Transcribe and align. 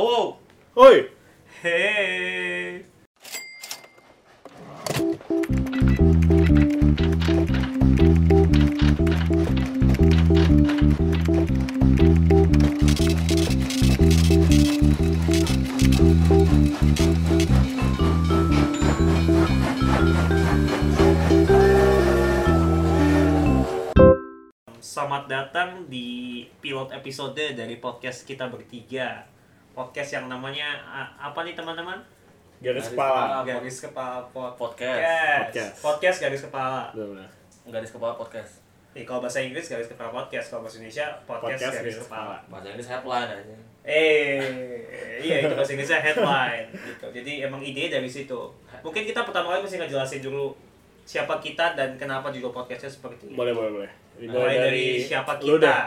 Oh, 0.00 0.40
hey. 0.72 1.12
Selamat 24.80 25.28
datang 25.28 25.84
di 25.92 26.48
pilot 26.64 26.88
episode 26.96 27.36
dari 27.36 27.76
podcast 27.76 28.24
kita 28.24 28.48
bertiga. 28.48 29.39
Podcast 29.80 30.10
yang 30.12 30.28
namanya 30.28 30.76
apa 31.16 31.40
nih 31.40 31.56
teman-teman? 31.56 31.96
garis 32.60 32.84
Garis 32.84 32.86
kepala. 32.92 33.16
kepala. 33.16 33.36
Garis 33.48 33.76
kepala 33.80 34.16
pod- 34.28 34.52
Podcast. 34.54 35.00
Podcast. 35.40 35.74
Podcast 35.80 36.18
garis 36.20 36.42
kepala. 36.44 36.92
Benar-benar. 36.92 37.28
Garis 37.66 37.90
kepala 37.90 38.12
podcast. 38.12 38.60
Nih 38.92 39.08
kalau 39.08 39.24
bahasa 39.24 39.40
Inggris 39.40 39.64
garis 39.64 39.88
kepala 39.88 40.12
podcast, 40.12 40.52
kalau 40.52 40.68
bahasa 40.68 40.76
Indonesia 40.76 41.06
podcast, 41.24 41.56
Podcast 41.56 41.72
garis 41.72 41.80
garis 41.80 41.98
kepala. 42.04 42.36
Bahasa 42.46 42.66
Inggris 42.68 42.88
headline 42.92 43.28
aja. 43.32 43.56
Eh, 43.80 44.44
iya 45.24 45.36
itu 45.40 45.54
bahasa 45.56 45.72
Inggrisnya 45.72 46.00
headline 46.02 46.68
gitu. 46.92 47.06
Jadi 47.10 47.32
emang 47.40 47.64
ide 47.64 47.88
dari 47.88 48.04
situ. 48.04 48.40
Mungkin 48.84 49.02
kita 49.02 49.24
pertama 49.24 49.56
kali 49.56 49.64
mesti 49.64 49.80
ngejelasin 49.80 50.20
dulu 50.20 50.52
siapa 51.08 51.40
kita 51.40 51.72
dan 51.72 51.96
kenapa 51.96 52.28
juga 52.28 52.52
podcastnya 52.52 52.92
seperti 52.92 53.32
ini. 53.32 53.40
Boleh, 53.40 53.56
boleh, 53.56 53.70
boleh. 53.72 53.90
Mulai 54.20 54.54
dari, 54.60 55.00
siapa 55.00 55.40
lu 55.40 55.56
kita. 55.56 55.64
dah. 55.64 55.82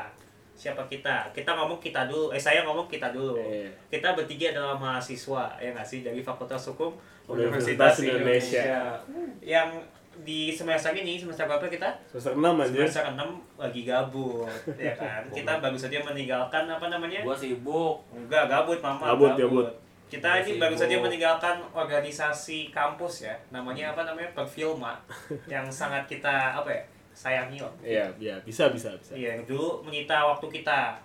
Siapa 0.54 0.86
kita? 0.86 1.34
Kita 1.34 1.58
ngomong 1.58 1.82
kita 1.82 2.06
dulu. 2.06 2.30
Eh 2.30 2.40
saya 2.40 2.62
ngomong 2.64 2.86
kita 2.86 3.10
dulu. 3.10 3.36
Iya. 3.42 3.68
Kita 3.90 4.14
bertiga 4.14 4.54
adalah 4.54 4.78
mahasiswa 4.78 5.58
ya 5.58 5.70
nggak 5.74 5.88
sih 5.88 6.06
dari 6.06 6.22
Fakultas 6.22 6.70
Hukum 6.70 6.94
Universitas 7.28 8.00
Indonesia. 8.06 8.94
Yang 9.42 9.82
di 10.22 10.54
semester 10.54 10.94
ini 10.94 11.18
semester 11.18 11.50
berapa 11.50 11.66
kita? 11.66 11.90
Semester 12.06 12.38
6 12.38 12.46
anjir. 12.46 12.86
Semester 12.86 13.18
6 13.18 13.58
lagi 13.58 13.82
gabut 13.82 14.46
ya 14.78 14.94
kan. 14.94 15.26
kita 15.38 15.58
baru 15.58 15.78
saja 15.78 15.98
meninggalkan 16.06 16.70
apa 16.70 16.86
namanya? 16.94 17.26
Gua 17.26 17.34
sibuk. 17.34 18.06
Enggak, 18.14 18.46
gabut 18.46 18.78
mama. 18.78 19.18
Gabut, 19.18 19.34
gabut. 19.34 19.68
Kita 20.06 20.30
Gua 20.30 20.38
ini 20.46 20.46
sibuk. 20.54 20.62
baru 20.62 20.76
saja 20.78 20.96
meninggalkan 21.02 21.56
organisasi 21.74 22.70
kampus 22.70 23.26
ya. 23.26 23.34
Namanya 23.50 23.98
apa 23.98 24.06
namanya? 24.06 24.30
Perfilma. 24.38 24.94
yang 25.54 25.66
sangat 25.74 26.06
kita 26.06 26.62
apa 26.62 26.70
ya? 26.70 26.84
Sayangi 27.14 27.62
lah. 27.62 27.74
Iya, 27.80 28.06
iya, 28.18 28.36
bisa, 28.42 28.68
bisa, 28.74 28.90
bisa. 28.98 29.14
Iya, 29.14 29.38
yang 29.38 29.46
dulu 29.46 29.86
menyita 29.86 30.26
waktu 30.26 30.50
kita. 30.50 30.98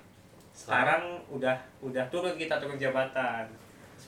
Sekarang 0.50 1.20
udah 1.28 1.55
udah 1.78 2.05
turun 2.09 2.34
kita 2.34 2.59
turun 2.59 2.81
jabatan. 2.81 3.47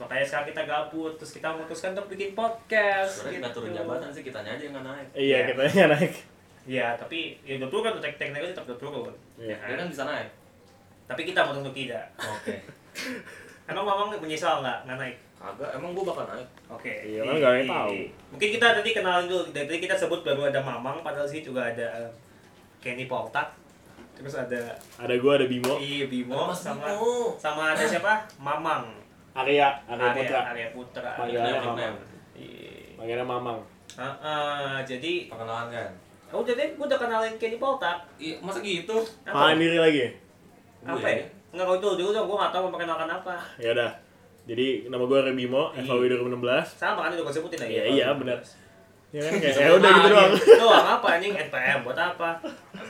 Makanya 0.00 0.24
sekarang 0.24 0.46
kita 0.50 0.62
gabut, 0.64 1.12
terus 1.20 1.36
kita 1.36 1.52
memutuskan 1.52 1.92
untuk 1.92 2.08
bikin 2.10 2.32
podcast. 2.32 3.20
Sebenarnya 3.20 3.38
nggak 3.44 3.54
turun 3.54 3.70
jabatan 3.76 4.08
sih, 4.10 4.22
kitanya 4.24 4.50
aja 4.56 4.62
yang 4.64 4.74
nggak 4.74 4.86
naik. 4.86 5.06
Iya, 5.12 5.20
Iya. 5.20 5.38
kita 5.46 5.62
yang 5.76 5.90
naik. 5.92 6.12
Iya, 6.60 6.86
tapi 6.96 7.18
ya 7.42 7.54
udah 7.60 7.68
turun, 7.68 7.92
tek 8.00 8.14
tekniknya 8.16 8.50
tetap 8.50 8.64
udah 8.66 8.78
turun. 8.80 9.14
Iya. 9.36 9.56
Dia 9.60 9.76
kan 9.76 9.88
bisa 9.88 10.02
naik. 10.08 10.28
Tapi 11.04 11.20
kita 11.26 11.40
mau 11.42 11.52
untuk 11.58 11.74
tidak. 11.74 12.04
Oke. 12.16 12.54
Emang 13.70 13.86
Mamang 13.86 14.18
menyesal 14.18 14.62
nggak 14.62 14.78
nggak 14.88 14.98
naik? 14.98 15.16
Kagak, 15.40 15.72
emang 15.72 15.96
gua 15.96 16.04
bakal 16.06 16.24
naik. 16.28 16.44
Oke. 16.68 16.92
Iya, 17.00 17.24
di- 17.24 17.26
kan 17.26 17.34
nggak 17.34 17.48
ada 17.50 17.58
yang 17.58 17.70
tahu. 17.72 17.92
Mungkin 18.30 18.48
kita 18.52 18.66
tadi 18.76 18.90
kenalin 18.92 19.24
dulu. 19.24 19.42
Dari 19.48 19.64
tadi 19.64 19.80
kita 19.80 19.96
sebut 19.96 20.20
baru 20.20 20.42
ada 20.46 20.60
Mamang, 20.60 21.00
padahal 21.00 21.24
sih 21.24 21.40
juga 21.40 21.64
ada 21.64 21.86
eh, 21.96 22.10
Kenny 22.78 23.08
Poltak. 23.08 23.56
Terus 24.12 24.36
ada 24.36 24.60
Ada 25.00 25.14
gua, 25.16 25.40
ada 25.40 25.48
Bimo. 25.48 25.80
Iya 25.80 26.04
Bimo 26.06 26.44
Mas 26.44 26.60
sama 26.60 26.84
Bimo. 26.86 27.32
sama 27.34 27.72
ada 27.72 27.80
siapa? 27.82 28.20
Mamang. 28.36 28.84
Arya, 29.32 29.72
Arya 29.86 30.04
Arya 30.04 30.12
Putra. 30.12 30.40
Arya 30.44 30.68
Putra. 30.70 31.10
Panggilannya 31.16 31.60
Mamang. 31.64 31.94
Iya. 32.36 33.00
Panggilnya 33.00 33.24
Mamang. 33.24 33.58
Ah, 33.96 34.14
ah, 34.20 34.76
jadi 34.82 35.26
Perkenalan 35.26 35.66
kan. 35.68 35.88
oh 36.30 36.44
jadi 36.44 36.62
gue 36.70 36.84
udah 36.84 37.00
kenalin 37.00 37.34
Kenny 37.40 37.56
Poltak. 37.56 37.96
Iya, 38.14 38.36
masa 38.38 38.60
gitu? 38.60 39.00
Kenalin 39.24 39.56
diri 39.56 39.78
lagi. 39.80 40.04
Apa 40.84 40.94
Gue. 40.94 41.08
ya? 41.10 41.24
Enggak 41.50 41.64
kau 41.66 41.78
dulu 41.80 41.94
dulu 41.96 42.10
dong, 42.12 42.26
gue 42.28 42.36
nggak 42.36 42.52
tahu 42.52 42.62
mau 42.62 42.72
perkenalkan 42.76 43.08
apa. 43.10 43.34
Ya 43.56 43.72
udah. 43.72 43.90
Jadi 44.50 44.90
nama 44.90 45.06
gua 45.06 45.22
Arya 45.22 45.30
Bimo, 45.32 45.70
Iya. 45.70 45.86
FAW 45.86 46.02
2016. 46.02 46.66
Sama 46.74 47.06
kan 47.06 47.14
udah 47.14 47.22
gue 47.22 47.30
sebutin 47.32 47.58
aja. 47.60 47.70
Iya, 47.70 47.84
iya, 47.86 48.06
benar. 48.12 48.38
Ya 49.10 49.18
kan 49.20 49.32
kayak 49.36 49.54
ya 49.56 49.70
udah 49.72 49.90
gitu 49.90 50.00
lagi. 50.00 50.14
doang. 50.14 50.32
Doang 50.58 50.86
apa 50.88 51.06
anjing 51.12 51.34
NPM 51.36 51.78
buat 51.82 51.98
apa? 51.98 52.30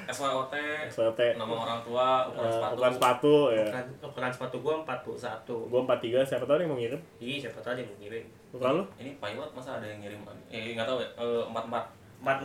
SWOT, 0.06 0.52
SWT. 0.88 1.20
nama 1.34 1.54
orang 1.54 1.80
tua, 1.80 2.24
ukuran 2.26 2.44
Eh, 2.44 2.52
sepatu. 2.52 2.72
Ukuran 2.74 2.92
sepatu 2.92 3.34
ya. 3.50 3.64
Ukuran, 3.64 3.84
ukuran 4.02 4.30
sepatu 4.30 4.56
gue 4.58 4.74
41. 4.78 5.56
Gua 5.68 5.80
43, 5.82 6.20
siapa 6.22 6.44
tahu 6.44 6.56
nih 6.56 6.66
mau 6.66 6.76
ngirim. 6.76 7.00
Iya, 7.16 7.36
siapa 7.40 7.58
tahu 7.60 7.72
dia 7.72 7.84
mau 7.84 7.96
ngirim. 7.98 8.24
Ukuran 8.52 8.72
lu? 8.74 8.84
Ini 8.98 9.10
pilot 9.16 9.50
masa 9.50 9.70
ada 9.76 9.86
yang 9.86 10.00
ngirim? 10.00 10.20
Eh, 10.48 10.72
nggak 10.74 10.86
tahu 10.86 10.98
ya. 10.98 11.08
Eh, 11.14 11.42
empat 11.46 11.64
empat. 11.66 11.84
Empat. 12.20 12.36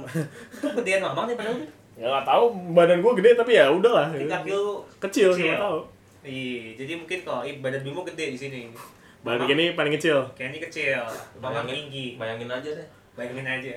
Itu 0.53 0.67
gedean 0.73 1.01
mamang 1.01 1.25
nih 1.27 1.35
padahal. 1.35 1.57
Ya 1.95 2.05
nggak 2.09 2.25
tahu 2.25 2.43
badan 2.71 2.99
gua 2.99 3.11
gede 3.15 3.31
tapi 3.33 3.51
ya 3.53 3.65
udahlah. 3.67 4.07
Tingkat 4.11 4.43
Kecil, 4.43 4.63
Kecil. 4.99 5.29
siapa 5.33 5.59
tahu. 5.61 5.79
Iya, 6.25 6.73
jadi 6.75 6.93
mungkin 6.95 7.19
kalau 7.21 7.43
badan 7.59 7.81
Bimo 7.81 8.01
gede 8.03 8.31
di 8.31 8.39
sini. 8.39 8.71
Mamang 9.25 9.50
ini 9.50 9.74
paling 9.74 9.90
kecil. 9.91 10.22
Kayak 10.31 10.50
ini 10.53 10.59
kecil, 10.62 11.02
mamang 11.36 11.66
tinggi. 11.66 12.13
Bayangin 12.16 12.46
aja 12.47 12.69
deh. 12.72 12.88
Bayangin 13.12 13.47
aja. 13.47 13.74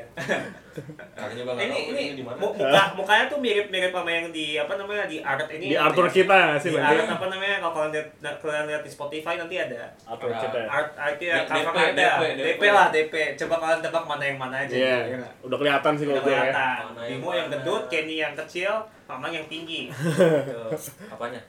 Juga 1.31 1.51
nggak 1.55 1.65
ini 1.65 1.79
ini 1.89 2.01
ini 2.05 2.15
di 2.15 2.23
mana. 2.23 2.37
mu- 2.37 2.53
muka 2.53 2.83
mukanya 2.93 3.25
tuh 3.27 3.39
mirip-mirip 3.39 3.89
sama 3.89 4.11
yang 4.11 4.29
di 4.29 4.55
apa 4.55 4.75
namanya 4.75 5.07
di 5.07 5.19
art 5.21 5.47
ini. 5.49 5.73
Di 5.73 5.77
Arthur 5.79 6.07
kita 6.09 6.59
sih 6.59 6.69
Di 6.69 6.77
art 6.77 7.07
apa 7.09 7.27
namanya 7.29 7.57
kalau 7.59 7.73
kalian 7.81 7.93
lihat 7.95 8.07
kalian 8.37 8.67
lihat 8.67 8.83
di 8.83 8.91
Spotify 8.91 9.35
nanti 9.35 9.57
ada 9.57 9.89
Arthur 10.05 10.29
Ada. 10.29 10.43
kita. 10.43 10.59
art 10.69 10.91
art 10.97 11.19
ya 11.19 11.35
cover 11.45 11.71
DP, 11.71 11.87
ada 11.89 12.09
DP, 12.19 12.41
DP 12.45 12.63
lah 12.69 12.87
DP 12.91 13.15
coba 13.37 13.55
kalian 13.59 13.81
tebak 13.81 14.05
mana 14.05 14.25
yang 14.25 14.39
mana 14.39 14.57
aja 14.61 14.75
Iya. 14.75 14.97
ya? 15.09 15.29
Udah 15.41 15.57
kelihatan 15.57 15.93
sih 15.95 16.05
kalau 16.05 16.19
gue 16.19 16.29
ya. 16.29 16.39
kelihatan 16.45 16.83
Bimo 17.09 17.31
yang 17.33 17.49
gendut 17.49 17.83
Kenny 17.89 18.17
yang 18.17 18.35
kecil 18.37 18.75
Mamang 19.07 19.33
yang 19.33 19.47
tinggi 19.47 19.89
Gitu. 19.89 20.63
Apanya? 21.15 21.41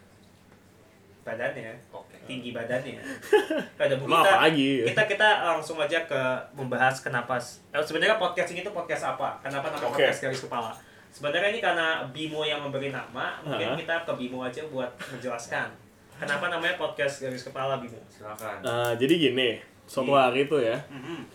badannya 1.20 1.74
Oke. 1.92 2.09
Tinggi 2.30 2.54
badannya 2.54 3.02
pada 3.80 3.98
bu 3.98 4.06
Emang 4.06 4.22
kita 4.22 4.38
lagi? 4.40 4.70
kita 4.86 5.04
kita 5.10 5.30
langsung 5.50 5.82
aja 5.82 6.00
ke 6.06 6.22
membahas 6.54 7.02
kenapa 7.02 7.42
eh, 7.74 7.82
sebenarnya 7.82 8.16
podcast 8.16 8.54
ini 8.54 8.62
tuh 8.62 8.72
podcast 8.72 9.10
apa 9.10 9.42
kenapa 9.42 9.74
nama 9.74 9.82
Oke. 9.82 9.98
podcast 9.98 10.22
garis 10.22 10.42
kepala 10.46 10.70
sebenarnya 11.10 11.50
ini 11.50 11.60
karena 11.60 12.06
Bimo 12.08 12.46
yang 12.46 12.62
memberi 12.62 12.94
nama 12.94 13.42
mungkin 13.42 13.74
Hah? 13.74 13.76
kita 13.76 13.96
ke 14.06 14.14
Bimo 14.14 14.46
aja 14.46 14.62
buat 14.70 14.94
menjelaskan 15.10 15.74
kenapa 16.16 16.48
namanya 16.48 16.78
podcast 16.78 17.20
garis 17.20 17.42
kepala 17.42 17.82
Bimo 17.82 17.98
Silakan. 18.06 18.62
Nah, 18.62 18.92
jadi 18.94 19.14
gini, 19.18 19.58
suatu 19.84 20.12
Iya. 20.12 20.22
hari 20.22 20.46
tuh 20.46 20.60
ya, 20.60 20.78
Mhm. 20.86 21.26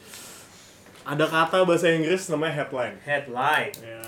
ada 1.05 1.25
kata 1.25 1.65
bahasa 1.65 1.89
Inggris 1.89 2.29
namanya 2.29 2.63
headline. 2.63 2.97
headline 3.01 3.73
Ya, 3.77 4.01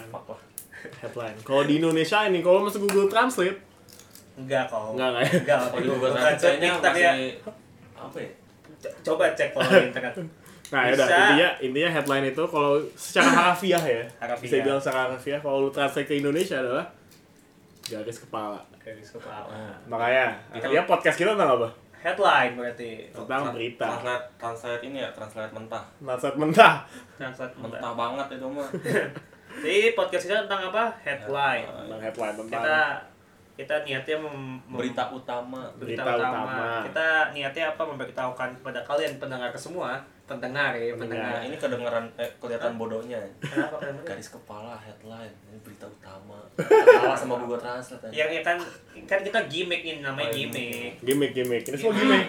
headline. 1.00 1.36
Kalau 1.42 1.64
di 1.64 1.76
Indonesia 1.76 2.25
ini, 2.25 2.41
kalau 2.41 2.62
masuk 2.62 2.84
Google 2.84 3.08
Translate, 3.08 3.56
enggak 4.36 4.64
kok 4.66 4.92
Enggak, 4.92 5.08
enggak 5.10 5.24
enggak 5.34 5.58
Google 5.72 5.97
bukan 5.98 6.12
Translate-nya 6.14 6.70
Twitter 6.70 6.92
ya 6.94 7.10
masih 7.10 7.32
apa 7.97 8.16
ya? 8.19 8.30
Coba 9.02 9.24
cek 9.32 9.48
kalau 9.50 9.66
di 9.66 9.86
internet 9.86 10.14
nah 10.66 10.82
ya 10.82 10.92
udah 10.92 11.06
intinya 11.06 11.48
intinya 11.62 11.91
headline 11.92 12.26
itu 12.26 12.42
kalau 12.44 12.72
secara 12.92 13.30
harafiah 13.38 13.78
ya, 13.80 14.02
Harafiah. 14.19 14.42
bisa 14.42 14.54
bilang 14.60 14.78
secara 14.78 15.00
harafiah 15.06 15.38
kalau 15.38 15.62
lu 15.62 15.70
translate 15.70 16.04
ke 16.04 16.14
Indonesia 16.16 16.58
adalah 16.58 16.91
garis 17.82 18.19
kepala. 18.19 18.58
garis 18.76 19.08
kepala 19.08 19.46
Makanya, 19.86 20.34
Itu- 20.50 20.66
akhirnya 20.66 20.82
podcast 20.84 21.16
kita 21.16 21.30
tentang 21.32 21.54
apa? 21.54 21.69
headline 21.96 22.52
berarti 22.54 22.91
Tentang 23.10 23.41
Tra- 23.42 23.52
berita. 23.52 23.86
Translate, 23.88 24.26
translate 24.36 24.82
ini 24.84 24.98
ya, 24.98 25.10
translate 25.10 25.50
mentah. 25.50 25.84
Translate 25.96 26.36
mentah. 26.36 26.75
Translate 27.14 27.54
Mentah 27.56 27.92
banget 27.94 28.26
itu 28.32 28.46
mah. 28.46 28.69
Jadi 29.62 29.78
podcast 29.92 30.25
kita 30.25 30.41
tentang 30.44 30.62
apa? 30.66 30.84
Headline. 31.00 31.66
Tentang 31.66 32.00
headline 32.02 32.34
tentang 32.36 32.62
Kita 32.62 32.78
kita 33.56 33.72
niatnya 33.83 34.17
mem, 34.19 34.37
mem- 34.62 34.77
Berita 34.77 35.09
utama. 35.09 35.65
berita, 35.75 36.05
berita 36.05 36.21
utama. 36.21 36.44
utama. 36.44 36.67
Kita 36.84 37.06
niatnya 37.33 37.65
apa 37.67 37.83
memberitahukan 37.83 38.49
kepada 38.55 38.81
kalian 38.82 39.17
pendengar 39.17 39.49
semua, 39.53 39.97
pendengar 40.25 40.70
ya, 40.73 40.93
pendengar. 40.93 41.00
Pendengar. 41.00 41.32
Nah, 41.32 41.41
ini 41.43 41.56
kedengeran 41.56 42.05
eh, 42.14 42.31
kelihatan 42.37 42.73
bodohnya. 42.76 43.17
Kenapa? 43.41 43.81
Garis 44.03 44.29
kepala 44.31 44.76
headline, 44.76 45.32
ini 45.47 45.58
berita 45.58 45.87
utama. 45.87 46.37
Salah 46.61 47.17
sama 47.17 47.35
Google 47.41 47.56
Translate. 47.56 48.12
Yang 48.12 48.31
ya 48.31 48.43
kan 48.43 48.56
kan 49.03 49.20
kita 49.20 49.41
gimmick 49.47 49.82
ini 49.82 50.00
namanya 50.00 50.29
Oh, 50.29 50.31
iya, 50.31 50.38
gimmick. 50.44 50.93
gimmick 51.00 51.32
gimmick. 51.32 51.62
Ini 51.64 51.76
semua 51.76 51.94
gimmick. 51.94 52.26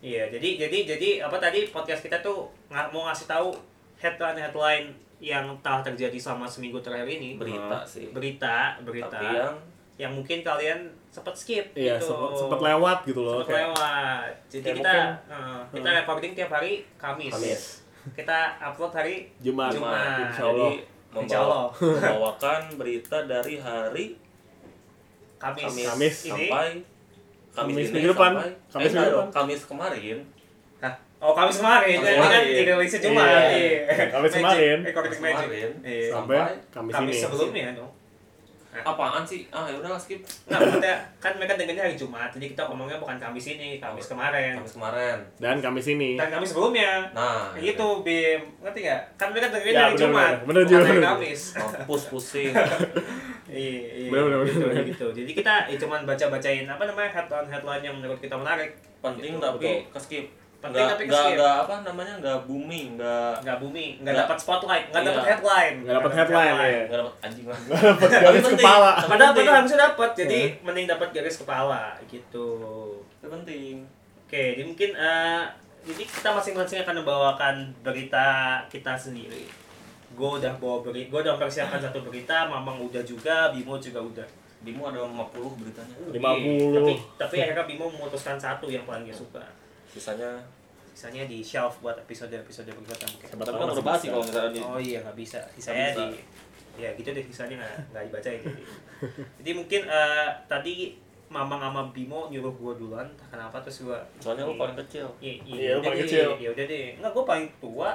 Iya, 0.00 0.28
jadi 0.28 0.48
jadi 0.60 0.78
jadi 0.86 1.08
apa 1.22 1.38
tadi 1.38 1.64
podcast 1.66 2.02
kita 2.02 2.20
tuh 2.20 2.44
nga- 2.66 2.90
mau 2.90 3.06
ngasih 3.06 3.24
tahu 3.24 3.54
headline 3.96 4.36
headline 4.36 4.86
yang 5.16 5.46
telah 5.62 5.80
terjadi 5.80 6.18
selama 6.18 6.44
seminggu 6.44 6.76
terakhir 6.78 7.08
ini. 7.08 7.38
berita 7.38 7.80
sih. 7.84 8.10
Berita, 8.10 8.76
berita. 8.80 9.08
Tapi 9.08 9.26
yang 9.32 9.54
yang 9.94 10.10
mungkin 10.10 10.38
kalian 10.40 10.80
sempat 11.08 11.30
skip 11.32 11.70
Iya, 11.72 11.94
gitu. 11.96 12.10
sempet, 12.10 12.30
sempet 12.36 12.60
lewat 12.60 12.98
gitu 13.04 13.20
loh. 13.20 13.38
Sempet 13.38 13.48
kayak- 13.48 13.70
lewat. 13.70 14.28
Jadi 14.48 14.60
kayak 14.60 14.76
kita 14.76 14.90
mungkin- 14.90 15.14
eh, 15.30 15.60
kita 15.72 15.88
recording 15.96 16.32
tiap 16.34 16.50
hari 16.52 16.72
Kamis. 16.96 17.30
Kamis. 17.30 17.62
Kita 18.12 18.38
upload 18.60 18.92
hari 18.92 19.14
Jumat. 19.38 19.70
Jumat. 19.70 19.94
Insya 20.28 20.44
Allah. 20.44 20.70
Jadi 20.70 20.82
Insya 21.16 21.38
Allah. 21.40 21.64
membawa- 21.70 22.00
membawakan 22.02 22.60
berita 22.74 23.18
dari 23.24 23.54
hari 23.56 24.06
Kamis. 25.36 25.62
Kamis, 25.64 25.86
Kamis 25.86 26.16
ini 26.20 26.30
sampai 26.48 26.66
Kamis 27.54 27.74
ini 27.76 27.94
minggu 27.94 28.10
depan. 28.10 28.32
sampai- 28.34 28.52
Kamis 28.68 28.84
eh, 28.84 28.94
minggu 28.94 29.10
depan. 29.14 29.28
Kamis 29.30 29.60
kemarin. 29.64 30.18
Hah? 30.80 30.94
Oh, 31.20 31.32
Kamis 31.32 31.56
kemarin. 31.56 31.96
Kamis 31.96 32.10
Ini 32.10 32.18
kan 32.18 32.26
kemarin. 32.34 32.58
dirilisnya 32.58 33.00
cuma. 33.00 33.22
Iya. 33.22 33.40
Iya. 33.48 34.04
Kamis 34.10 34.32
kemarin. 34.34 34.78
Eh, 34.80 34.92
Kamis 34.92 35.14
kemarin. 35.14 35.70
Iya. 35.80 36.08
Sampai 36.10 36.38
Kamis 36.68 36.92
Kamis 36.92 37.14
ini. 37.14 37.22
sebelumnya 37.22 37.66
dong. 37.72 37.92
Apaan 38.74 39.22
sih? 39.22 39.46
Ah, 39.48 39.62
ya 39.64 39.76
udah 39.76 39.94
skip. 39.94 40.18
Nah, 40.44 40.58
maksudnya 40.58 40.98
kan 41.22 41.30
mereka 41.38 41.54
dengarnya 41.54 41.84
hari 41.84 41.94
Jumat, 41.94 42.26
jadi 42.28 42.50
kita 42.50 42.66
ngomongnya 42.66 42.98
bukan 42.98 43.14
Kamis 43.14 43.46
ini, 43.48 43.78
Kamis 43.78 44.10
kemarin. 44.10 44.58
Kamis 44.58 44.74
kemarin. 44.74 45.18
Dan 45.38 45.62
Kamis 45.62 45.86
ini. 45.88 46.18
Dan 46.18 46.26
Kamis 46.28 46.50
sebelumnya. 46.50 47.06
Nah, 47.12 47.54
Gitu, 47.54 47.86
Bim. 48.02 48.40
Ngerti 48.58 48.78
nggak? 48.82 49.00
Kan 49.14 49.30
mereka 49.30 49.46
dengarnya 49.48 49.70
Ya, 49.70 49.82
hari 49.84 49.94
bener, 49.94 50.02
Jumat. 50.02 50.22
bener. 50.24 50.42
Bener 50.44 50.62
bukan 50.64 50.72
juga, 50.74 50.88
hari. 50.88 51.00
Kamis. 51.04 51.40
Mampus 51.54 52.02
pusing. 52.08 52.52
Iya, 53.44 54.08
iya. 54.08 54.10
Bener, 54.10 54.24
bener, 54.24 54.40
gitu, 54.48 54.64
bener. 54.64 54.84
gitu. 54.88 55.06
Jadi 55.14 55.30
kita 55.32 55.54
ya, 55.68 55.76
cuman 55.76 56.02
baca-bacain 56.02 56.64
apa 56.64 56.82
namanya 56.82 57.10
headline-headline 57.12 57.84
yang 57.84 57.94
menurut 57.94 58.18
kita 58.18 58.34
menarik. 58.34 58.72
Penting 58.98 59.36
Gitu, 59.36 59.38
tapi 59.38 59.68
betul. 59.84 59.92
ke 59.92 59.98
skip. 60.00 60.26
Penting 60.64 60.80
Nggak- 60.80 60.96
tapi 60.96 61.04
nggak- 61.04 61.32
nggak 61.36 61.56
apa 61.60 61.74
namanya? 61.84 62.14
Nggak 62.18 62.38
booming, 62.48 62.86
nggak 62.96 63.32
Nggak 63.44 63.56
booming, 63.60 63.90
nggak 64.00 64.04
Nggak. 64.08 64.24
dapat 64.24 64.38
spotlight, 64.40 64.84
nggak 64.88 65.02
Iya. 65.02 65.10
dapat 65.12 65.24
headline. 65.28 65.76
Nggak 65.76 65.94
dapat 65.94 66.12
headline, 66.14 66.56
ya. 66.56 66.82
nggak 66.88 66.98
dapat 66.98 67.14
anjing 67.20 67.46
lah. 67.46 67.58
Dapat 67.68 68.10
garis 68.16 68.44
kepala. 68.50 68.90
Padahal 69.04 69.32
padahal 69.32 69.56
harusnya 69.60 69.80
dapat, 69.84 70.10
jadi 70.16 70.40
mending 70.64 70.86
dapat 70.88 71.08
garis 71.12 71.36
kepala 71.36 71.82
gitu. 72.06 72.48
Itu 73.14 73.26
penting. 73.28 73.74
Oke, 74.24 74.42
jadi 74.56 74.64
mungkin 74.64 74.90
eh, 74.90 75.42
jadi 75.84 76.02
kita 76.02 76.28
masing-masing 76.32 76.80
akan 76.80 76.94
membawakan 76.98 77.54
berita 77.84 78.26
kita 78.66 78.96
sendiri. 78.96 79.44
Gue 80.10 80.40
udah 80.40 80.56
bawa 80.56 80.80
berita, 80.80 81.10
gue 81.10 81.20
udah 81.20 81.34
mempersiapkan 81.36 81.76
satu 81.78 82.00
berita, 82.00 82.46
Mamang 82.46 82.80
udah 82.80 83.04
juga, 83.04 83.52
Bimo 83.52 83.76
juga 83.76 84.00
udah. 84.00 84.24
Bimo 84.62 84.88
ada 84.88 85.04
50 85.04 85.28
beritanya. 85.54 85.92
50. 86.08 86.72
Tapi, 86.72 86.92
tapi 87.20 87.36
akhirnya 87.38 87.68
Bimo 87.68 87.84
memutuskan 87.86 88.40
satu 88.40 88.64
yang 88.66 88.88
paling 88.88 89.04
dia 89.04 89.12
suka. 89.12 89.44
Sisanya 89.94 90.30
Sisanya 90.94 91.26
di 91.26 91.42
shelf 91.42 91.82
buat 91.82 91.94
episode-episode 92.06 92.70
berikutnya 92.70 93.08
mungkin. 93.10 93.26
Tapi 93.30 93.42
kan 93.42 93.66
udah 93.66 93.82
kalau 93.82 94.22
misalnya 94.22 94.50
di 94.54 94.60
Oh 94.62 94.78
iya 94.78 94.98
nggak 95.02 95.16
bisa. 95.18 95.38
Sisanya 95.54 95.90
bisa. 95.90 96.02
di 96.10 96.18
ya 96.74 96.90
gitu 96.98 97.14
deh 97.14 97.22
sisanya 97.22 97.54
nggak 97.62 97.74
nggak 97.94 98.02
dibaca 98.10 98.28
jadi. 98.30 98.62
jadi 99.42 99.50
mungkin 99.54 99.80
eh, 99.86 100.28
tadi 100.50 100.74
Mamang 101.34 101.58
sama 101.58 101.82
Bimo 101.90 102.30
nyuruh 102.30 102.54
gua 102.54 102.78
duluan, 102.78 103.08
kenapa 103.26 103.58
terus 103.66 103.82
gua. 103.82 103.98
soalnya 104.22 104.46
lu 104.46 104.54
paling 104.54 104.78
kecil. 104.86 105.02
Iya, 105.18 105.42
Iya, 105.42 105.70
udah 105.80 105.90
paling 105.90 106.00
kecil. 106.06 106.28
Ya 106.38 106.48
udah 106.54 106.64
deh. 106.70 106.86
Enggak, 106.94 107.10
gua 107.10 107.24
paling 107.26 107.46
tua. 107.58 107.90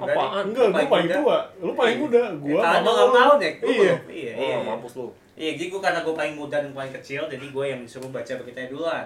Enggak 0.00 0.16
Apaan? 0.16 0.44
Enggak, 0.48 0.66
gua 0.72 0.86
paling 0.88 1.10
tua. 1.12 1.38
Lu 1.60 1.72
paling 1.76 1.96
muda. 2.00 2.22
Gua 2.40 2.60
Karena 2.64 2.80
mama 2.80 2.88
ulang 2.88 3.10
lu. 3.10 3.16
tahun 3.20 3.36
ya. 3.36 3.50
gua 3.60 3.68
Iya. 3.68 3.94
Iya, 4.08 4.32
iya. 4.32 4.54
Oh, 4.56 4.60
mampus 4.64 4.92
lu. 4.96 5.06
Iya, 5.36 5.50
jadi 5.60 5.66
gua 5.68 5.80
karena 5.84 6.00
gua 6.00 6.14
paling 6.16 6.34
muda 6.40 6.56
dan 6.56 6.72
paling 6.72 6.92
kecil, 6.96 7.22
jadi 7.28 7.46
gua 7.52 7.64
yang 7.68 7.80
disuruh 7.84 8.08
baca 8.08 8.32
beritanya 8.40 8.68
duluan. 8.72 9.04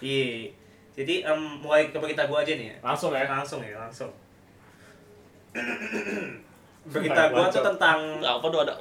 Iya. 0.00 0.48
Jadi 0.92 1.22
em, 1.22 1.40
mulai 1.58 1.88
ke 1.88 1.96
berita 1.96 2.24
gua 2.24 2.40
aja 2.40 2.52
nih 2.52 2.68
ya. 2.68 2.76
langsung 2.80 3.10
ya. 3.10 3.24
Langsung 3.24 3.60
ya, 3.60 3.76
langsung. 3.78 4.12
berita 6.84 7.30
gua 7.30 7.46
tuh 7.46 7.62
tentang 7.62 7.98
Apa 8.18 8.42
tuh 8.44 8.60
ada 8.60 8.74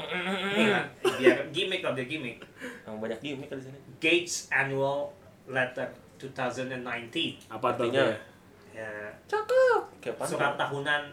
Iya, 0.51 0.79
biar 1.03 1.37
gimmick 1.51 1.81
lah, 1.81 1.93
biar 1.93 2.07
gimmick. 2.07 2.37
yang 2.81 2.97
banyak 2.97 3.19
gimmick 3.19 3.47
kan 3.47 3.57
di 3.57 3.65
sini. 3.65 3.79
Gates 3.99 4.49
Annual 4.49 5.13
Letter 5.45 5.85
2019. 6.17 6.81
Apa? 7.47 7.65
Artinya? 7.71 8.09
Ya, 8.71 8.89
Cakep. 9.25 9.81
Kayak 9.99 10.15
apa? 10.15 10.23
surat 10.25 10.53
tahunan 10.55 11.03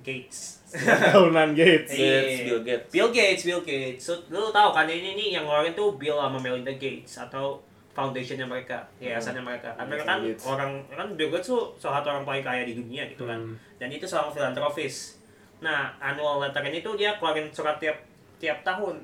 Gates. 0.00 0.62
Tahunan 0.70 1.52
Gates. 1.52 1.90
Gates, 1.90 2.32
Iya. 2.38 2.44
Bill 2.46 2.60
Gates. 2.62 2.88
Bill 2.88 3.10
Gates, 3.10 3.42
Bill 3.44 3.62
Gates. 3.62 4.00
So, 4.00 4.12
lu 4.28 4.48
tahu 4.48 4.70
kan 4.70 4.86
ini 4.86 5.12
nih 5.12 5.28
yang 5.34 5.44
ngeluarin 5.44 5.74
tuh 5.74 5.98
Bill 5.98 6.16
sama 6.16 6.38
Melinda 6.38 6.70
Gates 6.72 7.18
atau 7.18 7.58
foundationnya 7.98 8.46
mereka, 8.46 8.78
yayasannya 9.02 9.42
mereka. 9.42 9.74
Kan 9.74 9.90
mereka 9.90 10.06
kan 10.06 10.22
Gates. 10.22 10.46
orang 10.46 10.70
kan 10.86 11.08
Bill 11.18 11.34
Gates 11.34 11.50
tuh 11.50 11.74
salah 11.74 11.98
satu 11.98 12.14
orang 12.14 12.22
paling 12.22 12.46
kaya 12.46 12.62
di 12.62 12.78
dunia 12.78 13.02
gitu 13.10 13.26
kan. 13.26 13.42
Hmm. 13.42 13.58
Dan 13.74 13.90
itu 13.90 14.06
seorang 14.06 14.30
filantropis. 14.30 15.18
Nah, 15.58 15.90
annual 15.98 16.38
letter 16.38 16.62
ini 16.70 16.78
tuh 16.78 16.94
dia 16.94 17.18
keluarin 17.18 17.50
surat 17.50 17.82
tiap 17.82 17.98
tiap 18.38 18.62
tahun. 18.62 19.02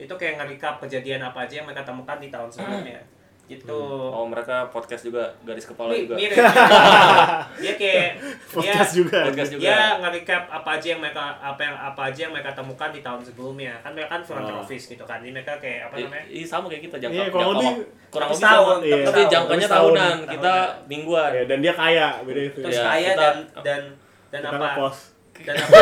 Itu 0.00 0.16
kayak 0.16 0.40
nge-recap 0.40 0.80
kejadian 0.80 1.20
apa 1.20 1.44
aja 1.44 1.60
yang 1.60 1.68
mereka 1.68 1.84
temukan 1.84 2.16
di 2.16 2.32
tahun 2.32 2.48
sebelumnya. 2.48 3.04
Gitu. 3.48 3.80
Oh, 4.12 4.22
mereka 4.22 4.68
podcast 4.68 5.02
juga, 5.02 5.24
garis 5.40 5.64
kepala 5.64 5.88
Mi- 5.90 6.04
juga. 6.04 6.14
mirip. 6.14 6.36
dia 7.64 7.72
kayak 7.74 8.08
dia 8.14 8.36
Podcast 8.44 8.92
juga. 8.92 9.18
Podcast 9.24 9.50
juga. 9.50 9.62
dia 9.64 9.78
nge-recap 9.98 10.42
apa 10.46 10.70
aja 10.70 10.86
yang 10.86 11.00
mereka 11.00 11.24
apa 11.34 11.56
yang 11.58 11.72
apa 11.74 12.00
aja 12.04 12.20
yang 12.22 12.32
mereka 12.32 12.50
temukan 12.52 12.90
di 12.90 13.00
tahun 13.00 13.20
sebelumnya. 13.22 13.80
Kan 13.80 13.92
mereka 13.92 14.10
kan 14.10 14.22
filantropis 14.22 14.82
gitu 14.86 15.00
kan. 15.02 15.18
Jadi 15.18 15.32
mereka 15.32 15.56
kayak 15.56 15.88
apa 15.88 15.94
namanya? 15.98 16.24
Iya 16.28 16.44
sama 16.44 16.68
kayak 16.68 16.82
kita 16.84 16.96
jangka. 16.98 17.16
Iya, 17.16 17.24
kurang 17.26 17.40
jangka 17.42 17.56
lebih 17.58 17.74
kurang 18.08 18.28
lebih 18.28 18.38
setahun, 18.38 18.68
sama. 18.70 18.84
Iya. 18.84 18.96
Tapi 19.02 19.20
jangkanya 19.26 19.66
setahun. 19.66 19.80
tahunan, 19.88 20.16
kita 20.28 20.52
Tahunan. 20.52 20.86
mingguan. 20.86 21.30
Ya, 21.32 21.42
dan 21.44 21.58
dia 21.58 21.74
kaya, 21.74 22.08
beda 22.22 22.40
itu. 22.42 22.58
Terus 22.60 22.74
Iya, 22.74 22.84
kaya 22.84 23.08
kita- 23.08 23.18
dan 23.18 23.36
dan 23.64 23.80
dan 24.28 24.42
apa? 24.44 24.68
Dan 25.38 25.54
apa? 25.64 25.78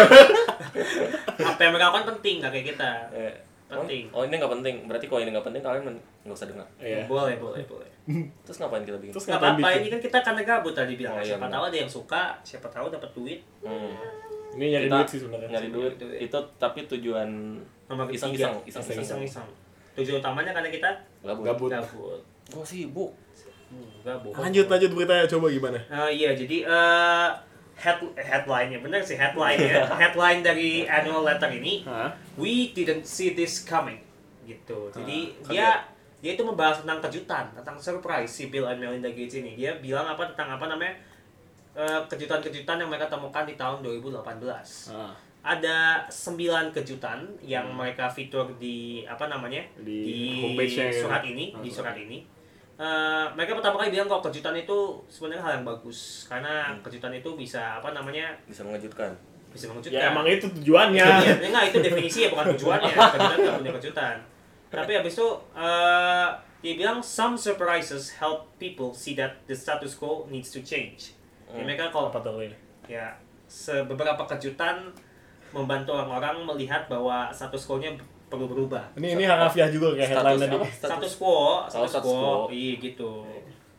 apa 1.36 1.60
yang 1.60 1.72
mereka 1.72 1.86
lakukan 1.88 2.06
penting 2.14 2.34
nggak 2.38 2.52
kayak 2.52 2.66
kita. 2.74 2.90
Eh, 3.10 3.32
Penting. 3.66 4.04
Oh, 4.10 4.22
ini 4.22 4.34
nggak 4.34 4.52
penting. 4.52 4.74
Berarti 4.86 5.06
kalau 5.06 5.20
ini 5.20 5.30
nggak 5.30 5.42
penting 5.42 5.62
kalian 5.62 5.82
nggak 6.22 6.32
usah 6.32 6.46
dengar. 6.46 6.66
Iya. 6.78 7.02
Boleh, 7.04 7.34
boleh, 7.36 7.62
boleh. 7.66 7.88
Terus 8.42 8.56
ngapain 8.58 8.82
kita 8.82 8.94
bikin? 8.96 9.10
Terus 9.10 9.26
Nggak 9.26 9.34
ngapain 9.36 9.54
apa-apa, 9.56 9.68
bikin? 9.68 9.82
ini 9.82 9.88
kan 9.90 10.00
kita 10.00 10.18
karena 10.22 10.42
gabut 10.44 10.74
tadi 10.74 10.92
bilang. 10.94 11.12
Oh, 11.12 11.18
iya, 11.18 11.26
siapa 11.28 11.42
benar. 11.42 11.52
tahu 11.52 11.64
ada 11.66 11.76
yang 11.76 11.90
suka, 11.90 12.22
siapa 12.40 12.66
tahu 12.70 12.86
dapat 12.88 13.10
duit. 13.12 13.40
Hmm. 13.60 13.92
Ini 14.54 14.64
nyari 14.70 14.86
Kita 14.86 14.96
duit 14.96 15.08
sih 15.10 15.18
sebenarnya. 15.20 15.48
Nyari 15.50 15.68
duit 15.68 15.92
Duit. 15.96 16.18
itu 16.22 16.38
tapi 16.56 16.78
tujuan 16.86 17.28
iseng-iseng, 18.08 18.54
iseng-iseng. 18.62 19.02
Iseng-iseng. 19.02 19.48
Tujuan 19.94 20.16
utamanya 20.18 20.52
karena 20.52 20.70
kita 20.70 20.90
Gabut. 21.20 21.44
Gabut. 21.44 21.68
gabut. 21.68 22.20
Gua 22.48 22.62
sibuk. 22.62 23.10
Hmm, 23.66 23.90
gabut. 24.00 24.30
Lanjut, 24.32 24.70
lanjut 24.70 24.90
beritanya 24.94 25.26
coba 25.26 25.46
gimana? 25.50 25.78
Eh, 25.82 26.10
iya, 26.16 26.30
jadi 26.32 26.56
eh 26.62 27.28
head 27.76 28.00
headline-nya 28.16 28.80
bener 28.80 29.00
sih 29.00 29.14
headline 29.14 29.60
ya. 29.60 29.84
headline 30.00 30.40
dari 30.40 30.82
annual 30.82 31.20
letter 31.22 31.48
ini, 31.50 31.84
Hah? 31.84 32.08
we 32.34 32.72
didn't 32.72 33.04
see 33.04 33.32
this 33.32 33.60
coming. 33.62 34.00
Gitu. 34.42 34.90
Jadi 34.90 35.18
dia 35.44 35.84
dia 36.16 36.32
itu 36.32 36.42
membahas 36.42 36.80
tentang 36.80 36.98
kejutan, 37.00 37.44
tentang 37.52 37.76
surprise 37.76 38.32
si 38.32 38.48
Bill 38.48 38.64
and 38.64 38.80
Melinda 38.80 39.08
Gates 39.08 39.36
ini. 39.36 39.52
Dia 39.54 39.76
bilang 39.76 40.06
apa 40.06 40.24
tentang 40.26 40.56
apa 40.56 40.66
namanya? 40.66 40.96
eh, 41.76 42.00
kejutan-kejutan 42.02 42.80
yang 42.80 42.88
mereka 42.88 43.04
temukan 43.06 43.44
di 43.44 43.52
tahun 43.52 43.84
2018. 43.84 44.88
Ah, 44.88 45.12
Ada 45.44 46.08
sembilan 46.08 46.72
kejutan 46.72 47.22
yang 47.38 47.68
mereka 47.70 48.08
fitur 48.08 48.56
di 48.56 49.04
apa 49.04 49.28
namanya 49.28 49.60
Hmm. 49.76 49.84
Di 49.84 50.08
homepage-nya 50.40 50.88
ya. 50.88 50.96
surat 50.96 51.22
ini, 51.22 51.52
di 51.54 51.68
surat 51.68 51.92
ini. 51.94 52.24
Eh, 52.76 53.26
mereka 53.32 53.56
pertama 53.56 53.80
kali 53.80 53.88
bilang 53.88 54.04
kalau 54.04 54.20
kejutan 54.20 54.52
itu 54.52 54.76
sebenarnya 55.08 55.40
hal 55.40 55.52
yang 55.56 55.64
bagus 55.64 56.28
karena 56.28 56.68
Hmm. 56.68 56.84
kejutan 56.84 57.08
itu 57.10 57.32
bisa 57.32 57.80
apa 57.80 57.88
namanya 57.90 58.36
Bisa 58.44 58.60
mengejutkan. 58.62 59.16
bisa 59.48 59.72
mengejutkan. 59.72 59.96
Ya 59.96 60.12
emang 60.12 60.28
itu 60.28 60.44
tujuannya. 60.52 61.00
Iya, 61.00 61.34
enggak 61.48 61.64
itu 61.72 61.78
definisi 61.80 62.18
ya 62.22 62.28
bukan 62.28 62.52
tujuannya. 62.52 62.92
Kejutan 63.16 63.38
nggak 63.40 63.56
punya 63.58 63.72
kejutan. 63.80 64.16
Tapi 64.68 64.92
habis 64.92 65.16
itu 65.16 65.28
eh, 65.56 66.28
dia 66.60 66.74
bilang 66.76 67.00
some 67.00 67.32
surprises 67.32 68.12
help 68.12 68.44
people 68.60 68.92
see 68.92 69.16
that 69.16 69.40
the 69.46 69.56
status 69.56 69.96
quo 69.96 70.28
needs 70.28 70.52
to 70.52 70.60
change. 70.60 71.16
Jadi 71.48 71.56
Hmm. 71.56 71.64
mereka 71.64 71.88
kalau 71.88 72.12
Apa 72.12 72.20
tuh 72.20 72.44
ini? 72.44 72.56
ya 72.84 73.08
beberapa 73.88 74.20
kejutan 74.28 74.92
membantu 75.48 75.96
orang-orang 75.96 76.44
melihat 76.44 76.84
bahwa 76.86 77.32
status 77.32 77.64
quo-nya 77.64 77.96
perlu 78.26 78.46
berubah. 78.46 78.82
Ini 78.94 79.14
ini 79.14 79.24
harafiah 79.24 79.68
juga 79.68 79.94
kayak 79.94 80.08
headline 80.12 80.40
tadi. 80.40 80.56
Status 80.68 81.12
quo, 81.16 81.62
status, 81.64 81.90
status 81.94 82.04
quo, 82.04 82.50
iya 82.50 82.74
gitu. 82.76 83.22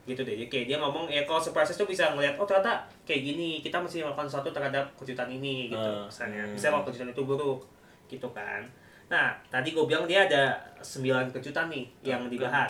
Gitu 0.03 0.23
deh. 0.23 0.47
Kayak 0.47 0.65
dia 0.65 0.77
ngomong 0.77 1.05
ya 1.05 1.23
kalau 1.23 1.37
surprises 1.37 1.75
tuh 1.75 1.83
bisa 1.83 2.15
ngelihat 2.15 2.35
oh 2.35 2.47
ternyata 2.47 2.71
kayak 3.03 3.21
gini, 3.25 3.59
kita 3.59 3.75
mesti 3.75 3.99
melakukan 3.99 4.23
sesuatu 4.25 4.49
terhadap 4.49 4.87
kejutan 4.95 5.27
ini 5.27 5.67
gitu. 5.67 5.77
Ah, 5.77 6.07
misalnya. 6.07 6.43
hmm. 6.43 6.55
Bisa 6.55 6.67
kalau 6.69 6.83
kejutan 6.83 7.09
itu 7.09 7.21
buruk 7.21 7.59
gitu 8.07 8.27
kan. 8.31 8.63
Nah, 9.07 9.31
tadi 9.47 9.71
gue 9.71 9.83
bilang 9.83 10.03
dia 10.03 10.23
ada 10.23 10.51
9 10.77 11.07
kejutan 11.31 11.67
nih 11.67 11.87
yang 12.05 12.27
dibahas. 12.27 12.67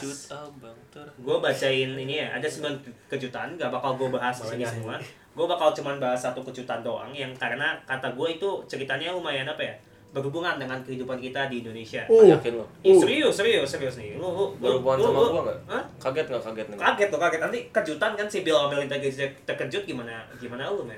Gue 1.18 1.38
bacain 1.40 1.90
ini 1.94 2.14
ya 2.16 2.30
ada 2.32 2.46
sembilan 2.46 2.78
ke- 2.80 2.94
kejutan 3.08 3.54
gak 3.54 3.70
bakal 3.72 3.94
gue 3.96 4.10
bahas 4.12 4.34
di 4.36 4.50
sini 4.52 4.64
semua 4.64 4.98
gue 5.34 5.46
bakal 5.46 5.70
cuman 5.72 5.98
bahas 5.98 6.18
satu 6.20 6.42
kejutan 6.42 6.82
doang 6.82 7.10
yang 7.12 7.30
karena 7.32 7.78
kata 7.86 8.10
gue 8.12 8.28
itu 8.32 8.50
ceritanya 8.66 9.14
lumayan 9.14 9.46
apa 9.46 9.62
ya 9.62 9.76
berhubungan 10.10 10.56
dengan 10.56 10.80
kehidupan 10.82 11.18
kita 11.18 11.46
di 11.46 11.62
Indonesia 11.62 12.02
Uh, 12.08 12.24
Yakin 12.24 12.54
lo? 12.54 12.66
Uh. 12.82 12.96
serius 12.96 13.34
serius 13.34 13.68
serius 13.68 13.96
nih 13.96 14.16
lu 14.16 14.24
lu 14.24 14.46
Berhubungan 14.58 14.98
lu- 14.98 15.06
sama 15.06 15.20
lu- 15.20 15.32
gua 15.32 15.42
nggak? 15.44 15.58
Hah? 15.68 15.84
Kaget 16.00 16.26
nggak 16.28 16.44
kaget 16.44 16.66
nih? 16.68 16.78
kaget 16.80 17.08
tuh 17.08 17.20
kaget 17.20 17.40
nanti 17.42 17.60
kejutan 17.70 18.12
kan 18.14 18.28
si 18.28 18.38
Bill 18.42 18.60
Melinda 18.66 18.96
Gates 18.96 19.16
dia 19.16 19.30
terkejut 19.44 19.84
gimana 19.84 20.12
gimana 20.36 20.70
lu 20.70 20.82
men 20.82 20.98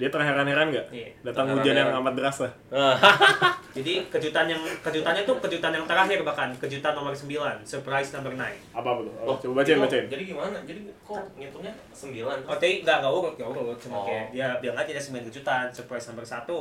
Dia 0.00 0.08
terheran-heran 0.08 0.72
nggak? 0.72 0.86
Iya. 0.88 1.08
Datang 1.20 1.52
hujan 1.52 1.76
yang 1.76 1.92
amat 2.00 2.12
deras 2.16 2.36
lah. 2.40 2.52
Ah, 2.72 2.96
jadi 3.76 4.00
kejutan 4.08 4.48
yang 4.48 4.58
kejutannya 4.80 5.22
tuh 5.22 5.36
kejutan 5.38 5.76
yang 5.76 5.84
terakhir 5.84 6.24
bahkan 6.24 6.48
kejutan 6.56 6.96
nomor 6.96 7.12
9 7.12 7.28
surprise 7.62 8.10
number 8.10 8.32
9 8.32 8.40
Apa 8.72 8.88
tuh? 8.96 9.12
Oh, 9.20 9.36
coba 9.36 9.60
bacain, 9.60 9.76
itu 9.76 9.84
bacain. 9.84 10.04
Jadi 10.08 10.22
gimana? 10.24 10.56
Jadi 10.64 10.80
kok 11.04 11.20
ngitungnya 11.36 11.72
sembilan? 11.92 12.38
Oh, 12.48 12.56
tadi 12.56 12.80
nggak 12.80 12.96
nggak 12.98 13.12
urut, 13.12 13.34
nggak 13.36 13.48
urut. 13.50 13.76
Cuma 13.76 13.94
Oh. 13.94 14.04
kayak 14.08 14.32
dia 14.32 14.48
bilang 14.58 14.80
aja 14.80 14.90
ada 14.90 15.02
sembilan 15.02 15.24
kejutan. 15.28 15.64
Surprise 15.68 16.08
nomor 16.08 16.24
satu. 16.24 16.56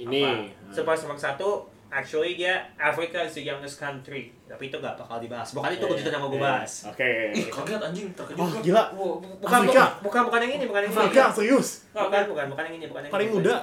Ini. 0.00 0.22
Apa? 0.24 0.72
Surprise 0.72 1.02
nomor 1.04 1.20
satu, 1.20 1.68
actually 1.90 2.34
dia 2.34 2.54
Africa 2.76 3.20
is 3.20 3.34
the 3.34 3.42
youngest 3.42 3.76
country. 3.76 4.30
Tapi 4.44 4.66
itu 4.66 4.76
gak 4.76 4.94
bakal 4.94 5.18
dibahas. 5.18 5.50
Bukan 5.50 5.70
itu 5.70 5.82
Iya, 5.82 5.90
kejutan 5.92 6.12
yang 6.12 6.22
mau 6.22 6.30
gue 6.30 6.38
iya. 6.38 6.46
bahas. 6.48 6.72
Oke. 6.86 7.10
Ih, 7.30 7.46
kaget 7.46 7.80
anjing, 7.80 8.06
terkejut 8.14 8.38
Wah, 8.38 8.48
gua. 8.48 8.60
gila. 8.60 8.82
Bu- 8.90 9.18
bu- 9.18 9.36
Bukan, 9.38 9.58
Afrika. 9.60 9.74
bukan, 9.74 9.90
bukan, 10.00 10.20
bukan 10.24 10.40
yang 10.40 10.52
ini, 10.54 10.64
bukan 10.64 10.80
yang 10.80 10.92
ini. 10.92 11.00
Afrika 11.00 11.24
serius. 11.30 11.68
Bukan, 11.90 12.22
bukan, 12.26 12.44
bukan 12.48 12.62
yang 12.64 12.76
ini, 12.76 12.86
bukan 12.86 13.00
yang 13.02 13.12
Paling 13.12 13.30
muda. 13.30 13.54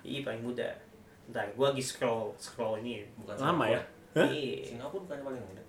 Iya, 0.00 0.20
paling 0.22 0.42
muda. 0.42 0.68
Bentar, 1.28 1.44
gue 1.46 1.66
lagi 1.66 1.82
scroll, 1.82 2.32
scroll 2.36 2.80
ini. 2.80 3.04
Bukan 3.14 3.34
Lama 3.36 3.64
ya? 3.68 3.80
Hah? 4.16 4.24
Iya. 4.26 4.64
Singapura 4.66 5.04
bukannya 5.04 5.24
paling 5.24 5.42
muda. 5.44 5.62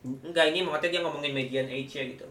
Enggak, 0.00 0.44
ini 0.48 0.58
maksudnya 0.62 0.90
dia 0.90 1.00
ngomongin 1.02 1.32
median 1.34 1.66
age-nya 1.66 2.04
gitu. 2.08 2.26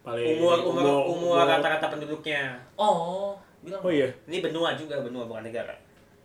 Paling 0.00 0.36
Umur, 0.36 0.56
umur, 0.62 0.84
umur 1.08 1.36
rata-rata 1.42 1.88
penduduknya. 1.88 2.56
Oh, 2.76 3.36
bilang. 3.60 3.80
Oh 3.80 3.88
iya. 3.88 4.08
Ini 4.24 4.40
benua 4.40 4.72
juga, 4.74 5.00
benua 5.00 5.24
bukan 5.24 5.42
negara. 5.42 5.72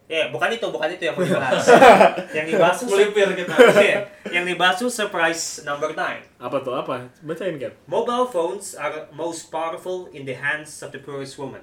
Ya, 0.09 0.33
bukan 0.33 0.49
itu, 0.49 0.65
bukan 0.73 0.89
itu 0.89 1.05
yang 1.05 1.13
mau 1.13 1.21
dibahas. 1.21 1.69
yang 2.37 2.49
dibahas 2.49 2.81
tuh 2.81 2.89
Melipir 2.89 3.29
kita. 3.37 3.53
Iya, 3.77 3.99
yang 4.33 4.41
dibahas 4.41 4.81
tuh 4.81 4.89
surprise 4.89 5.61
number 5.61 5.93
9. 5.93 6.41
Apa 6.41 6.57
tuh? 6.65 6.73
Apa? 6.73 7.05
Bacain 7.21 7.61
kan. 7.61 7.69
Mobile 7.85 8.25
phones 8.25 8.73
are 8.73 9.05
most 9.13 9.53
powerful 9.53 10.09
in 10.09 10.25
the 10.25 10.33
hands 10.33 10.81
of 10.81 10.89
the 10.89 10.97
poorest 10.97 11.37
woman. 11.37 11.61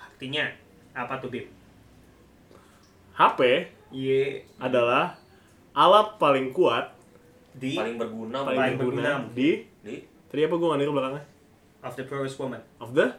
Artinya, 0.00 0.48
apa 0.96 1.20
tuh, 1.20 1.28
Bim? 1.28 1.44
HP 3.14 3.68
Iya, 3.92 4.42
adalah 4.56 5.14
alat 5.70 6.16
paling 6.16 6.50
kuat, 6.50 6.90
di 7.52 7.78
Paling 7.78 7.94
berguna, 7.94 8.42
paling 8.42 8.58
Paling 8.58 8.76
berguna 8.80 9.10
berguna. 9.22 9.30
di 9.30 9.50
di 9.84 9.94
Tadi 10.26 10.40
apa 10.42 10.54
gue 10.56 10.66
nggak 10.66 10.80
denger 10.80 10.94
belakangnya? 10.96 11.24
of 11.84 11.92
the 11.94 12.02
poorest 12.02 12.40
woman. 12.40 12.58
Of 12.80 12.96
the 12.96 13.14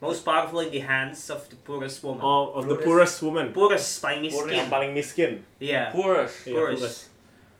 Most 0.00 0.24
powerful 0.24 0.60
in 0.60 0.72
the 0.72 0.80
hands 0.80 1.28
of 1.28 1.44
the 1.46 1.56
poorest 1.60 2.00
woman. 2.00 2.24
oh, 2.24 2.56
of 2.56 2.64
the 2.64 2.72
Poorest. 2.74 2.84
poorest 2.84 3.16
woman. 3.20 3.46
Poorest, 3.52 4.00
paling 4.00 4.24
Yang 4.24 4.32
miskin. 4.32 4.64
paling 4.66 4.90
miskin. 4.90 5.32
Iya, 5.60 5.92
Poorest. 5.92 6.48
Iya, 6.48 6.54
poorest. 6.56 6.80
poorest. 6.80 7.00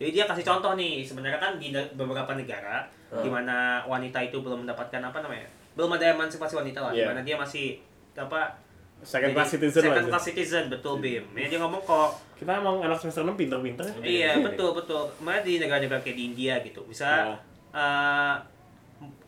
Jadi 0.01 0.11
dia 0.11 0.25
kasih 0.25 0.45
contoh 0.49 0.73
nih, 0.75 1.05
sebenarnya 1.05 1.37
kan 1.37 1.61
di 1.61 1.69
beberapa 1.93 2.33
negara 2.33 2.89
Hmm. 3.13 3.21
di 3.21 3.29
mana 3.29 3.85
wanita 3.85 4.23
itu 4.23 4.39
belum 4.39 4.65
mendapatkan 4.65 5.03
apa 5.03 5.19
namanya? 5.21 5.45
Belum 5.75 5.93
ada 5.93 6.15
emansipasi 6.15 6.57
wanita 6.57 6.81
lah, 6.81 6.91
di 6.91 7.03
Iya. 7.03 7.13
mana 7.13 7.21
dia 7.21 7.37
masih 7.37 7.77
apa? 8.17 8.57
Second 9.01 9.33
class 9.33 9.51
citizen 9.51 9.81
Second 9.83 10.07
class 10.09 10.25
citizen, 10.25 10.65
betul 10.69 10.95
Bim. 10.97 11.25
Ya, 11.33 11.47
dia 11.47 11.59
ngomong 11.59 11.81
kok 11.83 12.17
Kita 12.37 12.57
emang 12.57 12.81
anak 12.81 12.97
semester 12.97 13.21
6 13.21 13.37
pinter-pinter 13.37 13.85
ya. 13.85 13.95
Iya 14.01 14.33
betul 14.41 14.73
betul. 14.73 15.05
Makanya 15.21 15.43
di 15.43 15.53
negara-negara 15.59 16.01
kayak 16.01 16.17
di 16.17 16.25
India 16.27 16.55
gitu, 16.61 16.81
bisa 16.89 17.37
eh, 17.71 18.35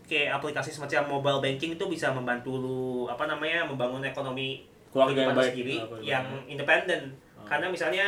kayak 0.05 0.37
aplikasi 0.37 0.71
semacam 0.71 1.03
mobile 1.11 1.41
banking 1.41 1.73
itu 1.73 1.85
bisa 1.87 2.11
membantu 2.11 2.53
lu 2.55 2.81
apa 3.05 3.25
namanya 3.25 3.63
membangun 3.63 4.03
ekonomi 4.03 4.63
Keluarga 4.89 5.25
yang 5.25 5.33
baik. 5.33 5.51
sendiri 5.51 5.75
Ah, 5.75 5.85
keluarga 5.87 6.05
yang 6.07 6.25
independen. 6.47 7.03
Ah. 7.33 7.45
Karena 7.47 7.67
misalnya 7.67 8.07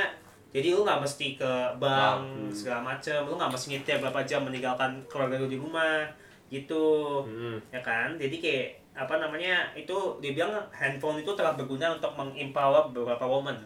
jadi 0.50 0.70
lu 0.70 0.82
nggak 0.82 1.00
mesti 1.00 1.34
ke 1.34 1.52
bank 1.76 2.20
Hmm. 2.20 2.46
segala 2.48 2.80
macem, 2.84 3.18
lu 3.20 3.34
nggak 3.34 3.50
mesti 3.50 3.66
nyetir 3.72 3.96
berapa 3.98 4.20
jam 4.22 4.42
meninggalkan 4.42 4.90
keluarga 5.04 5.36
lu 5.36 5.48
di 5.48 5.56
rumah 5.56 6.06
gitu 6.46 7.24
Hmm. 7.24 7.58
ya 7.68 7.80
kan 7.80 8.14
jadi 8.14 8.36
kayak 8.36 8.68
apa 8.94 9.18
namanya 9.18 9.74
itu 9.74 9.90
dia 10.20 10.30
bilang 10.32 10.54
handphone 10.70 11.18
itu 11.18 11.32
telah 11.32 11.50
berguna 11.52 11.90
untuk 11.90 12.14
mengempower 12.14 12.86
beberapa 12.88 13.24
woman 13.24 13.58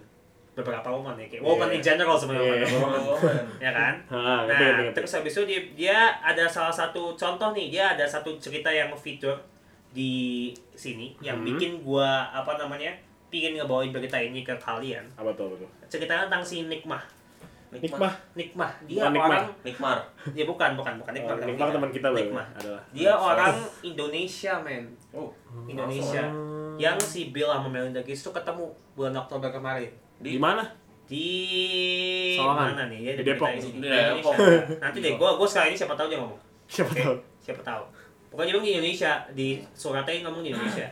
beberapa 0.59 0.88
woman 0.91 1.15
ya 1.15 1.27
kayak 1.29 1.38
woman 1.41 1.69
Iya. 1.69 1.77
in 1.77 1.83
general 1.85 2.17
sebenarnya 2.17 2.55
Iya. 2.59 2.67
Woman. 2.75 3.00
ya 3.62 3.71
kan 3.71 3.95
Ah, 4.09 4.43
nah 4.43 4.47
ngerti, 4.49 4.65
ngerti. 4.67 4.93
terus 4.93 5.12
habis 5.15 5.33
itu 5.33 5.43
dia 5.45 5.61
dia 5.73 5.97
ada 6.19 6.45
salah 6.45 6.73
satu 6.73 7.15
contoh 7.15 7.55
nih 7.55 7.71
dia 7.71 7.95
ada 7.95 8.03
satu 8.03 8.35
cerita 8.37 8.67
yang 8.69 8.91
fitur 8.93 9.38
di 9.88 10.50
sini 10.75 11.15
yang 11.21 11.38
Hmm. 11.38 11.47
bikin 11.49 11.81
gua 11.81 12.27
apa 12.29 12.55
namanya 12.57 12.91
pingin 13.29 13.55
ngebawain 13.55 13.88
berita 13.88 14.17
ini 14.17 14.41
ke 14.41 14.53
kalian 14.57 15.05
Apa 15.15 15.31
tuh, 15.33 15.47
apa 15.47 15.57
tuh? 15.59 15.71
ceritanya 15.87 16.27
tentang 16.27 16.43
si 16.43 16.65
Nikmah 16.65 17.00
Nikmah. 17.71 18.09
Nikmah 18.33 18.71
dia 18.83 18.97
Bukan 18.99 19.12
Nikmah. 19.12 19.29
orang 19.31 19.47
Nikmar. 19.61 19.99
dia 20.27 20.45
bukan 20.45 20.71
bukan 20.73 20.95
bukan 20.97 21.12
Oh, 21.12 21.15
Nikmah 21.15 21.35
tapi 21.37 21.47
Nikmah 21.47 21.61
dia- 21.62 21.77
teman 21.77 21.91
kita 21.93 22.09
loh. 22.09 22.17
Nikmah 22.19 22.47
Adalah. 22.57 22.83
dia 22.91 23.12
orang 23.12 23.55
Indonesia 23.83 24.53
men 24.59 24.85
Oh, 25.11 25.29
Indonesia 25.67 26.25
Oh. 26.27 26.73
yang 26.77 26.97
si 26.99 27.29
Bill 27.29 27.47
sama 27.47 27.69
Melinda 27.69 28.00
Gates 28.00 28.21
tuh 28.21 28.33
ketemu 28.33 28.65
bulan 28.95 29.12
Oktober 29.15 29.49
kemarin 29.50 29.93
Di 30.19 30.37
mana? 30.37 30.65
di 31.09 31.25
Sawangan. 32.37 32.77
mana 32.77 32.83
nih 32.87 33.01
ya 33.01 33.13
Di 33.17 33.25
Depok. 33.25 33.49
Depok. 33.49 34.35
nanti 34.85 34.99
deh 35.01 35.17
gua 35.17 35.35
gua 35.35 35.49
sekali 35.49 35.73
ini 35.73 35.79
siapa 35.79 35.97
tahu 35.97 36.07
dia 36.07 36.21
ngomong 36.21 36.37
Siapa 36.69 36.93
Oke, 36.93 37.01
tahu? 37.01 37.17
siapa 37.41 37.63
tahu 37.63 37.83
pokoknya 38.29 38.45
dia 38.45 38.55
ngomong 38.55 38.67
di 38.67 38.75
Indonesia 38.77 39.13
di 39.33 39.49
suratnya 39.73 40.21
ngomong 40.21 40.43
di 40.43 40.51
Indonesia 40.53 40.85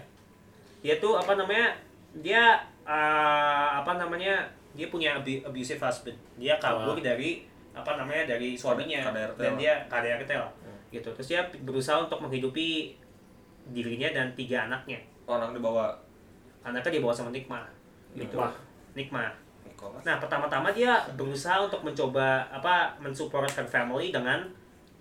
dia 0.81 0.95
tuh 0.97 1.13
apa 1.15 1.37
namanya 1.37 1.69
dia 2.17 2.57
eh, 2.83 3.69
apa 3.77 3.93
namanya 3.95 4.41
dia 4.73 4.89
punya 4.89 5.13
abu- 5.15 5.45
abusive 5.45 5.77
husband 5.79 6.17
dia 6.35 6.57
kabur 6.57 6.97
Wah. 6.97 7.05
dari 7.05 7.45
apa 7.73 7.93
namanya 7.95 8.25
dari 8.27 8.57
suaminya 8.57 9.05
KDRT 9.05 9.37
dan 9.37 9.53
lah. 9.53 9.59
dia 9.59 9.73
KDRT 9.85 10.31
lah 10.33 10.51
gitu 10.89 11.09
terus 11.13 11.29
dia 11.29 11.45
berusaha 11.61 12.01
untuk 12.01 12.17
menghidupi 12.19 12.97
dirinya 13.69 14.09
dan 14.11 14.33
tiga 14.33 14.65
anaknya 14.65 14.97
Orang 15.25 15.53
dibawa 15.53 15.93
anaknya 16.63 16.97
dibawa 16.97 17.13
sama 17.13 17.29
Nikma 17.29 17.69
gitu 18.15 18.33
Nikmah. 18.33 18.65
Nikma. 18.97 19.29
Nah, 20.03 20.17
pertama-tama 20.17 20.73
dia 20.73 21.05
berusaha 21.15 21.61
untuk 21.61 21.85
mencoba 21.85 22.49
apa 22.49 22.97
mensupport 22.99 23.45
her 23.53 23.69
family 23.69 24.09
dengan 24.09 24.41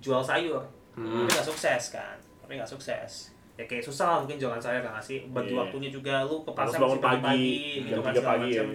jual 0.03 0.19
sayur. 0.19 0.61
Hmm. 0.93 1.23
Tapi 1.25 1.31
nggak 1.31 1.47
sukses 1.47 1.95
kan? 1.95 2.15
Tapi 2.43 2.59
nggak 2.59 2.67
sukses. 2.67 3.31
Ya 3.55 3.63
kayak 3.63 3.87
susah 3.87 4.05
lah 4.11 4.17
mungkin 4.19 4.35
jualan 4.35 4.59
sayur 4.59 4.83
kan 4.83 4.99
sih. 4.99 5.23
Bagi 5.31 5.55
Iya. 5.55 5.63
waktunya 5.63 5.87
juga 5.87 6.27
lu 6.27 6.43
ke 6.43 6.51
pasar 6.51 6.75
bangun 6.75 6.99
mesti 6.99 7.07
pagi, 7.07 7.23
pagi, 7.23 7.55
gitu 7.87 8.01
kan 8.03 8.11
3 8.11 8.19
segala 8.19 8.31
pagi, 8.35 8.51
macam. 8.51 8.67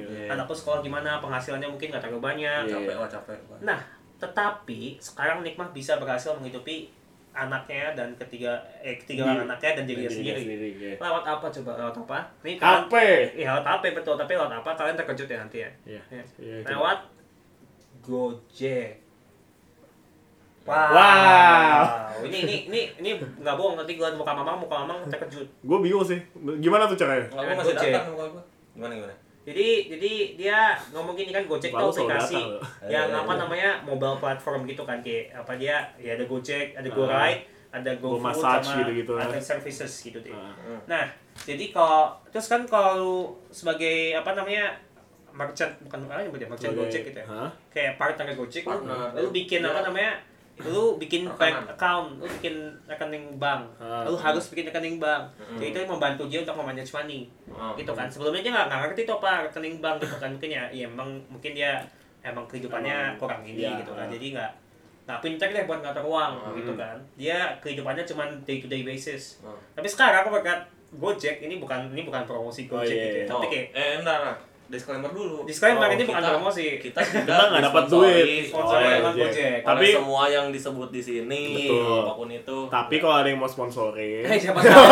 ya, 0.49 0.55
sekolah 0.57 0.79
gimana? 0.81 1.11
Penghasilannya 1.21 1.69
mungkin 1.69 1.87
nggak 1.93 2.03
terlalu 2.03 2.21
banyak. 2.25 2.61
Iya. 2.65 2.73
Capek 2.81 2.97
lah, 2.97 3.09
capek. 3.13 3.39
Nah, 3.61 3.81
tetapi 4.17 4.81
sekarang 4.97 5.45
Nikmah 5.45 5.69
bisa 5.71 6.01
berhasil 6.01 6.33
menghidupi 6.33 6.89
anaknya 7.31 7.95
dan 7.95 8.11
ketiga 8.19 8.59
eh 8.83 8.99
ketiga 8.99 9.23
orang 9.23 9.47
anaknya 9.47 9.79
dan 9.79 9.85
dirinya 9.87 10.11
Dirinya 10.11 10.35
sendiri. 10.35 10.69
iya. 10.75 10.93
Lewat 10.99 11.25
apa 11.25 11.47
coba? 11.47 11.71
Lewat 11.79 11.95
apa? 12.03 12.19
Nih 12.43 12.55
kalian 12.59 12.83
HP. 12.87 12.95
Iya, 13.39 13.49
lewat 13.55 13.67
apa 13.67 13.85
betul, 13.95 14.15
tapi 14.19 14.33
lewat 14.35 14.53
apa 14.53 14.71
kalian 14.75 14.97
terkejut 14.99 15.29
ya 15.31 15.39
nanti 15.39 15.59
ya. 15.63 15.71
Iya. 15.87 16.03
Ya. 16.11 16.25
Iya, 16.43 16.55
itu. 16.63 16.69
Lewat 16.75 16.99
Gojek. 18.01 18.91
Wow. 20.67 20.93
Wow. 20.93 21.83
Ini 22.21 22.39
ini 22.45 22.57
ini 22.69 22.81
ini 23.01 23.11
nggak 23.17 23.55
bohong 23.57 23.81
nanti 23.81 23.97
gue 23.97 24.09
muka 24.13 24.33
mamang 24.35 24.61
muka 24.61 24.77
mamang 24.85 24.99
terkejut. 25.09 25.49
Gue 25.65 25.79
bingung 25.81 26.05
sih. 26.05 26.21
Gimana 26.61 26.85
tuh 26.85 26.99
caranya? 26.99 27.27
Gua 27.33 27.57
masih 27.57 27.75
Gojek. 27.75 27.93
datang 27.95 28.13
muka 28.13 28.27
gua. 28.37 28.43
Gimana 28.77 28.93
gimana? 28.99 29.15
Jadi 29.41 29.69
jadi 29.89 30.13
dia 30.37 30.59
ngomong 30.91 31.15
gini 31.15 31.31
kan 31.31 31.45
Gojek 31.45 31.71
Baru 31.71 31.89
selalu 31.89 32.07
aplikasi 32.07 32.37
datang 32.37 32.51
yang 32.87 33.09
Iya, 33.09 33.19
apa 33.19 33.33
iya. 33.33 33.41
namanya 33.41 33.71
mobile 33.83 34.17
platform 34.17 34.61
gitu 34.65 34.83
kan 34.83 35.01
kayak 35.01 35.33
apa 35.35 35.53
dia 35.57 35.81
ya 35.97 36.13
ada 36.13 36.25
Gojek, 36.25 36.73
ada 36.73 36.85
Ah. 36.85 36.93
GoRide, 36.93 37.41
ada 37.71 37.91
Go 37.97 38.09
GoFood 38.13 38.23
massage 38.23 38.67
sama 38.67 38.79
gitu-gitu. 38.79 39.13
ada 39.17 39.39
services 39.41 39.93
gitu 40.03 40.19
deh. 40.21 40.31
Ah. 40.31 40.53
Nah, 40.87 41.05
jadi 41.39 41.65
kalau 41.69 42.13
terus 42.29 42.47
kan 42.47 42.63
kalau 42.65 43.33
sebagai 43.49 44.13
apa 44.13 44.35
namanya 44.35 44.77
merchant 45.31 45.73
bukan 45.81 46.05
apa 46.05 46.21
yang 46.21 46.31
merchant 46.31 46.61
Sebagai- 46.69 46.85
Gojek 46.85 47.03
gitu 47.07 47.19
ya. 47.19 47.27
Hah? 47.27 47.49
kayak 47.71 47.93
partner 47.97 48.27
Gojek 48.35 48.63
lu, 48.63 48.71
Partner. 48.77 49.09
lu 49.17 49.29
bikin 49.31 49.63
apa 49.63 49.79
Ya. 49.79 49.85
namanya 49.87 50.13
lu 50.63 50.97
bikin 50.97 51.25
bank 51.31 51.57
account 51.67 52.17
lu 52.17 52.27
bikin 52.31 52.55
rekening 52.85 53.37
bank 53.37 53.65
Ah. 53.77 54.03
lu 54.03 54.13
harus 54.13 54.45
bikin 54.47 54.67
rekening 54.67 54.97
bank 54.97 55.25
jadi 55.55 55.71
itu 55.71 55.79
yang 55.79 55.91
membantu 55.91 56.27
dia 56.27 56.41
untuk 56.41 56.55
memanage 56.55 56.91
money 56.91 57.31
Oh. 57.49 57.73
gitu 57.75 57.91
kan 57.91 58.07
sebelumnya 58.07 58.41
dia 58.41 58.53
nggak 58.53 58.69
ngerti 58.69 59.03
tuh 59.03 59.17
apa 59.17 59.47
rekening 59.47 59.79
bank 59.79 59.97
gitu 59.99 60.17
kan 60.17 60.31
mungkin 60.31 60.51
ya 60.51 60.65
ya 60.69 60.85
emang 60.85 61.09
mungkin 61.27 61.53
dia 61.53 61.81
emang 62.21 62.45
kehidupannya 62.47 63.17
kurang 63.17 63.41
ini 63.43 63.65
iya. 63.65 63.81
gitu 63.81 63.93
kan 63.93 64.07
jadi 64.07 64.27
nggak 64.33 64.53
nggak 65.03 65.21
pintar 65.21 65.49
deh 65.49 65.65
buat 65.65 65.81
ngatur 65.81 66.05
uang 66.05 66.33
Hmm. 66.37 66.55
gitu 66.55 66.73
kan 66.75 66.97
dia 67.15 67.39
kehidupannya 67.59 68.05
cuma 68.05 68.25
day 68.43 68.59
to 68.59 68.67
day 68.67 68.83
basis 68.83 69.41
tapi 69.73 69.87
sekarang 69.87 70.21
aku 70.21 70.33
berkat 70.33 70.61
Gojek 70.93 71.39
ini 71.41 71.57
bukan 71.57 71.87
ini 71.89 72.03
bukan 72.03 72.23
promosi 72.25 72.67
Oh, 72.67 72.77
Gojek 72.77 72.91
iya, 72.91 73.05
gitu 73.05 73.17
ya 73.17 73.23
iya. 73.23 73.27
tapi 73.27 73.39
Oh, 73.39 73.49
kayak 73.49 73.67
eh 73.73 73.91
entar. 73.97 74.35
Disclaimer 74.71 75.11
dulu. 75.11 75.43
disclaimer 75.43 75.83
Oh, 75.83 75.91
ini 75.91 76.05
bukan 76.05 76.15
kita- 76.17 76.31
promosi 76.33 76.67
Kita 76.79 77.01
juga 77.03 77.19
Kita 77.27 77.35
nggak 77.45 77.63
dapat 77.65 77.85
duit. 77.87 78.47
sponsor 78.47 78.77
Oh, 78.77 78.87
dengan 78.87 79.13
Gojek. 79.13 79.59
Tapi- 79.61 79.93
semua 79.93 80.23
yang 80.27 80.47
disebut 80.49 80.89
di 80.89 81.03
sini, 81.03 81.45
Betul. 81.67 81.99
apa 82.01 82.13
pun 82.15 82.29
itu. 82.31 82.59
Tapi 82.69 82.95
kalau 82.97 83.17
ada 83.17 83.29
yang 83.29 83.37
mau 83.37 83.47
sponsorin, 83.47 84.23
Eh, 84.25 84.39
siapa 84.39 84.63
tahu 84.63 84.85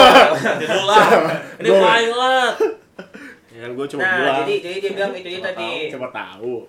lah. 0.85 1.07
Ini 1.57 1.69
pilot. 1.71 2.55
ya 3.51 3.67
gue 3.67 3.87
cuma 3.89 4.01
nah 4.01 4.15
bilang. 4.17 4.37
jadi 4.41 4.55
jadi 4.61 4.77
dia 4.81 4.93
bilang 4.93 5.13
itu 5.13 5.29
dia 5.29 5.43
tadi 5.45 5.71
Siapa 5.89 6.09
tahu. 6.11 6.63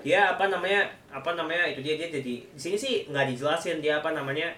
dia 0.00 0.20
apa 0.28 0.44
namanya 0.48 0.82
apa 1.08 1.30
namanya 1.32 1.64
itu 1.64 1.78
dia 1.80 1.94
dia 1.94 2.10
jadi 2.10 2.34
di 2.42 2.56
sini 2.56 2.74
sih 2.74 2.94
nggak 3.06 3.30
dijelasin 3.30 3.78
dia 3.78 3.98
apa 3.98 4.10
namanya 4.10 4.50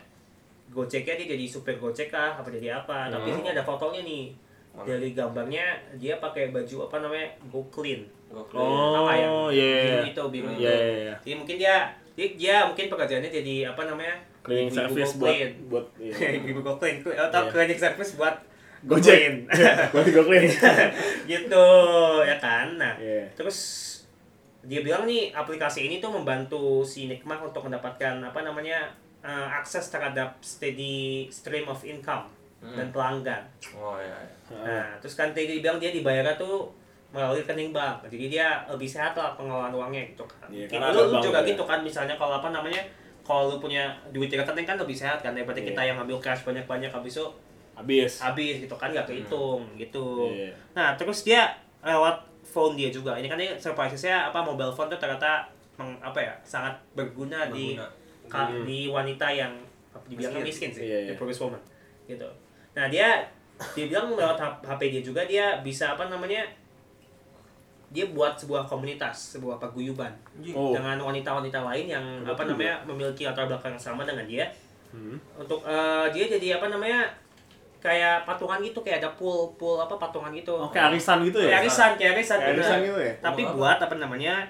Gojeknya 0.67 1.15
dia 1.15 1.29
jadi 1.31 1.45
supir 1.45 1.77
Gojek 1.77 2.09
kah 2.09 2.35
apa 2.35 2.49
jadi 2.49 2.73
apa 2.75 3.09
tapi 3.09 3.29
Hmm. 3.29 3.37
sini 3.37 3.49
ada 3.51 3.61
fotonya 3.61 4.01
nih? 4.01 4.33
Dari 4.77 5.11
gambarnya 5.11 5.65
dia 5.95 6.19
pakai 6.19 6.51
baju 6.51 6.77
apa 6.85 6.97
namanya 6.99 7.29
Go 7.47 7.63
Clean 7.71 8.03
Gokil. 8.27 8.59
Oh, 8.59 9.07
Apa 9.07 9.13
ya? 9.15 9.29
iya. 9.55 9.75
biru 9.79 10.03
itu 10.05 10.23
biru 10.29 10.47
Iya, 10.51 10.51
itu 10.51 10.59
iya, 10.59 10.75
iya. 10.91 11.15
jadi 11.23 11.35
mungkin 11.39 11.57
dia 11.57 11.77
dia, 12.15 12.27
dia 12.35 12.57
mungkin 12.65 12.87
pekerjaannya 12.89 13.31
jadi 13.31 13.55
apa 13.71 13.83
namanya 13.85 14.17
Cleaning 14.43 14.69
service 14.69 15.15
Go 15.15 15.23
buat 15.23 15.31
Clean. 15.31 15.51
buat 15.71 15.87
iya. 16.03 16.17
ibu 16.43 16.61
Go 16.61 16.75
Clean 16.75 16.97
atau 17.01 17.41
Iya. 17.41 17.51
cleaning 17.51 17.79
service 17.79 18.13
buat 18.15 18.35
Go 18.83 18.99
Gojek. 18.99 19.15
Clean. 19.15 19.35
buat 19.95 20.05
gue 20.05 20.25
clean. 20.27 20.51
gitu 21.31 21.67
ya 22.21 22.37
kan 22.37 22.67
nah 22.75 22.99
Iya. 22.99 23.31
terus 23.33 23.59
dia 24.61 24.81
bilang 24.81 25.05
nih 25.05 25.31
aplikasi 25.31 25.87
ini 25.87 26.01
tuh 26.01 26.11
membantu 26.11 26.83
si 26.83 27.07
Nikmah 27.07 27.39
untuk 27.39 27.63
mendapatkan 27.63 28.19
apa 28.19 28.41
namanya 28.41 28.91
eh, 29.21 29.49
akses 29.55 29.89
terhadap 29.89 30.35
steady 30.41 31.31
stream 31.31 31.65
of 31.65 31.79
income 31.81 32.27
Hmm. 32.59 32.73
dan 32.73 32.89
pelanggan. 32.91 33.45
Oh 33.77 34.01
iya. 34.01 34.09
iya. 34.09 34.34
Nah, 34.47 34.85
terus 34.99 35.15
kan 35.15 35.31
dia 35.31 35.45
bilang 35.55 35.77
dia 35.77 35.89
dibayarnya 35.89 36.35
tuh 36.35 36.69
melalui 37.11 37.41
rekening 37.41 37.71
bank. 37.71 38.03
Jadi 38.05 38.27
dia 38.29 38.61
lebih 38.67 38.85
sehat 38.85 39.15
lah 39.15 39.33
pengelolaan 39.33 39.71
uangnya 39.71 40.03
gitu 40.05 40.25
kan. 40.25 40.51
Iya, 40.51 40.67
karena 40.67 40.91
lu, 40.91 41.09
lu 41.09 41.19
juga 41.21 41.41
ya. 41.41 41.49
gitu 41.49 41.63
kan 41.63 41.79
misalnya 41.81 42.15
kalau 42.15 42.37
apa 42.37 42.51
namanya 42.51 42.83
kalau 43.23 43.49
lu 43.49 43.57
punya 43.59 43.89
duit 44.11 44.27
di 44.27 44.37
rekening 44.37 44.67
kan 44.67 44.77
lebih 44.77 44.93
sehat 44.93 45.19
kan 45.19 45.33
daripada 45.33 45.57
Iya. 45.57 45.71
kita 45.71 45.81
yang 45.83 45.97
ambil 45.97 46.19
cash 46.19 46.43
banyak-banyak 46.43 46.91
habis 46.91 47.15
itu 47.15 47.27
Habis. 47.73 48.21
habis 48.21 48.55
gitu 48.61 48.75
kan 48.75 48.91
nggak 48.91 49.07
kehitung 49.07 49.63
gitu. 49.75 50.29
Iya. 50.29 50.51
Nah, 50.73 50.93
terus 50.95 51.23
dia 51.23 51.49
lewat 51.81 52.19
phone 52.43 52.75
dia 52.75 52.91
juga. 52.91 53.15
Ini 53.15 53.25
kan 53.25 53.39
dia 53.39 53.55
surprise-nya 53.55 54.29
apa 54.29 54.43
mobile 54.43 54.71
phone 54.71 54.87
tuh 54.87 54.99
ternyata 54.99 55.47
meng, 55.75 55.95
apa 55.99 56.19
ya 56.19 56.35
sangat 56.43 56.71
berguna, 56.93 57.49
di 57.49 57.75
Berguna. 57.75 57.87
ka- 58.27 58.47
Hmm. 58.47 58.63
di 58.63 58.87
wanita 58.87 59.27
yang 59.27 59.51
apa 59.91 60.03
dibilang 60.05 60.35
miskin, 60.37 60.71
Miskin. 60.71 60.71
sih, 60.73 60.83
Iya, 60.85 60.99
the 61.01 61.13
iya. 61.13 61.15
poorest 61.15 61.41
woman 61.41 61.63
gitu. 62.05 62.29
Nah, 62.73 62.87
dia 62.87 63.23
dia 63.73 63.87
bilang 63.87 64.13
lewat 64.13 64.35
HP 64.61 64.81
dia 64.91 65.03
juga 65.03 65.23
dia 65.25 65.59
bisa 65.61 65.93
apa 65.93 66.07
namanya 66.07 66.43
dia 67.89 68.07
buat 68.07 68.35
sebuah 68.35 68.67
komunitas, 68.67 69.39
sebuah 69.39 69.57
paguyuban. 69.57 70.11
Oh. 70.51 70.75
dengan 70.75 70.99
wanita-wanita 70.99 71.63
lain 71.65 71.87
yang 71.89 72.05
Hebat 72.19 72.35
apa 72.35 72.43
juga. 72.45 72.51
namanya 72.53 72.75
memiliki 72.85 73.23
latar 73.23 73.47
belakang 73.47 73.71
yang 73.71 73.85
sama 73.85 74.03
dengan 74.03 74.25
dia 74.25 74.47
Hmm. 74.91 75.19
untuk 75.35 75.59
eh, 75.61 76.07
dia 76.09 76.25
jadi 76.29 76.59
apa 76.59 76.71
namanya 76.71 77.03
kayak 77.81 78.23
patungan 78.23 78.63
gitu 78.63 78.79
kayak 78.79 79.03
ada 79.03 79.11
pool 79.13 79.51
pool 79.53 79.75
apa 79.77 79.91
patungan 79.93 80.31
gitu 80.31 80.55
Oke, 80.57 80.79
arisan 80.79 81.19
gitu 81.21 81.37
ya? 81.37 81.51
kayak 81.51 81.61
arisan 81.61 81.91
kayak 81.95 82.13
arisan 82.15 82.39
Kayak 82.39 82.55
arisan 82.55 82.79
gitu 82.81 83.01
ya? 83.03 83.13
tapi 83.19 83.43
Oh, 83.43 83.59
buat 83.59 83.75
apa 83.77 83.95
namanya 83.95 84.47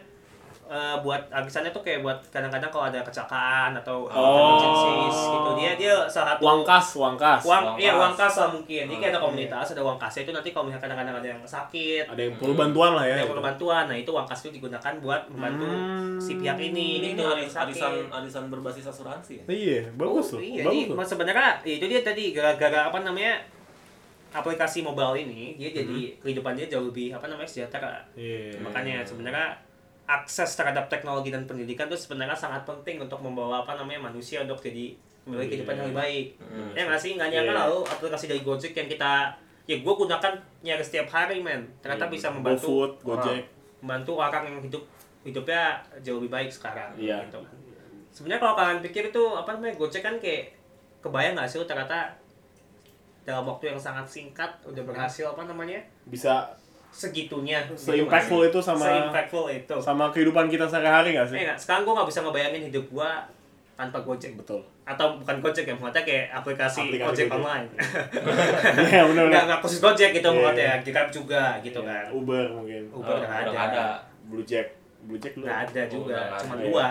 eh, 0.67 0.97
buat 0.99 1.21
arisannya 1.29 1.69
tuh 1.69 1.81
kayak 1.81 2.01
buat 2.01 2.17
kadang-kadang 2.29 2.69
kalau 2.69 2.85
ada 2.87 3.01
kecelakaan 3.01 3.77
atau 3.77 4.07
Oh. 4.07 4.57
emergencies 4.57 5.19
gitu 5.31 5.51
dia 5.55 5.71
dia 5.75 5.93
salah 6.07 6.35
satu 6.35 6.43
Uang 6.43 6.61
kas, 6.63 6.87
uang 6.95 7.15
kas. 7.15 7.43
uang 7.43 7.65
iya 7.77 7.93
uang 7.93 8.13
kas 8.13 8.35
lah 8.35 8.49
mungkin 8.49 8.85
jadi 8.85 8.95
kayak 8.95 9.11
ada 9.11 9.19
Hmm. 9.19 9.27
komunitas 9.27 9.67
ada 9.71 9.83
uang 9.83 9.99
kasnya 9.99 10.23
itu 10.23 10.33
nanti 10.33 10.49
kalau 10.51 10.65
misalnya 10.65 10.85
kadang-kadang 10.85 11.17
ada 11.17 11.29
yang 11.31 11.41
sakit 11.41 12.05
Ada 12.07 12.23
yang 12.23 12.35
perlu 12.35 12.55
bantuan 12.55 12.91
lah 12.93 13.05
ya. 13.05 13.13
ada 13.13 13.21
yang 13.21 13.31
perlu 13.31 13.45
bantuan 13.45 13.85
nah 13.85 13.95
itu 13.95 14.11
uang 14.11 14.25
kas 14.25 14.41
itu 14.41 14.51
digunakan 14.55 14.93
buat 14.99 15.21
membantu 15.29 15.67
Hmm. 15.67 16.17
si 16.17 16.33
pihak 16.35 16.59
ini 16.59 16.89
Ini 16.99 17.09
gitu 17.13 17.25
arisan 17.29 17.69
arisan 18.11 18.45
berbasis 18.47 18.85
asuransi. 18.87 19.35
ya? 19.39 19.45
Iya, 19.47 19.79
bagus 19.93 20.27
Oh, 20.27 20.33
tuh. 20.35 20.41
Iya, 20.41 20.63
bagus 20.63 20.89
jadi 20.89 21.07
sebenarnya 21.07 21.49
ya 21.63 21.73
itu 21.75 21.87
dia 21.87 22.01
tadi 22.01 22.25
gara-gara 22.31 22.81
apa 22.85 22.99
namanya 22.99 23.37
aplikasi 24.31 24.83
mobile 24.83 25.15
ini 25.17 25.55
dia 25.55 25.71
jadi 25.71 26.19
kehidupan 26.19 26.55
dia 26.55 26.67
jauh 26.67 26.89
lebih 26.89 27.11
apa 27.11 27.23
namanya 27.25 27.47
sejahtera. 27.47 28.03
Iya. 28.15 28.59
Makanya 28.59 29.01
sebenarnya 29.01 29.55
akses 30.05 30.53
terhadap 30.55 30.87
teknologi 30.87 31.33
dan 31.33 31.45
pendidikan 31.45 31.89
itu 31.89 31.97
sebenarnya 31.97 32.37
sangat 32.37 32.63
penting 32.63 33.01
untuk 33.01 33.19
membawa 33.19 33.65
apa 33.65 33.73
namanya 33.75 34.09
manusia 34.09 34.45
untuk 34.45 34.61
jadi 34.61 34.93
memiliki 35.25 35.57
kehidupan 35.57 35.75
yang 35.75 35.87
lebih 35.89 35.99
baik. 35.99 36.27
Hmm. 36.39 36.71
Ya 36.77 36.83
nggak 36.85 37.01
sih 37.01 37.11
nggak 37.17 37.29
nyangka 37.31 37.53
Iya. 37.53 37.61
lalu 37.65 37.79
aplikasi 37.83 38.25
dari 38.29 38.41
Gojek 38.41 38.73
yang 38.75 38.85
kita 38.87 39.13
ya 39.65 39.77
gue 39.81 39.95
gunakan 39.97 40.33
nyaris 40.61 40.87
setiap 40.87 41.09
hari 41.09 41.41
men 41.41 41.65
ternyata 41.81 42.05
Iya. 42.05 42.13
bisa 42.13 42.27
membantu 42.29 42.69
GoFood, 42.69 42.93
Gojek. 43.01 43.43
membantu 43.81 44.13
orang 44.15 44.43
yang 44.45 44.59
hidup 44.61 44.85
hidupnya 45.25 45.63
jauh 46.05 46.21
lebih 46.21 46.29
baik 46.31 46.51
sekarang 46.53 46.93
Iya. 46.95 47.25
gitu 47.25 47.41
kan. 47.41 47.57
Sebenarnya 48.13 48.41
kalau 48.41 48.55
kalian 48.55 48.81
pikir 48.85 49.03
itu 49.09 49.23
apa 49.33 49.51
namanya 49.53 49.75
Gojek 49.75 50.05
kan 50.05 50.21
kayak 50.21 50.53
kebayang 51.01 51.33
nggak 51.33 51.49
sih 51.49 51.57
lu 51.57 51.65
ternyata 51.65 52.13
dalam 53.25 53.49
waktu 53.49 53.73
yang 53.73 53.81
sangat 53.81 54.05
singkat 54.05 54.53
udah 54.63 54.85
berhasil 54.85 55.25
apa 55.27 55.49
namanya 55.49 55.81
Bisa 56.05 56.45
segitunya 56.95 57.59
gitu 57.67 57.75
se-impactful 57.91 58.41
itu 58.41 58.55
nggak 58.55 58.63
sih? 58.63 58.71
sama 58.71 58.85
se-impactful 58.87 59.45
itu 59.49 59.77
sama 59.77 60.05
kehidupan 60.09 60.47
kita 60.47 60.63
sehari-hari 60.65 61.11
nggak 61.13 61.27
sih? 61.27 61.37
Eh, 61.37 61.45
nggak, 61.45 61.59
sekarang 61.59 61.83
gue 61.83 61.93
nggak 61.93 62.09
bisa 62.09 62.21
ngebayangin 62.21 62.63
hidup 62.71 62.85
gue 62.89 63.11
tanpa 63.75 63.99
Gojek 63.99 64.33
Betul. 64.37 64.63
atau 64.85 65.19
bukan 65.19 65.37
Gojek 65.41 65.65
ya 65.65 65.75
maksudnya 65.75 66.05
kayak 66.05 66.25
aplikasi, 66.33 66.79
Aplikasi 66.87 67.03
Gojek 67.03 67.27
Gojek. 67.27 67.35
online 67.35 67.67
Iya, 68.87 69.03
benar 69.05 69.25
nggak 69.25 69.27
benar. 69.27 69.43
nggak 69.45 69.61
khusus 69.61 69.79
Gojek 69.81 70.11
gitu 70.13 70.29
Iya. 70.29 70.39
maksudnya 70.39 70.73
Grab 70.81 71.09
juga 71.11 71.43
gitu 71.59 71.81
Iya, 71.81 71.91
kan 71.91 72.05
Uber 72.13 72.47
mungkin. 72.53 72.83
Uber 72.89 73.11
Oh, 73.11 73.19
nggak 73.19 73.41
udah 73.45 73.51
ada. 73.51 73.69
ada. 73.69 73.87
Blue 74.25 74.45
Jack. 74.45 74.67
Blue 75.03 75.19
Jack 75.19 75.35
lu. 75.35 75.43
nggak 75.43 75.59
ada 75.67 75.83
Oh, 75.83 75.89
juga 75.91 76.19
cuma 76.39 76.55
dua 76.57 76.89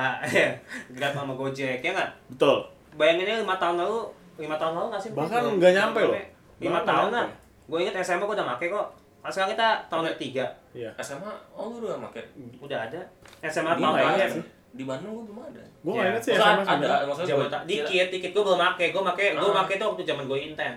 Grab 0.93 1.13
sama 1.13 1.33
Gojek 1.33 1.79
ya 1.79 1.91
nggak 1.91 2.09
Betul. 2.29 2.57
bayanginnya 2.93 3.35
lima 3.39 3.55
tahun 3.55 3.75
lalu 3.79 3.99
lima 4.35 4.55
tahun 4.55 4.73
lalu 4.75 4.87
nggak 4.91 5.01
sih 5.01 5.09
Bahkan 5.13 5.41
nggak 5.55 5.71
nyampe 5.73 5.99
loh. 6.03 6.13
lima 6.59 6.79
tahun 6.83 7.09
lah 7.09 7.27
gue 7.63 7.77
inget 7.79 7.95
SMA 7.97 8.19
gue 8.21 8.35
udah 8.35 8.47
make 8.49 8.67
kok 8.67 8.87
Nah, 9.23 9.31
sekarang 9.31 9.51
kita 9.51 9.67
tahun 9.87 10.05
ketiga 10.13 10.45
Iya. 10.71 10.91
SMA, 10.99 11.31
oh 11.53 11.71
lu 11.71 11.85
udah 11.85 11.95
make? 11.97 12.19
udah 12.59 12.79
ada 12.83 12.99
SMA 13.41 13.71
Di 13.71 13.81
tahun 13.81 13.95
ingat 13.95 14.29
sih. 14.29 14.43
Di 14.73 14.83
Bandung 14.83 15.11
gua 15.13 15.23
belum 15.23 15.39
ada. 15.45 15.63
Gua 15.79 15.91
nggak 15.93 16.07
inget 16.09 16.21
sih 16.21 16.31
SMS 16.33 16.67
ada, 16.67 16.91
maksudnya 17.03 17.29
Jawa 17.29 17.45
gua 17.45 17.59
dikit 17.63 18.07
dikit 18.09 18.31
gue 18.31 18.43
belum 18.43 18.59
make 18.59 18.85
gue 18.85 19.01
make 19.01 19.25
gue 19.31 19.39
Ah. 19.45 19.55
make 19.55 19.73
itu 19.73 19.85
waktu 19.85 20.03
zaman 20.03 20.23
gue 20.25 20.39
intern 20.43 20.75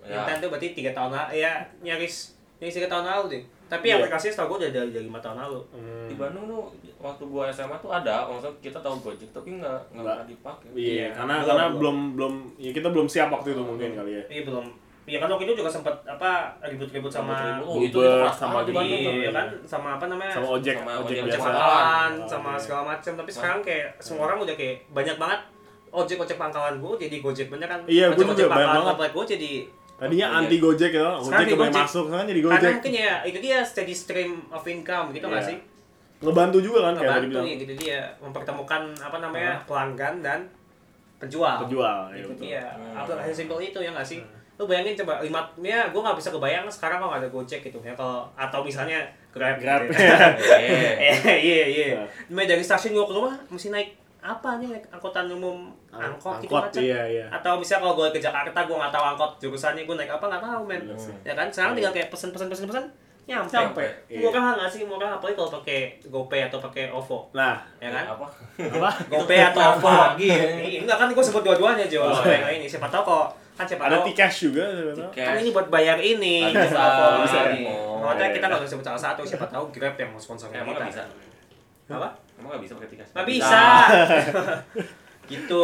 Ya. 0.00 0.16
intern 0.16 0.38
tuh 0.38 0.48
berarti 0.48 0.68
tiga 0.72 0.90
tahun 0.90 1.10
lalu 1.10 1.32
ya 1.36 1.52
nyaris 1.80 2.14
nyaris 2.56 2.74
tiga 2.74 2.88
tahun 2.88 3.04
lalu 3.04 3.24
deh 3.30 3.42
tapi 3.66 3.86
Iya. 3.86 4.00
aplikasinya 4.00 4.32
setahu 4.32 4.48
gue 4.50 4.58
udah 4.60 4.70
dari 4.72 4.90
dari 4.90 5.04
lima 5.04 5.18
tahun 5.18 5.36
lalu 5.38 5.60
Hmm. 5.70 6.06
Di 6.06 6.14
Bandung 6.16 6.44
tuh 6.46 6.62
waktu 6.98 7.22
gua 7.24 7.42
SMA 7.48 7.76
tuh 7.76 7.90
ada, 7.90 8.24
maksudnya 8.24 8.56
kita 8.60 8.78
tahu 8.78 8.94
Gojek 9.00 9.30
tapi 9.30 9.48
nggak 9.54 9.78
nggak 9.90 10.04
pernah 10.06 10.26
dipakai. 10.26 10.68
Iya, 10.70 10.88
Iya, 10.90 11.06
karena 11.12 11.34
belum, 11.36 11.46
karena 11.46 11.64
belum. 11.66 11.76
belum 11.76 11.96
belum 12.14 12.32
ya 12.58 12.70
kita 12.72 12.88
belum 12.88 13.06
siap 13.06 13.28
waktu 13.28 13.48
itu 13.50 13.62
mungkin 13.62 13.90
kali 13.92 14.12
ya. 14.12 14.22
iya 14.28 14.42
belum 14.42 14.66
Iya 15.10 15.18
kan 15.18 15.26
waktu 15.28 15.44
itu 15.44 15.54
juga 15.58 15.66
sempat 15.68 15.94
apa 16.04 16.30
ribut-ribut 16.62 17.10
sama. 17.10 17.58
Oh, 17.58 17.76
itu 17.76 17.98
Uber 17.98 18.06
itu 18.06 18.22
keras 18.22 18.36
sama 18.36 18.58
di 18.62 18.70
iya 18.70 19.30
kan 19.30 19.46
sama 19.64 19.88
apa 19.92 20.06
namanya 20.06 20.30
Sama 20.30 20.48
ojek, 20.54 20.76
Sama 20.76 20.92
ojek 20.96 21.16
ojek 21.16 21.24
biasa. 21.26 21.42
pangkalan. 21.44 22.12
Oh, 22.14 22.28
sama 22.28 22.48
iya. 22.48 22.60
segala 22.60 22.82
macam 22.88 23.12
tapi 23.16 23.30
sekarang 23.30 23.60
kayak 23.60 23.88
semua 23.98 24.22
orang 24.24 24.38
udah 24.40 24.54
kayak 24.54 24.76
banyak 24.88 25.16
banget 25.16 25.40
ojek 25.90 26.16
ojek 26.16 26.36
pangkalan 26.36 26.74
gue 26.76 26.92
jadi 27.00 27.16
gojek 27.18 27.46
bener 27.48 27.66
kan 27.66 27.80
Iya, 27.84 28.06
gua 28.06 28.14
ojek 28.14 28.22
juga 28.22 28.32
ojek 28.32 28.46
banyak 28.48 28.68
pangkalan 28.70 28.94
banget. 28.96 29.10
gue 29.12 29.24
jadi 29.28 29.52
Tadinya 30.00 30.26
anti 30.32 30.56
Gojek 30.56 30.92
ya, 30.94 31.08
Gojek 31.12 31.44
di 31.44 31.52
mulai 31.52 31.68
Gojek. 31.68 31.82
masuk 31.82 32.06
kan 32.08 32.24
jadi 32.24 32.40
karena 32.40 32.56
Gojek. 32.56 32.72
mungkin 32.72 32.94
ya 32.96 33.14
itu 33.20 33.38
dia 33.38 33.58
steady 33.60 33.92
stream 33.92 34.32
of 34.48 34.62
income 34.64 35.06
gitu 35.10 35.26
nggak 35.26 35.42
Iya. 35.42 35.50
sih 35.50 35.58
Ngebantu 36.20 36.58
juga 36.58 36.78
kan 36.82 36.94
kayak 36.94 37.04
tadi 37.10 37.16
ngebantu 37.22 37.32
bilang. 37.34 37.46
ya 37.46 37.56
gitu 37.58 37.74
dia 37.76 37.98
mempertemukan 38.16 38.82
apa 38.94 39.16
namanya 39.18 39.52
pelanggan 39.64 40.14
dan 40.20 40.40
penjual 41.16 41.56
Penjual, 41.60 41.98
ya 42.08 42.16
itu 42.16 42.28
betul. 42.30 42.44
dia 42.46 42.64
Hmm. 42.70 42.96
aplikasi 42.96 43.32
simpel 43.34 43.58
itu 43.58 43.76
ya 43.78 43.90
nggak 43.90 44.06
sih 44.06 44.20
lu 44.60 44.68
bayangin 44.68 44.92
coba 44.92 45.24
lima 45.24 45.40
ya 45.56 45.88
gue 45.88 46.00
nggak 46.04 46.20
bisa 46.20 46.28
kebayang 46.28 46.68
sekarang 46.68 47.00
kalau 47.00 47.16
ada 47.16 47.24
gojek 47.32 47.64
gitu 47.64 47.80
ya 47.80 47.96
kalau 47.96 48.28
atau 48.36 48.60
misalnya 48.60 49.00
grab 49.32 49.56
Grab. 49.56 49.88
gitu 49.88 49.96
ya. 50.04 50.16
Eh, 50.60 51.00
Eh, 51.16 51.38
iya 51.48 51.64
iya. 51.64 51.86
Iya. 51.96 52.02
Mulai 52.28 52.44
dari 52.44 52.60
stasiun 52.60 52.92
gua 52.92 53.08
ke 53.08 53.14
rumah 53.16 53.34
mesti 53.48 53.72
naik 53.72 53.96
apa 54.20 54.60
nih 54.60 54.68
naik 54.68 54.84
angkutan 54.92 55.32
umum? 55.32 55.72
Angkot, 55.88 56.44
gitu 56.44 56.52
macam. 56.52 56.76
iya 56.76 57.00
iya. 57.08 57.26
atau 57.32 57.56
misalnya 57.56 57.88
kalau 57.88 57.94
gue 57.96 58.08
ke 58.12 58.20
Jakarta 58.20 58.58
gue 58.68 58.76
nggak 58.76 58.92
tahu 58.92 59.04
angkot 59.16 59.32
jurusannya 59.40 59.88
gue 59.88 59.96
naik 59.96 60.12
apa 60.12 60.24
nggak 60.28 60.42
tahu 60.44 60.60
men. 60.68 60.82
Iya. 60.84 60.96
Sih. 61.00 61.14
ya 61.24 61.32
kan? 61.32 61.48
Sekarang 61.48 61.72
tinggal 61.72 61.92
kayak 61.96 62.08
pesen 62.12 62.28
pesen 62.28 62.52
pesen 62.52 62.68
pesen 62.68 62.84
nyampe, 63.30 63.54
Nyampe, 63.54 63.86
iya. 64.10 64.26
murah 64.26 64.58
nggak 64.58 64.70
sih? 64.74 64.82
Murah 64.82 65.14
apalagi 65.14 65.38
kalau 65.38 65.62
pakai 65.62 66.02
GoPay 66.10 66.50
atau 66.50 66.58
pakai 66.58 66.90
OVO. 66.90 67.30
Nah, 67.30 67.62
ya 67.78 67.86
kan? 67.86 68.18
Apa? 68.18 68.26
apa? 68.58 68.90
GoPay 69.06 69.38
atau 69.54 69.78
OVO. 69.78 69.86
lagi? 69.86 70.26
Iya, 70.26 70.82
enggak 70.82 70.98
kan 70.98 71.08
gue 71.14 71.22
sebut 71.22 71.42
dua-duanya 71.46 71.86
Jo. 71.86 72.10
Oh, 72.10 72.26
yang 72.26 72.58
ini. 72.58 72.66
Siapa 72.66 72.90
tahu 72.90 73.06
kok 73.06 73.26
kan 73.54 73.64
siapa 73.64 73.82
Ada 73.86 73.96
tahu 73.96 74.06
T-Cash 74.08 74.36
juga 74.42 74.66
kan 75.10 75.34
ini 75.36 75.50
buat 75.50 75.68
bayar 75.68 75.98
ini 75.98 76.48
bisa, 76.48 76.82
bisa. 77.22 77.38
Oh, 77.68 78.00
Makanya 78.02 78.32
kita 78.32 78.46
nggak 78.46 78.64
sebut 78.64 78.84
salah 78.84 79.00
satu 79.00 79.20
siapa 79.22 79.46
tahu 79.46 79.68
Grab 79.70 79.94
yang 79.94 80.10
mau 80.10 80.20
sponsor 80.20 80.48
Emang 80.48 80.72
kita 80.72 80.86
bisa? 80.88 81.02
apa 81.90 82.08
Emang 82.34 82.48
nggak 82.54 82.62
bisa 82.62 82.72
pakai 82.78 82.88
tiket? 82.88 83.06
nggak 83.10 83.26
bisa 83.28 83.62
gitu 85.32 85.62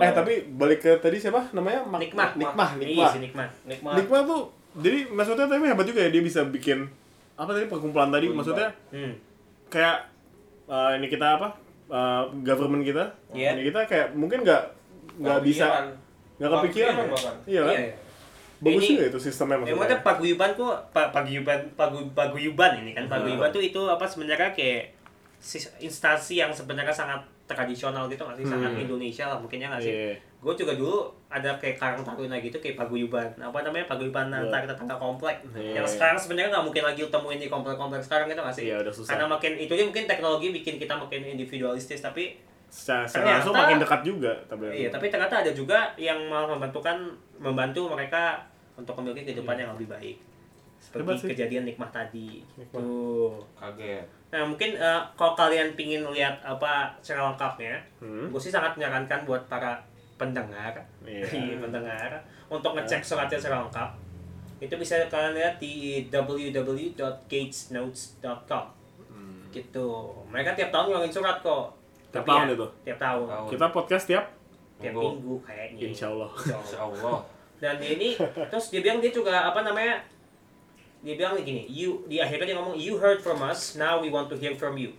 Eh 0.00 0.10
tapi 0.10 0.32
balik 0.50 0.80
ke 0.80 0.92
tadi 0.98 1.16
siapa 1.16 1.52
namanya? 1.52 1.86
Nikmah, 1.86 2.34
Nikmah. 2.34 3.10
si 3.12 3.18
nikmat 3.22 3.50
Nikmat. 3.62 3.94
Nikmah 3.94 4.20
tuh 4.24 4.40
jadi 4.72 5.04
maksudnya 5.06 5.46
tapi 5.46 5.68
hebat 5.68 5.84
juga 5.84 6.00
ya 6.00 6.10
dia 6.10 6.24
bisa 6.24 6.48
bikin 6.48 6.88
apa 7.36 7.52
tadi 7.52 7.68
perkumpulan 7.68 8.08
tadi 8.08 8.32
maksudnya 8.32 8.72
hmm. 8.88 9.12
kayak 9.68 10.08
eh, 10.64 10.90
ini 10.96 11.06
kita 11.08 11.36
apa 11.36 11.48
eh, 11.88 12.22
government 12.40 12.80
kita 12.80 13.04
Iya. 13.32 13.52
ini 13.52 13.68
kita 13.68 13.84
kayak 13.84 14.16
mungkin 14.16 14.40
nggak 14.40 14.62
nggak 15.20 15.40
bisa 15.44 15.92
nggak 16.44 16.60
kepikiran 16.60 16.92
ya? 16.92 17.04
bahkan. 17.06 17.34
iya 17.44 17.60
kan 17.60 17.70
Iya, 17.70 17.80
iya. 17.80 17.94
bagus 18.60 18.78
Ini- 18.78 18.90
juga 18.92 19.04
itu 19.04 19.18
sistemnya 19.20 19.52
Ya, 19.52 19.58
maksudnya 19.58 19.76
maksudnya 19.76 20.00
paguyuban 20.02 20.50
tuh 20.52 20.68
pa- 20.88 21.10
paguyuban 21.10 21.58
pagu, 21.72 21.98
paguyuban 22.12 22.72
ini 22.78 22.90
kan 22.92 23.04
paguyuban 23.06 23.46
Hmm. 23.46 23.54
tuh 23.54 23.62
itu 23.64 23.80
apa 23.84 24.04
sebenarnya 24.04 24.50
kayak 24.50 24.94
instansi 25.78 26.38
yang 26.38 26.50
sebenarnya 26.50 26.92
sangat 26.92 27.18
tradisional 27.44 28.06
gitu 28.06 28.22
nggak 28.22 28.38
sih 28.38 28.46
sangat 28.46 28.70
Hmm. 28.70 28.80
Indonesia 28.80 29.26
lah 29.26 29.36
mungkinnya 29.36 29.68
nggak 29.68 29.82
sih 29.82 29.92
Iya. 29.92 30.14
gue 30.38 30.54
juga 30.56 30.72
dulu 30.72 30.98
ada 31.28 31.50
kayak 31.56 31.76
karang 31.76 32.00
taruna 32.00 32.34
gitu 32.36 32.54
kayak 32.56 32.74
paguyuban 32.76 33.26
apa 33.36 33.58
namanya 33.60 33.84
paguyuban 33.84 34.26
Iya. 34.28 34.38
antar 34.40 34.62
tetangga 34.64 34.96
komplek 34.96 35.42
Iya. 35.52 35.78
yang 35.78 35.86
sekarang 35.86 36.14
sebenarnya 36.16 36.50
nggak 36.52 36.64
mungkin 36.64 36.84
lagi 36.84 37.02
temuin 37.04 37.36
di 37.36 37.48
komplek-komplek 37.48 38.00
sekarang 38.00 38.26
gitu 38.26 38.40
nggak 38.40 38.54
sih 38.54 38.64
Iya, 38.64 38.76
udah 38.80 38.92
susah. 38.92 39.10
karena 39.12 39.26
makin 39.28 39.52
itu 39.56 39.72
mungkin 39.76 40.04
teknologi 40.06 40.48
bikin 40.52 40.74
kita 40.78 40.94
makin 40.94 41.20
individualistis 41.26 41.98
tapi 42.00 42.38
secara, 42.72 43.04
secara 43.04 43.04
Ternyata- 43.04 43.36
langsung 43.36 43.52
makin 43.54 43.76
dekat 43.78 44.00
juga 44.02 44.32
tapi 44.48 44.62
Iya, 44.72 44.88
tapi 44.88 45.06
ternyata 45.06 45.34
ada 45.38 45.52
juga 45.52 45.76
yang 45.94 46.16
malah 46.26 46.48
membantukan 46.50 46.96
membantu 47.36 47.84
mereka 47.86 48.40
untuk 48.74 48.90
memiliki 48.96 49.28
kehidupan 49.28 49.54
yang 49.54 49.70
lebih 49.72 49.86
baik. 49.86 50.16
seperti 50.78 51.00
Hebat 51.04 51.16
sih. 51.16 51.28
kejadian 51.30 51.62
nikmah 51.64 51.88
tadi 51.88 52.42
Nikmah. 52.56 52.74
tuh 52.74 53.38
Kaget. 53.54 54.02
nah 54.28 54.42
mungkin 54.42 54.74
eh, 54.74 55.00
kalau 55.14 55.32
kalian 55.32 55.72
pingin 55.72 56.02
lihat 56.08 56.34
apa 56.42 56.90
secara 56.98 57.30
lengkapnya 57.30 57.78
Hmm. 57.98 58.26
gue 58.26 58.40
sih 58.40 58.48
sangat 58.48 58.74
menyarankan 58.74 59.22
buat 59.22 59.38
para 59.46 59.78
pendengar 60.16 60.72
Iya. 61.00 61.22
Iya, 61.44 61.54
pendengar 61.60 62.08
untuk 62.48 62.72
ngecek 62.72 62.98
suratnya 63.00 63.36
secara 63.36 63.60
lengkap 63.62 63.88
itu 64.58 64.74
bisa 64.74 64.94
kalian 65.06 65.32
lihat 65.34 65.54
di 65.56 66.02
www.gatesnotes.com 66.08 68.64
gitu 69.52 69.86
mereka 70.26 70.50
tiap 70.52 70.68
tahun 70.70 70.84
ngeluarin 70.88 71.12
surat 71.12 71.36
kok 71.38 71.64
Tiap 72.12 72.24
tahun 72.24 72.44
ya, 72.46 72.54
itu? 72.54 72.66
tiap 72.84 72.98
tahun 73.00 73.24
Tahun. 73.26 73.48
Kita 73.48 73.66
podcast 73.72 74.04
tiap 74.06 74.24
tiap 74.78 74.92
Minggu. 74.92 75.02
minggu 75.16 75.34
kayaknya 75.42 75.80
Insya 75.88 76.06
Allah. 76.12 76.30
Insya 76.36 76.56
Insya 76.60 76.78
Allah. 76.84 77.18
Dan 77.62 77.76
ini 77.78 78.08
terus 78.50 78.64
dia 78.68 78.80
bilang 78.82 78.98
dia 78.98 79.10
juga 79.10 79.48
apa 79.48 79.62
namanya 79.62 80.02
dia 81.02 81.14
bilang 81.18 81.34
gini 81.38 81.66
you 81.66 82.06
di 82.06 82.18
akhirnya 82.18 82.54
dia 82.54 82.56
ngomong 82.58 82.78
you 82.78 82.94
heard 82.98 83.18
from 83.18 83.42
us 83.42 83.74
now 83.74 83.98
we 83.98 84.06
want 84.06 84.30
to 84.30 84.38
hear 84.38 84.54
from 84.54 84.78
you 84.78 84.90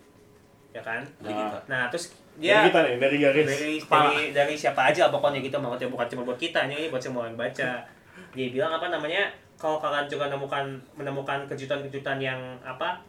ya 0.76 0.82
kan 0.84 1.06
kita. 1.22 1.64
nah 1.70 1.88
terus 1.88 2.12
Dari 2.34 2.50
dia 2.50 2.66
kita 2.66 2.80
nih, 2.82 2.96
dari 2.98 3.18
garis 3.22 3.46
dari, 3.46 3.74
kepala. 3.78 4.10
dari 4.10 4.24
dari 4.34 4.54
siapa 4.58 4.90
aja 4.90 5.14
pokoknya 5.14 5.40
gitu 5.46 5.56
maksudnya 5.62 5.88
bukan 5.94 6.08
cuma 6.10 6.22
buat 6.26 6.40
kita 6.42 6.66
ini 6.66 6.90
buat 6.90 6.98
semua 7.00 7.30
yang 7.30 7.38
baca 7.38 7.86
dia 8.34 8.48
bilang 8.50 8.74
apa 8.74 8.90
namanya 8.90 9.30
kalau 9.56 9.78
kalian 9.78 10.10
juga 10.10 10.28
menemukan 10.28 10.66
menemukan 10.98 11.40
kejutan-kejutan 11.46 12.18
yang 12.18 12.40
apa 12.66 13.00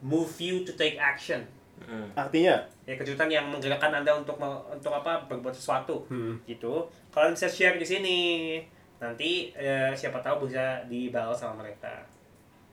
move 0.00 0.30
you 0.38 0.62
to 0.62 0.72
take 0.78 0.94
action 0.96 1.42
Hmm. 1.84 2.08
Artinya, 2.16 2.56
ya 2.88 2.96
kejutan 2.96 3.28
yang 3.28 3.44
menggerakkan 3.52 3.92
anda 3.92 4.16
untuk 4.16 4.40
untuk 4.40 4.88
apa 4.88 5.20
berbuat 5.28 5.52
sesuatu 5.52 6.08
hmm. 6.08 6.48
gitu 6.48 6.88
kalian 7.12 7.36
bisa 7.36 7.44
share 7.44 7.76
di 7.76 7.84
sini 7.84 8.18
nanti 8.96 9.52
eh, 9.52 9.92
siapa 9.92 10.24
tahu 10.24 10.48
bisa 10.48 10.80
dibalas 10.88 11.36
sama 11.36 11.60
mereka 11.60 12.00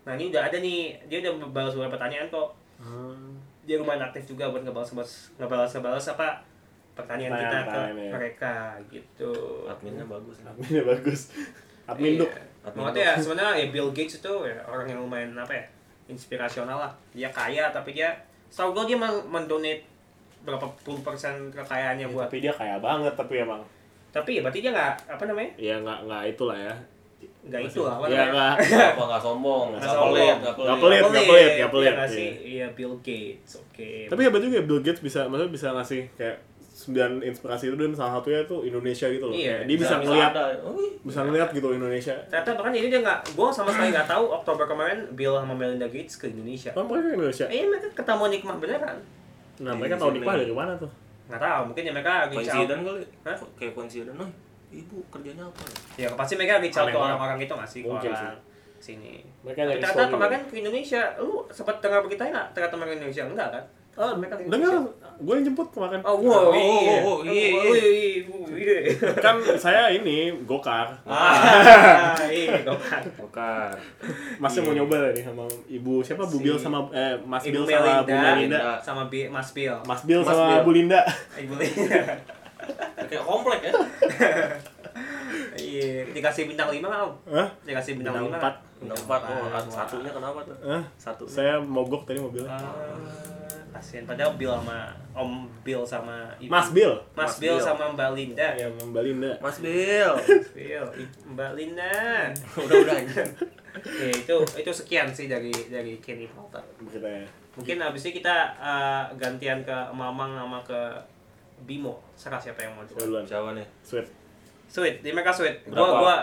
nah 0.07 0.15
ini 0.15 0.31
udah 0.31 0.47
ada 0.47 0.63
nih 0.63 0.95
dia 1.11 1.19
udah 1.19 1.51
balas 1.51 1.75
beberapa 1.75 1.99
pertanyaan 1.99 2.31
kok 2.31 2.55
Hmm. 2.75 3.39
dia 3.63 3.79
lumayan 3.79 4.03
aktif 4.03 4.35
juga 4.35 4.51
buat 4.51 4.59
ngebalas 4.59 4.91
ngebalas 4.91 5.31
ngebalas 5.39 5.71
ngebalas 5.79 6.05
apa 6.11 6.43
pertanyaan 6.91 7.39
kita 7.39 7.59
ke 7.63 7.79
ya. 7.79 8.11
mereka 8.11 8.55
gitu 8.91 9.31
Adminnya 9.63 10.03
bagus. 10.03 10.43
Adminnya 10.43 10.83
bagus. 10.83 11.21
Admin 11.87 12.19
duk. 12.19 12.27
Iya. 12.27 12.43
Admin 12.67 12.83
Maksudnya 12.83 13.07
ya 13.07 13.13
sebenarnya 13.15 13.53
ya 13.63 13.67
Bill 13.71 13.89
Gates 13.95 14.19
itu 14.19 14.33
ya 14.43 14.59
orang 14.67 14.91
yang 14.91 14.99
lumayan 15.07 15.31
apa 15.39 15.55
ya 15.55 15.65
inspirasional 16.11 16.83
lah 16.83 16.91
dia 17.15 17.31
kaya 17.31 17.71
tapi 17.71 17.95
dia 17.95 18.11
setahu 18.47 18.69
gue 18.73 18.83
dia 18.87 18.97
men- 18.97 19.25
mendonate 19.25 19.83
berapa 20.41 20.61
puluh 20.79 21.01
persen 21.01 21.33
kekayaannya 21.49 22.03
Ya, 22.03 22.09
buat 22.09 22.25
tapi 22.25 22.37
dia 22.39 22.51
kaya 22.51 22.77
banget 22.77 23.13
tapi 23.13 23.33
emang. 23.39 23.61
tapi 24.09 24.29
ya 24.33 24.41
berarti 24.41 24.59
dia 24.59 24.71
nggak 24.71 24.93
apa 25.09 25.23
namanya 25.25 25.51
Ya 25.55 25.75
nggak 25.77 25.99
nggak 26.03 26.23
itulah 26.29 26.55
ya. 26.55 26.75
nggak 27.41 27.61
itu 27.63 27.79
lah 27.79 27.93
apa 27.95 28.05
Ya 28.07 28.23
nggak. 28.27 28.53
Apa 28.91 29.03
nggak 29.05 29.21
sombong? 29.21 29.65
Nggak 29.69 29.79
Nggak 29.79 29.91
sombong. 29.91 30.11
pelit, 30.11 30.35
nggak 30.35 30.55
pelit. 30.55 30.69
pelit. 30.75 31.01
nggak 31.03 31.25
pelit, 31.25 31.51
nggak 31.51 31.71
pelit. 31.71 31.85
Iya 31.85 31.93
nggak 31.95 32.09
sih 32.09 32.21
Iya. 32.21 32.33
iya 32.47 32.67
Bill 32.71 32.93
Gates 32.99 33.51
oke 33.55 33.91
Tapi 34.07 34.19
hebat 34.21 34.39
juga 34.39 34.55
ya 34.55 34.63
Bill 34.63 34.81
Gates 34.81 35.01
bisa, 35.01 35.19
maksudnya 35.23 35.51
bisa 35.51 35.67
ngasih 35.71 36.01
kayak 36.15 36.37
sembilan 36.85 37.11
inspirasi 37.19 37.63
itu 37.65 37.75
dan 37.75 37.91
salah 37.91 38.13
satunya 38.15 38.39
itu 38.41 38.55
Indonesia 38.63 39.07
gitu 39.07 39.25
loh. 39.25 39.33
Iya. 39.33 39.55
Kayak 39.55 39.65
dia 39.65 39.77
bisa 39.77 39.95
ngeliat, 39.97 40.31
ada. 40.31 40.43
Iya. 40.53 40.89
bisa 41.01 41.19
ngeliat 41.21 41.49
gitu 41.49 41.67
Indonesia. 41.71 42.15
ternyata 42.25 42.49
bahkan 42.53 42.73
ini 42.73 42.87
dia 42.87 43.01
nggak 43.01 43.19
gue 43.31 43.47
sama 43.49 43.69
sekali 43.69 43.89
nggak 43.89 44.07
tahu 44.07 44.23
Oktober 44.31 44.65
kemarin 44.65 44.97
Bill 45.11 45.33
sama 45.35 45.53
Melinda 45.53 45.85
Gates 45.85 46.15
ke 46.15 46.25
Indonesia 46.27 46.69
Oh 46.71 46.83
mereka 46.83 47.05
ke 47.05 47.15
Indonesia. 47.15 47.45
eh 47.47 47.63
mereka 47.63 47.87
ketemu 47.93 48.23
nikmah 48.31 48.55
beneran 48.57 48.97
Nah 49.57 49.71
mereka 49.71 49.95
tahu 49.95 50.11
nikmah 50.11 50.35
dari 50.35 50.51
mana 50.51 50.73
tuh? 50.75 50.91
nggak 51.25 51.41
tahu 51.41 51.61
mungkin 51.65 51.83
ya 51.83 51.91
mereka 51.91 52.13
reach 52.27 52.37
out 52.37 52.53
Coincident 52.53 52.81
kali. 52.83 53.01
Hah? 53.23 53.35
Kayak 53.57 53.73
coincident. 53.73 54.15
Oh, 54.15 54.29
ibu 54.67 54.97
kerjanya 55.09 55.43
apa? 55.43 55.61
ya 55.95 56.07
pasti 56.13 56.33
mereka 56.35 56.53
reach 56.59 56.73
out 56.73 56.85
Aneh 56.85 56.91
ke 56.91 56.95
banget. 56.95 57.07
orang-orang 57.09 57.37
itu 57.39 57.53
nggak 57.53 57.69
sih 57.69 57.79
ke 57.79 57.87
Mungkin 57.87 58.11
orang 58.11 58.37
sini 58.77 59.13
Mereka 59.41 59.57
tapi 59.57 59.67
nyari 59.67 59.81
ternyata 59.81 60.03
kemarin 60.11 60.41
ke 60.43 60.55
Indonesia 60.55 61.01
lu 61.17 61.31
sempat 61.49 61.75
dengar 61.79 61.99
beritanya 62.01 62.31
nggak 62.35 62.47
ternyata 62.51 62.73
mereka 62.75 62.91
ke 62.91 62.97
Indonesia 62.99 63.23
enggak 63.25 63.49
kan 63.49 63.63
Ah, 63.95 64.11
mereka 64.11 64.35
dengar, 64.37 64.75
gue 65.15 65.33
yang 65.33 65.45
jemput 65.45 65.67
kemarin. 65.69 65.99
oh 66.01 66.19
wow 66.19 66.51
Oh, 66.51 66.53
iya 66.53 66.99
oh, 66.99 67.23
iya, 67.23 67.55
Oh, 67.55 67.63
iya. 67.71 67.87
iya, 67.87 68.77
iya. 68.83 69.09
Kan 69.23 69.39
saya 69.55 69.87
ini 69.89 70.35
gokar. 70.43 70.91
ah 71.01 72.11
iya 72.25 72.59
gokar 72.61 72.99
Bukan. 73.15 73.71
Masnya 74.35 74.61
mau 74.61 74.75
nyoba 74.75 75.09
nih 75.09 75.23
sama 75.23 75.43
ibu 75.65 75.99
siapa 75.99 76.23
Bu 76.23 76.35
Si- 76.35 76.43
Bill 76.43 76.57
sama 76.57 76.83
eh 76.91 77.15
Mas 77.21 77.43
Bill 77.43 77.63
sama 77.63 78.01
Bu 78.01 78.11
Melinda, 78.11 78.35
Melinda. 78.35 78.59
sama 78.77 79.03
Bi- 79.05 79.27
Mas 79.27 79.49
Bill 79.49 79.75
Mas 79.81 80.01
Bill 80.03 80.19
Mas 80.19 80.27
sama 80.29 80.43
Bill. 80.49 80.61
Bu 80.61 80.71
Linda. 80.73 81.01
Ibu 81.41 81.53
Linda 81.55 81.99
Kayak 83.05 83.23
komplek 83.23 83.59
ya. 83.61 83.71
iya 85.57 86.03
dikasih 86.07 86.43
bintang 86.45 86.67
lima 86.69 86.87
om 87.01 87.11
Hah? 87.27 87.47
dikasih 87.61 87.95
bintang, 87.95 88.15
Bintang 88.15 88.27
lima 88.27 88.37
empat. 88.37 88.53
Bintang 88.75 88.99
empat. 89.01 89.19
Oh, 89.25 89.47
satunya 89.69 90.09
kenapa 90.09 90.39
tuh? 90.41 90.57
Hah? 90.61 90.83
Satu. 90.95 91.23
Saya 91.25 91.59
mogok 91.59 92.03
tadi 92.03 92.17
mobilnya. 92.17 92.51
Ah, 92.51 92.71
kasihan 93.75 94.03
padahal 94.03 94.33
Bill 94.35 94.51
sama 94.53 94.79
Om 95.11 95.31
Bill 95.61 95.83
sama 95.83 96.17
Ibu. 96.37 96.47
Mas 96.47 96.67
Bill. 96.71 96.93
Mas, 97.11 97.27
Mas 97.27 97.33
Bill 97.37 97.55
Bill. 97.55 97.61
sama 97.61 97.83
Mbak 97.91 98.09
Linda 98.11 98.47
Ya, 98.53 98.67
Mbak 98.67 99.03
Linda. 99.03 99.31
Mas 99.39 99.57
Bill. 99.59 100.11
Mas 100.15 100.49
Bill 100.51 100.85
Mbak 101.29 101.51
Linda 101.53 101.93
udah 102.55 102.75
udah 102.81 102.97
ya 103.75 104.07
itu 104.09 104.35
itu 104.55 104.71
sekian 104.71 105.11
sih 105.11 105.27
dari 105.27 105.51
dari 105.67 105.99
Kenny 105.99 106.25
Potter 106.25 106.63
mungkin 107.55 107.77
abis 107.77 108.07
ini 108.07 108.13
kita 108.15 108.35
eh, 108.55 109.03
gantian 109.15 109.59
ke 109.61 109.77
Mamang 109.91 110.31
sama 110.33 110.59
ke 110.61 110.79
Bimo 111.63 111.99
serah 112.13 112.35
siapa 112.35 112.59
yang 112.61 112.75
mau 112.75 112.83
duluan. 112.83 113.23
Siapa 113.23 113.51
nih? 113.51 113.67
Sweet. 113.81 114.07
sweet 114.65 114.95
di 114.99 115.11
mereka 115.11 115.31
sweet 115.31 115.63
gua 115.65 115.87
gua 115.99 116.15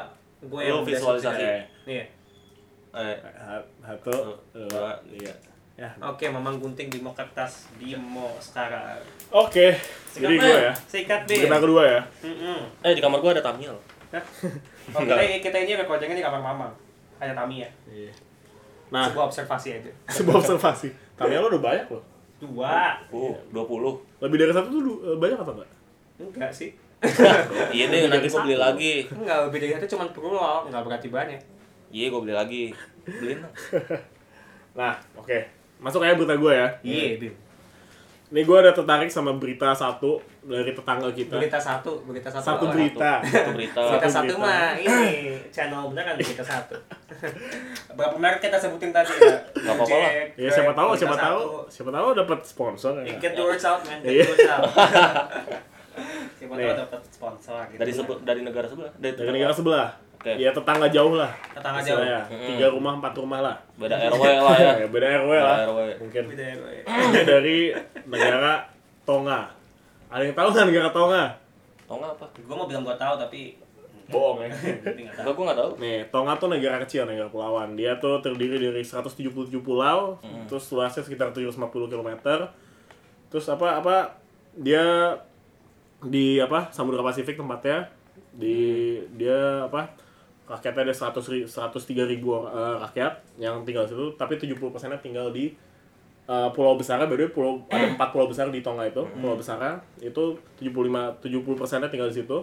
gua 0.44 0.60
yang 0.60 0.80
visualisasi. 0.82 1.44
iya 1.84 2.04
Eh, 2.92 3.16
Ha- 3.24 3.64
Satu, 3.80 4.36
dua, 4.52 4.92
tiga. 5.08 5.32
Ya. 5.82 5.90
oke 5.98 6.22
Mamang 6.30 6.62
gunting 6.62 6.86
Bimo 6.86 7.10
kertas 7.10 7.66
Bimo 7.74 8.30
sekarang 8.38 9.02
Oke, 9.34 9.74
jadi 10.14 10.34
gue 10.38 10.56
ya. 10.70 10.72
sikat 10.86 11.26
Bim 11.26 11.42
Berita 11.42 11.58
kedua 11.58 11.82
ya. 11.82 12.00
Mm-mm. 12.22 12.86
eh 12.86 12.94
di 12.94 13.02
kamar 13.02 13.18
gua 13.18 13.34
ada 13.34 13.42
Tamil. 13.42 13.74
Hah? 14.14 14.22
Oh, 14.94 15.02
kita, 15.02 15.18
kita 15.42 15.56
ini 15.58 15.72
recordingnya 15.74 16.20
di 16.20 16.24
kamar 16.24 16.38
mama. 16.38 16.68
Ada 17.18 17.34
Tami 17.34 17.66
ya. 17.66 17.70
Iya. 17.88 18.12
Nah, 18.92 19.08
Sebuah 19.08 19.26
observasi 19.26 19.68
aja. 19.80 19.90
sebuah 20.06 20.36
observasi. 20.38 20.92
Tamiya 21.18 21.40
lo 21.40 21.48
udah 21.50 21.62
banyak 21.64 21.86
loh. 21.90 22.04
Dua. 22.38 22.92
Uh, 23.08 23.34
20. 23.50 24.22
Lebih 24.22 24.36
dari 24.38 24.52
satu 24.52 24.68
tuh 24.68 24.82
eh, 25.02 25.16
banyak 25.18 25.38
atau 25.40 25.52
enggak? 25.56 25.70
Enggak 26.20 26.52
sih. 26.54 26.70
Iya 27.74 27.90
deh, 27.90 28.06
nanti 28.06 28.30
gua 28.30 28.46
beli 28.46 28.54
lagi. 28.60 28.94
Enggak, 29.10 29.50
lebih 29.50 29.58
dari 29.64 29.72
satu 29.74 29.98
cuma 29.98 30.04
perlu 30.12 30.38
enggak 30.68 30.82
berarti 30.86 31.08
banyak. 31.10 31.40
Iya, 31.90 32.06
gua 32.12 32.20
beli 32.22 32.34
lagi. 32.36 32.62
Beliin 33.02 33.42
lah. 33.42 33.50
Nah, 34.72 34.96
oke. 35.20 35.62
Masuk 35.82 36.00
aja 36.00 36.14
berita 36.14 36.34
gue 36.34 36.52
ya. 36.52 36.68
Iya, 36.80 37.04
Bim. 37.18 37.34
Ini 38.32 38.48
gue 38.48 38.56
ada 38.56 38.72
tertarik 38.72 39.12
sama 39.12 39.36
berita 39.36 39.76
satu 39.76 40.16
dari 40.40 40.72
tetangga 40.72 41.04
kita. 41.12 41.36
Berita 41.36 41.60
satu, 41.60 42.00
berita 42.02 42.32
satu. 42.32 42.40
Satu 42.40 42.64
berita. 42.66 43.20
Satu 43.26 43.52
berita. 43.52 43.80
Berita 43.82 44.00
Satu 44.00 44.08
satu 44.08 44.32
berita. 44.32 44.40
mah 44.40 44.72
ini 44.80 45.04
channel 45.52 45.92
beneran 45.92 46.16
berita 46.16 46.40
satu. 46.40 46.72
Berapa 47.98 48.16
merek 48.16 48.40
kita 48.40 48.56
sebutin 48.56 48.88
tadi 48.88 49.12
ya? 49.12 49.36
Nggak 49.52 49.74
apa-apa 49.76 49.96
lah. 49.98 50.10
Ya 50.34 50.48
siapa 50.48 50.72
tahu, 50.72 50.88
Berita 50.88 51.00
siapa 51.02 51.14
Satu. 51.14 51.26
tahu, 51.26 51.40
siapa 51.68 51.90
tahu 51.92 52.08
dapat 52.16 52.38
sponsor 52.42 52.92
ya. 53.00 53.14
Get 53.20 53.32
the 53.34 53.44
words 53.44 53.64
out, 53.66 53.80
man. 53.84 53.98
Get 54.00 54.08
Iya. 54.08 54.22
the 54.22 54.30
words 54.32 54.48
out. 54.48 54.64
siapa 56.32 56.54
tahu 56.56 56.72
dapat 56.80 57.00
sponsor 57.06 57.58
gitu. 57.68 57.78
Dari 57.84 57.92
sebelah 57.92 58.18
dari 58.24 58.40
negara 58.40 58.66
sebelah. 58.66 58.92
Dari, 58.96 59.12
Dari 59.12 59.30
negara 59.30 59.52
sebelah. 59.52 59.88
Oke. 60.22 60.38
Ya 60.38 60.54
tetangga 60.54 60.87
jauh 60.87 61.18
lah. 61.18 61.35
Tetangga 61.50 61.82
jauh. 61.82 61.98
Mm-mm. 61.98 62.46
Tiga 62.46 62.66
rumah, 62.70 62.94
empat 62.94 63.11
rumah 63.12 63.42
lah. 63.42 63.56
Beda 63.74 63.98
RW 63.98 64.22
lah 64.22 64.54
ya. 64.54 64.72
Ya, 64.78 64.87
beda 64.94 65.06
RW 65.18 65.30
lah. 65.35 65.56
Beda 65.58 65.66
RW. 65.66 65.80
Mungkin. 65.98 66.22
Beda 66.30 66.44
ya, 66.46 66.54
gue. 66.54 66.72
Ini 66.87 67.20
dari 67.26 67.58
negara 68.06 68.52
Tonga. 69.02 69.50
Ada 70.06 70.22
yang 70.22 70.37
tahu 70.38 70.48
nggak 70.48 70.66
negara 70.70 70.88
Tonga? 70.88 71.24
Tau 71.85 71.96
nggak 71.98 72.12
apa? 72.14 72.24
Gue 72.38 72.54
mau 72.54 72.66
bilang 72.66 72.87
gue 72.87 72.94
tahu 72.94 73.14
tapi 73.18 73.40
Bohong 74.06 74.44
ya. 74.44 74.50
tapi 74.78 75.00
nggak 75.02 75.14
tahu. 75.16 75.24
Enggak, 75.24 75.35
gua 75.35 75.44
nggak 75.48 75.58
tahu. 75.58 75.70
Nih, 75.80 75.98
Tonga 76.06 76.32
tuh 76.37 76.48
negara 76.48 76.76
kecil, 76.78 77.02
negara 77.02 77.26
pulauan. 77.26 77.74
Dia 77.74 77.96
tuh 77.96 78.20
terdiri 78.20 78.61
dari 78.61 78.85
177 78.85 79.26
pulau, 79.58 80.20
Hmm. 80.22 80.44
terus 80.46 80.68
luasnya 80.68 81.02
sekitar 81.02 81.32
750 81.32 81.58
km. 81.88 82.11
Terus 83.26 83.46
apa 83.48 83.80
apa 83.80 83.96
dia 84.52 85.16
di 86.04 86.37
apa 86.37 86.68
Samudra 86.70 87.00
Pasifik 87.00 87.35
tempatnya 87.35 87.88
di 88.30 88.58
dia 89.14 89.64
apa 89.64 89.88
rakyatnya 90.52 90.92
ada 90.92 90.94
100 90.94 91.32
ri- 91.32 91.48
103 91.48 92.12
ribu 92.12 92.44
eh, 92.44 92.76
rakyat 92.84 93.12
yang 93.40 93.64
tinggal 93.64 93.88
di 93.88 93.96
situ 93.96 94.06
tapi 94.20 94.36
70 94.36 94.60
persennya 94.68 95.00
tinggal 95.00 95.32
di 95.32 95.56
eh, 96.28 96.48
pulau 96.52 96.76
besar 96.76 97.00
by 97.02 97.16
the 97.16 97.24
way, 97.24 97.30
pulau 97.32 97.64
ada 97.72 97.96
empat 97.96 98.08
pulau 98.12 98.28
besar 98.28 98.52
di 98.52 98.60
Tonga 98.60 98.84
itu 98.84 99.00
pulau 99.16 99.34
besar 99.34 99.58
itu 99.98 100.36
75 100.60 101.24
70 101.24 101.56
persennya 101.56 101.88
tinggal 101.88 102.12
di 102.12 102.20
situ. 102.20 102.38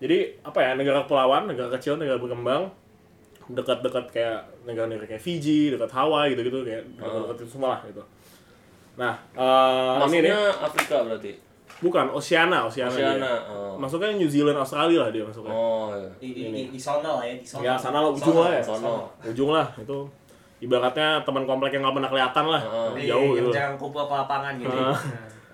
Jadi 0.00 0.18
apa 0.40 0.58
ya 0.64 0.70
negara 0.80 1.04
kepulauan 1.04 1.44
negara 1.44 1.68
kecil 1.76 2.00
negara 2.00 2.16
berkembang 2.16 2.72
dekat-dekat 3.50 4.04
kayak 4.14 4.40
negara-negara 4.64 5.04
kayak 5.04 5.20
Fiji 5.20 5.74
dekat 5.74 5.90
Hawaii 5.92 6.32
gitu 6.32 6.48
gitu 6.48 6.58
kayak 6.64 6.88
dekat-dekat 6.96 7.36
itu 7.44 7.50
semua 7.52 7.76
lah 7.76 7.80
gitu. 7.84 8.02
Nah 8.96 9.14
eh, 9.36 9.94
ini 10.08 10.24
nih. 10.24 10.32
Maksudnya 10.32 10.40
Afrika 10.64 10.96
berarti. 11.04 11.32
Bukan, 11.80 12.12
Oceania, 12.12 12.60
Oceania. 12.62 12.92
dia. 12.92 13.08
Oceania. 13.16 13.34
Oh. 13.48 13.72
Masuknya 13.74 14.12
New 14.12 14.28
Zealand, 14.28 14.54
Australia 14.54 15.00
lah 15.00 15.10
dia 15.10 15.24
masuknya. 15.24 15.48
Oh, 15.50 15.88
iya. 15.90 16.08
Di, 16.20 16.28
di, 16.30 16.42
di, 16.48 16.62
di 16.68 16.78
sono 16.78 17.16
lah 17.16 17.24
ya, 17.24 17.34
di 17.34 17.46
sono. 17.46 17.64
Ya, 17.64 17.74
sana 17.74 17.98
lah, 17.98 18.10
ujung 18.12 18.36
lah 18.36 18.52
ya. 18.52 18.60
Sono. 18.60 19.08
Ujung 19.22 19.50
lah 19.50 19.66
itu. 19.74 19.98
Ibaratnya 20.60 21.24
teman 21.24 21.48
komplek 21.48 21.72
yang 21.72 21.82
nggak 21.82 21.96
pernah 21.96 22.10
kelihatan 22.10 22.44
lah. 22.46 22.60
Heeh. 22.60 22.90
Iya, 23.00 23.10
Jauh 23.10 23.30
gitu. 23.32 23.50
jarang 23.50 23.76
kumpul 23.76 24.04
ke 24.04 24.14
lapangan 24.14 24.52
gitu. 24.56 24.76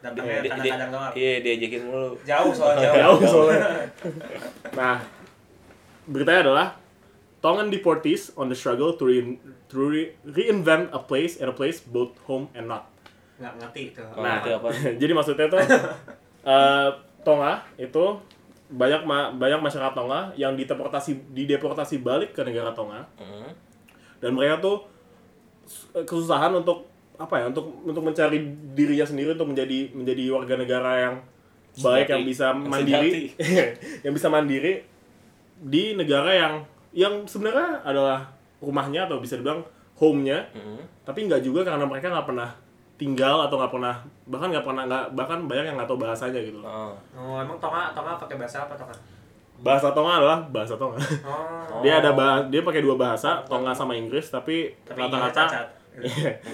Di- 0.06 0.22
di- 0.22 0.46
kadang-kadang 0.46 0.90
doang. 0.90 1.12
Iya, 1.14 1.32
diajakin 1.42 1.80
mulu. 1.82 2.10
Jauh 2.22 2.50
soalnya 2.50 2.90
jauh. 3.02 3.18
Jauh 3.18 3.18
soalnya. 3.22 3.58
Nah, 4.78 5.02
beritanya 6.04 6.40
adalah 6.46 6.66
Tongan 7.36 7.68
deportees 7.68 8.30
on 8.34 8.46
the 8.46 8.54
struggle 8.54 8.94
to, 8.94 9.02
re- 9.04 9.38
to 9.68 9.76
re- 9.78 10.12
reinvent 10.24 10.90
a 10.90 10.98
place 10.98 11.38
and 11.38 11.46
a 11.46 11.54
place 11.54 11.78
both 11.80 12.14
home 12.22 12.50
and 12.52 12.66
not. 12.66 12.86
Nggak 13.36 13.52
ngerti 13.58 13.82
tuh. 13.92 14.06
Oh, 14.08 14.22
Nah, 14.22 14.40
ngerti 14.40 14.50
apa? 14.54 14.68
jadi 14.94 15.12
maksudnya 15.12 15.46
tuh 15.46 15.58
eh, 16.46 16.88
Tonga 17.20 17.58
itu 17.76 18.04
banyak 18.68 19.02
ma- 19.02 19.30
banyak 19.30 19.58
masyarakat 19.60 19.92
Tonga 19.92 20.30
yang 20.34 20.54
dideportasi 20.54 21.30
dideportasi 21.30 22.00
balik 22.00 22.32
ke 22.32 22.42
negara 22.42 22.70
Tonga 22.70 23.02
Heeh. 23.16 23.50
dan 24.18 24.30
mereka 24.30 24.58
tuh 24.60 24.76
s- 25.62 25.86
kesusahan 25.98 26.50
untuk 26.52 26.86
apa 27.16 27.34
ya 27.36 27.44
untuk 27.46 27.66
untuk 27.82 28.02
mencari 28.02 28.38
dirinya 28.72 29.02
sendiri 29.02 29.32
untuk 29.32 29.48
menjadi 29.48 29.90
menjadi 29.90 30.24
warga 30.30 30.54
negara 30.54 30.92
yang 31.00 31.14
baik 31.74 32.04
Sejati. 32.04 32.12
yang 32.12 32.22
bisa 32.24 32.46
mandiri 32.52 33.22
yang 34.04 34.12
bisa 34.12 34.28
mandiri 34.28 34.72
di 35.58 35.94
negara 35.94 36.30
yang 36.30 36.54
yang 36.92 37.14
sebenarnya 37.24 37.80
adalah 37.82 38.28
rumahnya 38.58 39.04
atau 39.04 39.18
bisa 39.18 39.34
dibilang 39.34 39.64
home-nya 39.94 40.44
Heeh. 40.52 40.80
tapi 41.02 41.24
nggak 41.24 41.40
juga 41.40 41.64
karena 41.64 41.84
mereka 41.84 42.08
nggak 42.08 42.26
pernah 42.26 42.50
tinggal 42.96 43.36
atau 43.42 43.56
nggak 43.56 43.68
pernah 43.70 43.94
bahkan 44.24 44.48
nggak 44.48 44.64
pernah 44.64 44.82
nggak 44.84 45.04
bahkan 45.12 45.38
banyak 45.42 45.64
yang 45.64 45.76
nggak 45.76 45.86
tahu 45.86 45.98
bahasanya 45.98 46.40
gitu 46.40 46.58
Oh. 46.58 46.96
Oh, 47.12 47.36
emang 47.36 47.56
Tonga, 47.56 47.92
Tonga 47.92 48.16
pakai 48.16 48.36
bahasa 48.36 48.64
apa 48.64 48.74
Tonga? 48.74 48.96
bahasa 49.56 49.88
Tonga 49.90 50.12
adalah 50.16 50.38
bahasa 50.46 50.74
Tonga 50.74 50.96
Oh. 51.22 51.80
dia 51.80 51.98
ada 51.98 52.10
bah 52.10 52.44
dia 52.44 52.60
pakai 52.60 52.80
dua 52.80 52.94
bahasa 52.94 53.40
Tonga 53.42 53.70
sama 53.70 53.92
Inggris 53.92 54.28
tapi 54.28 54.72
Inggrisnya 54.82 55.04
rata-rata 55.06 55.42
cacat. 55.44 55.66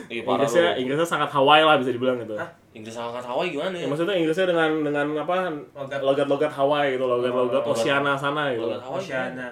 Ih, 0.09 0.23
parah 0.23 0.39
Inggrisnya. 0.39 0.71
Inggrisnya 0.77 1.09
sangat 1.09 1.31
Hawaii 1.31 1.63
lah 1.63 1.75
bisa 1.75 1.91
dibilang 1.91 2.15
gitu 2.17 2.35
Hah? 2.35 2.47
Inggris 2.73 2.91
sangat 2.93 3.23
Hawaii 3.23 3.51
gimana 3.51 3.75
ya, 3.75 3.83
ya? 3.83 3.87
maksudnya 3.87 4.15
Inggrisnya 4.15 4.47
dengan 4.49 4.71
dengan 4.83 5.07
apa 5.19 5.35
Logat. 5.73 5.99
logat-logat 6.01 6.53
Hawaii 6.53 6.95
gitu 6.95 7.05
logat-logat 7.05 7.59
Oh, 7.61 7.71
Oceania 7.71 8.15
sana 8.15 8.51
gitu 8.51 8.67
Logat 8.67 8.83
Hawaii. 8.83 9.03
Oceania. 9.03 9.47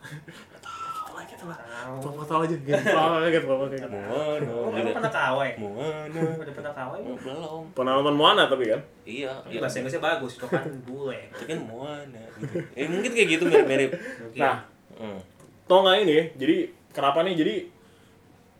Tahu. 1.48 1.94
Apa 2.04 2.22
tahu 2.28 2.40
aja 2.44 2.54
gitu 2.56 2.68
gitu 2.68 2.76
apa 2.92 3.16
kayak 3.24 3.32
gitu 3.72 3.88
Moana. 3.88 4.52
Kamu 4.76 4.92
pernah 4.92 5.12
ke 5.12 5.20
Hawaii? 5.24 5.54
Moana. 5.56 6.20
Udah 6.36 6.54
pernah 6.54 6.72
ke 6.72 6.80
Hawaii? 6.84 7.04
Oh, 7.08 7.16
belum. 7.16 7.62
pernah 7.72 7.92
nonton 7.96 8.16
Moana 8.16 8.42
tapi 8.44 8.64
kan 8.68 8.80
Iya, 9.08 9.32
iya. 9.48 9.58
bahasa 9.58 9.80
Inggrisnya 9.80 10.02
bagus, 10.04 10.32
itu 10.36 10.46
kan 10.46 10.66
bule. 10.84 11.18
Itu 11.32 11.44
kan 11.48 11.58
Moana 11.64 12.20
gitu. 12.36 12.56
Eh 12.76 12.86
mungkin 12.86 13.10
kayak 13.16 13.28
gitu 13.38 13.44
mirip-mirip. 13.48 13.90
Nah 14.36 14.56
Hmm. 15.00 15.16
Tonga 15.64 15.96
ini 15.96 16.28
jadi 16.36 16.68
kenapa 16.92 17.24
nih 17.24 17.32
jadi 17.32 17.54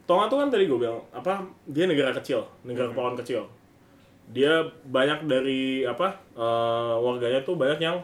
Tonga 0.08 0.24
tuh 0.32 0.40
kan 0.40 0.48
tadi 0.48 0.64
gue 0.64 0.78
bilang 0.80 1.04
apa 1.12 1.44
dia 1.68 1.84
negara 1.84 2.16
kecil 2.16 2.48
negara 2.64 2.88
kepulauan 2.88 3.12
kecil 3.20 3.44
dia 4.30 4.62
banyak 4.88 5.28
dari 5.28 5.84
apa 5.84 6.16
eh, 6.32 6.94
warganya 6.96 7.44
tuh 7.44 7.60
banyak 7.60 7.76
yang 7.82 8.00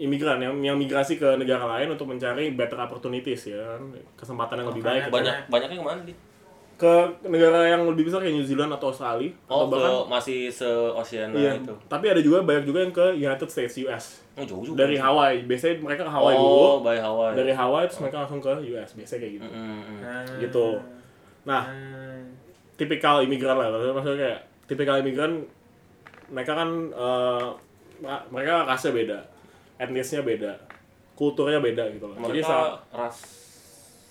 imigran 0.00 0.40
yang 0.40 0.56
yang 0.64 0.76
migrasi 0.76 1.14
ke 1.14 1.36
negara 1.36 1.68
lain 1.68 1.92
untuk 1.92 2.08
mencari 2.08 2.56
better 2.56 2.80
opportunities 2.80 3.46
ya. 3.46 3.76
Kesempatan 4.16 4.64
yang 4.64 4.68
lebih 4.72 4.82
baik. 4.82 5.12
Banyak 5.12 5.46
banyaknya 5.46 5.76
ke 5.76 5.84
mana 5.84 6.02
di? 6.02 6.14
ke 6.80 6.88
negara 7.28 7.68
yang 7.68 7.84
lebih 7.84 8.08
besar 8.08 8.24
kayak 8.24 8.40
New 8.40 8.46
Zealand 8.48 8.72
atau 8.72 8.88
Australia 8.88 9.28
Oh, 9.52 9.68
atau 9.68 9.68
ke 9.68 9.72
bahkan 9.76 9.92
masih 10.08 10.48
se-Oceania 10.48 11.36
iya, 11.36 11.52
itu. 11.60 11.76
tapi 11.92 12.08
ada 12.08 12.24
juga 12.24 12.40
banyak 12.40 12.64
juga 12.64 12.80
yang 12.80 12.88
ke 12.88 13.20
United 13.20 13.52
States 13.52 13.76
US 13.84 14.24
Oh, 14.32 14.48
jauh 14.48 14.64
juga. 14.64 14.88
dari 14.88 14.96
Hawaii. 14.96 15.44
Biasanya 15.44 15.76
mereka 15.84 16.08
ke 16.08 16.12
Hawaii 16.16 16.40
oh, 16.40 16.80
dulu 16.80 16.88
by 16.88 16.96
Hawaii. 16.96 17.36
dari 17.36 17.52
Hawaii 17.52 17.84
terus 17.84 18.00
mereka 18.00 18.24
langsung 18.24 18.40
ke 18.40 18.48
US 18.72 18.96
biasanya 18.96 19.20
kayak 19.20 19.32
gitu. 19.36 19.48
Mm, 19.52 19.60
mm, 19.60 19.76
mm. 19.76 19.98
Nah, 20.00 20.24
gitu. 20.40 20.66
Nah 21.44 21.62
nah, 21.68 22.16
tipikal 22.80 23.20
imigran 23.20 23.60
lah. 23.60 23.68
Maksudnya 23.92 24.16
kayak 24.16 24.40
tipikal 24.64 24.96
imigran 24.96 25.44
mereka 26.32 26.52
kan 26.56 26.68
eh, 26.88 27.46
ma- 28.00 28.24
mereka 28.32 28.64
rasnya 28.64 28.96
beda 28.96 29.18
etnisnya 29.80 30.20
beda 30.20 30.52
kulturnya 31.12 31.58
beda 31.58 31.88
gitu 31.88 32.04
loh 32.04 32.16
jadi 32.18 32.28
Mereka 32.36 32.46
sa- 32.46 32.76
ras 32.92 33.16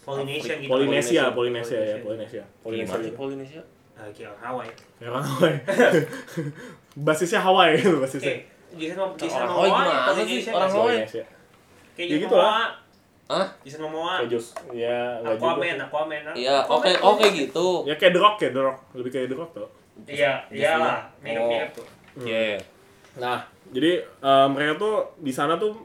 Polynesian 0.02 0.58
gitu. 0.58 0.70
Polinesia 0.70 1.24
Polynesia. 1.30 1.78
Polinesia 1.78 1.80
ya 1.80 1.98
Polinesia 2.02 2.44
Polinesia 2.60 2.90
Gimana 2.90 2.98
sih 2.98 3.06
gitu. 3.06 3.18
Polinesia? 3.18 3.62
Ah, 3.94 4.08
kira 4.10 4.32
Hawaii. 4.34 4.72
orang 5.04 5.22
Hawaii 5.22 5.58
basisnya 7.06 7.40
Hawaii 7.40 7.78
gitu 7.78 8.00
basisnya 8.00 8.32
Eh, 8.32 8.40
Jason 8.72 8.98
mau 8.98 9.10
Jason 9.14 9.44
Orang 9.44 9.50
Hawaii? 9.52 9.72
Orang 10.50 10.72
Hawaii. 10.72 10.98
Polinesia 10.98 11.26
Kayak 11.94 12.08
Ya 12.08 12.18
gitu 12.18 12.32
lah. 12.34 12.48
Momoa. 12.48 12.66
Hah? 13.30 13.48
Jason 13.62 13.82
Momoa. 13.84 14.14
kayak 14.18 14.30
jus 14.32 14.46
ya 14.72 14.98
nggak 15.20 15.36
juga 15.36 15.46
Aquaman, 15.52 15.78
Aquaman. 15.80 16.22
ah. 16.24 16.34
Iya, 16.34 16.56
Aquaman, 16.60 16.78
oke 16.80 16.90
Aquaman. 16.90 17.14
oke 17.20 17.26
gitu. 17.36 17.68
ya 17.84 17.96
kayak 17.96 18.14
The 18.16 18.22
Rock 18.22 18.36
ya 18.40 18.50
The 18.50 18.62
Rock 18.64 18.80
lebih 18.96 19.12
kayak 19.12 19.28
The 19.28 19.38
Rock 19.38 19.52
tuh 19.54 19.70
Iya, 20.08 20.32
iyalah. 20.48 20.98
Mirip-mirip 21.20 21.70
tuh. 21.76 21.84
Iya. 22.24 22.56
Nah, 23.20 23.44
jadi 23.70 24.04
eh, 24.04 24.48
mereka 24.50 24.80
tuh 24.80 24.96
di 25.22 25.34
sana 25.34 25.56
tuh 25.56 25.76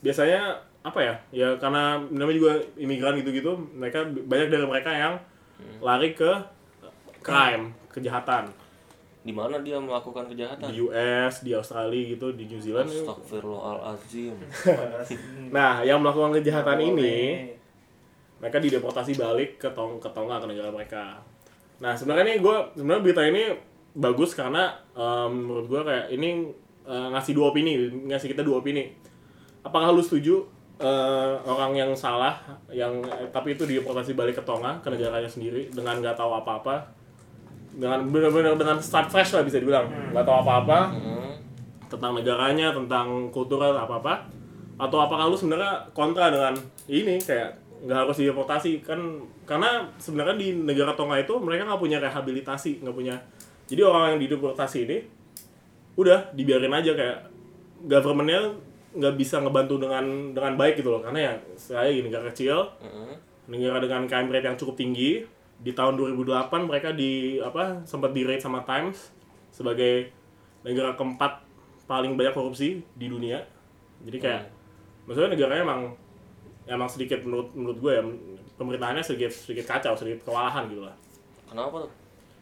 biasanya 0.00 0.58
apa 0.80 1.00
ya? 1.00 1.14
Ya 1.30 1.48
karena 1.60 2.00
namanya 2.08 2.36
juga 2.36 2.52
imigran 2.80 3.20
gitu-gitu, 3.20 3.52
mereka 3.76 4.04
banyak 4.06 4.48
dari 4.48 4.64
mereka 4.64 4.90
yang 4.90 5.14
lari 5.84 6.16
ke 6.16 6.30
crime, 7.20 7.72
kejahatan. 7.92 8.48
Di 9.20 9.36
mana 9.36 9.60
dia 9.60 9.76
melakukan 9.76 10.32
kejahatan? 10.32 10.72
Di 10.72 10.80
US, 10.80 11.44
di 11.44 11.52
Australia 11.52 12.16
gitu, 12.16 12.32
di 12.32 12.48
New 12.48 12.60
Zealand. 12.60 12.88
Astagfirullahalazim. 12.88 14.32
Nah, 15.56 15.84
yang 15.84 16.00
melakukan 16.00 16.40
kejahatan 16.40 16.80
Nggak 16.80 16.90
ini 16.96 17.16
mereka 18.40 18.56
dideportasi 18.56 19.20
balik 19.20 19.60
ke 19.60 19.68
tong 19.76 20.00
ke 20.00 20.08
Tonga 20.16 20.40
ke 20.40 20.48
negara 20.48 20.72
mereka. 20.72 21.20
Nah 21.84 21.92
sebenarnya 21.92 22.24
nih 22.34 22.38
gue 22.40 22.56
sebenarnya 22.76 23.02
berita 23.04 23.22
ini 23.28 23.44
bagus 23.92 24.32
karena 24.32 24.72
em, 24.96 25.32
menurut 25.44 25.66
gue 25.68 25.80
kayak 25.84 26.06
ini 26.16 26.48
eh, 26.84 27.06
ngasih 27.12 27.32
dua 27.32 27.50
opini, 27.50 27.76
ngasih 28.08 28.32
kita 28.32 28.40
dua 28.40 28.60
opini. 28.60 28.92
Apakah 29.60 29.92
lu 29.92 30.00
setuju 30.00 30.40
eh, 30.80 31.32
orang 31.44 31.76
yang 31.76 31.90
salah 31.92 32.40
yang 32.72 33.00
eh, 33.04 33.28
tapi 33.28 33.52
itu 33.52 33.68
dideportasi 33.68 34.16
balik 34.16 34.40
ke 34.40 34.44
Tonga 34.44 34.80
ke 34.80 34.88
negaranya 34.88 35.28
sendiri 35.28 35.68
dengan 35.68 36.00
nggak 36.00 36.16
tahu 36.16 36.32
apa-apa? 36.32 36.80
Dengan 37.70 38.02
benar-benar 38.10 38.58
dengan 38.58 38.82
start 38.82 39.08
fresh 39.08 39.36
lah 39.36 39.44
bisa 39.44 39.60
dibilang. 39.60 39.86
Nggak 40.10 40.24
tahu 40.26 40.36
apa-apa 40.42 40.78
Hmm. 40.90 41.32
tentang 41.90 42.14
negaranya, 42.14 42.70
tentang 42.70 43.30
kultural 43.34 43.74
apa 43.74 43.98
apa, 43.98 44.14
atau 44.78 44.98
apakah 45.02 45.26
lu 45.26 45.34
sebenarnya 45.34 45.90
kontra 45.90 46.30
dengan 46.30 46.54
ini 46.86 47.18
kayak 47.18 47.50
nggak 47.82 47.98
harus 48.06 48.16
dideportasi? 48.22 48.82
Kan 48.86 49.22
karena 49.42 49.82
sebenarnya 49.98 50.38
di 50.38 50.54
negara 50.54 50.94
Tonga 50.94 51.18
itu 51.18 51.34
mereka 51.42 51.66
nggak 51.66 51.82
punya 51.82 51.98
rehabilitasi 51.98 52.82
nggak 52.82 52.94
punya. 52.94 53.18
Jadi 53.66 53.82
orang 53.82 54.14
yang 54.14 54.20
dideportasi 54.22 54.78
ini 54.86 54.98
udah 55.94 56.32
dibiarin 56.32 56.70
aja 56.70 56.92
kayak 56.92 57.18
governmentnya 57.82 58.54
nggak 58.90 59.14
bisa 59.14 59.38
ngebantu 59.38 59.78
dengan 59.78 60.04
dengan 60.30 60.54
baik 60.54 60.78
gitu 60.78 60.90
loh 60.90 61.00
karena 61.00 61.20
ya 61.20 61.32
saya 61.54 61.88
gini 61.88 62.06
negara 62.06 62.26
kecil 62.28 62.66
Hmm. 62.78 63.14
negara 63.46 63.78
dengan 63.78 64.06
crime 64.06 64.28
rate 64.28 64.46
yang 64.46 64.56
cukup 64.56 64.74
tinggi 64.74 65.22
di 65.56 65.70
tahun 65.70 65.94
2008 65.94 66.26
mereka 66.64 66.90
di 66.90 67.38
apa 67.38 67.82
sempat 67.84 68.10
di 68.10 68.22
rate 68.22 68.40
sama 68.40 68.62
Times 68.62 69.10
sebagai 69.50 70.10
negara 70.62 70.94
keempat 70.94 71.42
paling 71.84 72.14
banyak 72.14 72.30
korupsi 72.30 72.82
di 72.92 73.06
dunia 73.06 73.42
jadi 74.00 74.18
kayak 74.18 74.42
maksudnya 75.04 75.34
negaranya 75.34 75.62
emang 75.64 75.82
emang 76.64 76.86
sedikit 76.86 77.20
menurut 77.20 77.50
menurut 77.52 77.78
gue 77.78 77.92
ya 77.92 78.02
pemerintahannya 78.54 79.02
sedikit 79.02 79.30
sedikit 79.30 79.66
kacau 79.68 79.94
sedikit 79.94 80.22
kewalahan 80.24 80.66
gitu 80.66 80.82
lah 80.82 80.94
Kenapa 81.44 81.82
tuh? 81.82 81.90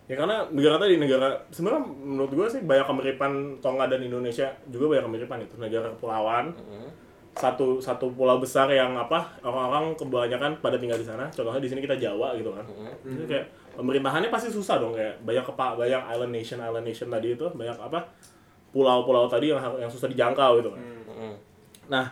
Ya 0.09 0.17
karena 0.17 0.41
negara 0.49 0.77
tadi 0.77 0.97
negara 0.97 1.29
sebenarnya 1.49 1.85
menurut 1.85 2.33
gue 2.33 2.47
sih 2.49 2.61
banyak 2.61 2.83
kemiripan 2.83 3.31
Tonga 3.61 3.87
dan 3.87 4.01
Indonesia 4.01 4.49
juga 4.67 4.89
banyak 4.91 5.05
kemiripan 5.05 5.39
itu 5.41 5.55
negara 5.57 5.87
kepulauan 5.91 6.49
Hmm. 6.57 6.89
satu 7.37 7.79
satu 7.79 8.11
pulau 8.11 8.37
besar 8.37 8.67
yang 8.67 8.97
apa 8.97 9.23
orang-orang 9.41 9.95
kebanyakan 9.95 10.59
pada 10.59 10.75
tinggal 10.75 10.97
di 10.97 11.05
sana 11.05 11.29
contohnya 11.29 11.61
di 11.61 11.69
sini 11.69 11.79
kita 11.79 11.95
Jawa 11.95 12.35
gitu 12.35 12.51
kan 12.51 12.65
Hmm. 12.65 12.91
Jadi 13.15 13.25
kayak 13.29 13.47
pemerintahannya 13.77 14.27
pasti 14.27 14.49
susah 14.49 14.77
dong 14.77 14.91
kayak 14.91 15.23
banyak 15.23 15.45
kepa 15.45 15.77
banyak 15.77 16.03
island 16.09 16.33
nation 16.33 16.59
island 16.59 16.83
nation 16.83 17.07
tadi 17.07 17.33
itu 17.33 17.47
banyak 17.47 17.77
apa 17.77 18.01
pulau-pulau 18.69 19.25
tadi 19.27 19.49
yang 19.49 19.61
yang 19.79 19.87
susah 19.87 20.09
dijangkau 20.09 20.59
gitu 20.59 20.73
kan 20.73 20.81
Hmm. 21.07 21.35
nah 21.87 22.07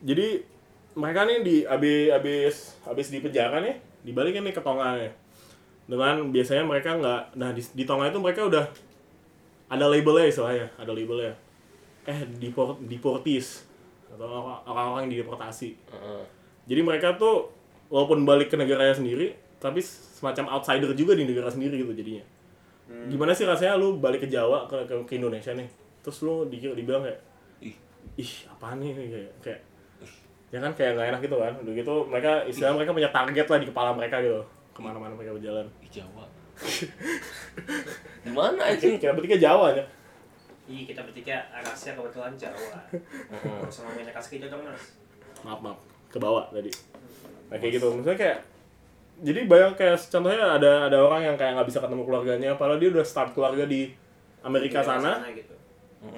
jadi 0.00 0.40
mereka 0.92 1.22
nih 1.22 1.38
di 1.40 1.56
abis 1.62 2.08
abis 2.10 2.54
abis 2.84 3.06
di 3.08 3.18
penjara 3.18 3.60
nih 3.60 3.74
dibalikin 4.02 4.42
nih 4.42 4.50
ke 4.50 4.60
Tonga 4.60 4.96
nih 4.96 5.12
dengan 5.90 6.30
biasanya 6.30 6.62
mereka 6.62 6.94
nggak 6.94 7.34
nah 7.34 7.50
di, 7.50 7.58
di 7.74 7.82
Tonga 7.82 8.06
itu 8.06 8.22
mereka 8.22 8.46
udah 8.46 8.62
ada 9.66 9.84
labelnya 9.90 10.30
istilahnya 10.30 10.66
ada 10.78 10.90
labelnya. 10.94 11.34
Eh 12.06 12.22
deport 12.38 12.78
deportees 12.86 13.66
atau 14.06 14.26
orang- 14.26 14.62
orang-orang 14.66 15.00
yang 15.10 15.12
dideportasi. 15.18 15.74
Hmm. 15.90 16.22
jadi 16.70 16.86
mereka 16.86 17.18
tuh 17.18 17.50
walaupun 17.90 18.22
balik 18.22 18.54
ke 18.54 18.54
negaranya 18.54 18.94
sendiri 18.94 19.34
tapi 19.58 19.82
semacam 19.82 20.54
outsider 20.54 20.94
juga 20.94 21.18
di 21.18 21.26
negara 21.26 21.50
sendiri 21.50 21.82
gitu 21.82 21.90
jadinya. 21.90 22.22
Gimana 23.10 23.34
sih 23.34 23.46
rasanya 23.46 23.74
lu 23.78 23.98
balik 23.98 24.26
ke 24.26 24.28
Jawa 24.30 24.66
ke, 24.70 24.86
ke, 24.86 24.94
ke 25.06 25.12
Indonesia 25.18 25.50
nih? 25.54 25.66
Terus 26.02 26.22
lu 26.22 26.46
di, 26.46 26.58
dibilang 26.58 27.02
kayak 27.02 27.18
Ih. 27.62 27.74
ih 28.18 28.32
apaan 28.50 28.78
nih? 28.82 28.94
Kayak, 28.94 29.32
kayak 29.42 29.60
ya 30.50 30.58
kan 30.58 30.72
kayak 30.74 30.90
nggak 30.98 31.06
enak 31.14 31.20
gitu 31.22 31.36
kan. 31.38 31.52
Udah 31.62 31.72
gitu 31.74 31.94
mereka 32.06 32.30
istilah 32.46 32.74
mereka 32.74 32.90
punya 32.94 33.10
target 33.10 33.46
lah 33.46 33.58
di 33.58 33.66
kepala 33.70 33.90
mereka 33.94 34.18
gitu 34.22 34.42
ke 34.70 34.80
mana-mana 34.80 35.12
mereka 35.14 35.34
berjalan 35.34 35.66
Ih, 35.82 35.90
Jawa. 35.90 36.24
Di 38.24 38.30
mana 38.30 38.56
kita, 38.56 38.72
anjing? 38.76 38.94
kita 39.00 39.12
bertiga 39.16 39.36
Jawa 39.40 39.66
ya 39.74 39.84
Iya 40.70 40.82
kita 40.86 41.00
bertiga 41.02 41.36
rasnya 41.50 41.98
kebetulan 41.98 42.32
Jawa. 42.38 42.78
Heeh. 42.94 43.58
Harus 43.58 43.76
ngomongin 43.82 44.06
kas 44.14 44.26
gitu 44.30 44.46
dong 44.46 44.62
mas. 44.62 44.84
maaf 45.40 45.60
maaf 45.64 45.78
ke 46.10 46.18
bawah 46.20 46.44
tadi 46.52 46.68
nah, 47.48 47.56
kayak 47.56 47.80
gitu 47.80 47.86
maksudnya 47.90 48.18
kayak 48.18 48.38
jadi 49.20 49.40
banyak 49.48 49.72
kayak 49.76 49.96
contohnya 50.08 50.60
ada 50.60 50.72
ada 50.90 50.98
orang 51.00 51.22
yang 51.32 51.36
kayak 51.36 51.56
nggak 51.56 51.68
bisa 51.68 51.80
ketemu 51.80 52.02
keluarganya 52.04 52.50
padahal 52.56 52.76
dia 52.76 52.90
udah 52.92 53.04
start 53.06 53.30
keluarga 53.32 53.64
di 53.64 53.88
Amerika 54.40 54.80
Di 54.80 54.88
daerah 54.88 55.00
sana 55.00 55.32
gitu. 55.32 55.54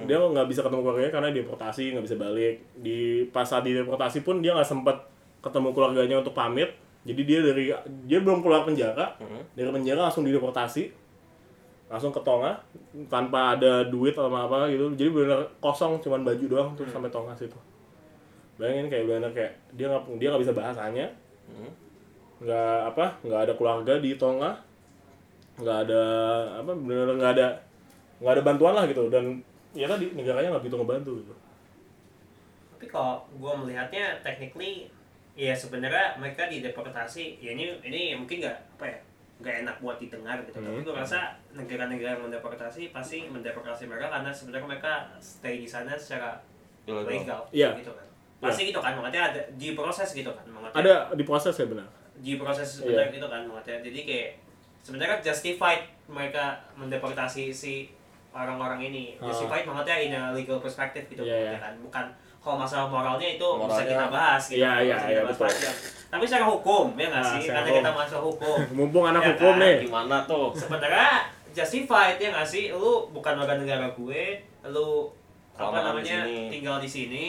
dia 0.06 0.16
nggak 0.18 0.46
bisa 0.50 0.60
ketemu 0.66 0.80
keluarganya 0.82 1.12
karena 1.14 1.28
deportasi 1.30 1.82
nggak 1.94 2.04
bisa 2.06 2.16
balik 2.18 2.54
di 2.78 2.98
pas 3.30 3.46
saat 3.46 3.62
di 3.62 3.74
deportasi 3.74 4.22
pun 4.22 4.42
dia 4.42 4.54
nggak 4.54 4.66
sempet 4.66 4.96
ketemu 5.42 5.68
keluarganya 5.70 6.16
untuk 6.22 6.34
pamit 6.34 6.70
jadi 7.02 7.22
dia 7.26 7.38
dari 7.42 7.64
dia 8.06 8.18
belum 8.22 8.46
keluar 8.46 8.62
penjara 8.62 9.18
Heeh. 9.18 9.42
dari 9.58 9.70
penjara 9.74 10.06
langsung 10.06 10.22
dideportasi 10.22 11.02
langsung 11.92 12.08
ke 12.08 12.24
Tonga 12.24 12.56
tanpa 13.12 13.52
ada 13.52 13.84
duit 13.84 14.16
atau 14.16 14.32
apa 14.32 14.64
gitu. 14.72 14.88
Jadi 14.96 15.12
benar 15.12 15.44
kosong 15.60 16.00
cuman 16.00 16.24
baju 16.24 16.44
doang 16.48 16.70
tuh 16.72 16.88
sampai 16.88 17.12
Tonga 17.12 17.36
situ. 17.36 17.58
Bayangin 18.56 18.88
kayak 18.88 19.04
benar 19.04 19.28
kayak 19.36 19.52
dia 19.76 19.92
nggak 19.92 20.16
dia 20.16 20.32
nggak 20.32 20.40
bisa 20.40 20.56
bahasanya 20.56 21.06
Heeh. 21.52 21.72
nggak 22.48 22.78
apa 22.96 23.06
nggak 23.28 23.40
ada 23.44 23.52
keluarga 23.60 23.92
di 24.00 24.16
Tonga 24.16 24.56
nggak 25.60 25.78
ada 25.84 26.02
apa 26.64 26.72
benar 26.72 27.12
nggak 27.12 27.32
ada 27.36 27.46
nggak 28.24 28.32
ada 28.40 28.42
bantuan 28.46 28.72
lah 28.72 28.88
gitu. 28.88 29.12
Dan 29.12 29.44
ya 29.76 29.84
tadi 29.84 30.16
negaranya 30.16 30.56
nggak 30.56 30.64
begitu 30.64 30.80
ngebantu 30.80 31.12
gitu. 31.20 31.34
Tapi 32.72 32.86
kalau 32.88 33.20
gue 33.36 33.52
melihatnya 33.68 34.16
technically 34.24 34.88
ya 35.34 35.52
sebenarnya 35.52 36.16
mereka 36.16 36.44
dideportasi 36.46 37.38
ya 37.38 37.50
ini 37.50 37.72
ini 37.82 38.12
mungkin 38.14 38.40
nggak 38.40 38.58
apa 38.74 38.84
ya 38.86 38.98
nggak 39.40 39.54
enak 39.62 39.76
buat 39.78 39.96
didengar 39.96 40.36
gitu 40.40 40.54
tapi 40.54 40.68
Hmm. 40.70 40.84
gue 40.84 40.94
rasa 40.94 41.18
negara-negara 41.50 42.14
yang 42.14 42.22
mendeportasi 42.22 42.90
pasti 42.90 43.26
mendeportasi 43.26 43.84
mereka 43.84 44.06
karena 44.08 44.30
sebenarnya 44.30 44.66
mereka 44.68 44.92
stay 45.18 45.58
di 45.58 45.66
sana 45.66 45.96
secara 45.96 46.38
Ilegal. 46.84 47.08
legal 47.08 47.40
Iya. 47.50 47.70
gitu 47.74 47.90
kan 47.90 48.06
pasti 48.38 48.68
gitu 48.68 48.78
kan 48.78 48.92
makanya 48.92 49.30
ada 49.30 49.40
di 49.52 49.72
proses 49.72 50.08
gitu 50.10 50.30
kan 50.30 50.44
makanya 50.46 50.74
ada 50.76 50.94
di 51.12 51.22
proses 51.22 51.54
ya 51.54 51.66
benar 51.66 51.88
di 52.14 52.32
proses 52.36 52.68
Iya. 52.68 52.76
sebenarnya 52.76 53.10
gitu 53.10 53.26
kan 53.26 53.42
makanya 53.44 53.78
jadi 53.82 54.00
kayak 54.04 54.28
sebenarnya 54.80 55.16
justified 55.22 55.82
mereka 56.06 56.44
mendeportasi 56.76 57.48
si 57.48 57.88
orang-orang 58.30 58.80
ini 58.84 59.04
Ah. 59.16 59.26
justified 59.26 59.64
makanya 59.64 59.96
in 59.98 60.12
a 60.12 60.30
legal 60.30 60.58
perspective 60.58 61.06
gitu 61.06 61.22
Iya, 61.22 61.36
iya. 61.48 61.58
kan 61.58 61.74
bukan 61.80 62.06
kalau 62.42 62.56
masalah 62.58 62.86
moralnya 62.86 63.28
itu 63.30 63.46
bisa 63.46 63.62
Moralnya- 63.62 63.86
kita 63.88 64.06
bahas 64.08 64.42
gitu 64.44 64.58
Iya, 64.58 64.72
iya, 64.82 64.96
bisa 64.96 65.06
iya, 65.06 65.08
kita 65.08 65.22
bahas 65.22 65.32
betul. 65.32 65.46
panjang. 65.48 65.76
tapi 66.10 66.24
secara 66.24 66.44
hukum 66.46 66.84
ya 66.92 67.06
nggak 67.08 67.22
Ah, 67.22 67.30
sih 67.32 67.42
karena 67.46 67.70
kita 67.72 67.90
masuk 67.94 68.20
hukum 68.22 68.58
mumpung 68.76 69.04
anak 69.06 69.22
Ya 69.22 69.28
hukum 69.30 69.52
kan? 69.52 69.62
nih 69.62 69.76
Gimana 69.82 70.16
tuh? 70.24 70.46
sebenarnya 70.52 71.10
justified 71.50 72.16
ya 72.16 72.28
nggak 72.30 72.44
sih 72.44 72.64
lu 72.70 72.92
bukan 73.08 73.32
warga 73.34 73.54
negara 73.54 73.86
gue 73.88 74.22
lu 74.64 74.88
apa 75.52 75.68
di 75.70 75.84
namanya 75.84 76.18
sini. 76.22 76.48
tinggal 76.48 76.76
di 76.78 76.88
sini 76.88 77.26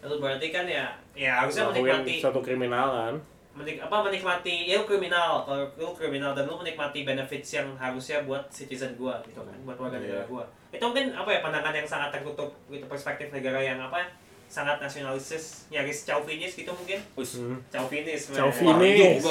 lu 0.00 0.16
berarti 0.16 0.48
kan 0.48 0.64
ya 0.64 0.86
ya 1.12 1.32
harusnya 1.38 1.68
menikmati 1.68 2.18
suatu 2.18 2.40
kriminal 2.40 2.88
kan 2.90 3.14
menik 3.52 3.76
apa 3.78 3.96
menikmati 4.02 4.66
ya 4.66 4.76
lu 4.76 4.84
kriminal 4.84 5.40
kalau 5.42 5.64
lu 5.74 5.88
kriminal 5.90 6.32
dan 6.32 6.44
lu 6.44 6.54
menikmati 6.54 7.02
benefits 7.02 7.54
yang 7.54 7.68
harusnya 7.74 8.20
buat 8.22 8.44
citizen 8.48 8.92
gua 8.94 9.16
gitu 9.22 9.38
kan 9.38 9.56
buat 9.62 9.76
warga 9.78 9.96
Iya. 9.96 10.04
negara 10.12 10.22
gua 10.26 10.44
itu 10.68 10.82
mungkin 10.82 11.08
apa 11.10 11.30
ya 11.30 11.40
pandangan 11.40 11.72
yang 11.74 11.86
sangat 11.86 12.08
tertutup 12.10 12.48
gitu 12.66 12.84
perspektif 12.84 13.30
negara 13.30 13.56
yang 13.58 13.78
apa 13.78 14.04
sangat 14.46 14.78
nasionalistis 14.78 15.66
nyaris 15.68 16.02
chauvinis 16.02 16.54
gitu 16.54 16.70
mungkin 16.70 16.98
Wis. 17.14 17.38
Hmm. 17.38 17.58
chauvinis. 17.66 18.30
Chauvinis. 18.30 19.22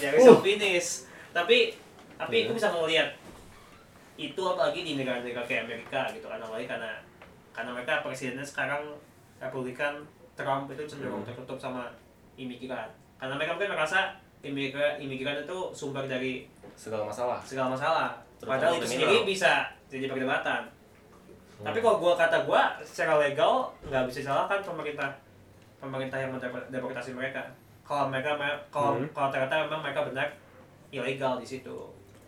Nyaris 0.00 0.20
Uh. 0.20 0.26
chauvinis 0.30 0.86
tapi 1.30 1.76
tapi 2.14 2.34
Iya. 2.36 2.44
aku 2.44 2.52
bisa 2.54 2.68
ngelihat 2.70 3.08
itu 4.14 4.38
apalagi 4.40 4.80
di 4.80 4.92
negara-negara 4.94 5.42
kayak 5.42 5.66
Amerika 5.66 6.06
gitu 6.08 6.24
kan 6.24 6.38
apalagi 6.38 6.64
karena 6.64 7.02
karena 7.50 7.70
mereka 7.72 8.00
presidennya 8.00 8.42
sekarang 8.42 8.82
Republikan 9.36 9.98
Trump 10.32 10.66
itu 10.68 10.82
cenderung 10.84 11.20
Hmm. 11.20 11.28
tertutup 11.28 11.58
sama 11.58 11.90
imigran 12.34 12.86
karena 13.16 13.34
mereka 13.34 13.54
mungkin 13.54 13.72
merasa 13.72 14.14
imigran 14.40 14.96
imigran 14.96 15.40
itu 15.40 15.58
sumber 15.70 16.04
dari 16.04 16.46
Segala 16.74 17.06
masalah. 17.06 17.38
segala 17.40 17.70
masalah 17.70 18.08
Terutama 18.34 18.58
padahal 18.58 18.74
itu 18.76 18.86
sendiri 18.88 19.16
bisa 19.24 19.52
jadi 19.86 20.10
perdebatan 20.10 20.66
Hmm. 21.64 21.66
tapi 21.66 21.80
kalau 21.80 21.96
gua 21.96 22.12
kata 22.14 22.44
gua 22.44 22.62
secara 22.78 23.16
legal 23.18 23.72
nggak 23.82 24.04
bisa 24.04 24.20
salahkan 24.20 24.60
pemerintah 24.60 25.08
pemerintah 25.80 26.18
yang 26.18 26.30
mendeportasi 26.30 27.10
mereka 27.10 27.40
kalau 27.82 28.08
mereka 28.08 28.36
kalau 28.68 28.96
Hmm. 28.96 29.08
kalau 29.10 29.28
ternyata 29.30 29.64
memang 29.64 29.80
mereka 29.80 30.04
benar 30.04 30.28
ilegal 30.90 31.36
di 31.36 31.46
situ 31.46 31.76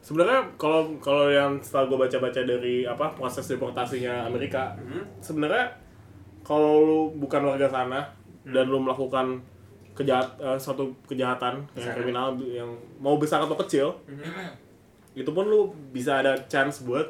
sebenarnya 0.01 0.40
kalau 0.57 0.88
kalau 0.99 1.29
yang 1.29 1.59
setelah 1.59 1.85
gue 1.87 1.99
baca-baca 1.99 2.40
dari 2.40 2.83
apa 2.83 3.12
proses 3.12 3.44
deportasinya 3.46 4.25
Amerika 4.25 4.72
Hmm. 4.75 5.05
sebenarnya 5.20 5.68
kalau 6.40 6.72
lu 6.81 7.01
bukan 7.18 7.42
warga 7.44 7.66
sana 7.66 8.01
dan 8.42 8.66
lu 8.66 8.79
melakukan 8.79 9.42
kejahat 9.92 10.29
eh, 10.38 10.55
suatu 10.57 10.88
kejahatan 11.05 11.64
yang 11.75 11.92
kriminal 11.92 12.37
yang 12.40 12.68
mau 12.96 13.16
besar 13.16 13.40
atau 13.40 13.57
kecil 13.59 13.92
Hmm. 14.07 14.53
itu 15.12 15.27
pun 15.27 15.44
lu 15.44 15.61
bisa 15.90 16.20
ada 16.20 16.37
chance 16.46 16.81
buat 16.81 17.05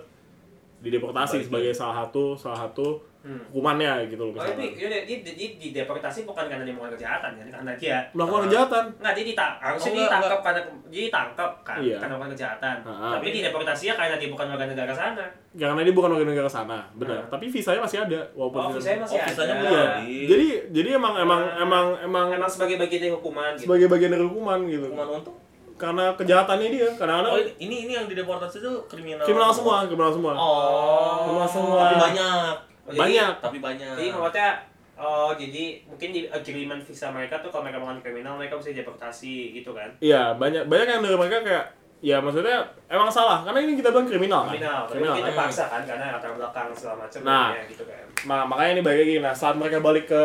dideportasi 0.87 1.37
Balik 1.37 1.47
sebagai 1.47 1.73
salah 1.73 1.97
satu 2.03 2.35
salah 2.35 2.61
satu 2.63 2.89
Hmm. 3.27 3.43
hukumannya 3.51 4.07
gitu 4.07 4.23
loh 4.23 4.31
Oh, 4.31 4.39
tapi 4.39 4.71
misalnya 4.71 5.03
dia, 5.03 5.19
dia, 5.19 5.35
dia, 5.35 5.49
dia 5.59 5.71
deportasi 5.83 6.23
bukan 6.23 6.47
karena 6.47 6.63
dia 6.63 6.71
melakukan 6.71 6.95
kejahatan 6.95 7.31
kan 7.35 7.47
karena 7.51 7.73
dia 7.75 7.99
melakukan 8.15 8.39
uh, 8.39 8.45
kejahatan 8.47 8.85
Nggak, 9.03 9.13
dia 9.13 9.25
ditangkap. 9.27 9.59
Harusnya 9.59 9.83
Oh, 9.83 9.83
dia 9.83 9.99
enggak, 9.99 10.07
ditangkap 10.07 10.39
karena 10.39 10.61
dia 10.87 11.03
ditangkap 11.03 11.51
kan 11.61 11.77
Iya. 11.83 11.97
karena 11.99 12.13
melakukan 12.15 12.33
kejahatan. 12.39 12.77
Ah, 12.87 13.13
Tapi 13.19 13.27
di 13.27 13.41
deportasinya 13.43 13.95
karena 13.99 14.15
dia 14.15 14.29
bukan 14.31 14.47
warga 14.47 14.65
negara 14.65 14.93
sana. 14.95 15.25
karena 15.57 15.81
dia 15.83 15.95
bukan 15.97 16.11
warga 16.13 16.27
negara 16.29 16.47
sana 16.47 16.79
benar 16.95 17.19
Hmm. 17.19 17.31
tapi 17.33 17.45
visanya 17.49 17.81
masih 17.81 17.99
ada 17.99 18.21
walaupun 18.31 18.61
Oh, 18.61 18.71
visanya 18.71 18.99
masih 19.03 19.17
Oh, 19.17 19.19
ada. 19.19 19.31
visanya 19.35 19.55
belum 19.57 19.75
Iya. 19.75 20.27
jadi 20.29 20.47
jadi 20.71 20.89
emang 20.95 21.15
emang 21.17 21.43
emang 21.59 21.87
emang 21.99 22.27
Emang 22.31 22.47
sebagai 22.47 22.77
bagian 22.77 23.01
dari 23.01 23.11
hukuman 23.11 23.51
gitu. 23.53 23.65
sebagai 23.65 23.87
bagian 23.89 24.11
dari 24.13 24.23
hukuman 24.23 24.59
gitu 24.69 24.87
Hukuman 24.87 25.09
untuk? 25.19 25.35
Karena 25.77 26.09
kejahatannya 26.13 26.69
dia 26.71 26.89
karena 26.91 27.15
Oh, 27.19 27.37
anak 27.37 27.53
ini 27.59 27.85
ini 27.85 27.93
yang 27.93 28.07
dideportasi 28.07 28.59
itu 28.59 28.73
kriminal. 28.87 29.21
kriminal 29.23 29.51
semua 29.51 29.85
kriminal 29.85 30.09
semua 30.11 30.33
Oh. 30.33 31.21
Semua 31.23 31.47
semua. 31.47 31.81
Tapi 31.85 31.97
banyak. 32.03 32.53
Oh, 32.57 32.89
jadi- 32.89 33.01
banyak 33.03 33.33
Tapi 33.39 33.59
banyak. 33.59 33.93
Jadi 33.95 34.09
maksudnya 34.11 34.51
Oh, 34.97 35.29
jadi 35.31 35.85
mungkin 35.85 36.09
di 36.09 36.25
agreement 36.27 36.81
visa 36.81 37.13
mereka 37.13 37.37
tuh 37.37 37.53
kalau 37.53 37.61
mereka 37.63 37.77
melakukan 37.77 38.01
kriminal 38.03 38.33
mereka 38.35 38.57
bisa 38.57 38.73
deportasi 38.73 39.53
gitu 39.53 39.71
kan? 39.71 39.93
iya 40.01 40.33
banyak 40.33 40.65
banyak 40.65 40.89
yang 40.89 41.03
dari 41.03 41.13
mereka 41.15 41.45
kayak 41.45 41.65
ya 41.99 42.17
maksudnya 42.17 42.65
emang 42.87 43.05
salah 43.07 43.45
karena 43.45 43.61
ini 43.61 43.77
kita 43.77 43.89
bilang 43.91 44.05
kriminal 44.05 44.43
kan 44.43 44.57
Kriminal, 44.57 44.81
tapi 44.83 44.93
kriminal 44.97 45.15
kita 45.15 45.29
kan? 45.29 45.41
paksa 45.43 45.65
kan 45.67 45.83
karena 45.85 46.07
latar 46.11 46.33
belakang 46.33 46.69
segala 46.73 46.97
macam 46.99 47.21
Nah. 47.23 47.53
ya, 47.53 47.63
gitu 47.67 47.85
kan. 47.85 48.05
Ma- 48.25 48.47
makanya 48.47 48.71
ini 48.71 48.83
balik 48.83 49.01
lagi 49.03 49.17
nah 49.19 49.35
saat 49.35 49.55
mereka 49.55 49.79
balik 49.81 50.05
ke 50.07 50.23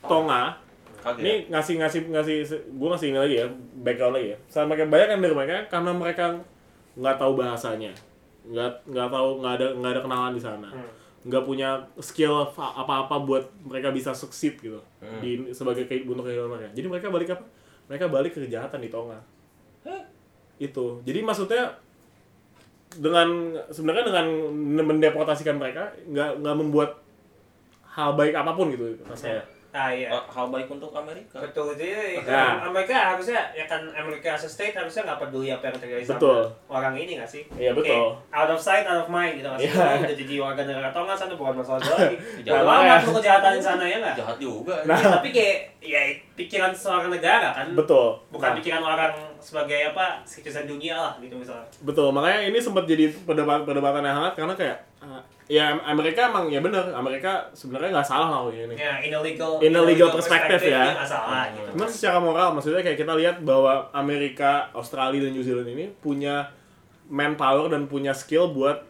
Tonga 0.00 0.42
Kaget. 1.04 1.20
ini 1.20 1.32
ngasih 1.52 1.74
ngasih 1.84 2.00
ngasih 2.08 2.36
gue 2.48 2.88
ngasih 2.88 3.08
ini 3.12 3.18
lagi 3.20 3.34
ya 3.44 3.46
background 3.84 4.14
lagi 4.16 4.28
ya. 4.32 4.38
Saat 4.48 4.66
mereka 4.72 4.88
banyak 4.88 5.08
yang 5.12 5.20
dari 5.20 5.34
mereka 5.36 5.54
karena 5.68 5.90
mereka 5.92 6.24
nggak 6.96 7.16
tahu 7.20 7.32
bahasanya. 7.36 7.92
Nggak 8.48 8.70
nggak 8.88 9.08
tahu 9.12 9.28
nggak 9.44 9.52
ada 9.60 9.66
nggak 9.76 9.92
ada 9.92 10.00
kenalan 10.00 10.34
di 10.34 10.42
sana. 10.42 10.70
Hmm. 10.72 10.90
nggak 11.24 11.40
punya 11.48 11.80
skill 12.04 12.52
apa-apa 12.52 13.16
buat 13.24 13.48
mereka 13.64 13.88
bisa 13.92 14.12
succeed 14.12 14.60
gitu. 14.60 14.80
Hmm. 15.00 15.20
di 15.24 15.52
sebagai 15.52 15.88
untuk 16.04 16.24
kehidupan 16.24 16.52
mereka. 16.52 16.68
Jadi 16.72 16.86
mereka 16.88 17.06
balik 17.08 17.28
apa? 17.32 17.44
Mereka 17.88 18.04
balik 18.12 18.32
ke 18.36 18.40
kejahatan 18.44 18.80
di 18.80 18.88
Tonga. 18.92 19.20
Hah? 19.84 20.02
itu. 20.60 20.86
Jadi 21.04 21.20
maksudnya 21.24 21.76
dengan 22.94 23.58
sebenarnya 23.74 24.04
dengan 24.06 24.26
mendeportasikan 24.86 25.58
mereka 25.58 25.90
nggak 26.06 26.40
nggak 26.40 26.56
membuat 26.56 26.90
hal 27.94 28.14
baik 28.14 28.34
apa 28.34 28.54
pun 28.54 28.70
gitu 28.70 28.98
rasanya 29.06 29.42
Ah 29.74 29.90
iya. 29.90 30.06
Ah, 30.06 30.22
Hal 30.24 30.46
baik 30.48 30.70
untuk 30.70 30.86
Amerika. 30.88 31.34
Betul 31.36 31.74
jadi 31.74 32.14
Ya. 32.16 32.62
Amerika 32.62 32.94
harusnya 32.94 33.42
ya 33.50 33.66
kan 33.66 33.82
Amerika 33.90 34.30
as 34.30 34.42
a 34.42 34.48
state 34.48 34.70
harusnya 34.70 35.02
nggak 35.02 35.18
peduli 35.20 35.50
apa 35.50 35.66
yang 35.66 35.74
terjadi 35.76 36.04
sama 36.04 36.14
Betul. 36.16 36.40
orang 36.70 36.94
ini 36.94 37.18
nggak 37.18 37.26
sih? 37.26 37.42
Iya, 37.52 37.74
Oke, 37.74 37.82
betul. 37.82 38.14
out 38.30 38.46
of 38.48 38.56
sight, 38.56 38.86
out 38.86 39.02
of 39.02 39.10
mind 39.10 39.34
gitu 39.34 39.44
nggak 39.44 39.60
sih? 39.60 39.74
Udah 39.74 40.14
jadi 40.16 40.34
warga 40.38 40.62
negara 40.62 40.88
atau 40.88 41.02
nggak 41.02 41.18
sana 41.18 41.34
bukan 41.34 41.54
masalah 41.58 41.82
lagi. 41.90 42.16
Jangan 42.40 42.62
amat 42.62 42.86
ya. 42.86 43.02
lu 43.02 43.12
kejahatan 43.18 43.50
di 43.52 43.62
sana 43.64 43.84
ya 43.84 43.96
nggak? 43.98 44.14
Jahat 44.16 44.36
juga. 44.38 44.74
Nah. 44.84 44.94
Ya, 44.94 45.06
tapi 45.12 45.28
kayak 45.28 45.56
ya 45.80 46.00
pikiran 46.32 46.70
seorang 46.70 47.10
negara 47.10 47.50
kan. 47.52 47.66
betul 47.74 48.14
Bukan 48.30 48.46
Nah, 48.46 48.56
pikiran 48.56 48.80
orang 48.80 49.12
sebagai 49.36 49.90
apa 49.90 50.22
citizen 50.22 50.64
dunia 50.64 50.94
lah 50.94 51.12
gitu 51.18 51.34
misalnya. 51.34 51.66
betul 51.82 52.08
makanya 52.08 52.46
ini 52.46 52.56
sempat 52.56 52.86
jadi 52.86 53.10
perdebatan 53.10 53.66
perdebatan 53.66 54.00
yang 54.00 54.16
hangat 54.16 54.32
karena 54.34 54.54
kayak 54.54 54.78
uh, 54.98 55.20
ya 55.44 55.76
Amerika 55.84 56.32
emang 56.32 56.48
ya 56.48 56.64
bener 56.64 56.80
Amerika 56.96 57.44
sebenarnya 57.52 58.00
nggak 58.00 58.08
salah 58.08 58.28
lah 58.32 58.40
ini 58.48 58.72
Ya 58.72 58.96
in 59.04 59.12
a 59.12 59.20
legal, 59.20 59.60
In 59.60 59.76
a 59.76 59.82
legal 59.84 60.08
perspective 60.08 60.64
ya. 60.64 60.88
dia 60.88 60.96
nggak 60.96 61.10
salah 61.10 61.44
gitu. 61.52 61.68
Cuman 61.76 61.88
secara 61.92 62.18
moral 62.20 62.48
maksudnya 62.56 62.80
kayak 62.80 62.96
kita 62.96 63.12
lihat 63.12 63.36
bahwa 63.44 63.92
Amerika, 63.92 64.72
Australia 64.72 65.28
dan 65.28 65.36
New 65.36 65.44
Zealand 65.44 65.68
ini 65.68 65.92
punya 66.00 66.48
manpower 67.12 67.68
dan 67.68 67.84
punya 67.84 68.16
skill 68.16 68.56
buat 68.56 68.80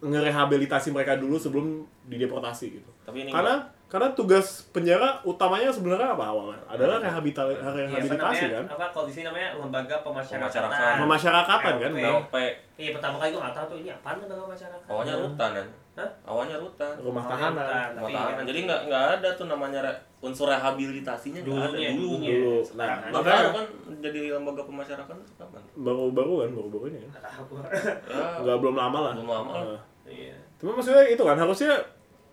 ngerehabilitasi 0.00 0.92
mereka 0.92 1.20
dulu 1.20 1.36
sebelum 1.36 1.84
dideportasi 2.08 2.80
gitu. 2.80 2.90
Tapi 3.04 3.28
ini 3.28 3.30
Karena 3.32 3.75
karena 3.86 4.10
tugas 4.12 4.46
penjara 4.68 5.22
utamanya 5.22 5.68
sebenarnya 5.68 6.10
apa 6.10 6.24
awalnya? 6.26 6.58
Adalah 6.66 6.98
rehabilita- 6.98 7.46
Iya, 7.46 7.54
apa 7.56 7.70
rehabilitasi 7.72 8.18
namanya, 8.42 8.50
kan. 8.52 8.64
Apa 8.72 8.84
kalau 8.90 9.06
di 9.06 9.12
sini 9.12 9.24
namanya 9.24 9.48
lembaga 9.54 9.96
pemasyarakatan. 10.00 10.42
Pemasyarakatan. 10.42 10.94
Pemasyarakatan 11.00 11.74
kan. 11.76 11.90
LP. 11.94 12.34
Iya 12.76 12.90
pertama 12.92 13.16
kali 13.16 13.30
gue 13.30 13.40
nggak 13.40 13.54
tahu 13.54 13.66
tuh 13.68 13.78
ini 13.78 13.90
apaan 13.90 14.16
lembaga 14.18 14.42
pemasyarakatan. 14.44 14.88
awalnya 14.88 15.14
rutan 15.16 15.50
kan 15.54 15.66
Hah? 15.96 16.10
awalnya 16.26 16.56
rutan 16.58 16.92
Rumah 16.98 17.22
Oh, 17.24 17.30
tahanan. 17.30 17.56
Rumah 17.56 17.88
tapi 17.96 18.12
tahanan. 18.12 18.36
ya, 18.36 18.44
jadi 18.44 18.58
nggak 18.66 18.80
nggak 18.84 19.04
ada 19.14 19.28
tuh 19.32 19.46
namanya 19.46 19.80
re- 19.80 19.96
unsur 20.18 20.44
rehabilitasinya 20.46 21.40
nggak 21.40 21.56
ada 21.64 21.78
dulu. 21.88 22.10
Dulu. 22.20 22.52
Nah, 22.52 22.60
Sekarang 22.60 22.98
Baru 23.06 23.22
makanya- 23.22 23.54
kan 23.54 23.66
jadi 24.02 24.20
lembaga 24.30 24.62
pemasyarakatan 24.62 25.16
itu 25.16 25.32
kapan? 25.36 25.62
Baru-baru 25.74 26.32
kan, 26.36 26.50
baru-baru 26.52 26.84
ini 26.86 26.98
kan. 27.00 27.10
nggak. 27.14 27.70
Ya, 28.04 28.24
Nggak 28.42 28.56
belum 28.60 28.76
lama 28.76 28.98
lah. 29.00 29.12
Belum 29.14 29.30
lama 29.30 29.52
lah. 29.54 29.64
Nah. 29.70 29.80
Iya. 30.04 30.36
Cuma 30.56 30.70
maksudnya 30.74 31.04
itu 31.06 31.22
kan 31.22 31.34
harusnya 31.34 31.72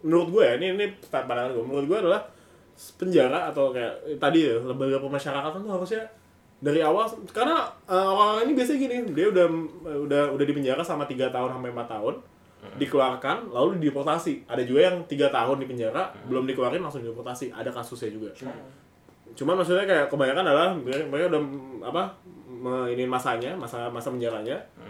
menurut 0.03 0.27
gue 0.29 0.43
ya, 0.43 0.53
ini 0.59 0.67
ini 0.75 0.85
pandangan 1.09 1.55
gue. 1.55 1.63
Menurut 1.63 1.87
gue 1.87 1.97
adalah 2.03 2.21
penjara 2.99 3.49
atau 3.49 3.71
kayak 3.71 3.93
eh, 4.09 4.17
tadi 4.17 4.49
ya 4.49 4.57
lembaga 4.59 4.97
pemasyarakatan 4.99 5.61
tuh 5.61 5.73
harusnya 5.73 6.03
dari 6.63 6.79
awal 6.81 7.05
karena 7.29 7.69
eh, 7.85 7.95
orang-orang 7.95 8.49
ini 8.49 8.53
biasanya 8.57 8.79
gini 8.79 8.95
dia 9.13 9.27
udah 9.29 9.45
udah 10.09 10.23
udah 10.33 10.45
di 10.45 10.53
penjara 10.55 10.81
sama 10.81 11.05
tiga 11.05 11.29
tahun 11.29 11.59
sampai 11.59 11.69
4 11.69 11.93
tahun 11.93 12.15
dikeluarkan 12.79 13.51
lalu 13.51 13.83
dideportasi 13.83 14.47
ada 14.47 14.63
juga 14.63 14.87
yang 14.87 15.03
tiga 15.03 15.27
tahun 15.27 15.59
di 15.59 15.67
penjara 15.67 16.15
belum 16.25 16.47
dikeluarin 16.47 16.79
langsung 16.79 17.03
dideportasi 17.03 17.51
ada 17.51 17.69
kasusnya 17.69 18.09
juga. 18.09 18.31
Cuman 19.33 19.57
maksudnya 19.57 19.85
kayak 19.89 20.07
kebanyakan 20.13 20.45
adalah 20.45 20.69
mereka, 20.77 21.27
udah 21.33 21.41
apa 21.83 22.03
ini 22.93 23.03
masanya 23.03 23.51
masa 23.57 23.91
masa 23.91 24.13
penjaranya. 24.13 24.57
Hmm. 24.79 24.82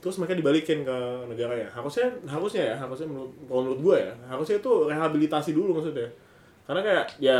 Terus 0.00 0.16
mereka 0.16 0.32
dibalikin 0.34 0.80
ke 0.80 0.96
negaranya 1.28 1.68
harusnya 1.70 2.08
harusnya 2.24 2.72
ya 2.72 2.76
harusnya 2.76 3.06
menurut 3.06 3.30
kalau 3.44 3.60
menurut 3.62 3.80
gue 3.80 3.96
ya 4.00 4.12
harusnya 4.26 4.56
itu 4.56 4.70
rehabilitasi 4.84 5.50
dulu 5.52 5.70
maksudnya. 5.76 6.08
Karena 6.64 6.80
kayak 6.80 7.04
ya 7.18 7.36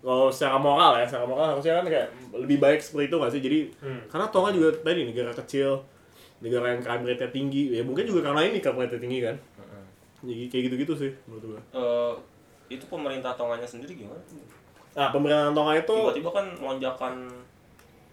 kalau 0.00 0.26
secara 0.28 0.58
moral 0.58 0.98
ya 0.98 1.06
secara 1.06 1.24
moral 1.24 1.46
harusnya 1.54 1.78
kan 1.78 1.86
kayak 1.86 2.08
lebih 2.34 2.58
baik 2.58 2.82
seperti 2.82 3.06
itu 3.06 3.16
nggak 3.16 3.32
sih? 3.32 3.40
Jadi 3.40 3.58
Hmm. 3.78 4.02
karena 4.06 4.26
Tonga 4.28 4.50
juga 4.50 4.68
tadi 4.74 5.02
negara 5.04 5.30
kecil 5.32 5.78
negara 6.42 6.74
yang 6.74 6.82
crime 6.82 7.06
rate-nya 7.06 7.30
tinggi 7.30 7.70
ya 7.70 7.82
mungkin 7.82 8.02
juga 8.02 8.26
karena 8.26 8.42
ini 8.42 8.58
crime 8.58 8.80
rate 8.80 8.98
tinggi 8.98 9.18
kan? 9.22 9.36
Jadi 10.22 10.46
kayak 10.46 10.62
gitu-gitu 10.70 10.94
sih 10.96 11.10
menurut 11.26 11.44
gue 11.48 11.60
Eh, 11.72 12.12
itu 12.70 12.84
pemerintah 12.86 13.34
Tonganya 13.34 13.66
sendiri 13.66 13.94
gimana? 13.96 14.18
nah 14.92 15.08
pemerintahan 15.08 15.50
Tonga 15.50 15.72
itu 15.74 15.94
Tiba-tiba 15.94 16.30
kan 16.32 16.46
lonjakan 16.58 17.14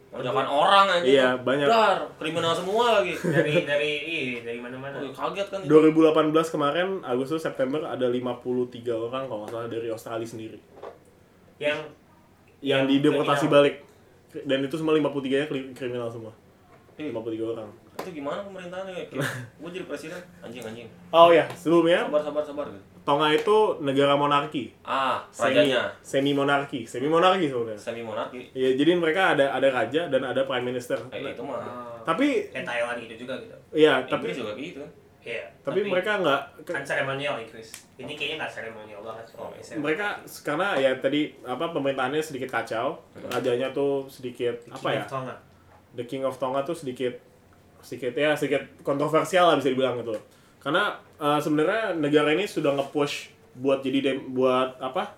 lonjakan 0.10 0.47
orang 0.47 0.86
aja. 0.89 1.05
Iya, 1.05 1.30
banyak. 1.38 1.68
Dar, 1.68 2.01
kriminal 2.18 2.51
semua 2.51 2.97
lagi. 2.97 3.14
Dari 3.36 3.62
dari 3.62 3.91
iya 4.01 4.41
dari 4.41 4.57
mana-mana. 4.57 4.97
Wih, 4.99 5.14
kaget 5.14 5.47
kan 5.47 5.60
itu. 5.62 5.70
2018 5.70 6.34
kemarin 6.49 6.88
Agustus 7.03 7.39
September 7.39 7.86
ada 7.86 8.05
53 8.05 8.26
orang 8.89 9.24
kalau 9.26 9.45
nggak 9.45 9.51
salah 9.51 9.68
dari 9.68 9.88
Australia 9.88 10.26
sendiri 10.26 10.57
Yang 11.57 11.93
yang 12.60 12.84
Yang 12.84 13.05
dideportasi 13.05 13.45
balik 13.47 13.76
dan 14.39 14.60
itu 14.62 14.76
semua 14.76 14.93
53 14.93 15.05
nya 15.32 15.45
kri- 15.45 15.72
kriminal 15.74 16.10
semua 16.10 16.34
Ih, 16.95 17.10
53 17.10 17.45
orang 17.47 17.70
itu 17.99 18.09
gimana 18.15 18.39
pemerintahannya? 18.41 19.11
Gue 19.55 19.69
jadi 19.69 19.85
presiden, 19.85 20.19
anjing 20.39 20.63
anjing. 20.63 20.87
oh 21.09 21.29
ya 21.29 21.45
sebelumnya 21.51 22.03
Sabar 22.03 22.21
sabar 22.21 22.43
sabar 22.43 22.65
gitu. 22.67 22.83
Tonga 23.01 23.27
itu 23.29 23.57
negara 23.79 24.13
monarki 24.13 24.69
Ah, 24.81 25.25
semi 25.29 25.55
rajanya 25.55 25.81
semi 25.99 26.31
monarki 26.31 26.85
semi 26.85 27.07
monarki 27.07 27.47
sebenarnya 27.47 27.79
semi 27.79 28.01
monarki. 28.01 28.53
ya 28.53 28.69
jadi 28.71 28.91
mereka 28.93 29.33
ada 29.33 29.49
ada 29.49 29.67
raja 29.67 30.01
dan 30.07 30.21
ada 30.23 30.41
prime 30.43 30.61
minister 30.63 30.99
Eh, 31.09 31.23
itu 31.23 31.41
mah. 31.41 31.57
oh, 31.57 31.97
tapi 32.03 32.47
kayak 32.47 32.63
Thailand 32.63 32.97
gitu 33.01 33.25
juga 33.25 33.33
gitu. 33.39 33.55
ya 33.73 34.03
Tapi 34.03 34.11
tapi 34.11 34.27
juga 34.31 34.53
gitu 34.53 34.79
kan. 34.79 34.91
Iya. 35.19 35.45
tapi 35.61 35.83
mereka 35.83 36.11
nggak 36.17 36.41
kan 36.63 36.81
seremonial 36.81 37.35
Inggris. 37.37 37.69
Ini 37.97 38.13
kayaknya 38.13 38.35
nggak 38.39 38.51
seremonial 38.51 39.01
banget 39.01 39.25
kalau 39.31 39.51
misalnya. 39.51 39.79
mereka 39.81 40.07
karena 40.41 40.67
ya 40.75 40.91
tadi 40.95 41.21
apa 41.43 41.65
pemerintahannya 41.69 42.21
sedikit 42.21 42.49
kacau 42.51 42.97
rajanya 43.27 43.67
tuh 43.69 44.07
sedikit 44.07 44.55
apa 44.69 44.87
ya 44.91 45.03
Tonga. 45.03 45.35
The 45.91 46.05
King 46.05 46.23
of 46.23 46.37
Tonga 46.37 46.61
tuh 46.61 46.73
sedikit 46.73 47.13
sedikit 47.82 48.13
ya 48.13 48.34
sedikit 48.34 48.63
kontroversial 48.82 49.49
lah 49.49 49.55
bisa 49.55 49.69
dibilang 49.69 49.97
gitu. 49.97 50.15
Karena 50.59 50.91
eh, 51.15 51.39
sebenarnya 51.39 51.95
negara 51.95 52.32
ini 52.32 52.43
sudah 52.43 52.75
nge-push 52.75 53.32
buat 53.55 53.80
jadi 53.80 53.99
dem- 54.01 54.32
buat 54.32 54.75
apa? 54.77 55.15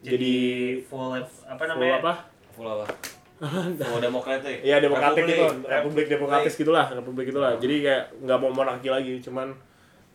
Jadi 0.00 0.34
full 0.82 1.12
of- 1.12 1.42
apa 1.44 1.58
Full 1.58 1.70
namanya? 1.74 1.94
apa? 1.98 2.12
Full 2.54 2.68
apa? 2.68 2.86
Full 3.84 4.00
demokratik. 4.00 4.64
Iya 4.64 4.80
demokratik 4.80 5.22
Republik. 5.22 5.36
gitu, 5.36 5.68
republik 5.68 6.06
demokratis 6.08 6.54
gitulah, 6.54 6.86
republik 6.88 7.26
gitulah. 7.28 7.52
Jadi 7.58 7.84
kayak 7.84 8.02
nggak 8.22 8.38
mau 8.38 8.48
monarki 8.48 8.88
lagi, 8.88 9.20
cuman 9.20 9.52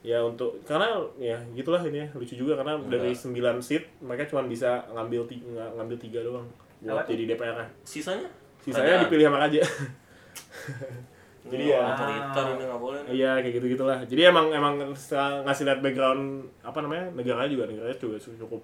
ya 0.01 0.17
untuk 0.17 0.57
karena 0.65 0.97
ya 1.21 1.37
gitulah 1.53 1.77
ini 1.85 2.01
ya, 2.01 2.07
lucu 2.17 2.33
juga 2.33 2.57
karena 2.57 2.73
dari 2.81 3.13
9 3.13 3.37
seat 3.61 3.85
mereka 4.01 4.25
cuma 4.25 4.41
bisa 4.49 4.81
ngambil 4.89 5.29
tiga, 5.29 5.69
ngambil 5.77 5.97
tiga 6.01 6.19
doang 6.25 6.47
buat 6.81 7.05
Apa 7.05 7.13
jadi 7.13 7.23
DPR. 7.29 7.53
-nya. 7.53 7.67
Sisanya? 7.85 8.25
Sisanya 8.57 8.97
Kerajaan. 8.97 9.03
dipilih 9.05 9.25
sama 9.29 9.37
raja. 9.37 9.61
Jadi 11.41 11.63
Ini 11.65 11.73
ya. 11.73 11.81
otoriter 11.97 12.45
ini 12.53 12.63
nggak 12.69 12.81
boleh. 12.81 12.99
nih. 13.01 13.11
Iya 13.17 13.31
kayak 13.41 13.53
gitu 13.57 13.65
gitulah. 13.73 13.97
Jadi 14.05 14.21
emang 14.29 14.47
emang 14.53 14.73
ngasih 14.77 15.63
lihat 15.65 15.79
background 15.81 16.45
apa 16.61 16.77
namanya 16.85 17.09
negaranya 17.17 17.49
juga 17.49 17.65
negaranya 17.65 17.97
juga 17.97 18.17
cukup 18.21 18.61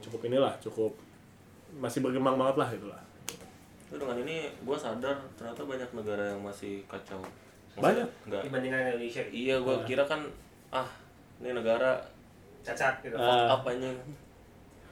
cukup 0.00 0.20
inilah 0.26 0.54
cukup 0.64 0.92
masih 1.76 2.00
berkembang 2.00 2.40
banget 2.40 2.56
lah 2.56 2.68
itulah. 2.72 3.00
Tapi 3.90 3.96
dengan 4.00 4.16
ini 4.24 4.36
gue 4.64 4.76
sadar 4.78 5.16
ternyata 5.36 5.60
banyak 5.66 5.90
negara 5.92 6.24
yang 6.32 6.40
masih 6.40 6.80
kacau. 6.88 7.20
Banyak. 7.76 8.08
Enggak. 8.26 8.42
Dibandingkan 8.48 8.80
Indonesia. 8.96 9.22
Iya, 9.28 9.54
gue 9.60 9.76
kira 9.84 10.02
kan 10.08 10.24
ah 10.70 10.88
ini 11.42 11.52
negara 11.52 12.00
Cacat 12.60 13.00
gitu. 13.00 13.16
Ah. 13.16 13.56
apanya 13.56 13.88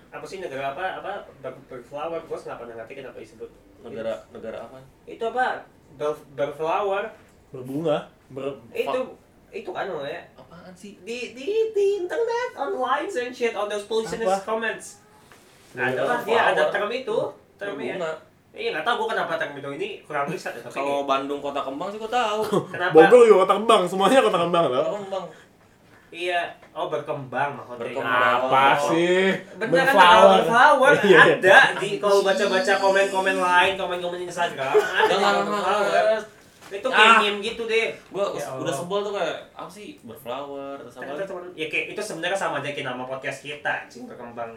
apa 0.09 0.25
sih 0.25 0.41
negara 0.41 0.73
apa 0.73 1.05
apa 1.05 1.13
ber- 1.45 1.61
berflower 1.69 2.17
gue 2.25 2.37
nggak 2.37 2.57
pernah 2.57 2.75
ngerti 2.81 2.93
kenapa 2.97 3.21
disebut 3.21 3.51
negara 3.85 4.17
negara 4.33 4.65
apa? 4.65 4.81
itu 5.05 5.21
apa 5.21 5.61
berflower 6.33 7.05
Berbunga, 7.49 7.99
ber 8.29 8.61
itu 8.71 9.01
itu 9.49 9.71
kan 9.71 9.85
namanya 9.85 10.21
Apaan 10.35 10.73
sih? 10.73 11.01
di 11.01 11.33
di 11.33 11.47
di 11.73 11.87
internet 11.99 12.51
online 12.55 13.09
and 13.09 13.33
shit 13.33 13.53
on 13.53 13.67
those 13.67 13.85
poisonous 13.85 14.29
Apa? 14.29 14.45
comments 14.47 15.01
Iya, 15.71 15.85
ada 15.91 16.01
lah 16.03 16.19
dia 16.23 16.41
ada 16.47 16.63
flower. 16.63 16.73
term 16.73 16.91
itu 16.95 17.17
termnya 17.57 17.95
Berbunga. 17.95 18.13
iya 18.55 18.69
nggak 18.71 18.85
tahu 18.85 18.95
gue 18.99 19.09
kenapa 19.11 19.33
term 19.35 19.53
itu 19.55 19.69
ini 19.75 19.89
kurang 20.03 20.27
riset 20.27 20.53
ya 20.53 20.63
tapi 20.63 20.75
Kalau 20.75 21.05
Bandung 21.05 21.39
kota 21.39 21.61
kembang 21.61 21.89
sih 21.89 21.99
gue 21.99 22.09
tahu. 22.09 22.41
kenapa 22.69 22.95
Bogor 22.95 23.23
juga 23.23 23.39
kota 23.43 23.55
kembang, 23.57 23.83
semuanya 23.85 24.19
kota 24.21 24.39
kembang 24.39 24.65
Kota 24.67 24.75
loh. 24.75 24.87
kembang. 24.99 25.25
Iya 26.11 26.41
oh 26.71 26.87
berkembang 26.87 27.53
maksudnya 27.55 27.85
Berkembang. 27.85 28.39
Apa 28.43 28.63
Oh. 28.75 28.91
sih? 28.91 29.29
Bener 29.55 29.83
kan 29.83 29.93
Berflower. 29.93 30.09
ada 30.09 30.37
berflower 30.41 30.93
Iya. 31.03 31.21
ada 31.37 31.59
di 31.77 31.89
kalau 31.97 32.19
baca-baca 32.23 32.73
komen-komen 32.75 33.37
lain, 33.37 33.73
komen-komen 33.75 34.21
Instagram 34.23 34.73
ada 34.73 35.15
berflower. 35.39 36.21
Itu 36.69 36.85
kayak 36.87 37.11
Ah. 37.11 37.21
meme 37.23 37.41
gitu 37.41 37.65
deh. 37.65 37.97
Gue 38.07 38.25
Ya 38.35 38.49
udah 38.55 38.69
sebel 38.71 38.99
tuh 39.01 39.13
kayak 39.13 39.37
apa 39.53 39.69
sih 39.69 39.97
berflower 40.01 40.77
terus 40.79 40.95
apa 40.95 41.13
Ya 41.55 41.67
kayak 41.67 41.87
itu 41.93 42.01
sebenarnya 42.01 42.37
sama 42.37 42.59
aja 42.59 42.69
kayak 42.69 42.87
nama 42.87 43.03
podcast 43.03 43.41
kita, 43.41 43.73
anjing 43.85 44.05
berkembang. 44.05 44.53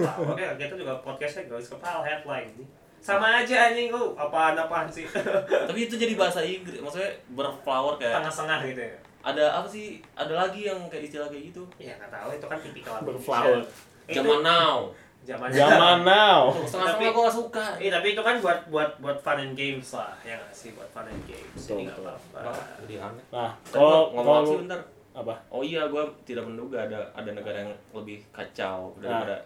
Oke, 0.00 0.44
kita 0.56 0.74
juga 0.74 0.94
podcastnya 1.00 1.46
garis 1.46 1.66
kepala 1.66 2.00
headline. 2.00 2.54
Sama 3.00 3.42
aja 3.42 3.66
anjing 3.66 3.90
lu, 3.90 4.12
apaan-apaan 4.12 4.86
sih. 4.86 5.02
Tapi 5.08 5.80
itu 5.82 5.96
jadi 5.96 6.14
bahasa 6.14 6.38
Inggris, 6.40 6.78
maksudnya 6.78 7.10
berflower 7.30 7.96
kayak 7.96 8.20
Tengah-tengah 8.20 8.58
gitu 8.66 8.82
ya. 8.84 8.96
Ada 9.22 9.44
apa 9.54 9.66
sih? 9.66 9.86
Ada 10.12 10.32
lagi 10.38 10.64
yang 10.64 10.80
kayak 10.86 11.04
istilah 11.04 11.26
kayak 11.26 11.48
gitu. 11.48 11.62
Ya 11.76 11.92
nggak 11.94 12.10
tahu 12.10 12.28
itu 12.32 12.46
kan 12.46 12.58
tipikal 12.58 12.94
Berflower. 13.00 13.60
Itu 14.04 14.16
Zaman 14.16 14.40
now. 14.40 14.76
zaman 15.20 15.52
Zaman 15.52 15.98
now. 16.02 16.48
Setengah-setengah 16.64 16.96
Tapi- 16.96 17.12
gue 17.12 17.22
gak 17.22 17.36
suka. 17.36 17.64
Iya 17.76 17.90
tapi 17.92 18.06
itu 18.10 18.22
kan 18.22 18.34
buat 18.38 18.58
buat 18.66 18.90
buat 18.98 19.16
fun 19.20 19.38
and 19.38 19.52
games 19.52 19.92
lah, 19.92 20.16
ya 20.20 20.32
nggak 20.34 20.48
sih 20.50 20.72
buat 20.72 20.88
fun 20.88 21.04
and 21.04 21.22
games. 21.24 21.52
Betul, 21.54 21.76
Ini 21.76 21.82
nggak 21.86 21.98
betul. 22.00 22.08
apa-apa. 22.40 22.62
Jadi. 22.80 22.94
Nah, 23.30 23.50
kalau 23.68 24.00
ngomong 24.10 24.44
sih 24.44 24.58
bentar? 24.58 24.80
apa? 25.12 25.34
Oh 25.48 25.60
iya, 25.60 25.84
gue 25.86 26.00
tidak 26.24 26.46
menduga 26.46 26.80
ada 26.80 27.02
ada 27.12 27.30
negara 27.30 27.60
yang 27.60 27.72
lebih 27.92 28.22
kacau 28.30 28.94
daripada 28.96 29.44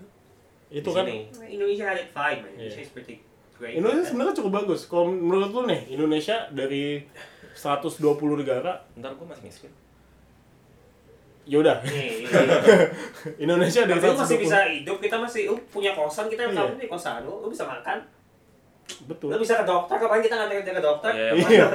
Itu 0.69 0.87
di 0.87 0.95
kan 0.95 1.05
sini. 1.05 1.19
Indonesia 1.51 1.85
had 1.85 1.99
it 1.99 2.09
fine, 2.09 2.39
man. 2.39 2.53
Indonesia 2.53 2.79
Iya. 2.79 2.87
is 2.87 2.93
pretty 2.93 3.17
great. 3.55 3.75
Indonesia 3.75 4.05
sebenarnya 4.05 4.35
cukup 4.37 4.53
bagus. 4.55 4.81
Kalau 4.87 5.09
menurut 5.09 5.51
lu 5.51 5.63
nih, 5.65 5.81
Indonesia 5.91 6.37
dari 6.51 7.03
120 7.55 8.03
negara, 8.37 8.83
Bentar 8.93 9.15
gue 9.15 9.25
masih 9.25 9.45
miskin. 9.47 9.73
ya 11.45 11.61
udah. 11.61 11.77
Nih, 11.81 12.25
Indonesia 13.45 13.85
dari 13.85 14.01
Tapi 14.01 14.17
masih 14.17 14.37
120. 14.37 14.45
bisa 14.45 14.59
hidup, 14.65 14.97
kita 14.99 15.17
masih 15.17 15.43
lu 15.47 15.57
punya 15.69 15.93
kosan, 15.93 16.27
kita 16.27 16.45
Iya. 16.45 16.57
kamu 16.57 16.77
di 16.79 16.89
kosan 16.89 17.21
lu, 17.23 17.39
lu 17.39 17.49
bisa 17.49 17.63
makan, 17.63 18.01
Betul. 19.05 19.29
lu 19.29 19.39
bisa 19.39 19.61
ke 19.61 19.65
dokter, 19.65 19.95
kapan 19.95 20.21
kita 20.21 20.35
nganterin 20.35 20.65
dia 20.65 20.75
ke 20.75 20.83
dokter? 20.83 21.11
Iya, 21.13 21.31
Iya. 21.53 21.67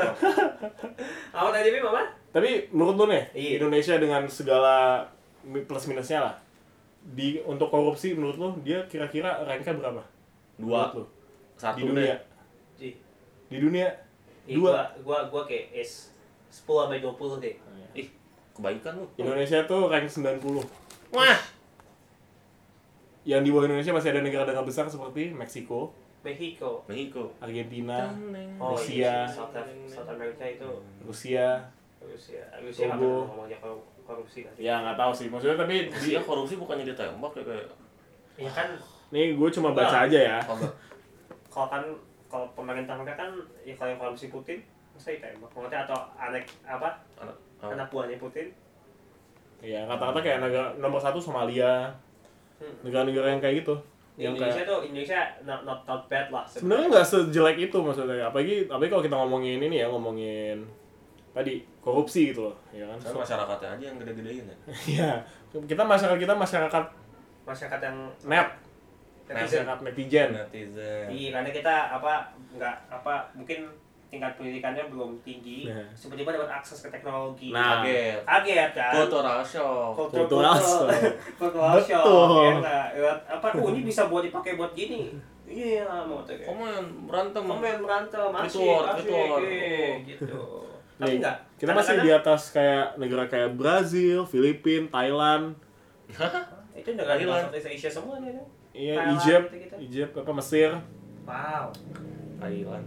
Apa 1.31 1.49
tadi 1.51 1.69
Bim, 1.69 1.85
apa? 1.85 2.01
Tapi 2.29 2.49
menurut 2.69 2.95
lu 2.95 3.05
nih, 3.07 3.23
Iya. 3.31 3.49
Indonesia 3.57 3.95
dengan 3.95 4.25
segala 4.25 5.05
plus 5.45 5.85
minusnya 5.85 6.19
lah. 6.19 6.35
Di 6.99 7.39
untuk 7.43 7.69
korupsi 7.69 8.11
menurut 8.11 8.35
lu 8.35 8.49
dia 8.59 8.83
kira-kira 8.85 9.39
ranknya 9.41 9.71
berapa? 9.71 10.01
Dua. 10.57 10.89
Menurut 10.89 10.95
lu? 10.95 11.05
Satu 11.55 11.77
di 11.77 11.81
dunia. 11.85 12.17
deh. 12.75 12.93
Di 13.49 13.57
dunia 13.57 13.87
ih, 14.49 14.55
Dua. 14.55 14.71
Gua, 14.71 14.81
gua, 14.99 15.29
gua 15.29 15.41
kayak 15.43 15.69
S. 15.77 16.09
10 16.49 16.65
sampai 16.65 16.97
20 16.97 17.37
deh. 17.37 17.55
ih 17.91 18.07
kebaikan 18.51 18.93
lu 18.93 19.05
Indonesia 19.15 19.61
tuh 19.63 19.85
rank 19.85 20.05
90. 20.05 20.41
wah 21.09 21.39
Yang 23.21 23.41
di 23.41 23.49
bawah 23.49 23.65
Indonesia 23.65 23.91
masih 23.91 24.09
ada 24.09 24.21
negara-negara 24.21 24.63
besar 24.63 24.85
seperti 24.85 25.29
Meksiko, 25.29 25.93
Mexico. 26.19 26.81
Mexico 26.83 27.29
Argentina, 27.37 28.09
Oh, 28.57 28.73
Rusia. 28.73 28.89
iya, 28.89 29.15
South, 29.27 29.53
South 29.85 30.09
America 30.09 30.43
itu 30.43 30.69
Rusia. 30.99 31.61
Rusia. 31.99 32.41
Rusia 32.57 32.87
nggak 32.87 32.97
Togo. 32.97 33.27
ngomongnya 33.27 33.57
korup- 33.59 33.85
korupsi 34.01 34.41
kan. 34.41 34.53
Ya 34.57 34.81
nggak 34.81 34.97
tahu 34.97 35.11
sih. 35.13 35.27
Maksudnya 35.27 35.53
tapi 35.55 35.85
di, 35.85 35.99
dia 36.01 36.19
korupsi 36.19 36.55
bukannya 36.55 36.81
ditembak 36.83 37.31
ya 37.31 37.43
kayak 37.45 37.67
Ya 38.39 38.49
kan 38.49 38.67
nih 39.11 39.35
gue 39.35 39.49
cuma 39.51 39.69
baca 39.71 40.07
aja 40.07 40.15
ya. 40.17 40.37
apa 40.39 40.55
kalau 41.49 41.67
kan 41.67 41.83
kalau 42.29 42.45
pemerintah 42.53 42.93
mereka 42.93 43.17
kan 43.19 43.31
ya 43.65 43.73
kalau 43.73 43.89
yang 43.89 43.99
korupsi 43.99 44.29
Putin 44.29 44.61
masa 44.93 45.11
ditembak 45.11 45.49
maksudnya 45.49 45.83
atau 45.83 45.97
anak 46.13 46.45
apa 46.61 46.89
anak 47.17 47.35
anak 47.59 47.87
buahnya 47.89 48.15
Putin 48.15 48.47
Iya, 49.59 49.83
kata-kata 49.83 50.23
kayak 50.23 50.39
negara 50.39 50.71
nomor 50.79 50.95
satu 50.95 51.19
Somalia, 51.19 51.91
Hmm. 52.63 52.75
negara-negara 52.79 53.27
yang 53.35 53.43
kayak 53.43 53.63
gitu. 53.63 53.75
Yang 54.15 54.39
Indonesia 54.39 54.55
kayak 54.55 54.71
tuh 54.71 54.79
Indonesia 54.87 55.19
not, 55.43 55.61
not, 55.63 55.79
not 55.83 56.01
bad 56.07 56.27
lah 56.27 56.43
sebenarnya 56.47 56.87
nggak 56.91 57.07
sejelek 57.07 57.57
itu 57.67 57.77
maksudnya. 57.79 58.23
Apalagi, 58.23 58.67
apalagi 58.67 58.91
kalau 58.91 59.03
kita 59.03 59.15
ngomongin 59.15 59.59
ini 59.59 59.83
ya, 59.83 59.87
ngomongin 59.91 60.63
tadi 61.31 61.63
korupsi 61.79 62.31
gitu 62.31 62.47
loh, 62.51 62.55
ya 62.71 62.83
kan? 62.87 62.99
kan 62.99 63.19
masyarakatnya 63.19 63.69
aja 63.79 63.83
yang 63.91 63.97
gede-gedein 63.99 64.43
ya 64.43 64.55
Iya, 64.95 65.11
kita 65.67 65.83
masyarakat 65.83 66.19
kita 66.19 66.35
masyarakat 66.35 66.83
masyarakat 67.43 67.79
yang 67.83 67.97
net, 68.27 68.47
netizen 69.29 69.61
masyarakat 69.61 69.77
netizen. 69.83 70.29
netizen 70.33 71.05
iya 71.07 71.29
karena 71.31 71.49
kita 71.51 71.75
apa 71.93 72.13
nggak 72.51 72.75
apa 72.89 73.13
mungkin 73.33 73.69
tingkat 74.09 74.33
pendidikannya 74.35 74.89
belum 74.89 75.21
tinggi 75.21 75.69
Nah. 75.69 75.85
tiba-tiba 75.93 76.33
dapat 76.33 76.49
akses 76.51 76.81
ke 76.81 76.89
teknologi 76.89 77.53
Nah, 77.53 77.85
kaget 77.85 78.17
kaget 78.23 78.69
kan 78.73 78.91
cultural 78.95 79.39
shock 79.39 79.93
kultur- 79.93 80.25
shock. 80.51 80.89
kultural 81.39 81.77
shock, 81.77 82.01
Betul. 82.03 82.57
ya? 82.57 82.81
Ya, 82.91 83.11
apa 83.29 83.47
oh 83.53 83.69
ini 83.69 83.85
bisa 83.85 84.09
buat 84.09 84.25
dipakai 84.25 84.57
buat 84.57 84.73
gini 84.73 85.13
iya 85.45 85.85
mau 86.03 86.21
tuh 86.21 86.33
kayak 86.35 86.45
komen 86.45 87.05
berantem 87.05 87.41
komen 87.43 87.77
berantem 87.79 88.29
asik 88.35 88.57
Ritual, 88.57 88.81
asik 88.87 89.05
ritual. 89.05 89.39
eh, 89.41 89.93
gitu 90.03 90.41
tapi 90.95 91.15
enggak 91.15 91.37
kita 91.55 91.71
masih 91.71 91.95
di 92.01 92.11
atas 92.11 92.41
kayak 92.49 92.85
negara 92.95 93.23
kayak 93.25 93.53
Brazil, 93.53 94.23
Filipina, 94.23 94.89
Thailand, 94.89 95.55
itu 96.73 96.89
negara. 96.91 97.15
Southeast 97.15 97.67
Asia 97.69 97.91
semua 97.91 98.19
nih 98.19 98.31
tuh. 98.31 98.45
Iya, 98.79 98.95
Egypt, 99.11 99.51
gitu-gitu. 99.51 99.75
Egypt 99.83 100.13
apa 100.15 100.31
Mesir, 100.31 100.71
wow 101.27 101.67
Thailand 102.39 102.85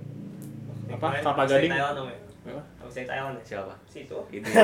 Apa, 0.88 1.06
Kelapa 1.20 1.42
Gading? 1.44 1.72
Thailand 1.72 1.94
dong 1.94 2.08
ya 2.08 2.18
Apa? 2.48 2.62
dari 2.88 3.04
Thailand 3.04 3.34
ya 3.36 3.42
siapa 3.44 3.74
situ 3.84 4.16
ini 4.32 4.48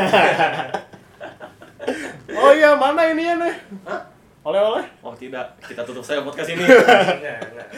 Oh 2.29 2.53
iya, 2.53 2.77
mana 2.77 3.01
ininya 3.09 3.45
nih? 3.45 3.55
Oleh-oleh? 4.45 4.85
oh 5.01 5.13
tidak 5.13 5.57
kita 5.61 5.83
tutup 5.83 6.01
saya 6.01 6.21
podcast 6.21 6.49
ini 6.49 6.65
enggak 7.21 7.37
enggak 7.45 7.69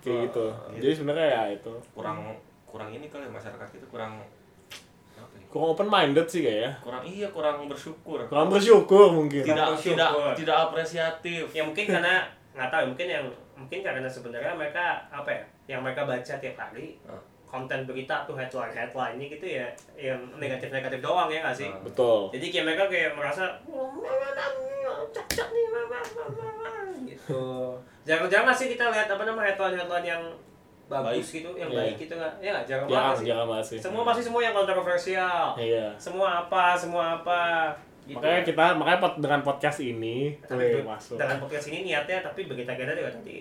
Kayak 0.00 0.32
gitu. 0.32 0.46
Iya. 0.48 0.80
Jadi 0.80 0.92
sebenarnya 0.96 1.28
ya 1.28 1.42
itu. 1.52 1.72
kurang 1.92 2.32
kurang 2.64 2.88
ini 2.88 3.12
kali 3.12 3.28
ya, 3.28 3.32
masyarakat 3.32 3.68
kita 3.68 3.84
kurang 3.92 4.16
ya? 4.16 4.26
Kurang 5.46 5.74
open 5.74 5.86
minded 5.86 6.24
sih 6.24 6.40
kayaknya. 6.40 6.70
kurang 6.80 7.02
iya 7.02 7.26
kurang 7.28 7.66
bersyukur 7.66 8.22
Kurang 8.24 8.46
bersyukur 8.48 9.10
mungkin. 9.10 9.42
tidak 9.42 9.74
bersyukur. 9.74 9.96
tidak 9.96 10.10
tidak 10.38 10.56
apresiatif 10.64 11.44
ya 11.50 11.62
mungkin 11.62 11.86
karena 11.88 12.22
nggak 12.50 12.68
tahu 12.68 12.82
mungkin 12.88 13.08
yang 13.08 13.24
mungkin 13.54 13.78
karena 13.80 14.06
sebenarnya 14.06 14.52
mereka 14.52 14.84
apa 15.08 15.28
ya 15.28 15.42
yang 15.68 15.80
mereka 15.80 16.02
baca 16.02 16.34
tiap 16.34 16.56
hari 16.56 16.94
Ah. 17.04 17.18
konten 17.44 17.82
berita 17.82 18.22
tuh 18.24 18.34
headline 18.34 18.70
headline 18.70 19.18
ini 19.18 19.26
gitu 19.28 19.46
ya 19.52 19.66
yang 19.96 20.22
negatif 20.34 20.70
negatif 20.70 20.98
doang 21.00 21.26
ya 21.26 21.42
nggak 21.42 21.56
sih. 21.56 21.70
Betul. 21.82 22.30
jadi 22.30 22.46
kayak 22.48 22.64
mereka 22.64 22.84
kayak 22.86 23.10
merasa 23.12 23.44
gitu 27.02 27.42
jarang-jarang 28.04 28.54
sih 28.54 28.68
kita 28.68 28.84
lihat 28.88 29.08
apa 29.08 29.22
namanya 29.24 29.50
headline 29.50 29.76
headline 29.76 30.06
yang 30.08 30.22
bagus 30.90 31.06
Baik. 31.22 31.36
gitu 31.36 31.50
yang 31.54 31.70
Iya. 31.70 31.78
baik 31.78 31.94
gitu 31.96 32.12
nggak 32.12 32.32
ya 32.36 32.50
nggak 32.50 32.64
jarang 32.66 32.84
Jarang, 32.84 32.98
banget 33.06 33.16
sih 33.16 33.26
jarang 33.26 33.46
banget 33.48 33.66
sih. 33.68 33.78
semua 33.78 34.02
pasti 34.02 34.22
semua 34.22 34.40
yang 34.42 34.52
kontroversial 34.52 35.44
Iya. 35.54 35.86
semua 35.96 36.28
apa 36.40 36.64
semua 36.74 37.04
apa 37.16 37.40
gitu. 38.02 38.18
Makanya 38.18 38.40
kita 38.42 38.64
makanya 38.74 38.98
pot, 38.98 39.14
dengan 39.16 39.40
podcast 39.40 39.78
ini 39.80 40.34
Tapi 40.42 40.64
tuh 40.72 40.82
masuk. 40.84 41.14
dengan 41.14 41.38
podcast 41.38 41.66
ini 41.68 41.78
niatnya 41.86 42.18
tapi 42.20 42.40
berita 42.44 42.74
kita 42.74 42.90
juga 42.90 43.12
tadi 43.12 43.38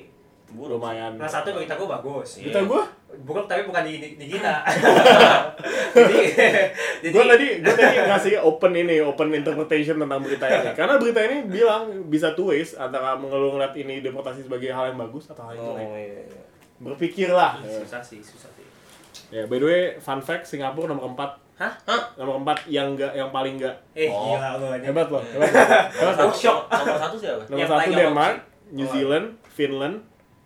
buruk 0.49 0.77
Lumayan. 0.77 1.13
nah 1.13 1.25
satu 1.25 1.53
berita 1.53 1.73
gue 1.73 1.85
bagus 1.85 2.29
Kita 2.39 2.65
gua, 2.65 2.81
buruk 3.19 3.45
tapi 3.45 3.61
bukan 3.63 3.81
di, 3.83 3.97
di, 3.97 4.09
di 4.15 4.25
kita 4.27 4.65
jadi 5.91 6.17
jadi 7.01 7.13
gua 7.13 7.25
tadi 7.31 7.47
gua 7.59 7.73
tadi 7.75 7.95
ngasih 8.03 8.33
open 8.39 8.73
ini, 8.75 8.97
open 8.99 9.29
interpretation 9.31 9.97
tentang 9.97 10.19
berita 10.19 10.45
ini. 10.47 10.69
Karena 10.77 10.97
berita 10.97 11.21
ini 11.23 11.45
bilang 11.45 11.83
bisa 12.05 12.33
two 12.33 12.49
ways 12.49 12.73
antara 12.75 13.13
mengeluh 13.13 13.53
ngeliat 13.53 13.73
ini 13.75 14.01
deportasi 14.01 14.41
sebagai 14.41 14.69
hal 14.69 14.89
yang 14.89 14.99
bagus 14.99 15.27
atau 15.27 15.43
hal 15.43 15.53
yang 15.53 15.63
oh 15.63 15.69
jelek. 15.71 15.85
iya, 15.85 16.39
iya. 16.79 16.85
Berpikirlah. 16.85 17.51
susah 17.61 17.99
sih 17.99 18.19
susah 18.19 18.47
sih 18.49 18.65
Ya, 19.29 19.45
by 19.45 19.55
the 19.55 19.67
way, 19.67 19.81
fun 19.95 20.17
fact 20.17 20.41
Singapura 20.43 20.89
nomor 20.89 21.13
4. 21.13 21.21
Hah? 21.59 21.73
Nomor 22.17 22.41
4 22.41 22.65
yang 22.65 22.95
enggak 22.95 23.13
yang 23.13 23.29
paling 23.29 23.55
enggak. 23.55 23.75
eh 23.93 24.07
Oh. 24.07 24.33
gila 24.33 24.57
lu 24.57 24.65
aja 24.67 24.85
Hebat 24.85 25.07
loh. 25.07 25.21
Iya. 25.21 25.37
Hebat. 25.37 25.51
Hebat. 26.01 26.17
Oh, 26.17 26.33
shock. 26.33 26.59
nomor 26.65 26.97
satu 26.97 27.15
siapa 27.15 27.41
Nomor 27.45 27.59
Yang 27.59 27.69
1 27.69 27.73
paling 27.75 27.91
Denmark, 27.93 28.35
opsi. 28.35 28.71
New 28.71 28.85
Oh. 28.85 28.91
Zealand, 28.91 29.25
Finland, 29.45 29.95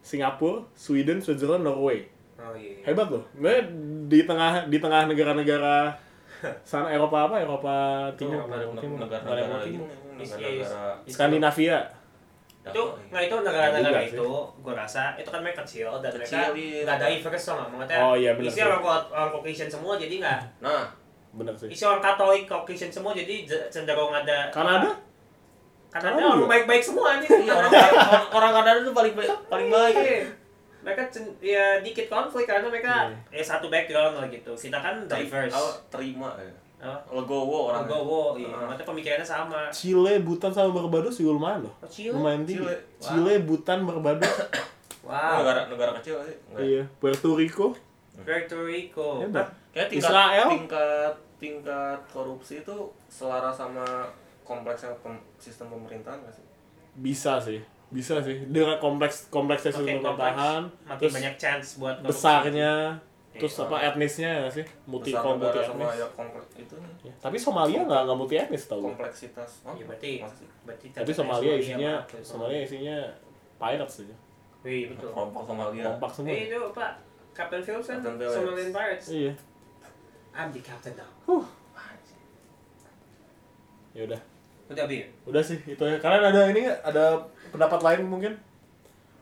Singapura, 0.02 0.68
Sweden, 0.74 1.18
Switzerland, 1.18 1.64
Norway. 1.64 2.12
oh 2.36 2.52
iya 2.54 2.84
Hebat 2.84 3.08
loh. 3.08 3.24
Sebenarnya 3.32 3.64
di 4.04 4.20
tengah 4.24 4.52
di 4.68 4.78
tengah 4.78 5.02
negara-negara 5.06 5.76
sana 6.68 6.92
Eropa 6.92 7.18
apa? 7.24 7.36
Eropa 7.40 7.76
Timur, 8.20 8.44
Eropa 8.44 8.82
Timur, 8.82 8.98
negara-negara 9.00 9.64
negara-negara 9.64 11.08
Skandinavia. 11.08 11.80
Itu 12.64 12.84
nggak 13.12 13.24
itu 13.28 13.36
negara-negara 13.44 14.00
itu 14.02 14.30
gue 14.64 14.74
rasa 14.74 15.20
itu 15.20 15.28
kan 15.28 15.44
mereka 15.44 15.68
kecil 15.68 16.00
dan 16.00 16.16
Kecil, 16.16 16.40
mereka 16.40 16.56
iya. 16.56 16.82
nggak 16.88 17.00
diverse 17.12 17.46
sama 17.52 17.68
maksudnya 17.68 18.00
Oh, 18.00 18.16
iya, 18.16 18.32
benar 18.40 18.48
isi 18.48 18.62
orang 18.64 18.82
orang 18.82 19.30
Caucasian 19.32 19.68
semua 19.68 19.94
jadi 20.00 20.16
nggak 20.24 20.40
nah. 20.64 20.86
Bener 21.34 21.52
sih. 21.58 21.68
isi 21.68 21.84
orang 21.84 22.00
Katolik 22.00 22.48
Caucasian 22.48 22.88
semua 22.88 23.12
jadi 23.12 23.44
cenderung 23.68 24.16
ada 24.16 24.48
Kanada? 24.48 24.96
Kanada 25.92 26.16
Kanada 26.16 26.40
orang 26.40 26.50
baik-baik 26.50 26.82
semua 26.82 27.20
nih 27.20 27.30
iya 27.44 27.54
orang 27.54 27.70
orang, 27.70 28.26
orang 28.32 28.52
Kanada 28.56 28.80
itu 28.80 28.92
paling 28.92 29.14
baik 29.14 29.30
paling 29.46 29.70
baik. 29.70 29.96
Iya. 30.00 30.22
mereka 30.84 31.04
cen- 31.08 31.36
ya 31.40 31.80
dikit 31.80 32.08
konflik 32.08 32.44
karena 32.44 32.68
mereka 32.68 33.08
ya 33.32 33.40
satu 33.40 33.72
background 33.72 34.20
lah 34.20 34.28
gitu. 34.28 34.52
Kita 34.52 34.76
kan 34.76 35.08
diverse. 35.08 35.56
apa, 35.56 35.72
terima 35.90 36.28
ya. 36.36 36.52
Oh, 36.52 36.73
legowo 37.10 37.70
orang 37.70 37.84
Legowo, 37.84 38.36
iya. 38.36 38.50
Ah. 38.50 38.66
Maksudnya 38.66 38.88
pemikirannya 38.88 39.24
sama. 39.26 39.60
Chile, 39.70 40.20
Bhutan 40.20 40.50
sama 40.50 40.70
Barbados 40.72 41.16
juga 41.16 41.32
lumayan 41.34 41.64
loh. 41.64 41.74
Oh, 41.78 41.88
Chile? 41.88 42.12
Lumayan 42.12 42.44
tinggi. 42.44 42.62
Chile. 42.62 42.76
Chile, 43.00 43.34
Bhutan, 43.42 43.80
Barbados. 43.84 44.30
Wow. 45.04 45.44
negara 45.44 45.68
negara 45.68 45.92
kecil 46.00 46.16
sih 46.24 46.32
Enggak. 46.48 46.64
iya. 46.64 46.84
Puerto 46.96 47.36
Rico. 47.36 47.76
Puerto 48.18 48.58
Rico. 48.64 49.20
Hebat. 49.20 49.52
Kayak 49.70 49.92
tingkat 49.92 50.08
Israel? 50.08 50.48
tingkat 50.50 51.14
tingkat 51.36 52.00
korupsi 52.08 52.54
itu 52.58 52.78
selaras 53.06 53.52
sama 53.52 53.84
kompleksnya 54.42 54.96
pem- 55.04 55.20
sistem 55.36 55.68
pemerintahan 55.68 56.16
nggak 56.18 56.32
sih? 56.32 56.46
Bisa 56.96 57.36
sih. 57.36 57.60
Bisa 57.92 58.24
sih. 58.24 58.48
Dengan 58.48 58.80
kompleks 58.80 59.28
kompleksnya 59.28 59.76
sistem 59.76 60.00
Makin 60.00 60.08
kompleks, 60.08 60.24
pemerintahan, 60.32 60.62
makin 60.88 61.00
terus 61.04 61.14
banyak 61.14 61.36
chance 61.36 61.68
buat 61.76 61.96
korupsi. 61.96 62.08
besarnya, 62.10 62.74
terus 63.34 63.54
Iya. 63.54 63.64
apa 63.64 63.76
etnisnya 63.84 64.32
ya 64.40 64.48
sih? 64.48 64.66
Multi 64.84 65.10
Besar 65.10 65.26
multi 65.26 65.58
etnis. 65.58 65.90
ya 65.96 66.08
kompleks 66.10 66.52
itu 66.54 66.76
nih 66.78 66.94
Ya, 67.04 67.14
Tapi 67.18 67.38
Somalia 67.38 67.82
nggak 67.82 68.02
nggak 68.04 68.18
multi 68.18 68.36
etnis 68.36 68.64
tau. 68.64 68.80
kompleksitas. 68.80 69.50
Oh, 69.62 69.74
Iya, 69.74 69.86
berarti 69.86 70.12
berarti 70.64 70.86
Tapi 70.92 71.12
Somalia 71.12 71.54
isinya 71.56 71.92
apa? 72.00 72.22
Somalia 72.22 72.60
isinya 72.62 72.98
pirates 73.56 73.96
aja. 74.02 74.16
Wih, 74.62 74.84
betul. 74.90 75.10
kelompok 75.10 75.44
Somalia. 75.44 75.84
Kompak 75.90 76.12
semua. 76.14 76.32
Eh, 76.32 76.48
itu 76.48 76.60
Pak 76.72 76.92
Captain 77.34 77.62
Phillips 77.62 77.88
kan. 77.90 78.00
Somalian 78.06 78.70
Pirates. 78.70 79.08
Iya. 79.10 79.34
I'm 80.32 80.50
the 80.50 80.62
captain 80.62 80.94
now. 80.94 81.42
Ya 83.94 84.02
udah. 84.04 84.22
Udah 84.66 84.86
bi. 84.90 85.06
Udah 85.26 85.44
sih 85.44 85.60
itu 85.62 85.78
ya. 85.80 85.98
Kalian 86.00 86.24
ada 86.24 86.50
ini 86.50 86.66
nggak? 86.66 86.80
Ada 86.84 87.22
pendapat 87.52 87.80
lain 87.80 88.02
mungkin? 88.08 88.34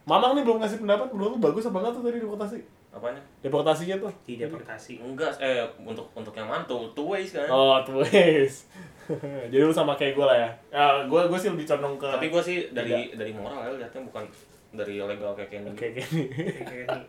Mamang 0.01 0.33
nih 0.33 0.43
belum 0.43 0.57
ngasih 0.57 0.79
pendapat, 0.79 1.11
menurut 1.11 1.35
lu 1.35 1.39
bagus 1.39 1.61
apa 1.63 1.77
enggak 1.77 1.93
tuh 1.93 2.03
tadi 2.03 2.17
deportasi? 2.17 2.57
Apanya? 2.91 3.23
Deportasinya 3.39 3.95
tuh. 3.97 4.11
Di 4.27 4.35
deportasi. 4.35 4.99
Enggak, 4.99 5.31
eh 5.39 5.63
untuk 5.79 6.11
untuk 6.11 6.35
yang 6.35 6.51
mantul 6.51 6.91
two 6.91 7.07
ways 7.07 7.31
kan. 7.31 7.47
Oh, 7.47 7.79
tuh 7.81 8.03
wes. 8.03 8.67
Jadi 9.51 9.63
lu 9.63 9.71
sama 9.71 9.95
kayak 9.95 10.15
gue 10.15 10.25
lah 10.27 10.37
ya. 10.37 10.49
Ya, 10.69 10.83
gue 11.07 11.21
gue 11.27 11.39
sih 11.39 11.49
lebih 11.49 11.63
condong 11.63 11.95
ke 11.95 12.07
Tapi 12.07 12.27
gue 12.27 12.41
sih 12.43 12.57
dari 12.71 13.15
dari 13.15 13.31
moral 13.31 13.63
ya 13.63 13.71
lihatnya 13.79 14.03
bukan 14.03 14.23
dari 14.71 14.99
legal 14.99 15.31
kayak 15.33 15.49
gini. 15.51 15.69
kayak 15.71 15.93
gini. 15.99 16.23
Kayak 16.63 16.85
nih. 16.91 17.05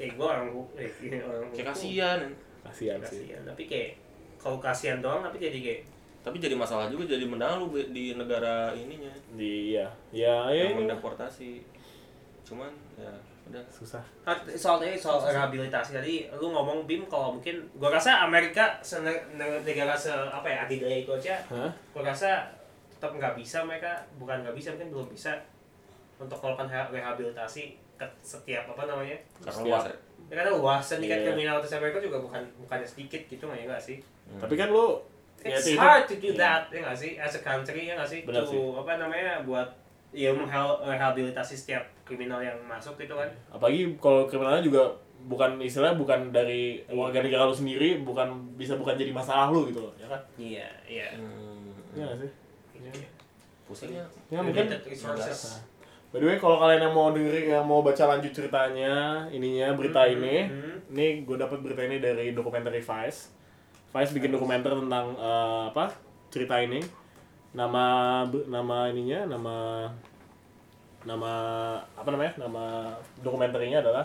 Eh, 0.00 0.10
gua 0.16 0.40
orang 0.40 0.48
eh, 0.74 0.88
ini 1.04 1.20
orang 1.20 1.48
Kayak 1.52 1.66
kasihan. 1.76 2.18
Kasihan 2.64 2.98
sih. 3.04 3.28
Kasihan. 3.28 3.42
Tapi 3.44 3.62
kayak 3.68 3.90
kalau 4.36 4.56
kasihan 4.58 4.98
doang 5.00 5.20
tapi 5.20 5.40
jadi 5.40 5.58
kayak 5.58 5.82
Tapi 6.22 6.38
jadi 6.38 6.54
masalah 6.54 6.86
juga 6.86 7.02
jadi 7.04 7.26
menang 7.26 7.58
lu 7.58 7.74
be- 7.74 7.90
di 7.90 8.14
negara 8.14 8.70
ininya 8.72 9.10
Di 9.34 9.74
iya. 9.74 9.86
Ya, 10.14 10.46
ya 10.48 10.70
yang 10.70 10.78
ini. 10.78 10.86
mendeportasi. 10.86 11.64
cuman 12.42 12.68
ya 12.94 13.10
udah. 13.52 13.64
Susah. 13.68 14.00
Ah, 14.24 14.32
soal 14.48 14.80
ini 14.82 14.96
soal 14.96 15.20
rehabilitasi 15.22 15.92
tadi 15.92 16.14
lu 16.32 16.48
ngomong 16.48 16.82
Bim 16.82 17.04
kalau 17.04 17.36
mungkin 17.36 17.60
gua 17.76 17.92
rasa 17.92 18.24
Amerika 18.24 18.80
se- 18.80 19.00
ne- 19.00 19.28
negara 19.60 19.92
se 19.92 20.08
apa 20.08 20.44
ya 20.44 20.64
adidaya 20.64 20.96
itu 20.98 21.12
aja 21.12 21.36
Hah? 21.46 21.68
gua 21.92 22.02
rasa 22.02 22.48
tetap 22.88 23.12
nggak 23.12 23.34
bisa 23.34 23.60
mereka 23.62 23.92
bukan 24.16 24.40
nggak 24.40 24.54
bisa 24.54 24.72
mungkin 24.72 24.88
belum 24.90 25.08
bisa 25.08 25.32
untuk 26.16 26.38
melakukan 26.38 26.66
reha- 26.66 26.88
rehabilitasi 26.88 27.62
ke 27.94 28.06
setiap 28.20 28.64
apa 28.68 28.86
namanya? 28.86 29.18
Karena 29.38 29.60
luas 29.68 29.84
ya? 29.84 29.96
Ya 30.26 30.34
karena 30.38 30.52
luas 30.54 30.84
tingkat 30.88 31.18
Iya. 31.18 31.26
kriminalitas 31.28 31.72
Amerika 31.74 31.98
juga 31.98 32.16
bukan 32.18 32.40
bukannya 32.58 32.88
sedikit 32.88 33.20
gitu 33.26 33.44
nggak 33.44 33.58
ya 33.58 33.66
nggak 33.68 33.82
sih? 33.82 33.98
Tapi 34.38 34.54
kan 34.54 34.70
lu 34.70 34.96
ya 35.42 35.52
It's 35.52 35.66
itu- 35.66 35.76
hard 35.76 36.06
to 36.06 36.16
do 36.16 36.30
that 36.34 36.70
ya 36.70 36.80
nggak 36.80 36.94
sih? 36.94 37.18
As 37.18 37.34
a 37.34 37.42
country 37.42 37.84
ya 37.84 37.98
nggak 37.98 38.08
sih? 38.08 38.20
Benar 38.22 38.42
to 38.42 38.78
apa 38.78 38.96
namanya 38.96 39.42
buat 39.42 39.66
ya 40.12 40.30
mengrehabilitasi 40.30 41.54
setiap 41.54 41.82
kriminal 42.12 42.44
yang 42.44 42.60
masuk 42.68 43.00
gitu 43.00 43.16
kan 43.16 43.32
apalagi 43.48 43.96
kalau 43.96 44.28
kriminalnya 44.28 44.60
juga 44.60 44.92
bukan 45.24 45.56
istilahnya 45.64 45.96
bukan 45.96 46.28
dari 46.28 46.84
warga 46.92 47.24
negara 47.24 47.48
lu 47.48 47.56
sendiri 47.56 48.04
bukan 48.04 48.52
bisa 48.60 48.76
bukan 48.76 48.92
jadi 49.00 49.14
masalah 49.16 49.48
lu 49.48 49.64
gitu 49.72 49.80
loh 49.80 49.94
ya 49.96 50.04
kan 50.12 50.20
iya 50.36 50.68
iya 50.84 51.08
hmm, 51.16 51.96
Iya 51.96 52.08
sih 52.20 52.30
Iya. 52.82 52.92
pusingnya 53.64 54.04
ya 54.28 54.42
mungkin 54.44 54.68
Limited 54.68 54.84
resources. 54.84 55.62
By 56.12 56.20
the 56.20 56.28
way, 56.28 56.36
kalau 56.36 56.60
kalian 56.60 56.84
yang 56.84 56.92
mau 56.92 57.08
dengerin, 57.08 57.56
yang 57.56 57.64
mau 57.64 57.80
baca 57.80 58.04
lanjut 58.04 58.36
ceritanya, 58.36 59.24
ininya 59.32 59.72
berita 59.72 60.04
Hmm, 60.04 60.12
ini, 60.20 60.36
hmm. 60.44 60.92
ini 60.92 61.06
gue 61.24 61.40
dapat 61.40 61.64
berita 61.64 61.88
ini 61.88 62.04
dari 62.04 62.36
dokumenter 62.36 62.68
Vice. 62.68 63.32
Vice 63.88 64.12
bikin 64.12 64.28
dokumenter 64.28 64.76
tentang 64.76 65.16
eh, 65.16 65.62
apa 65.72 65.88
cerita 66.28 66.60
ini. 66.60 66.84
Nama 67.56 67.84
nama 68.44 68.92
ininya, 68.92 69.24
nama 69.24 69.88
nama 71.02 71.32
apa 71.92 72.08
namanya? 72.08 72.32
Nama 72.36 72.64
dokumenternya 73.20 73.78
adalah 73.80 74.04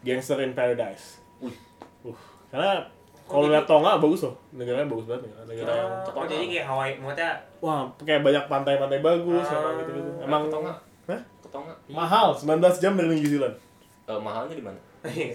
Gangster 0.00 0.40
in 0.40 0.52
Paradise. 0.52 1.20
Uh, 1.40 2.14
karena 2.48 2.80
kalau 3.24 3.46
lihat 3.46 3.68
Tonga 3.68 3.98
bagus 3.98 4.24
loh, 4.24 4.34
negaranya 4.50 4.88
bagus 4.88 5.04
banget 5.04 5.28
negara, 5.28 5.44
negara 5.44 5.72
yang 5.76 5.90
Oh, 6.08 6.24
jadi 6.24 6.44
kayak 6.48 6.66
Hawaii, 6.66 6.94
maksudnya 6.96 7.30
wah 7.60 7.84
kayak 8.00 8.24
banyak 8.24 8.44
pantai-pantai 8.46 9.00
bagus, 9.00 9.44
Ah. 9.44 9.58
emang 9.58 9.74
gitu-gitu. 9.78 10.10
Emang 10.18 10.42
ketonga 10.48 10.72
Hah? 11.04 11.20
ketonga 11.44 11.72
mahal 11.88 12.26
19 12.32 12.80
jam 12.80 12.92
dari 12.96 13.08
New 13.14 13.28
Zealand. 13.28 13.54
Eh, 14.08 14.16
mahalnya 14.16 14.56
di 14.56 14.64
mana 14.64 14.80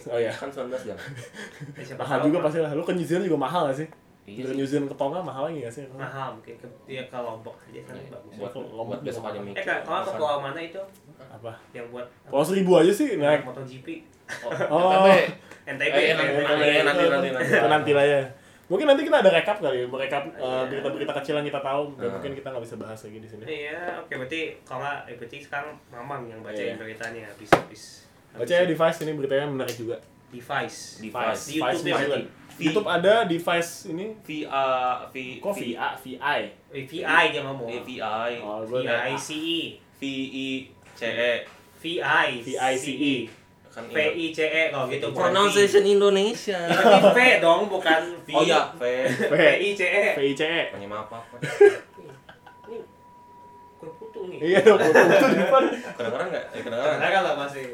Oh 0.09 0.17
iya. 0.17 0.33
kan 0.33 0.49
19 0.49 0.75
jam 0.83 0.97
Mahal 2.01 2.17
juga 2.25 2.43
pasti 2.43 2.59
lah. 2.59 2.73
Lu 2.73 2.83
ke 2.83 2.91
New 2.91 3.05
Zealand 3.05 3.25
juga 3.25 3.39
mahal 3.39 3.69
gak 3.69 3.77
sih? 3.79 3.87
Iya 4.23 4.39
Dari 4.41 4.49
sih. 4.49 4.57
New 4.57 4.67
Zealand 4.67 4.87
ke 4.87 4.95
Tonga 4.95 5.19
mahal 5.19 5.43
lagi 5.45 5.57
gak 5.61 5.73
sih? 5.73 5.83
mahal 5.89 6.31
mungkin 6.33 6.55
ke 6.55 6.67
dia 6.85 7.03
ke 7.03 7.17
Lombok 7.17 7.55
aja 7.61 7.79
kan 7.83 7.93
Iya, 7.93 8.07
bagus. 8.09 8.33
buat 8.35 8.51
Lombok 8.55 8.87
buat 8.87 8.99
besok 9.03 9.23
aja 9.25 9.39
mikir 9.39 9.59
Eh 9.59 9.65
kalau 9.83 10.01
ke 10.01 10.11
pulau 10.13 10.37
mana 10.39 10.59
itu 10.59 10.81
Apa? 11.19 11.51
yang 11.71 11.85
buat 11.89 12.07
Kalau 12.23 12.43
seribu 12.43 12.71
aja 12.77 12.91
sih 12.91 13.15
naik. 13.15 13.43
MotoGP? 13.43 13.87
Oh, 14.69 15.03
NTB, 15.65 15.95
Eh, 15.95 16.11
nanti, 16.13 16.31
NTB. 16.33 16.63
nanti, 16.83 17.03
nanti, 17.03 17.27
nanti, 17.29 17.55
nanti. 17.61 17.91
Lah 17.93 18.05
ya. 18.05 18.21
Mungkin 18.63 18.87
nanti 18.87 19.03
kita 19.03 19.19
ada 19.19 19.27
rekap 19.29 19.59
kali, 19.59 19.83
ya, 19.83 19.87
merekap 19.87 20.23
eh, 20.29 20.63
berita-berita 20.65 21.13
kecil 21.13 21.35
yang 21.35 21.47
kita 21.47 21.59
tahu. 21.59 21.83
Dan 21.93 22.03
Nah. 22.05 22.11
mungkin 22.15 22.31
kita 22.33 22.47
nggak 22.47 22.63
bisa 22.63 22.75
bahas 22.75 22.99
lagi 22.99 23.17
di 23.17 23.27
sini. 23.27 23.43
Iya, 23.43 23.79
oke 23.99 24.13
berarti 24.13 24.41
kalau 24.63 24.79
nggak, 24.81 24.97
eh, 25.05 25.15
berarti 25.15 25.37
sekarang 25.41 25.71
Mamang 25.89 26.21
yang 26.25 26.39
bacain 26.39 26.73
Iya. 26.73 26.79
beritanya 26.79 27.21
habis 27.27 27.49
habis. 27.49 27.83
Baca 28.33 28.49
ya 28.49 28.63
device 28.65 28.97
ini 28.99 29.11
beritanya 29.13 29.45
menarik 29.45 29.75
juga. 29.75 29.99
device. 30.31 30.97
Device. 30.97 31.41
Di 31.45 31.61
YouTube 31.61 31.85
ya 31.85 32.25
Zealand. 32.53 32.63
YouTube 32.63 32.87
ada 32.87 33.13
device 33.23 33.71
ini. 33.87 34.05
VA 34.19 34.67
V 35.09 35.15
Kok 35.39 35.53
VA, 35.53 35.89
VI? 35.97 36.39
Eh, 36.69 36.83
VI 36.83 37.23
dia 37.29 37.41
ngomong. 37.41 37.67
Eh, 37.67 37.81
VI 37.81 38.31
Oh, 38.39 38.61
gue 38.61 38.81
VICE. 38.81 39.41
VI 39.95 40.47
CE 40.93 41.31
VI 41.79 42.29
VICE. 42.39 43.15
kan 43.67 43.83
V 43.85 43.97
I 43.97 44.29
C 44.29 44.39
E 44.43 44.63
kalau 44.69 44.85
gitu. 44.85 45.09
bukan 45.09 45.17
V. 45.17 45.17
pronunciation 45.17 45.81
Indonesia 45.83 46.59
Ya, 46.61 46.77
Berarti 46.77 47.09
V 47.09 47.19
dong 47.41 47.61
bukan 47.65 48.01
V. 48.21 48.29
oh 48.29 48.43
iya 48.43 48.69
V 48.71 48.83
V 49.25 49.33
I 49.57 49.69
C 49.73 49.81
E. 49.83 50.03
VICE. 50.13 50.69
Tanya 50.69 50.85
maaf 50.85 51.09
apa 51.09 51.35
Ini 52.63 52.77
kue 53.75 53.89
putu 53.97 54.29
nih. 54.29 54.37
Iya 54.45 54.59
itu 54.61 54.73
di 55.25 55.37
depan. 55.41 55.63
kedengeran 55.97 56.27
nggak 56.29 56.45
eh, 56.47 56.61
kedengeran 56.61 56.95
Kedengeran 56.95 57.23
lah 57.25 57.35
masih. 57.35 57.67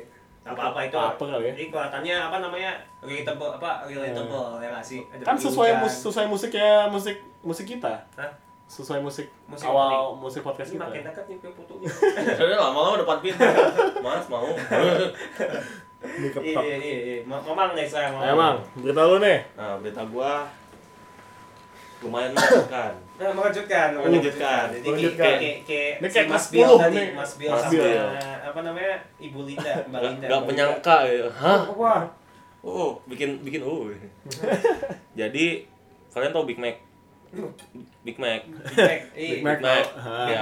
Apa 0.50 0.62
apa 0.68 0.80
itu? 0.84 0.98
Apa 0.98 1.24
kali 1.24 1.44
ya? 1.44 1.52
Jadi 1.52 1.66
kelihatannya 1.68 2.16
apa 2.20 2.38
namanya? 2.40 2.72
Relatable 3.00 3.50
apa? 3.54 3.70
Relatable 3.84 4.46
ya 4.58 4.68
nggak 4.70 4.84
sih? 4.84 5.00
Ada 5.08 5.24
Kan 5.24 5.36
sesuai 5.36 5.70
mus 5.80 5.94
sesuai 6.02 6.26
musiknya 6.26 6.72
musik 6.88 7.16
musik 7.40 7.66
kita. 7.66 7.94
Hah? 8.14 8.32
Sesuai 8.66 9.02
musik, 9.02 9.26
Musik 9.46 9.66
awal 9.66 10.14
musik 10.14 10.42
podcast 10.42 10.70
Ini 10.70 10.78
kita. 10.78 10.86
makin 10.86 11.02
dekat 11.04 11.26
nih 11.26 11.38
kue 11.40 11.52
putunya. 11.52 11.90
Udah 12.40 12.60
lama-lama 12.62 12.96
depan 12.98 13.18
pintu 13.20 13.42
mas 14.00 14.26
mau 14.26 14.46
Ini 14.46 15.10
Iya 16.22 16.30
ketok. 16.32 16.64
iya 16.64 16.78
iya. 16.78 16.98
iya. 17.02 17.18
Ma- 17.26 17.42
Mamang 17.42 17.74
nih 17.74 17.84
saya 17.84 18.14
Ayo, 18.14 18.32
Mang, 18.32 18.62
berita 18.76 19.02
lu 19.04 19.18
nih. 19.18 19.42
nah 19.54 19.74
berita 19.76 20.06
gua 20.06 20.46
lumayan 22.00 22.32
menyenangkan 22.32 22.94
Nah, 23.20 23.32
mengejutkan, 23.34 23.88
Mengejutkan. 23.94 24.66
Jadi 24.72 24.88
Mengejutkan. 24.88 25.26
kayak 25.36 25.56
kayak 25.68 25.94
si 26.08 26.20
Mas 26.26 26.46
Bill 26.48 26.72
10 26.72 26.80
tadi. 26.80 27.02
Mas 27.12 27.32
Bill 27.36 27.52
sama 27.54 27.68
Bill. 27.70 28.08
apa 28.42 28.60
namanya? 28.62 28.96
Ibu 29.20 29.40
Linda, 29.44 29.74
Mbak 29.84 30.00
Linda. 30.02 30.26
nggak 30.26 30.40
Mbak 30.40 30.48
menyangka 30.48 30.98
ya 31.04 31.26
hah. 31.30 31.62
Wah, 31.70 32.02
oh 32.62 32.96
bikin 33.06 33.30
bikin 33.40 33.60
oh 33.62 33.92
jadi 35.20 35.46
kalian 36.10 36.32
tahu 36.32 36.44
Big 36.46 36.58
Mac 36.58 36.76
Big 38.02 38.16
Mac 38.16 38.42
Big 38.42 38.78
Mac. 38.78 39.00
Big 39.14 39.38
Iya. 39.38 39.44
Mac. 39.44 39.58
Big 39.58 39.62
Mac 39.62 39.86
Ah. 39.94 40.26
ya 40.26 40.40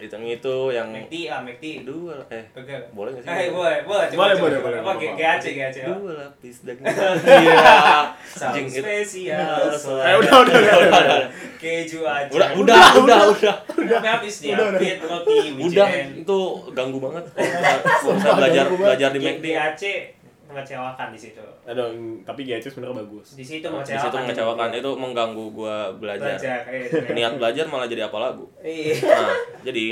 itu 0.00 0.16
itu 0.16 0.56
yang 0.70 0.88
McD 0.88 1.14
ah, 1.28 1.40
McD. 1.40 1.64
dua 1.84 2.16
eh 2.28 2.44
Burger. 2.50 2.80
boleh 2.90 3.10
nggak 3.12 3.22
sih 3.22 3.30
Eh, 3.30 3.48
boleh, 3.50 3.78
boleh. 3.84 4.06
Boleh, 4.08 4.08
coba, 4.08 4.24
boleh, 4.40 4.56
coba. 4.56 4.64
boleh, 4.64 4.78
Apa 4.80 4.92
boleh. 4.96 5.12
GAC, 5.14 5.44
GAC. 5.52 5.76
oh. 5.84 5.96
dua 6.00 6.12
lapis 6.16 6.56
daging 6.64 6.84
iya 7.44 7.76
anjing 8.40 8.66
Saus 8.66 8.80
spesial. 8.80 9.60
Eh, 10.00 10.14
udah, 10.16 10.34
udah, 10.40 10.54
udah, 10.56 10.76
udah. 10.80 11.28
Keju 11.56 12.00
aja. 12.02 12.32
udah 12.32 12.48
udah 12.56 12.84
udah 12.96 13.20
udah 13.28 13.54
Tapi 14.00 14.08
habis 14.08 14.34
dia. 14.40 14.56
Udah, 14.56 14.66
udah. 14.72 14.80
Roti, 15.00 15.38
udah 15.60 15.88
itu 16.16 16.40
ganggu 16.72 16.98
banget 16.98 17.24
bisa 18.16 18.30
belajar 18.32 18.64
belajar 18.68 19.08
di 19.12 19.20
McD 19.20 19.46
GAC 19.50 19.82
mengecewakan 20.50 21.08
di 21.08 21.20
situ. 21.20 21.40
Aduh, 21.62 21.88
tapi 22.20 22.42
GHC 22.42 22.66
sebenarnya 22.68 23.00
bagus. 23.00 23.32
Di 23.32 23.42
situ 23.42 23.62
di 23.62 23.70
mengecewakan. 23.70 24.04
situ 24.04 24.16
mengecewakan 24.16 24.68
itu 24.72 24.90
mengganggu 24.92 25.44
gua 25.50 25.76
belajar 25.92 26.34
Belajar. 26.34 26.60
eh, 26.66 27.10
niat 27.10 27.34
belajar 27.34 27.64
malah 27.64 27.86
jadi 27.86 28.04
apa 28.04 28.18
lagu 28.20 28.44
Iya. 28.60 28.94
nah 29.02 29.32
jadi 29.62 29.86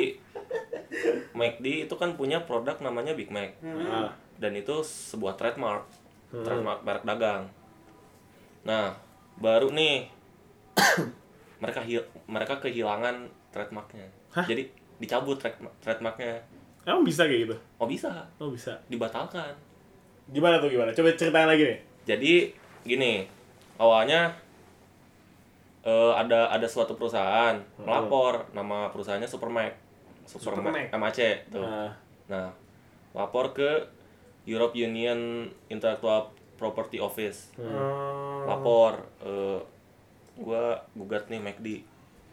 McD 1.33 1.67
itu 1.85 1.95
kan 1.95 2.13
punya 2.13 2.43
produk 2.43 2.75
namanya 2.79 3.13
Big 3.13 3.29
Mac 3.29 3.55
Ah. 3.63 4.11
dan 4.37 4.53
itu 4.53 4.81
sebuah 4.81 5.35
trademark 5.35 5.85
trademark 6.33 6.81
merek 6.83 7.05
dagang 7.05 7.45
nah 8.63 8.97
baru 9.37 9.71
nih 9.71 10.09
mereka 11.59 11.81
hil- 11.81 12.09
mereka 12.25 12.59
kehilangan 12.59 13.25
trademarknya 13.49 14.09
jadi 14.41 14.67
dicabut 14.97 15.37
trade- 15.37 15.61
trademarknya 15.79 16.41
Emang 16.83 17.05
bisa 17.05 17.23
kayak 17.23 17.45
gitu? 17.45 17.57
oh 17.77 17.85
bisa 17.85 18.09
Oh, 18.39 18.49
bisa. 18.49 18.73
dibatalkan 18.89 19.53
Gimana 20.29 20.59
tuh 20.59 20.69
gimana? 20.69 20.93
Coba 20.93 21.13
ceritain 21.13 21.47
lagi 21.47 21.65
nih. 21.65 21.79
jadi 22.07 22.35
gini 22.83 23.29
awalnya 23.77 24.33
eh, 25.83 26.13
ada 26.15 26.49
ada 26.49 26.65
suatu 26.65 26.95
perusahaan 26.95 27.53
melapor 27.79 28.49
nama 28.51 28.89
perusahaannya 28.89 29.27
Supermac 29.27 29.77
Supermac 30.25 30.89
Supermac. 30.89 30.89
MAC 30.95 31.19
tuh 31.49 31.61
Ah. 31.63 31.93
nah 32.27 32.49
lapor 33.13 33.53
ke 33.53 33.89
Europe 34.45 34.73
Union 34.75 35.45
Intellectual 35.67 36.33
Property 36.57 36.97
Office 36.99 37.53
Hmm. 37.55 38.45
lapor 38.47 39.05
eh, 39.21 39.61
gua 40.37 40.81
gugat 40.93 41.29
nih 41.29 41.41
McD 41.41 41.67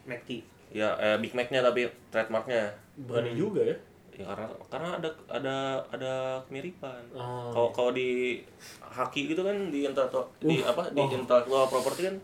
McD. 0.04 0.30
ya 0.72 0.96
eh, 0.96 1.16
Big 1.16 1.32
Mac-nya 1.32 1.60
tapi 1.60 1.84
trademarknya 2.08 2.72
Berani 2.98 3.32
juga 3.32 3.60
ya. 3.62 3.76
Ya 4.16 4.24
karena 4.32 4.48
karena 4.72 4.88
ada 4.96 5.08
ada 5.28 5.56
ada 5.92 6.12
kemiripan. 6.48 7.04
Oh. 7.12 7.52
kalau 7.52 7.68
kalau 7.68 7.90
di 7.92 8.40
haki 8.80 9.36
gitu 9.36 9.44
kan 9.44 9.52
di 9.68 9.84
intellectual 9.84 10.24
di 10.40 10.64
apa 10.64 10.88
di 10.88 11.00
intellectual 11.04 11.68
property 11.68 12.08
kan. 12.08 12.16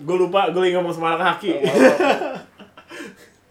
Gue 0.00 0.16
lupa, 0.16 0.48
gue 0.48 0.60
lagi 0.64 0.72
ngomong 0.80 0.94
sama 0.96 1.20
anak 1.20 1.36
kaki. 1.36 1.52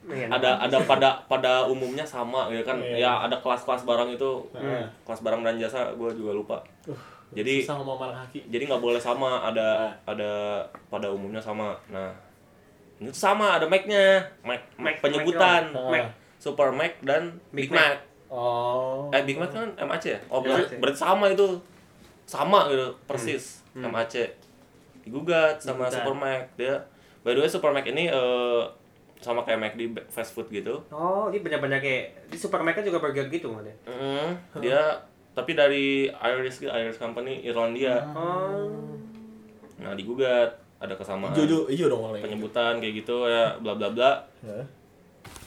Iya, 0.04 0.28
ada 0.28 0.60
ada 0.60 0.78
pada 0.84 1.16
pada 1.32 1.64
umumnya 1.64 2.04
sama 2.04 2.52
gitu 2.52 2.66
kan. 2.68 2.76
Iya. 2.82 3.08
ya 3.08 3.12
ada 3.30 3.40
kelas-kelas 3.40 3.88
barang 3.88 4.10
itu. 4.12 4.32
Hmm. 4.52 4.84
kelas 5.08 5.24
barang 5.24 5.42
dan 5.48 5.56
jasa 5.62 5.96
gue 5.96 6.10
juga 6.18 6.36
lupa. 6.36 6.58
Jadi 7.34 7.64
Susah 7.64 7.80
ngomong 7.82 7.98
sama 7.98 8.06
anak 8.12 8.20
kaki. 8.28 8.40
jadi 8.52 8.64
nggak 8.68 8.84
boleh 8.84 9.02
sama 9.02 9.42
ada 9.48 9.96
ada 10.04 10.62
pada 10.92 11.08
umumnya 11.08 11.40
sama. 11.40 11.78
Nah 11.88 12.12
ini 13.00 13.10
tuh 13.10 13.22
sama 13.22 13.58
ada 13.58 13.66
Mac-nya 13.66 14.22
Mac, 14.44 14.62
Mac 14.82 15.00
penyebutan. 15.00 15.72
Mac 15.72 16.23
Super 16.44 16.76
Mac 16.76 17.00
dan 17.00 17.40
Big, 17.56 17.72
Big 17.72 17.80
Mac. 17.80 18.04
Oh. 18.28 19.08
eh 19.16 19.24
Big 19.24 19.40
Mac 19.40 19.56
kan 19.56 19.72
MAC 19.80 20.04
ya? 20.12 20.20
Oh 20.28 20.44
berarti, 20.44 20.76
MAC. 20.76 20.82
berarti 20.84 21.00
sama 21.00 21.26
itu. 21.32 21.48
Sama 22.28 22.68
gitu 22.68 22.88
persis 23.08 23.64
MAC 23.72 24.36
digugat 25.08 25.60
sama 25.64 25.88
Digugat. 25.88 25.94
Super 25.96 26.16
Mac. 26.20 26.44
Dia 26.60 26.76
by 27.24 27.32
the 27.32 27.40
way 27.40 27.48
Super 27.48 27.72
Mac 27.72 27.88
ini 27.88 28.12
eh, 28.12 28.64
sama 29.24 29.48
kayak 29.48 29.60
Mac 29.64 29.74
di 29.80 29.88
fast 30.12 30.36
food 30.36 30.52
gitu. 30.52 30.84
Oh, 30.92 31.32
dia 31.32 31.40
benar-benar 31.40 31.80
kayak 31.80 32.28
di 32.28 32.36
supermarket 32.36 32.84
juga 32.84 33.00
burger 33.00 33.32
gitu 33.32 33.56
kan 33.56 33.64
ya? 33.64 33.76
Mm, 33.88 34.30
dia 34.60 34.82
tapi 35.32 35.56
dari 35.56 36.12
Irish 36.12 36.60
Irish 36.68 37.00
company 37.00 37.40
Irlandia. 37.48 38.04
Oh. 38.12 38.68
nah 39.80 39.96
digugat 39.96 40.60
ada 40.80 40.92
kesamaan. 41.00 41.32
Jojo, 41.32 41.72
iya 41.72 41.88
dong 41.88 42.04
penyebutan 42.20 42.84
kayak 42.84 43.04
gitu 43.04 43.32
ya 43.32 43.56
bla 43.64 43.80
bla 43.80 43.96
bla. 43.96 44.12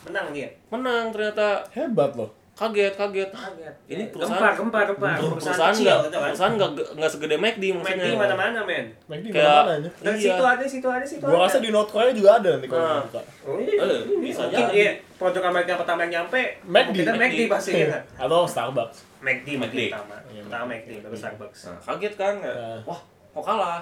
Menang 0.07 0.27
dia. 0.31 0.49
menang 0.69 1.11
ternyata 1.11 1.67
Hebat 1.69 2.15
loh. 2.15 2.31
kaget 2.53 2.89
kaget 2.91 3.29
Kaget. 3.29 3.75
Ini 3.85 4.05
perusahaan- 4.09 4.57
gempar, 4.57 4.85
gempar, 4.89 5.13
gempar. 5.13 5.17
perusahaan 5.21 5.69
kecil 5.69 5.85
nggak 5.85 5.99
gitu 6.01 6.17
kan. 6.17 6.25
perusahaan 6.25 6.53
nggak 6.57 6.71
nggak 6.97 7.11
segede 7.11 7.37
McD 7.37 7.65
maksudnya 7.71 8.07
di 8.07 8.17
mana-mana, 8.17 8.61
men. 8.65 8.87
Mac 9.05 9.19
di 9.21 9.29
Kayak- 9.29 9.45
mana 9.61 9.73
aja. 9.77 9.91
Dan 10.01 10.13
Iya. 10.15 10.23
situ 10.25 10.45
ada, 10.47 10.65
situ 10.67 10.89
ada, 10.89 11.05
situ 11.05 11.21
Gua 11.23 11.39
rasa 11.39 11.59
di 11.59 11.69
North 11.69 11.91
Korea 11.91 12.13
juga 12.13 12.31
ada 12.35 12.49
nanti 12.51 12.67
kalau 12.67 12.81
Nah. 12.81 12.97
dibuka. 12.99 13.21
Oh, 13.45 13.57
iya. 13.61 13.77
Eh, 13.77 14.01
bisa 14.19 14.41
Mungkin 14.43 14.57
jadi. 14.63 14.73
iya, 14.73 14.91
produk 15.15 15.43
Amerika 15.45 15.73
pertama 15.77 16.01
yang 16.01 16.13
nyampe, 16.17 16.41
McD. 16.65 16.97
kita 16.97 17.13
McD 17.13 17.21
McD. 17.21 17.41
pasti 17.47 17.71
kan. 17.85 18.03
Atau 18.25 18.41
Starbucks. 18.47 18.99
McD, 19.19 19.49
McD 19.53 19.61
McD. 19.61 19.81
pertama. 19.91 20.17
Iya, 20.27 20.41
Pertama 20.43 20.65
McD. 20.67 20.89
McD, 20.89 21.03
baru 21.05 21.15
Starbucks. 21.15 21.61
nah, 21.63 21.79
kaget 21.85 22.15
kan 22.17 22.35
wah 22.83 23.01
kok 23.35 23.45
kalah 23.45 23.81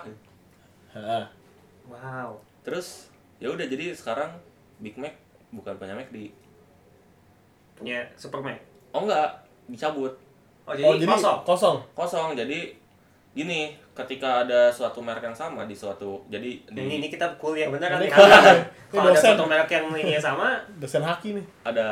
Heeh. 0.90 1.24
Wow. 1.84 2.30
terus 2.60 3.06
ya 3.36 3.46
udah 3.46 3.62
jadi 3.64 3.92
sekarang 3.92 4.34
Big 4.76 4.96
Mac 4.96 5.14
bukan 5.54 5.74
punya 5.74 5.94
McD 5.94 6.30
Punya 7.74 8.06
Super 8.14 8.38
Mac. 8.38 8.58
oh 8.90 9.02
enggak 9.02 9.28
dicabut 9.66 10.14
Oh, 10.64 10.72
jadi, 10.72 10.84
Oh, 10.88 10.96
jadi 10.96 11.12
kosong. 11.12 11.38
Kosong. 11.44 11.76
kosong 11.92 12.28
jadi 12.32 12.72
gini 13.34 13.60
ketika 13.90 14.42
ada 14.42 14.70
suatu 14.70 14.98
merek 14.98 15.22
yang 15.24 15.34
sama 15.34 15.66
di 15.66 15.74
suatu 15.74 16.22
jadi 16.26 16.54
di 16.64 16.80
Ini, 16.80 16.98
ini 16.98 17.06
kita 17.08 17.26
kuliah 17.34 17.66
bener 17.66 17.86
kan? 17.86 17.98
Ini 17.98 18.06
Kalau 18.06 18.30
ada-. 18.30 18.62
Ini 18.94 19.10
satu 19.12 19.42
merek 19.44 19.66
yang 19.68 19.90
ini 19.90 20.14
sama, 20.22 20.54
Dosen 20.78 21.02
haki 21.02 21.34
nih. 21.34 21.42
ada 21.66 21.88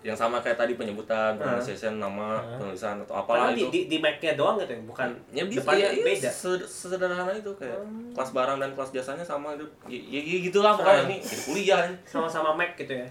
yang 0.00 0.14
sama 0.14 0.38
kayak 0.38 0.54
tadi 0.54 0.74
penyebutan 0.74 1.34
pronunciation 1.34 1.98
nama 1.98 2.38
penulisan 2.54 3.02
atau 3.02 3.18
apalah 3.18 3.50
di, 3.50 3.58
itu 3.58 3.70
di, 3.74 3.80
di 3.86 3.98
Mac-nya 3.98 4.38
doang 4.38 4.54
gitu 4.56 4.70
ya, 4.70 4.82
bukan 4.86 5.08
ya 5.28 5.42
bisa 5.44 5.66
depannya 5.66 5.82
ya, 5.82 5.90
iya, 5.92 6.04
beda. 6.06 6.30
se- 6.30 6.62
sesederhana 6.64 7.34
itu 7.34 7.50
kayak 7.58 7.82
kelas 8.14 8.30
barang 8.30 8.58
dan 8.62 8.70
kelas 8.70 8.90
jasanya 8.94 9.26
sama 9.26 9.58
itu 9.58 9.66
ya, 9.90 9.98
ya, 9.98 10.20
ya 10.22 10.38
gitulah 10.40 10.72
pokoknya 10.72 11.02
ini 11.10 11.16
jadi 11.18 11.42
kuliah 11.42 11.80
ini. 11.90 11.96
Sama-sama 12.06 12.54
Mac 12.54 12.78
gitu 12.78 12.94
ya. 12.94 13.06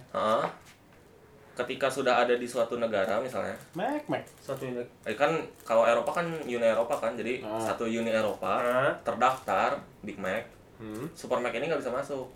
Ketika 1.58 1.88
sudah 1.88 2.14
ada 2.20 2.34
di 2.34 2.46
suatu 2.46 2.78
negara 2.78 3.18
misalnya 3.18 3.58
Mac, 3.74 4.06
Mac. 4.06 4.22
Satu 4.38 4.62
ini. 4.64 4.78
eh, 5.02 5.14
kan 5.14 5.34
kalau 5.62 5.84
Eropa 5.84 6.14
kan 6.14 6.30
Uni 6.40 6.62
Eropa 6.62 6.94
kan 6.96 7.14
jadi 7.14 7.42
Ah. 7.42 7.58
satu 7.58 7.84
Uni 7.84 8.08
Eropa 8.08 8.62
Ah. 8.62 8.94
terdaftar 9.02 9.74
Big 10.00 10.16
Mac 10.16 10.46
Hmm. 10.78 11.10
Super 11.12 11.38
Mac 11.38 11.50
ini 11.52 11.66
nggak 11.66 11.82
bisa 11.82 11.90
masuk 11.90 12.30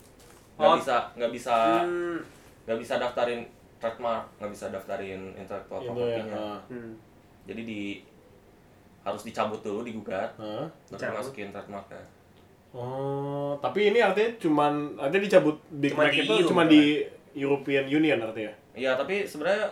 nggak 0.52 0.66
Oh. 0.66 0.74
bisa 0.76 0.96
nggak 1.14 1.30
bisa 1.30 1.54
Hmm. 1.80 2.18
nggak 2.64 2.74
bisa 2.76 2.94
daftarin 2.96 3.46
trademark 3.78 4.26
nggak 4.36 4.50
bisa 4.50 4.66
daftarin 4.68 5.22
intellectual 5.32 5.78
Itu 5.78 5.86
ya. 5.86 5.90
property-nya 5.92 6.34
heeh. 6.34 6.58
Hmm. 6.68 6.92
jadi 7.44 7.62
di 7.62 7.82
harus 9.00 9.22
dicabut 9.22 9.58
dulu 9.60 9.82
digugat 9.82 10.30
Heeh. 10.36 10.66
baru 10.84 10.92
Dicabut. 10.92 11.16
masukin 11.16 11.48
trademarknya 11.48 12.02
Oh, 12.72 13.52
tapi 13.58 13.92
ini 13.92 14.00
artinya 14.00 14.32
cuman 14.40 14.96
artinya 14.96 15.22
dicabut 15.22 15.60
Big 15.70 15.92
Cuma 15.92 16.02
Mac 16.02 16.10
di 16.10 16.20
itu 16.20 16.32
EU, 16.34 16.48
cuma 16.48 16.62
kan? 16.62 16.70
di 16.70 16.82
European 17.34 17.84
Union 17.86 18.16
artinya. 18.18 18.48
Iya 18.74 18.92
tapi 18.92 19.22
sebenarnya 19.22 19.68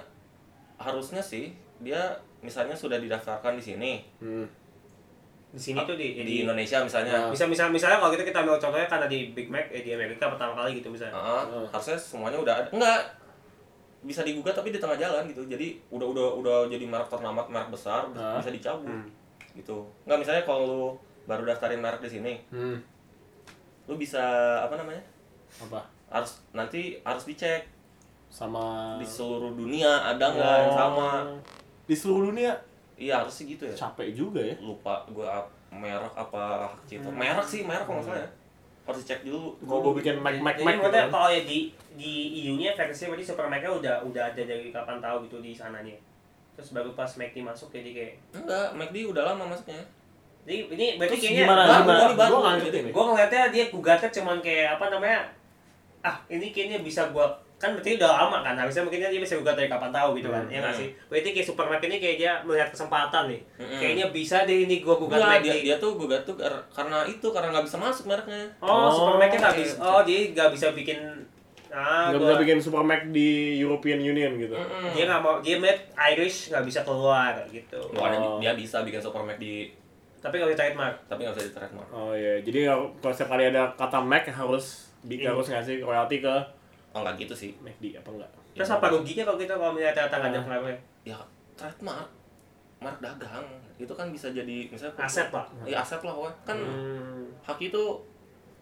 harusnya 0.76 1.20
sih 1.20 1.50
dia 1.78 2.00
misalnya 2.40 2.72
sudah 2.72 2.96
didaftarkan 2.96 3.54
di 3.54 3.64
sini 3.64 3.92
Hmm. 4.18 4.46
Di 5.50 5.58
sini 5.58 5.82
tuh 5.82 5.94
di, 5.94 6.14
di 6.14 6.34
Indonesia 6.40 6.78
misalnya 6.78 7.26
Bisa 7.26 7.42
misal 7.44 7.68
misalnya 7.68 7.98
kalau 7.98 8.14
gitu 8.14 8.22
kita 8.22 8.38
ambil 8.38 8.54
contohnya 8.54 8.86
karena 8.86 9.06
di 9.06 9.34
Big 9.34 9.50
Mac 9.50 9.66
eh, 9.68 9.82
di 9.82 9.90
Amerika 9.90 10.30
pertama 10.30 10.54
kali 10.54 10.78
gitu 10.78 10.88
misalnya. 10.88 11.10
Ah, 11.10 11.42
Ah. 11.42 11.66
harusnya 11.68 11.98
semuanya 11.98 12.38
udah 12.38 12.54
ada 12.54 12.68
enggak 12.70 13.02
bisa 14.00 14.22
digugat 14.22 14.54
tapi 14.54 14.70
di 14.70 14.78
tengah 14.78 14.94
jalan 14.94 15.26
gitu 15.26 15.42
jadi 15.44 15.74
udah 15.90 16.06
udah 16.06 16.26
udah 16.36 16.56
jadi 16.66 16.86
merek 16.86 17.04
ternama 17.06 17.42
merek 17.44 17.68
besar 17.68 18.06
Ah. 18.14 18.38
bisa 18.38 18.48
dicabut 18.48 18.86
Hmm. 18.86 19.04
gitu 19.52 19.82
nggak 20.06 20.18
misalnya 20.18 20.42
kalau 20.42 20.62
lu 20.62 20.82
baru 21.26 21.42
daftarin 21.44 21.76
merek 21.78 22.00
di 22.00 22.10
sini 22.12 22.32
Hmm. 22.48 22.78
lu 23.84 23.94
bisa 23.96 24.22
apa 24.60 24.72
namanya 24.74 25.02
Apa? 25.58 25.82
harus 26.08 26.38
nanti 26.52 26.96
harus 27.02 27.26
dicek 27.26 27.66
Sama 28.30 28.96
di 28.96 29.04
seluruh 29.04 29.52
dunia 29.52 29.90
ada 30.06 30.24
nggak 30.24 30.56
yang 30.60 30.72
sama 30.72 31.08
Di 31.84 31.92
seluruh 31.92 32.30
dunia 32.30 32.54
iya 32.94 33.18
harus 33.18 33.32
sih 33.34 33.48
gitu 33.48 33.64
ya 33.64 33.72
capek 33.74 34.12
juga 34.12 34.38
ya. 34.38 34.52
lupa 34.60 35.02
gua 35.08 35.26
ap- 35.34 35.50
merek 35.70 36.12
apa 36.12 36.64
hak 36.64 36.74
cipta 36.84 37.08
merek 37.08 37.42
sih 37.42 37.62
merek 37.62 37.82
kalau 37.82 38.02
ya 38.06 38.26
harus 38.82 39.00
dicek 39.00 39.22
dulu 39.22 39.56
Gua 39.60 39.78
gua 39.80 39.92
bikin 39.94 40.14
Mac 40.16 40.36
Mac 40.36 40.56
Mac 40.56 40.76
gitu 40.76 40.90
kan. 40.90 41.08
kalau 41.08 41.28
ya 41.28 41.42
di 41.42 41.58
di 41.92 42.12
EU-nya 42.44 42.70
versinya 42.72 43.10
berarti 43.10 43.24
Super 43.24 43.46
Mac-nya 43.46 43.70
udah 43.72 43.94
udah 44.02 44.22
ada 44.26 44.42
dari 44.42 44.68
kapan 44.68 44.98
tahu 44.98 45.24
gitu 45.24 45.38
di 45.38 45.50
sananya. 45.50 45.96
Terus 46.52 46.70
baru 46.70 46.92
pas 46.92 47.08
Mac 47.10 47.32
masuk 47.32 47.70
jadi 47.70 47.90
kayak 47.90 48.14
enggak 48.32 48.68
McD 48.74 48.96
udah 49.06 49.22
lama 49.24 49.44
masuknya 49.48 49.80
jadi 50.40 50.68
ini 50.68 50.86
berarti 50.96 51.10
Terus 51.10 51.22
kayaknya 51.26 51.44
gimana? 51.44 51.62
baru, 51.62 51.72
gimana? 51.72 52.00
ini 52.00 52.14
baru. 52.14 52.36
Gua 52.36 52.48
gue 52.92 53.04
ngeliatnya 53.06 53.42
dia 53.48 53.64
gugatnya 53.66 54.10
cuman 54.12 54.36
kayak 54.40 54.68
apa 54.74 54.84
namanya 54.88 55.20
ah 56.00 56.16
ini 56.26 56.46
kayaknya 56.48 56.78
bisa 56.80 57.08
gua 57.08 57.28
kan 57.60 57.70
berarti 57.70 57.94
udah 57.94 58.08
lama 58.10 58.40
kan 58.40 58.56
harusnya 58.56 58.80
mungkin 58.80 59.04
dia 59.04 59.20
bisa 59.20 59.36
gugat 59.36 59.52
dari 59.52 59.68
kapan 59.68 59.92
tahu 59.92 60.16
gitu 60.16 60.26
kan 60.26 60.40
Hmm. 60.40 60.48
ya 60.48 60.58
nggak 60.58 60.74
sih 60.74 60.88
berarti 61.06 61.28
kayak 61.30 61.44
supermarket 61.44 61.86
ini 61.86 61.96
kayak 61.98 62.16
dia 62.16 62.32
melihat 62.42 62.68
kesempatan 62.68 63.28
nih 63.28 63.40
Mm-mm. 63.54 63.76
kayaknya 63.76 64.06
bisa 64.08 64.36
deh 64.42 64.58
ini 64.62 64.80
gua 64.80 64.96
gugat 64.96 65.20
McD 65.20 65.44
dia, 65.44 65.54
dia 65.62 65.76
tuh 65.76 65.92
gugat 65.94 66.24
tuh 66.24 66.34
kar- 66.34 66.64
karena 66.70 67.04
itu 67.04 67.26
karena 67.26 67.48
nggak 67.50 67.62
bisa 67.62 67.76
masuk 67.76 68.04
mereknya 68.06 68.48
oh, 68.58 68.66
Oh, 68.66 68.88
supermarket 68.90 69.38
nggak 69.38 69.52
oke. 69.52 69.60
bisa 69.60 69.74
oh 69.78 70.00
jadi 70.00 70.22
nggak 70.32 70.50
bisa 70.50 70.66
bikin 70.72 70.98
ah 71.68 72.08
Nggak 72.08 72.16
gua, 72.16 72.26
bisa 72.26 72.36
bikin 72.40 72.58
Super 72.58 72.82
Mac 72.82 73.00
di 73.08 73.28
European 73.56 74.00
Union 74.00 74.32
gitu. 74.36 74.56
Mm-mm. 74.56 74.90
dia 74.90 75.04
nggak 75.04 75.20
mau 75.20 75.38
dia 75.38 75.54
melihat 75.54 75.78
Irish 76.08 76.48
nggak 76.48 76.64
bisa 76.64 76.80
keluar 76.80 77.36
gitu 77.46 77.78
Oh. 77.92 78.40
dia 78.40 78.52
bisa 78.54 78.80
bikin 78.80 78.98
super 78.98 79.20
Mac 79.20 79.36
di 79.36 79.68
tapi 80.18 80.36
kalau 80.36 80.50
trademark 80.50 80.96
tapi 81.06 81.22
nggak 81.22 81.32
bisa 81.34 81.44
di 81.44 81.54
trademark 81.54 81.88
Oh 81.90 82.12
iya, 82.12 82.40
jadi 82.40 82.72
kalau 82.94 83.08
setiap 83.10 83.30
kali 83.30 83.44
ada 83.46 83.68
kata 83.70 84.00
Mac 84.00 84.24
harus 84.26 84.64
bi- 85.00 85.16
Iya. 85.18 85.30
harus 85.30 85.46
ngasih 85.46 85.80
royalti 85.80 86.18
ke 86.18 86.34
oh 86.90 87.00
nggak 87.00 87.14
gitu 87.18 87.34
sih 87.36 87.50
McD 87.58 87.94
apa 87.94 88.08
enggak? 88.10 88.30
terus 88.52 88.68
apa 88.68 88.86
ruginya 88.88 89.22
kalau 89.24 89.38
kita 89.38 89.54
kalau 89.54 89.72
melihat 89.72 89.94
ternyata 89.94 90.14
nggak 90.16 90.28
ada 90.28 90.34
Ah. 90.34 90.44
pengaruhnya 90.44 90.76
ya 91.04 91.18
trademark 91.54 92.08
merek 92.78 92.98
dagang 92.98 93.44
itu 93.76 93.92
kan 93.92 94.08
bisa 94.08 94.28
jadi 94.30 94.56
misalnya 94.66 94.94
aset 94.98 95.28
pak 95.28 95.46
ya 95.62 95.78
aset 95.78 96.00
lah 96.00 96.10
pokoknya 96.10 96.36
kan 96.44 96.56
hmm. 96.56 97.24
hak 97.40 97.58
itu 97.60 97.82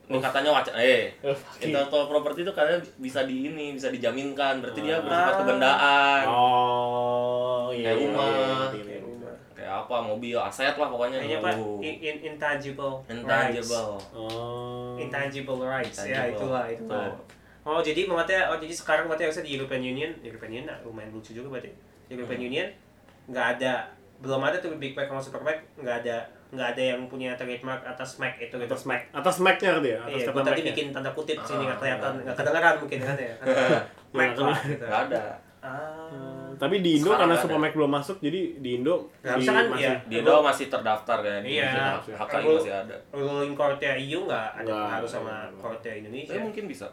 ini 0.04 0.18
katanya 0.18 0.50
wacana 0.50 0.76
eh 0.76 1.12
fucking- 1.22 1.68
intellectual 1.68 2.04
property 2.06 2.40
itu 2.40 2.50
katanya 2.50 2.78
bisa 2.96 3.22
di 3.22 3.46
ini 3.46 3.72
bisa 3.72 3.88
dijaminkan 3.88 4.58
berarti 4.58 4.80
dia 4.80 4.96
Ah. 4.96 5.00
bersifat 5.00 5.34
kebendaan 5.38 6.22
Oh 6.28 7.68
iya. 7.70 7.84
Kayak 7.86 7.94
iya, 7.94 8.02
rumah. 8.02 8.24
iya, 8.24 8.34
Kayak 8.34 8.56
ngerti. 8.58 8.96
rumah. 8.98 9.34
kayak 9.52 9.72
apa 9.78 9.96
mobil 10.02 10.36
aset 10.38 10.74
lah 10.74 10.88
pokoknya 10.88 11.18
Kayaknya 11.18 11.38
pak 11.40 11.54
in, 11.78 11.94
in- 12.00 12.22
intangible 12.26 12.94
rights. 12.98 13.12
intangible 13.14 13.90
Oh. 14.10 14.94
intangible 14.96 15.60
rights 15.62 15.98
ya 16.00 16.04
Intangible. 16.06 16.34
itulah 16.34 16.64
itulah 16.66 17.04
Tuh. 17.04 17.12
oh 17.12 17.16
jadi 17.64 18.00
maksudnya 18.04 18.42
oh 18.46 18.56
jadi 18.56 18.72
sekarang 18.72 19.04
berarti 19.06 19.24
harusnya 19.24 19.44
di 19.44 19.52
European 19.54 19.82
Union 19.82 20.10
European 20.20 20.50
Union 20.52 20.66
nah, 20.66 20.78
lumayan 20.82 21.10
lucu 21.10 21.32
juga 21.32 21.48
berarti 21.50 21.70
European 22.08 22.36
Hmm. 22.36 22.48
Union 22.48 22.68
nggak 23.28 23.46
ada 23.54 23.72
belum 24.18 24.40
ada 24.40 24.56
tuh 24.58 24.74
Big 24.76 24.92
Mac 24.92 25.06
sama 25.06 25.20
Super 25.20 25.42
Mac 25.42 25.58
nggak 25.74 25.96
ada 26.02 26.16
nggak 26.48 26.68
ada 26.72 26.82
yang 26.82 27.00
punya 27.06 27.36
trademark 27.36 27.84
atas 27.84 28.16
Mac 28.16 28.34
itu 28.36 28.50
gitu 28.50 28.64
Atas 28.64 28.82
Mac, 28.82 29.04
atas 29.12 29.36
Mac-nya 29.38 29.68
ngerti 29.70 29.88
ya? 29.90 29.98
Atas 30.00 30.16
Iya, 30.16 30.32
gue 30.32 30.42
tadi 30.42 30.60
bikin 30.64 30.86
tanda 30.90 31.10
kutip 31.12 31.36
sini 31.38 31.62
nggak 31.62 31.70
Ah, 31.70 31.78
kelihatan, 31.78 32.10
iya. 32.10 32.22
nggak 32.24 32.36
kedengeran 32.36 32.74
mungkin 32.78 32.98
kan 32.98 33.16
ya. 33.18 33.34
Mac 34.16 34.28
Iya, 34.30 34.42
lah 34.42 34.58
gitu. 34.64 34.84
nggak 34.84 35.02
ada 35.06 35.22
Ah. 35.58 36.06
Hmm, 36.08 36.54
Tapi 36.56 36.80
di 36.80 36.96
Indo 36.96 37.10
Sekarang 37.10 37.20
karena 37.26 37.36
Super 37.36 37.52
ada. 37.52 37.62
Mac 37.62 37.72
belum 37.74 37.90
masuk, 37.92 38.16
jadi 38.18 38.40
di 38.56 38.70
Indo 38.72 38.94
Nggak 39.20 39.36
di, 39.36 39.44
kan, 39.44 39.64
masih 39.68 39.84
iya. 39.84 39.94
di 40.00 40.14
Indo 40.16 40.34
masih 40.40 40.66
terdaftar 40.68 41.18
kan 41.18 41.40
Iya. 41.44 41.68
Aku- 42.16 42.54
masih 42.56 42.72
ada 42.72 42.96
Ruling 43.10 43.52
court-nya 43.52 43.92
EU 43.98 44.20
nggak 44.24 44.46
ada 44.56 44.70
pengaruh 44.72 45.10
sama 45.10 45.34
court-nya 45.52 45.92
Indonesia. 45.96 46.30
tapi 46.30 46.40
mungkin 46.44 46.64
bisa 46.64 46.86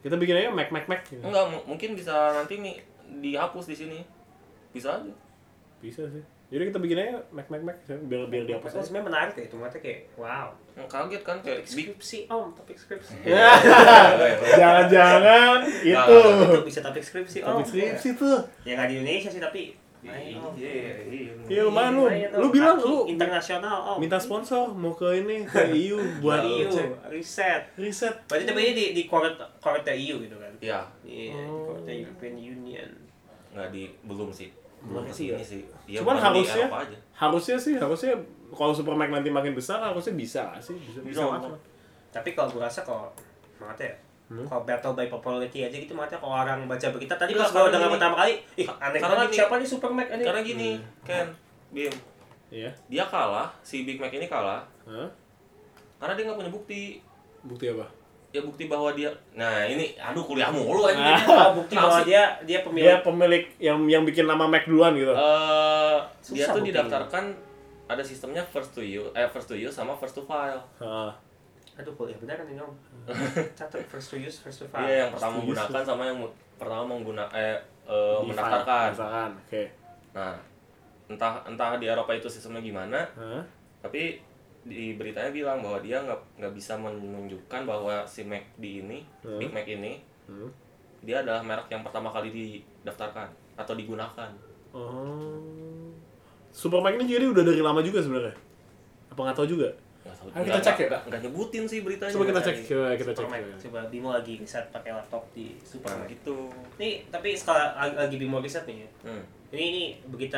kita 0.00 0.14
bikin 0.14 0.36
aja 0.36 0.50
Mac 0.50 0.68
Mac 0.68 0.84
Mac. 0.86 1.00
gitu. 1.02 1.20
enggak 1.20 1.44
mu- 1.46 1.64
mungkin 1.66 1.92
bisa 1.92 2.12
nanti 2.30 2.58
nih 2.58 2.76
dihapus 3.18 3.66
di 3.66 3.76
sini 3.76 3.98
bisa 4.70 4.94
aja 4.94 5.12
Bisa 5.78 6.04
sih. 6.06 6.20
Jadi 6.46 6.66
kita 6.66 6.76
bikin 6.76 6.98
aja 6.98 7.16
Mac 7.30 7.46
Mac 7.46 7.62
Mac 7.62 7.78
biar 7.82 8.26
biar 8.26 8.42
Apa 8.42 8.48
dihapus 8.50 8.70
aja. 8.72 8.82
sebenarnya 8.82 9.06
menarik 9.06 9.34
ya 9.34 9.44
itu 9.44 9.56
maksudnya 9.56 9.82
kayak 9.82 10.00
wow. 10.14 10.48
Yang 10.70 10.88
kaget 10.88 11.22
kan 11.22 11.36
kayak 11.40 11.60
skripsi 11.64 12.18
om, 12.28 12.46
topik 12.52 12.76
skripsi. 12.76 13.14
Jangan-jangan 14.52 15.58
itu. 15.80 16.18
itu 16.44 16.60
bisa 16.62 16.80
topik 16.80 17.00
skripsi 17.00 17.38
om. 17.42 17.56
Topik 17.56 17.66
skripsi 17.70 18.08
tuh. 18.14 18.38
Ya 18.62 18.76
nggak 18.76 18.88
di 18.88 18.94
Indonesia 18.98 19.30
sih 19.30 19.40
tapi. 19.40 19.79
Iya, 20.00 20.08
Main, 20.10 20.32
Om. 20.34 20.52
iya, 20.56 20.70
iya. 21.04 21.32
Iya 21.44 21.60
lumayan 21.62 21.92
lu. 21.92 22.04
Lu 22.40 22.46
bilang 22.48 22.76
lu 22.76 23.04
internasional 23.04 23.76
om. 23.84 23.96
minta 24.00 24.16
sponsor 24.16 24.72
mau 24.72 24.90
ke 24.90 25.04
ini 25.14 25.44
ke 25.44 25.60
EU 25.82 26.00
buat 26.18 26.40
EU 26.40 26.66
cek 26.66 27.12
riset. 27.12 27.62
riset. 27.76 28.14
Berarti 28.24 28.44
tapi 28.44 28.60
ini 28.62 28.72
di 28.72 28.84
di 28.94 29.02
court 29.04 29.28
court-nya 29.58 29.92
EU 29.92 30.16
gitu 30.20 30.34
kan. 30.34 30.48
Iya, 30.58 30.80
Iya, 31.02 31.36
di 31.36 31.44
Oh. 31.44 31.76
European 31.84 32.34
Union. 32.34 32.90
nggak 33.50 33.68
di 33.68 33.90
belum 34.02 34.30
sih 34.30 34.48
Belum 34.80 35.04
sih 35.06 35.28
ya. 35.28 35.36
sih 35.36 35.66
Iya, 35.84 36.00
Cuman 36.00 36.16
harusnya-. 36.16 36.70
Harusnya 37.12 37.56
sih 37.56 37.76
harusnya 37.76 38.16
kalau 38.50 38.72
Super 38.72 38.94
Mac 38.94 39.10
nanti 39.10 39.28
makin 39.28 39.52
besar 39.52 39.82
harusnya 39.82 40.14
bisa 40.14 40.56
sih 40.58 40.80
bisa 40.80 41.04
bisa. 41.04 41.28
Tapi 42.08 42.32
kalau 42.32 42.48
gue 42.48 42.58
rasa 42.58 42.80
kalau 42.80 43.10
makanya 43.56 43.86
ya, 43.86 43.94
Hmm? 44.30 44.46
kalau 44.46 44.62
battle 44.62 44.94
by 44.94 45.06
popularity 45.06 45.58
aja 45.60 45.74
gitu 45.74 45.90
makanya 45.90 46.16
kalau 46.16 46.38
orang 46.38 46.62
baca 46.64 46.86
berita 46.88 47.14
tadi 47.14 47.34
Enggak, 47.34 47.50
pas 47.50 47.60
gue 47.60 47.70
dengar 47.72 47.90
pertama 47.90 48.14
kali, 48.16 48.34
ih 48.54 48.68
aneh 48.70 48.98
Karena 48.98 49.26
gini. 49.26 49.34
siapa 49.34 49.54
nih 49.58 49.66
Super 49.66 49.90
Mac 49.90 50.06
ini? 50.08 50.22
karena 50.22 50.40
gini 50.40 50.70
Ken 51.02 51.26
Bim 51.68 51.94
Iya. 52.48 52.70
dia 52.86 53.04
kalah 53.04 53.50
si 53.60 53.82
Big 53.82 53.98
Mac 53.98 54.10
ini 54.10 54.24
kalah 54.24 54.62
Hah? 54.84 55.10
karena 55.98 56.14
dia 56.14 56.24
nggak 56.24 56.38
punya 56.38 56.48
bukti 56.48 57.02
Bukti 57.42 57.66
apa? 57.68 57.86
ya 58.30 58.38
bukti 58.40 58.64
bahwa 58.64 58.94
dia 58.94 59.10
nah 59.32 59.62
ini 59.62 59.98
aduh 59.98 60.22
kuliah 60.22 60.46
mulu 60.48 60.86
aja 60.86 61.02
Ah. 61.18 61.50
Oh, 61.50 61.58
bukti 61.58 61.74
bahwa 61.74 61.98
dia 62.00 62.22
dia 62.44 62.62
pemilik 62.62 62.86
Dia 62.86 62.96
pemilik 63.00 63.44
yang 63.58 63.78
yang 63.84 64.02
bikin 64.04 64.22
nama 64.24 64.46
Mac 64.46 64.62
duluan 64.64 64.94
gitu. 64.94 65.10
Eh, 65.10 65.98
dia 66.30 66.46
tuh 66.46 66.62
didaftarkan 66.62 67.34
ada 67.86 67.98
sistemnya 68.00 68.42
first 68.44 68.70
to 68.70 68.78
use 68.80 69.10
eh 69.12 69.26
first 69.26 69.46
to 69.46 69.58
use 69.58 69.74
sama 69.74 69.90
first 69.92 70.14
to 70.14 70.22
file 70.22 70.62
Heeh. 70.78 71.10
Aduh, 71.78 71.94
kuliah 71.94 72.18
beneran 72.18 72.44
nih, 72.46 72.58
Om. 72.58 72.72
Catat 73.58 73.82
first 73.86 74.10
to 74.10 74.16
use, 74.16 74.40
first 74.40 74.62
to 74.62 74.66
file. 74.68 74.84
Iya, 74.84 75.06
yang 75.06 75.10
pertama 75.12 75.38
menggunakan 75.38 75.82
sama 75.82 76.02
yang 76.04 76.18
pertama 76.58 76.84
mengguna 76.84 77.24
eh, 77.30 77.56
eh, 77.86 78.18
Di 78.20 78.26
mendaftarkan. 78.26 79.30
Oke. 79.46 79.62
Nah, 80.12 80.34
entah 81.06 81.40
entah 81.44 81.78
di 81.78 81.86
Eropa 81.86 82.12
itu 82.12 82.26
sistemnya 82.26 82.60
gimana, 82.60 83.00
tapi 83.80 84.20
di 84.60 84.92
beritanya 84.92 85.32
bilang 85.32 85.64
bahwa 85.64 85.80
dia 85.80 85.96
nggak 85.98 86.36
nggak 86.36 86.52
bisa 86.52 86.76
menunjukkan 86.76 87.64
bahwa 87.64 88.04
si 88.04 88.22
McD 88.22 88.84
ini, 88.84 89.00
Hmm. 89.24 89.40
Big 89.40 89.50
Mac 89.50 89.64
ini, 89.64 90.04
Hmm. 90.28 90.52
dia 91.00 91.24
adalah 91.24 91.40
merek 91.40 91.66
yang 91.68 91.80
pertama 91.80 92.12
kali 92.12 92.28
didaftarkan 92.28 93.26
atau 93.56 93.72
digunakan. 93.72 94.28
Oh. 94.70 95.90
Super 96.52 96.84
Mac 96.84 96.92
ini 96.94 97.08
jadi 97.08 97.24
udah 97.24 97.40
dari 97.40 97.62
lama 97.64 97.80
juga 97.80 98.04
sebenarnya. 98.04 98.36
Apa 99.08 99.20
nggak 99.24 99.36
tahu 99.38 99.48
juga? 99.48 99.72
Ayo 100.02 100.42
kita 100.42 100.60
cek 100.62 100.76
ya? 100.76 100.86
nggak- 100.88 101.04
nggak 101.06 101.20
nyebutin 101.22 101.64
sih 101.64 101.78
beritanya. 101.80 102.08
Coba 102.10 102.24
kita 102.26 102.40
cek, 102.40 102.56
coba 102.64 102.86
kita 102.94 103.12
cek. 103.12 103.26
Coba. 103.60 103.78
Bimo 103.86 104.08
lagi 104.10 104.32
riset 104.34 104.64
pakai 104.68 104.90
laptop 104.90 105.22
di 105.30 105.52
Nah, 105.52 105.60
Supermac. 105.62 106.08
gitu. 106.08 106.36
Nih, 106.76 107.04
tapi 107.06 107.32
sekali 107.32 107.60
lagi, 107.60 107.94
lagi 107.98 108.16
Bimo 108.16 108.38
riset 108.38 108.64
nih 108.64 108.76
ya. 108.78 108.88
Hmm. 109.04 109.22
Ini 109.50 109.64
ini 109.66 109.82
begitu 110.06 110.36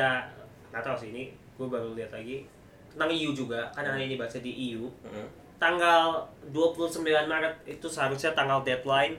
nggak 0.69 0.81
tahu 0.81 0.95
sih 0.97 1.09
ini 1.09 1.23
gue 1.53 1.63
baru 1.65 1.93
lihat 1.93 2.11
lagi 2.11 2.43
tentang 2.89 3.09
EU 3.09 3.31
juga 3.31 3.69
karena 3.71 3.95
ini 3.95 4.15
baca 4.15 4.35
di 4.35 4.51
EU 4.67 4.89
Hmm. 5.03 5.27
tanggal 5.55 6.25
29 6.49 6.99
Maret 7.23 7.55
itu 7.65 7.87
seharusnya 7.87 8.31
tanggal 8.31 8.61
deadline 8.61 9.15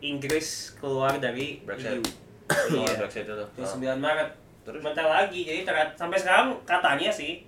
Inggris 0.00 0.74
keluar 0.76 1.14
dari 1.16 1.58
Brexit. 1.60 1.94
EU. 1.94 2.04
Oh, 2.72 2.84
Iya. 2.84 2.98
Brexit 2.98 3.24
itu. 3.24 3.34
29 3.54 3.96
Maret. 3.96 4.30
Terus? 4.62 4.78
Bentar 4.80 5.06
lagi. 5.06 5.40
Jadi 5.42 5.60
sampai 5.92 6.14
sekarang 6.16 6.54
katanya 6.62 7.08
sih 7.08 7.42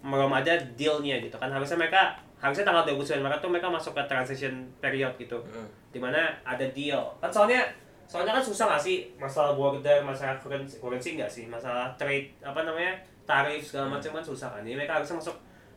belum 0.00 0.32
ada 0.32 0.56
dealnya 0.74 1.20
gitu 1.20 1.36
kan. 1.36 1.48
Harusnya 1.48 1.76
mereka 1.76 2.12
harusnya 2.40 2.64
tanggal 2.64 2.88
29 2.88 3.20
Maret 3.20 3.38
tuh 3.38 3.50
mereka 3.52 3.68
masuk 3.68 3.92
ke 3.92 4.02
transition 4.08 4.52
period 4.80 5.12
gitu. 5.16 5.36
Hmm. 5.44 5.68
Di 5.92 6.00
mana 6.00 6.32
ada 6.40 6.64
deal. 6.72 7.00
Kan 7.20 7.28
soalnya 7.28 7.60
soalnya 8.08 8.34
kan 8.34 8.42
susah 8.42 8.64
nggak 8.74 8.82
sih 8.82 8.96
masalah 9.20 9.54
border, 9.54 10.02
masalah 10.02 10.34
currency, 10.40 10.80
currency 10.80 11.14
nggak 11.14 11.30
sih? 11.30 11.44
Masalah 11.46 11.92
trade 11.94 12.32
apa 12.40 12.64
namanya? 12.64 12.96
tarif 13.30 13.62
segala 13.62 13.86
macam 13.86 14.10
kan 14.18 14.24
susah 14.26 14.50
kan. 14.50 14.66
Jadi 14.66 14.74
mereka 14.74 14.98
harusnya 14.98 15.14
masuk 15.22 15.36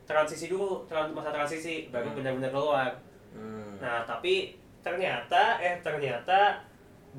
transisi 0.10 0.50
dulu, 0.50 0.82
tran- 0.90 1.14
masa 1.14 1.30
transisi 1.30 1.86
baru 1.94 2.10
Hmm. 2.10 2.18
benar-benar 2.18 2.50
keluar. 2.50 2.90
Hmm. 3.30 3.78
Nah, 3.78 4.02
tapi 4.02 4.58
ternyata 4.82 5.62
eh 5.62 5.78
ternyata 5.80 6.58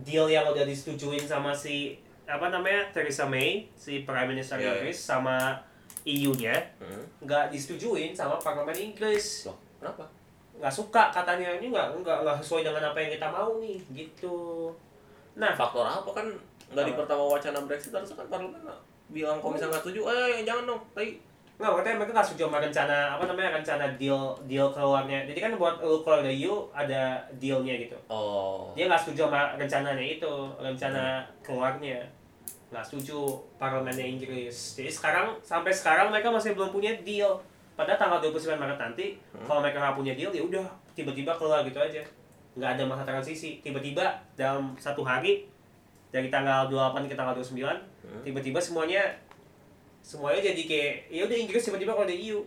deal 0.03 0.27
yang 0.27 0.43
udah 0.51 0.67
disetujuin 0.67 1.23
sama 1.23 1.55
si 1.55 1.95
apa 2.27 2.51
namanya 2.51 2.83
Theresa 2.91 3.31
May, 3.31 3.71
si 3.79 4.03
Prime 4.03 4.27
Minister 4.27 4.59
iya. 4.59 4.75
Inggris 4.75 4.99
sama 4.99 5.55
EU-nya 6.05 6.53
Hmm. 6.77 7.05
nggak 7.21 7.49
disetujuin 7.49 8.13
sama 8.13 8.37
Parlemen 8.37 8.77
Inggris. 8.77 9.49
Loh, 9.49 9.57
kenapa? 9.81 10.05
Nggak 10.55 10.71
suka 10.71 11.03
katanya 11.11 11.57
ini 11.57 11.73
nggak 11.73 11.99
nggak 11.99 12.19
nggak 12.23 12.37
sesuai 12.39 12.63
dengan 12.63 12.85
apa 12.87 12.99
yang 13.01 13.11
kita 13.13 13.27
mau 13.27 13.57
nih, 13.59 13.79
gitu. 13.91 14.69
Nah, 15.35 15.51
faktor 15.53 15.83
apa 15.83 16.07
kan 16.07 16.27
di 16.71 16.81
Apa? 16.81 17.05
pertama 17.05 17.23
wacana 17.27 17.59
Brexit 17.65 17.91
harusnya 17.91 18.21
kan 18.21 18.29
parlemen 18.29 18.61
bilang 19.09 19.37
kalau 19.37 19.53
misalnya 19.53 19.77
nggak 19.77 19.85
setuju 19.85 20.01
eh 20.09 20.43
jangan 20.43 20.65
dong 20.65 20.81
tapi 20.91 21.21
nggak 21.55 21.71
makanya 21.71 21.97
mereka 22.03 22.13
nggak 22.19 22.27
setuju 22.27 22.43
sama 22.51 22.59
rencana 22.59 22.97
apa 23.15 23.23
namanya 23.25 23.51
rencana 23.55 23.85
deal 23.95 24.21
deal 24.45 24.69
keluarnya. 24.69 25.19
Jadi 25.29 25.39
kan 25.39 25.53
buat 25.55 25.79
lu 25.79 26.03
keluar 26.03 26.21
dari 26.25 26.41
EU 26.41 26.67
ada 26.75 27.23
dealnya 27.37 27.75
gitu. 27.79 27.95
oh 28.09 28.73
dia 28.75 28.91
nggak 28.91 28.99
setuju 28.99 29.29
sama 29.29 29.55
rencananya 29.55 30.03
itu 30.03 30.33
rencana 30.59 31.23
keluarnya 31.47 32.01
nggak 32.73 32.85
setuju 32.85 33.41
parlemennya 33.61 34.05
Inggris. 34.05 34.79
Jadi 34.79 34.91
sekarang 34.91 35.37
sampai 35.41 35.73
sekarang 35.73 36.12
mereka 36.12 36.31
masih 36.33 36.55
belum 36.55 36.71
punya 36.71 36.95
deal. 37.03 37.41
Pada 37.75 37.99
tanggal 37.99 38.23
29 38.23 38.55
Maret 38.55 38.79
nanti 38.79 39.19
kalau 39.43 39.59
mereka 39.59 39.83
nggak 39.83 39.97
punya 39.99 40.15
deal 40.15 40.31
ya 40.31 40.43
udah 40.47 40.67
tiba-tiba 40.95 41.35
keluar 41.35 41.67
gitu 41.67 41.83
aja. 41.83 42.03
Nggak 42.55 42.71
ada 42.79 42.83
masa 42.87 43.03
transisi. 43.03 43.59
Tiba-tiba 43.61 44.15
dalam 44.39 44.79
satu 44.79 45.03
hari 45.03 45.51
dari 46.15 46.31
tanggal 46.31 46.71
28 46.71 47.11
ke 47.11 47.19
tanggal 47.19 47.35
29 47.35 47.59
tiba-tiba 48.23 48.62
semuanya 48.62 49.03
semuanya 49.99 50.55
jadi 50.55 50.62
kayak 50.62 50.95
ya 51.11 51.21
udah 51.27 51.39
Inggris 51.43 51.67
tiba-tiba 51.67 51.91
kalau 51.91 52.07
ada 52.07 52.15
EU 52.15 52.39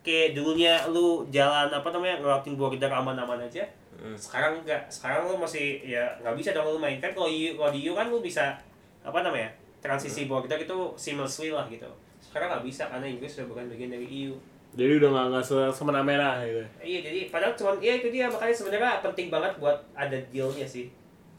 kayak 0.00 0.32
dulunya 0.32 0.80
lu 0.88 1.28
jalan 1.28 1.68
apa 1.68 1.88
namanya 1.92 2.24
ngelewatin 2.24 2.56
border 2.56 2.88
aman-aman 2.88 3.44
aja. 3.44 3.68
Hmm. 4.00 4.16
sekarang 4.16 4.64
enggak 4.64 4.88
sekarang 4.88 5.28
lu 5.28 5.36
masih 5.36 5.84
ya 5.84 6.08
nggak 6.24 6.32
bisa 6.32 6.56
dong 6.56 6.72
lu 6.72 6.80
main 6.80 6.96
kan 6.96 7.12
kalau 7.12 7.28
EU 7.28 7.52
kalau 7.60 7.68
di 7.68 7.84
EU 7.84 7.92
kan 7.92 8.08
lu 8.08 8.24
bisa 8.24 8.56
apa 9.04 9.20
namanya 9.20 9.52
transisi 9.80 10.24
border 10.24 10.56
itu 10.56 10.78
seamlessly 10.94 11.50
lah 11.50 11.64
gitu 11.66 11.88
sekarang 12.20 12.48
nggak 12.48 12.64
bisa 12.64 12.84
karena 12.86 13.06
Inggris 13.06 13.32
sudah 13.32 13.46
bukan 13.46 13.64
bagian 13.66 13.90
dari 13.90 14.06
EU 14.06 14.34
Jadi 14.70 14.92
udah 14.96 15.08
nggak 15.10 15.26
nggak 15.30 15.42
se- 15.42 15.72
semena-mena 15.74 16.38
gitu. 16.40 16.62
iya 16.80 17.00
jadi 17.00 17.26
padahal 17.26 17.52
cuman 17.52 17.74
iya 17.80 17.92
itu 17.96 18.08
dia 18.08 18.24
makanya 18.24 18.54
sebenarnya 18.54 18.92
penting 19.00 19.26
banget 19.26 19.52
buat 19.56 19.74
ada 19.92 20.14
dealnya 20.30 20.62
sih 20.62 20.86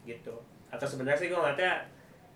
gitu 0.02 0.34
atau 0.68 0.84
sebenarnya 0.84 1.16
sih 1.16 1.28
gue 1.28 1.38
ngeliatnya 1.38 1.72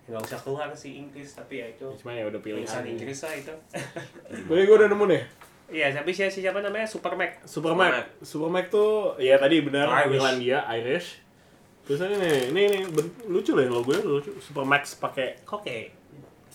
ya 0.01 0.09
nggak 0.09 0.25
usah 0.25 0.39
keluar 0.39 0.69
sih 0.73 0.97
Inggris 0.97 1.35
tapi 1.35 1.59
ya 1.59 1.67
itu 1.67 1.85
Cuma 1.97 2.11
ya 2.11 2.25
udah 2.25 2.39
pilihan. 2.39 2.63
urusan 2.63 2.87
Inggris 2.87 3.19
lah 3.21 3.35
itu 3.35 3.55
Jadi 4.49 4.63
gue 4.63 4.77
udah 4.77 4.89
nemu 4.89 5.05
nih. 5.07 5.23
iya 5.67 5.91
tapi 5.91 6.11
si 6.11 6.23
si 6.27 6.41
siapa 6.41 6.63
namanya 6.63 6.87
Super 6.87 7.13
Mac 7.13 7.43
Super 7.43 7.75
Mac. 7.75 7.91
Mac. 7.93 8.07
Super 8.23 8.47
Mac 8.49 8.71
tuh 8.71 9.19
ya 9.19 9.35
tadi 9.35 9.61
benar. 9.61 9.91
Irlandia, 10.07 10.63
Irish. 10.73 11.19
Terus 11.83 12.03
ini 12.03 12.17
nih, 12.17 12.39
ini, 12.49 12.63
ini 12.73 12.79
lucu 13.27 13.53
lah 13.53 13.67
logonya 13.67 14.01
lucu. 14.01 14.31
Super 14.39 14.63
Max 14.63 14.95
pakai 14.97 15.43
kok 15.43 15.67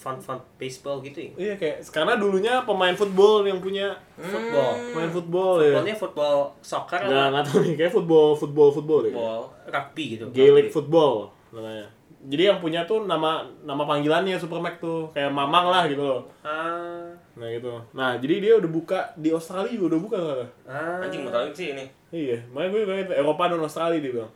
font 0.02 0.18
font 0.18 0.41
baseball 0.58 0.97
gitu 0.99 1.22
ya 1.22 1.32
Iya 1.38 1.54
kayak 1.56 1.76
karena 1.88 2.18
dulunya 2.18 2.66
pemain 2.66 2.91
football 2.91 3.45
yang 3.45 3.62
punya 3.62 3.93
football 4.18 4.74
pemain 4.89 5.12
football 5.12 5.52
ya. 5.56 5.66
footballnya 5.72 5.95
football 5.95 6.38
soccer 6.60 6.99
Nggak 6.99 7.26
nggak 7.30 7.43
tahu 7.45 7.58
nih 7.62 7.76
kayak 7.78 7.93
football 7.93 8.28
football 8.34 8.70
football 8.72 8.99
deh. 9.02 9.14
ball 9.14 9.41
rugby 9.68 10.06
gitu 10.12 10.26
Gaelic 10.32 10.68
football 10.70 11.30
namanya. 11.49 11.86
Jadi 12.22 12.43
yang 12.43 12.58
punya 12.58 12.82
tuh 12.84 13.04
nama 13.04 13.41
nama 13.62 13.82
panggilannya 13.84 14.38
Super 14.38 14.58
Mac 14.58 14.78
tuh 14.78 15.10
kayak 15.10 15.30
Mamang 15.30 15.66
lah 15.68 15.86
gitu 15.86 16.02
loh. 16.02 16.22
ah 16.41 17.10
Nah 17.34 17.47
gitu. 17.47 17.74
Nah 17.91 18.14
jadi 18.16 18.36
dia 18.39 18.54
udah 18.56 18.70
buka 18.70 18.99
di 19.16 19.30
Australia 19.30 19.70
juga 19.70 19.86
udah 19.91 20.02
buka 20.02 20.18
kan? 20.20 20.49
ah 20.66 20.97
anjing 21.02 21.22
mau 21.22 21.30
tahu 21.30 21.49
sih 21.52 21.74
ini 21.74 21.86
Iya, 22.12 22.38
makanya 22.49 22.70
gue 22.70 22.82
kayak 22.86 23.08
Eropa 23.16 23.43
dan 23.47 23.60
Australia 23.60 23.97
dia 23.97 24.12
bilang. 24.12 24.34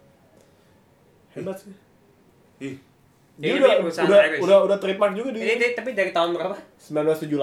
Hebat 1.29 1.57
sih. 1.59 1.73
ih 2.57 2.75
Dia 3.35 3.51
udah, 3.53 3.67
dia 3.67 3.79
perusahaan 3.79 4.07
udah, 4.07 4.19
Irish. 4.25 4.41
udah, 4.41 4.57
udah 4.63 4.77
trademark 4.77 5.11
juga 5.13 5.29
di 5.31 5.39
ini, 5.41 5.67
tapi 5.71 5.89
dari 5.91 6.09
tahun 6.09 6.29
berapa 6.33 6.55
1978 6.77 7.35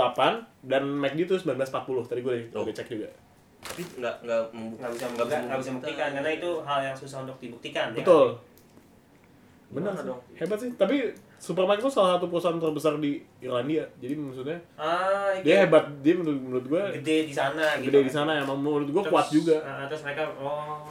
dan 0.63 0.83
McD 0.89 1.21
itu 1.23 1.35
1940 1.37 2.09
tadi 2.09 2.21
gue 2.21 2.35
Oh. 2.51 2.65
udah 2.65 2.73
cek 2.73 2.89
juga. 2.89 3.09
tapi 3.63 3.83
nggak 3.95 4.15
nggak 4.21 4.41
nggak 4.75 4.91
bisa 4.91 5.05
nggak 5.07 5.23
nggak 5.23 5.41
nggak 5.45 5.59
bisa 5.59 5.71
membuktikan 5.71 6.09
karena 6.13 6.31
itu 6.33 6.51
hal 6.61 6.79
yang 6.83 6.97
susah 6.97 7.19
untuk 7.23 7.37
dibuktikan 7.39 7.87
ya. 7.91 7.99
Betul. 7.99 8.29
Benar 9.71 9.89
Gimana 9.89 9.97
sih. 9.97 10.09
dong? 10.09 10.21
Hebat 10.35 10.59
sih. 10.59 10.71
Tapi 10.75 10.97
Supermax 11.39 11.79
itu 11.79 11.91
salah 11.91 12.11
satu 12.15 12.27
perusahaan 12.27 12.55
terbesar 12.57 12.99
di 12.99 13.13
Irlandia. 13.39 13.83
Jadi 13.97 14.15
maksudnya 14.15 14.59
ah 14.75 15.31
dia 15.39 15.47
iya. 15.53 15.57
hebat. 15.63 15.85
Dia 16.01 16.15
menurut, 16.15 16.41
menurut 16.41 16.67
gue 16.67 16.83
gede 16.99 17.17
di 17.27 17.35
sana 17.35 17.79
gitu 17.79 17.87
gede 17.89 18.01
di 18.03 18.13
sana 18.13 18.33
emang 18.37 18.57
menurut 18.57 18.89
gue 18.89 18.99
Terus, 19.01 19.13
kuat 19.13 19.27
juga. 19.29 19.57
ah, 19.61 19.87
terus 19.87 20.03
mereka 20.03 20.23
oh 20.37 20.87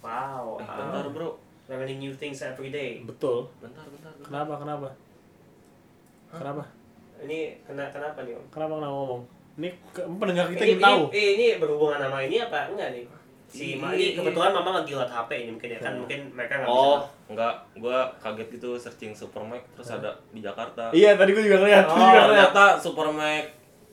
wow 0.00 0.56
Eh, 0.56 0.64
bentar 0.64 1.04
bro 1.10 1.28
learning 1.68 1.98
new 1.98 2.12
things 2.12 2.40
every 2.40 2.68
day 2.68 3.00
Betul. 3.00 3.44
bentar 3.58 3.84
bentar, 3.84 4.10
bentar. 4.10 4.26
Kenapa? 4.26 4.52
Kenapa? 4.58 4.88
Kenapa? 6.30 6.64
ini 7.18 7.38
kena 7.62 7.88
kenapa 7.88 8.22
nih 8.22 8.30
om 8.32 8.44
Kenapa 8.46 8.72
kenapa 8.74 8.94
ngomong? 8.94 9.22
Ini 9.58 9.68
ke, 9.90 10.00
pendengar 10.06 10.46
kita 10.48 10.62
ini, 10.62 10.70
ingin 10.70 10.80
tahu. 10.80 11.00
ini, 11.10 11.26
ini 11.34 11.46
berhubungan 11.58 11.98
sama 11.98 12.18
ini 12.20 12.36
apa 12.38 12.58
enggak 12.68 12.88
nih 12.92 13.04
si 13.44 13.64
Ini- 13.66 13.76
Ma- 13.76 13.90
ini 13.90 14.12
kebetulan 14.12 14.52
mama 14.52 14.70
lagi 14.76 14.92
liat 14.92 15.08
HP 15.08 15.30
ini 15.40 15.50
mungkin 15.50 15.68
ya 15.68 15.78
kan 15.78 15.90
Hmm. 15.90 16.00
mungkin 16.00 16.20
mereka 16.30 16.54
nggak 16.58 16.68
oh 16.70 17.00
bisa 17.00 17.32
nggak 17.32 17.54
gua 17.76 17.98
kaget 18.18 18.48
gitu 18.52 18.70
searching 18.76 19.12
Super 19.12 19.42
Mac 19.42 19.64
terus 19.72 19.88
ada 19.90 20.12
di 20.30 20.38
Jakarta 20.38 20.92
Iya, 20.92 21.16
tadi 21.16 21.32
gue 21.32 21.42
juga 21.42 21.58
ngeliat. 21.58 21.84
Oh, 21.84 21.96
Gue 21.96 22.22
ternyata 22.22 22.64
Super 22.76 23.08
Mac 23.10 23.44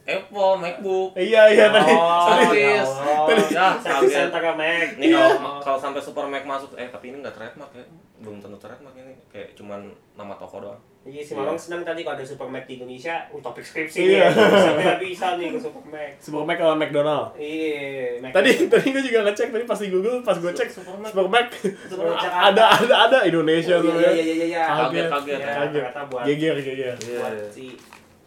Apple 0.06 0.54
MacBook 0.56 1.10
Iya, 1.14 1.50
iya 1.50 1.66
tadi. 1.68 1.90
oh, 1.92 2.30
tadi. 2.30 2.62
ya 2.62 2.78
Serius? 2.78 2.90
Allah. 2.94 3.50
Ya, 3.50 3.68
kaget. 3.76 4.22
antara 4.24 4.52
Mac 4.54 4.90
Ini 4.96 5.06
kalau 5.10 5.34
Oh. 5.36 5.58
kalau 5.60 5.78
sampai 5.78 5.98
Super 5.98 6.26
Mac 6.26 6.44
masuk, 6.44 6.74
eh 6.74 6.86
tapi 6.86 7.10
ini 7.10 7.20
nggak 7.20 7.34
trademark 7.34 7.72
ya, 7.72 7.82
belum 8.20 8.38
tentu 8.38 8.54
trademark 8.56 8.94
ini, 8.96 9.18
kayak 9.28 9.54
cuman 9.54 9.82
nama 10.14 10.34
toko 10.36 10.62
doang. 10.62 10.78
Iya 11.02 11.22
si 11.22 11.34
Mamang 11.34 11.54
senang 11.56 11.82
tadi 11.82 12.02
kalau 12.02 12.14
ada 12.14 12.24
Super 12.24 12.46
Mac 12.46 12.66
di 12.66 12.78
Indonesia, 12.78 13.30
uh, 13.30 13.38
topik 13.40 13.62
skripsi 13.62 13.98
Iya. 14.08 14.30
nih. 14.30 14.98
Bisa 15.04 15.38
nih 15.38 15.50
ke 15.50 15.60
Super 15.60 15.82
Mac. 15.88 16.12
Super 16.18 16.42
Mac 16.44 16.58
sama 16.60 16.76
McDonald. 16.76 17.26
Iya, 17.36 17.82
Mac. 18.20 18.32
Tadi 18.32 18.50
tadi 18.68 18.86
gue 18.88 19.04
juga 19.04 19.20
ngecek 19.24 19.48
tadi 19.52 19.64
pas 19.64 19.80
di 19.80 19.90
Google 19.90 20.22
pas 20.22 20.34
gue 20.36 20.52
cek 20.52 20.70
Super 20.72 20.96
Mac. 20.96 21.10
Super 21.10 21.26
Mac 21.28 21.46
Super 21.84 22.06
Mac 22.08 22.22
ada 22.50 22.64
ada 22.76 22.96
ada 23.04 23.18
Indonesia 23.24 23.74
Oh, 23.76 23.82
tuh 23.84 23.94
iya, 23.96 24.02
ya. 24.02 24.10
iya, 24.12 24.22
iya, 24.24 24.34
iya, 24.36 24.46
iya. 24.48 24.64
Kaget, 24.68 25.06
Kaget, 25.08 25.40
Ya, 25.40 25.54
kaget. 25.56 25.84
Geger 26.28 26.56
geger. 26.60 26.96
Iya. 27.00 27.18
buat 27.20 27.34
si 27.50 27.66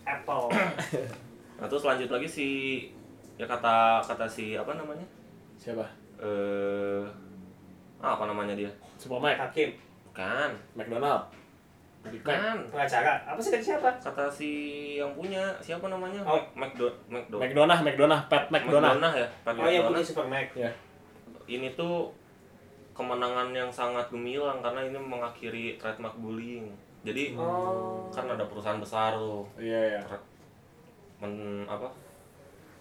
Apple. 0.03 0.47
Nah 1.59 1.67
terus 1.67 1.83
lanjut 1.83 2.07
lagi 2.09 2.25
si 2.25 2.49
ya 3.35 3.45
kata 3.45 3.99
kata 4.01 4.25
si 4.25 4.55
apa 4.55 4.73
namanya 4.73 5.03
Siapa? 5.55 5.83
eh 6.19 7.03
ah, 7.99 8.15
apa 8.15 8.25
namanya 8.25 8.55
dia 8.55 8.71
Super 8.95 9.19
Mac. 9.21 9.35
Hakim, 9.37 9.71
bukan 10.05 10.51
McDonald. 10.75 11.23
Bukan 12.01 12.55
pengacara. 12.71 13.15
Apa 13.25 13.39
sih 13.39 13.51
kata 13.53 13.65
siapa? 13.65 13.91
kata 14.01 14.25
si 14.29 14.51
yang 14.97 15.11
punya 15.13 15.51
siapa 15.59 15.87
namanya 15.89 16.19
Oh. 16.21 16.39
Mac 16.53 16.75
Macdo 16.75 16.87
Macdo 17.09 17.37
McDonald, 17.37 17.83
McDonald, 17.83 18.23
Pat 18.27 18.45
McDonald. 18.49 18.97
McDonald 18.97 19.15
ya 19.17 19.29
Pat 19.43 19.53
Oh 19.53 19.59
yang 19.61 19.67
McDonald. 19.83 19.87
punya 19.93 20.03
Super 20.05 20.27
Mac. 20.27 20.47
Ya. 20.57 20.71
ini 21.47 21.69
tuh 21.73 22.11
kemenangan 22.93 23.51
yang 23.51 23.67
sangat 23.69 24.07
gemilang 24.09 24.59
karena 24.59 24.85
ini 24.85 24.97
mengakhiri 24.97 25.75
trademark 25.77 26.15
bullying 26.17 26.71
jadi 27.01 27.33
Oh. 27.35 28.05
kan 28.11 28.27
ada 28.27 28.43
perusahaan 28.45 28.77
besar 28.77 29.15
tuh 29.15 29.47
Iya, 29.55 29.97
iya. 29.97 30.01
Men 31.21 31.67
apa 31.67 31.91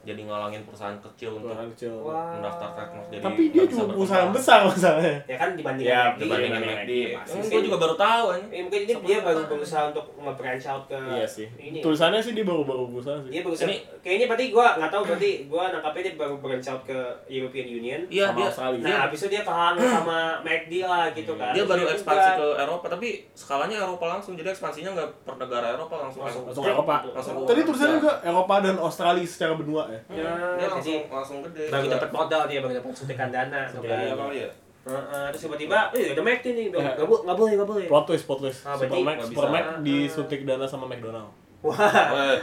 jadi 0.08 0.22
ngalangin 0.24 0.64
perusahaan 0.64 0.96
kecil 0.98 1.30
untuk 1.34 1.52
Perusahaan 1.52 1.70
kecil. 1.70 1.92
Wah. 2.00 2.32
mendaftar 2.32 2.70
trademark 2.72 3.08
jadi 3.10 3.22
Tapi 3.22 3.42
dia 3.50 3.64
juga 3.66 3.84
perusahaan 3.90 4.30
besar 4.32 4.60
masalahnya. 4.64 5.16
Ya 5.26 5.36
kan 5.36 5.50
dibanding 5.52 5.84
Ya, 5.86 6.02
McD. 6.08 6.18
dibandingin 6.18 6.52
Dibandingin 6.56 6.78
McD 6.80 6.92
McD, 6.94 6.94
pasti 7.14 7.36
Hmm, 7.38 7.50
gue 7.50 7.62
juga 7.62 7.78
baru 7.78 7.96
tahu 7.98 8.24
kan 8.30 8.42
Eh, 8.48 8.62
mungkin 8.62 8.80
ini 8.82 8.94
dia 9.04 9.20
baru 9.20 9.42
berusaha 9.46 9.84
untuk 9.88 10.06
nge-branch 10.18 10.66
out 10.66 10.84
ke 10.86 11.00
Iya 11.12 11.28
sih. 11.28 11.48
ini. 11.58 11.80
Tulisannya 11.80 12.20
sih 12.20 12.32
dia 12.32 12.44
baru-baru 12.44 12.84
berusaha 12.90 13.18
sih. 13.20 13.30
Dia 13.30 13.42
berusaha. 13.42 13.68
Ini- 13.68 13.82
kayaknya 14.00 14.26
berarti 14.26 14.46
gua 14.50 14.68
nggak 14.74 14.90
tahu 14.90 15.02
berarti 15.06 15.30
gua 15.46 15.64
nangkapnya 15.70 16.02
dia 16.02 16.16
baru 16.16 16.36
branch 16.38 16.68
out 16.68 16.82
ke 16.84 16.98
European 17.28 17.68
Union. 17.70 18.02
iya 18.08 18.26
Sama 18.26 18.38
dia 18.38 18.48
Australia. 18.48 18.84
Nah, 18.84 18.98
habis 19.04 19.20
itu 19.20 19.28
dia 19.30 19.42
kehalangan 19.42 19.84
sama 19.94 20.18
McD 20.42 20.74
lah 20.82 21.06
gitu 21.12 21.34
kan. 21.36 21.52
dia 21.52 21.64
baru 21.64 21.84
juga- 21.84 21.94
ekspansi 21.94 22.30
ke 22.34 22.48
Eropa 22.58 22.86
tapi 22.88 23.08
skalanya 23.34 23.78
Eropa 23.80 24.06
langsung 24.08 24.34
jadi 24.34 24.50
ekspansinya 24.50 24.92
nggak 24.94 25.10
per 25.22 25.36
negara 25.38 25.68
Eropa 25.70 25.96
langsung 26.00 26.22
Langsung. 26.24 26.44
Langsung 26.46 26.64
Eropa. 26.66 26.96
Langsung 27.10 27.34
Tadi 27.44 27.62
tulisannya 27.64 27.90
Ya. 27.90 28.00
juga 28.00 28.14
Eropa 28.22 28.56
dan 28.60 28.76
Australia 28.78 29.26
secara 29.26 29.54
benua 29.54 29.84
ya. 29.88 29.97
Ya, 30.08 30.30
dia 30.54 30.68
langsung 30.68 31.00
jadi 31.00 31.10
langsung 31.10 31.38
gede 31.42 31.64
baru 31.68 31.84
Juga. 31.84 31.94
dapat 31.96 32.10
modal 32.12 32.42
dia 32.46 32.60
baru 32.60 32.74
dapat 32.76 32.90
suntikan 32.94 33.30
dana 33.30 33.60
tuh 33.64 33.74
Suntikan 33.76 33.92
kan. 33.92 34.00
iya 34.00 34.12
dana. 34.12 34.24
kali 34.24 34.38
ya 34.40 34.52
Heeh, 34.88 35.26
terus 35.30 35.42
tiba-tiba, 35.44 35.80
eh 35.92 36.16
ada 36.16 36.22
McD 36.24 36.46
nih, 36.48 36.66
Ya. 36.70 36.96
nggak 36.96 37.04
bo- 37.04 37.20
nggak 37.22 37.36
boleh, 37.36 37.54
nggak 37.54 37.68
boleh. 37.68 37.86
Plot 37.86 38.06
twist, 38.08 38.24
plot 38.24 38.40
twist. 38.40 38.64
Ah, 38.64 38.72
Super 38.72 38.88
berarti 38.88 39.00
Mac, 39.02 39.14
nggak 39.14 39.28
Super 39.28 39.44
bisa. 39.44 39.52
Mac 39.52 39.66
disuntik 39.84 40.42
dana 40.42 40.64
sama 40.64 40.86
McDonald. 40.86 41.28
Wah, 41.60 41.76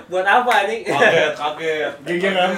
buat 0.05 0.27
apa 0.27 0.55
nih? 0.67 0.85
kaget 0.85 1.33
kaget 1.33 1.93
Geger 2.07 2.33
kan? 2.35 2.51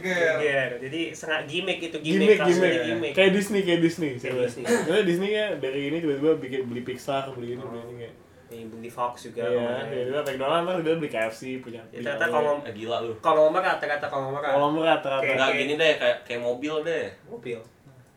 geger 0.00 0.34
Iya, 0.40 0.62
jadi 0.80 1.00
sangat 1.12 1.44
gimmick 1.44 1.76
itu 1.82 1.96
Gimmick, 1.98 2.38
gimmick, 2.38 2.48
gimmick. 2.48 2.82
gimmick. 2.86 3.12
Kayak 3.12 3.30
Disney, 3.34 3.60
kayak 3.60 3.80
Disney. 3.82 4.10
Kayak. 4.14 4.48
Disney. 4.48 4.64
Sebenarnya 4.64 5.04
Disney 5.04 5.30
ya 5.30 5.46
dari 5.54 5.80
ini 5.84 5.96
tiba-tiba 5.98 6.32
bikin 6.38 6.60
beli 6.64 6.80
Pixar, 6.82 7.28
beli 7.30 7.48
ini, 7.52 7.60
beli 7.60 7.80
ini 7.82 7.94
kayak. 8.00 8.14
Nih 8.54 8.64
beli 8.64 8.86
Fox 8.86 9.26
juga. 9.26 9.42
Iya, 9.42 9.58
kemarin. 9.58 9.90
tiba-tiba 9.90 10.20
McDonald 10.22 10.62
kan 10.62 10.74
udah 10.78 10.94
beli 10.94 11.10
KFC 11.10 11.42
punya. 11.58 11.82
Ya, 11.84 11.98
punya 11.98 11.98
ternyata 12.06 12.24
ini. 12.24 12.32
kalau 12.32 12.52
eh, 12.62 12.70
gila 12.72 12.96
lu 13.02 13.12
konglomerat, 13.18 13.76
ternyata 13.76 14.06
konglomerat. 14.06 14.50
kalau 14.54 14.68
rata-rata. 14.78 15.20
Kayak- 15.20 15.36
nggak 15.36 15.50
gini 15.56 15.72
deh 15.74 15.92
kayak 15.96 16.16
kayak 16.22 16.40
mobil 16.40 16.74
deh 16.80 17.06
Mobil. 17.26 17.58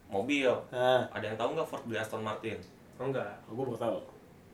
mobil 0.08 0.52
Nah, 0.70 1.02
ada 1.10 1.26
yang 1.26 1.36
tahu 1.36 1.50
nggak 1.52 1.66
Ford 1.66 1.84
beli 1.84 1.98
Aston 1.98 2.22
Martin 2.22 2.56
Oh 2.96 3.06
enggak. 3.06 3.28
gue 3.44 3.58
baru 3.58 3.74
tahu. 3.76 3.98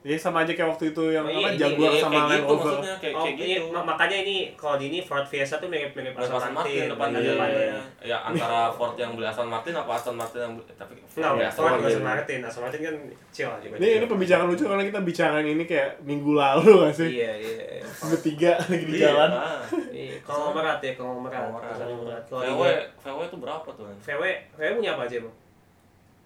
Ya 0.04 0.20
sama 0.20 0.43
aja 0.43 0.51
kayak 0.51 0.68
waktu 0.68 0.91
itu 0.91 1.04
yang 1.10 1.24
Oh, 1.24 1.32
iya, 1.32 1.39
apa 1.39 1.47
ini- 1.47 1.60
Jaguar 1.64 1.88
Iya, 1.89 2.01
sama 2.01 2.20
Land 2.22 2.36
gitu 2.36 2.43
Rover. 2.49 2.60
maksudnya 2.68 2.95
kayak 2.99 3.16
Oh, 3.16 3.24
kayak 3.24 3.36
ini, 3.36 3.47
gitu 3.49 3.66
ma- 3.72 3.86
makanya 3.86 4.18
ini 4.20 4.36
kalau 4.54 4.76
di 4.76 4.86
ini 4.86 4.99
Ford 4.99 5.24
Fiesta 5.24 5.56
tuh 5.56 5.68
mirip-mirip 5.68 6.12
Aston 6.14 6.36
Aston 6.36 6.51
Martin 6.51 6.84
depan 6.86 7.08
Iya. 7.10 7.24
depannya. 7.30 7.80
Ya 8.04 8.18
antara 8.22 8.60
Ford 8.70 8.93
yang 8.93 9.12
beli 9.14 9.24
Aston 9.24 9.47
Martin 9.47 9.72
apa 9.74 9.91
Aston 9.93 10.14
Martin 10.14 10.39
yang 10.41 10.54
beli 10.54 10.68
tapi 10.74 10.93
Ford 10.99 11.24
ya, 11.34 11.47
Aston 11.47 11.64
Ford 11.64 11.72
Martin. 11.74 11.88
Aston 11.88 12.04
Martin. 12.04 12.39
Aston 12.43 12.62
Martin 12.62 12.80
kan 12.82 12.95
kecil 13.32 13.47
aja. 13.49 13.68
Ini 13.74 13.88
ini 13.95 14.06
pembicaraan 14.06 14.45
lucu 14.45 14.64
karena 14.66 14.84
kita 14.84 14.99
bicarain 15.01 15.47
ini 15.49 15.64
kayak 15.64 15.89
minggu 16.04 16.32
lalu 16.34 16.72
gak 16.84 16.93
sih? 16.93 17.10
Iya, 17.10 17.32
iya. 17.34 17.54
iya. 17.74 17.84
Bertiga 18.04 18.51
lagi 18.62 18.84
di 18.84 18.93
Iya, 18.93 19.08
jalan. 19.08 19.30
nah. 19.32 19.64
Iya, 19.89 20.16
konglomerat 20.22 20.80
ya, 20.80 20.91
konglomerat. 20.93 21.39
Konglomerat. 21.39 21.78
Konglomerat. 21.80 22.24
Kalau 22.28 22.43
VW 22.43 22.64
VW 22.99 23.20
itu 23.24 23.38
berapa 23.39 23.68
tuh? 23.70 23.84
Kan? 23.86 23.95
VW, 24.04 24.24
VW 24.51 24.70
punya 24.76 24.91
apa 24.93 25.08
aja, 25.08 25.16
Bang? 25.18 25.36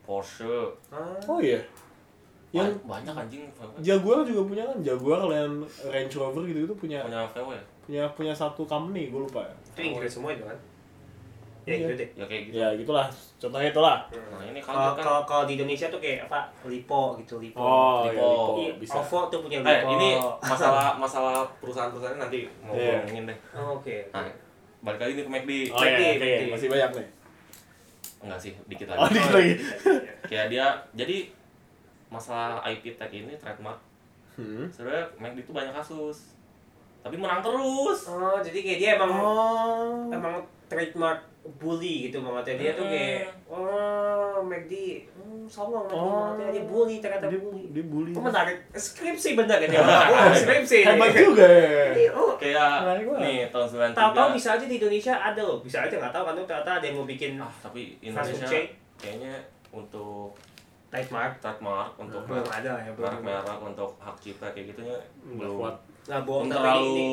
Porsche. 0.02 0.74
Ah, 0.90 1.14
Oh 1.28 1.38
iya. 1.38 1.62
Yang 2.50 2.80
Ba- 2.80 2.96
banyak 2.96 3.16
anjing 3.18 3.44
VW. 3.52 3.70
Jaguar 3.82 4.18
juga 4.24 4.42
punya 4.46 4.64
kan 4.64 4.78
Jaguar 4.80 5.20
Land 5.22 5.58
Range 5.84 6.14
Rover 6.14 6.44
gitu 6.44 6.60
gitu 6.64 6.76
punya 6.76 7.00
Punya 7.02 7.28
VW. 7.28 7.50
punya 7.84 8.04
punya 8.10 8.34
satu 8.34 8.64
company 8.64 9.08
gue 9.08 9.22
lupa 9.22 9.42
ya. 9.42 9.54
itu 9.70 9.82
Inggris 9.86 10.10
semua 10.10 10.32
itu 10.32 10.42
kan? 10.42 10.56
Ya, 11.64 11.74
Iya. 11.74 11.80
gitu 11.84 11.94
deh. 11.98 12.10
Ya 12.14 12.26
kayak 12.26 12.42
gitu. 12.46 12.56
Ya 12.58 12.68
gitulah. 12.74 13.08
Contohnya 13.38 13.70
itulah. 13.70 13.98
Nah, 14.10 14.40
ini 14.42 14.58
Kalau 14.58 14.80
kan. 14.90 15.04
kalau 15.04 15.22
kalau 15.24 15.44
di 15.44 15.54
Indonesia 15.54 15.86
tuh 15.86 16.00
kayak 16.00 16.24
apa? 16.26 16.48
Lipo 16.64 17.16
gitu, 17.18 17.36
Lipo. 17.38 17.60
Oh, 17.60 18.08
Lipo. 18.08 18.16
ya, 18.16 18.24
Lipo. 18.24 18.52
Iya, 18.58 18.72
bisa. 18.78 18.96
OVO 18.98 19.20
tuh 19.28 19.40
punya 19.42 19.60
Eh, 19.60 19.68
Lipo. 19.78 19.92
ini 19.94 20.10
masalah 20.42 20.96
masalah 20.96 21.44
perusahaan-perusahaan 21.60 22.16
nanti 22.18 22.48
mau 22.62 22.72
Iya. 22.72 23.04
ngomongin 23.04 23.24
deh. 23.26 23.38
Oh, 23.54 23.76
Oke. 23.78 24.08
Nah, 24.10 24.32
balik 24.82 25.00
lagi 25.02 25.12
nih 25.14 25.24
ke 25.24 25.30
McD. 25.30 25.52
Oh 25.68 25.84
iya, 25.84 25.92
McD, 25.92 26.02
oke, 26.08 26.24
McD. 26.24 26.44
masih 26.50 26.68
banyak 26.70 26.92
nih. 26.94 27.08
Enggak 28.18 28.40
sih, 28.40 28.52
dikit 28.66 28.88
Oh, 28.88 28.96
lagi. 28.98 29.12
dikit 29.14 29.34
lagi. 29.34 29.54
Kayak 30.26 30.46
dia 30.48 30.66
jadi 30.96 31.18
masalah 32.08 32.64
IP 32.64 32.96
tag 32.96 33.10
ini 33.10 33.36
trademark 33.36 33.78
Hmm. 34.34 34.70
sebenarnya 34.70 35.02
McD 35.18 35.42
itu 35.42 35.50
banyak 35.50 35.74
kasus. 35.74 36.38
Tapi 37.00 37.16
menang 37.16 37.42
terus. 37.42 38.06
Oh, 38.06 38.38
jadi 38.38 38.54
kayak 38.60 38.78
dia 38.78 38.90
emang 38.94 39.10
Oh. 39.12 40.06
emang 40.08 40.38
trademark 40.68 41.18
bully 41.56 42.06
gitu 42.06 42.20
maksudnya 42.20 42.54
dia 42.56 42.72
tuh 42.74 42.86
kayak 42.86 43.32
oh 43.48 44.44
McD 44.44 44.74
hmm, 45.10 45.48
songong 45.48 45.88
McD 45.88 45.96
Oh. 45.96 46.12
maksudnya 46.30 46.52
dia 46.52 46.64
bully 46.66 46.96
ternyata 47.00 47.26
Dia, 47.26 47.40
bully 47.40 47.64
dia 47.72 47.84
bully. 47.84 48.12
itu 48.12 48.20
menarik 48.20 48.58
skripsi 48.70 49.30
bener 49.34 49.58
kan 49.58 49.70
dia 49.72 49.80
oh, 50.12 50.30
skripsi 50.36 50.78
Hebat 50.84 51.10
juga 51.10 51.48
ya. 51.48 52.12
Oh 52.12 52.36
Kayak 52.36 53.02
nih 53.18 53.48
tahun 53.48 53.66
93. 53.66 53.96
tahu-tahu 53.96 54.28
bisa 54.36 54.50
aja 54.54 54.66
di 54.68 54.76
Indonesia 54.76 55.14
ada 55.16 55.40
loh 55.40 55.58
bisa 55.64 55.78
aja 55.82 55.96
nggak 55.96 56.12
tahu 56.12 56.24
kan 56.26 56.34
tuh 56.36 56.46
ternyata 56.46 56.72
ada 56.76 56.86
yang 56.86 56.96
mau 57.00 57.08
bikin 57.08 57.32
Ah, 57.40 57.54
tapi 57.58 57.96
Indonesia 57.98 58.46
kayaknya 58.94 59.34
untuk 59.72 60.36
trademark 60.88 61.32
trademark 61.38 61.92
untuk 61.96 62.22
belum 62.24 62.46
ada 62.46 62.72
ya 62.78 62.92
belum 62.92 63.12
merek-merek 63.20 63.60
untuk 63.62 63.90
hak 63.98 64.16
cipta 64.18 64.48
kayak 64.50 64.72
gitunya 64.72 64.96
belum 65.30 65.56
kuat. 65.58 65.76
nah 66.06 66.20
belum 66.22 66.44
terlalu 66.48 66.88
ini 66.88 67.08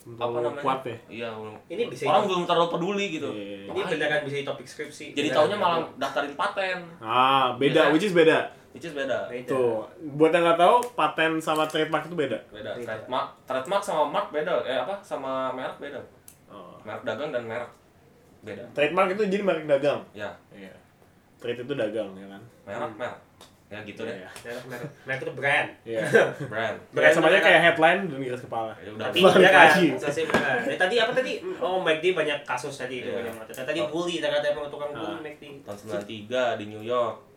apa 0.00 0.38
namanya 0.40 0.64
kuat 0.64 0.80
ya. 0.82 0.96
iya 1.06 1.28
belum 1.30 1.54
Ini 1.66 1.82
bisa 1.86 2.02
orang 2.04 2.24
belum 2.24 2.42
terlalu 2.44 2.68
peduli 2.70 3.06
gitu 3.12 3.28
Iya. 3.30 3.56
ini 3.62 3.70
Makanya. 3.76 3.90
beneran 3.92 4.20
bisa 4.24 4.36
di 4.36 4.46
topik 4.48 4.66
skripsi 4.66 5.04
jadi 5.12 5.28
Beneran. 5.28 5.36
taunya 5.38 5.56
malah 5.56 5.78
daftarin 5.94 6.34
paten 6.34 6.78
Ah, 6.98 7.54
beda, 7.54 7.82
Biasa. 7.82 7.92
which 7.92 8.04
is 8.04 8.12
beda. 8.12 8.38
which 8.70 8.82
is 8.82 8.92
beda 8.92 9.18
Beda. 9.26 9.46
Tuh, 9.46 9.82
buat 10.14 10.30
yang 10.30 10.42
nggak 10.42 10.58
tahu, 10.58 10.76
paten 10.94 11.32
sama 11.38 11.62
trademark 11.64 12.02
itu 12.02 12.16
beda. 12.16 12.38
beda 12.48 12.70
Beda. 12.72 12.82
trademark 12.82 13.28
trademark 13.44 13.82
sama 13.82 14.02
mark 14.08 14.26
beda 14.30 14.54
eh 14.64 14.78
apa 14.78 14.94
sama 15.00 15.52
merek 15.52 15.76
beda 15.78 16.00
Oh. 16.48 16.74
merek 16.82 17.04
dagang 17.04 17.30
dan 17.30 17.44
merek 17.44 17.70
beda 18.40 18.64
Trademark 18.72 19.12
itu 19.12 19.22
jadi 19.28 19.44
merek 19.44 19.64
dagang. 19.68 20.00
ya 20.10 20.32
Iya. 20.50 20.72
Trade 21.40 21.60
itu 21.60 21.72
dagang, 21.74 22.10
ya 22.14 22.26
kan? 22.28 22.42
merek 22.62 22.92
merek 22.94 23.16
ya 23.66 23.78
gitu 23.80 24.02
deh 24.02 24.10
Iya. 24.12 24.26
merek 24.42 24.64
merek 24.66 24.88
merek 25.04 25.20
itu 25.20 25.32
brand 25.32 25.68
Iya. 25.84 26.00
brand 26.50 26.76
Ya, 26.92 27.08
sama 27.08 27.26
aja 27.26 27.32
Brand 27.32 27.44
kayak 27.46 27.60
headline 27.64 28.00
dan 28.04 28.18
garis 28.20 28.42
kepala. 28.42 28.72
ya 28.76 28.90
udah 28.90 29.06
tapi 29.06 29.18
lagi. 29.22 29.86
selesai 29.94 30.22
beneran 30.26 30.58
Ya, 30.64 30.76
tadi 30.76 30.94
apa 30.96 31.12
tadi 31.12 31.32
oh 31.56 31.78
McD 31.78 32.04
banyak 32.12 32.38
kasus 32.42 32.74
tadi 32.76 32.94
itu 32.98 33.06
Iya. 33.06 33.16
banyak 33.16 33.34
banget 33.36 33.62
tadi 33.64 33.80
bully 33.86 34.18
ternyata 34.18 34.46
emang 34.48 34.66
tukang 34.66 34.90
bully 34.90 35.14
Ah. 35.14 35.22
McD 35.22 35.62
tahun 35.62 35.76
93 36.02 36.58
di 36.58 36.64
New 36.66 36.82
York 36.82 37.29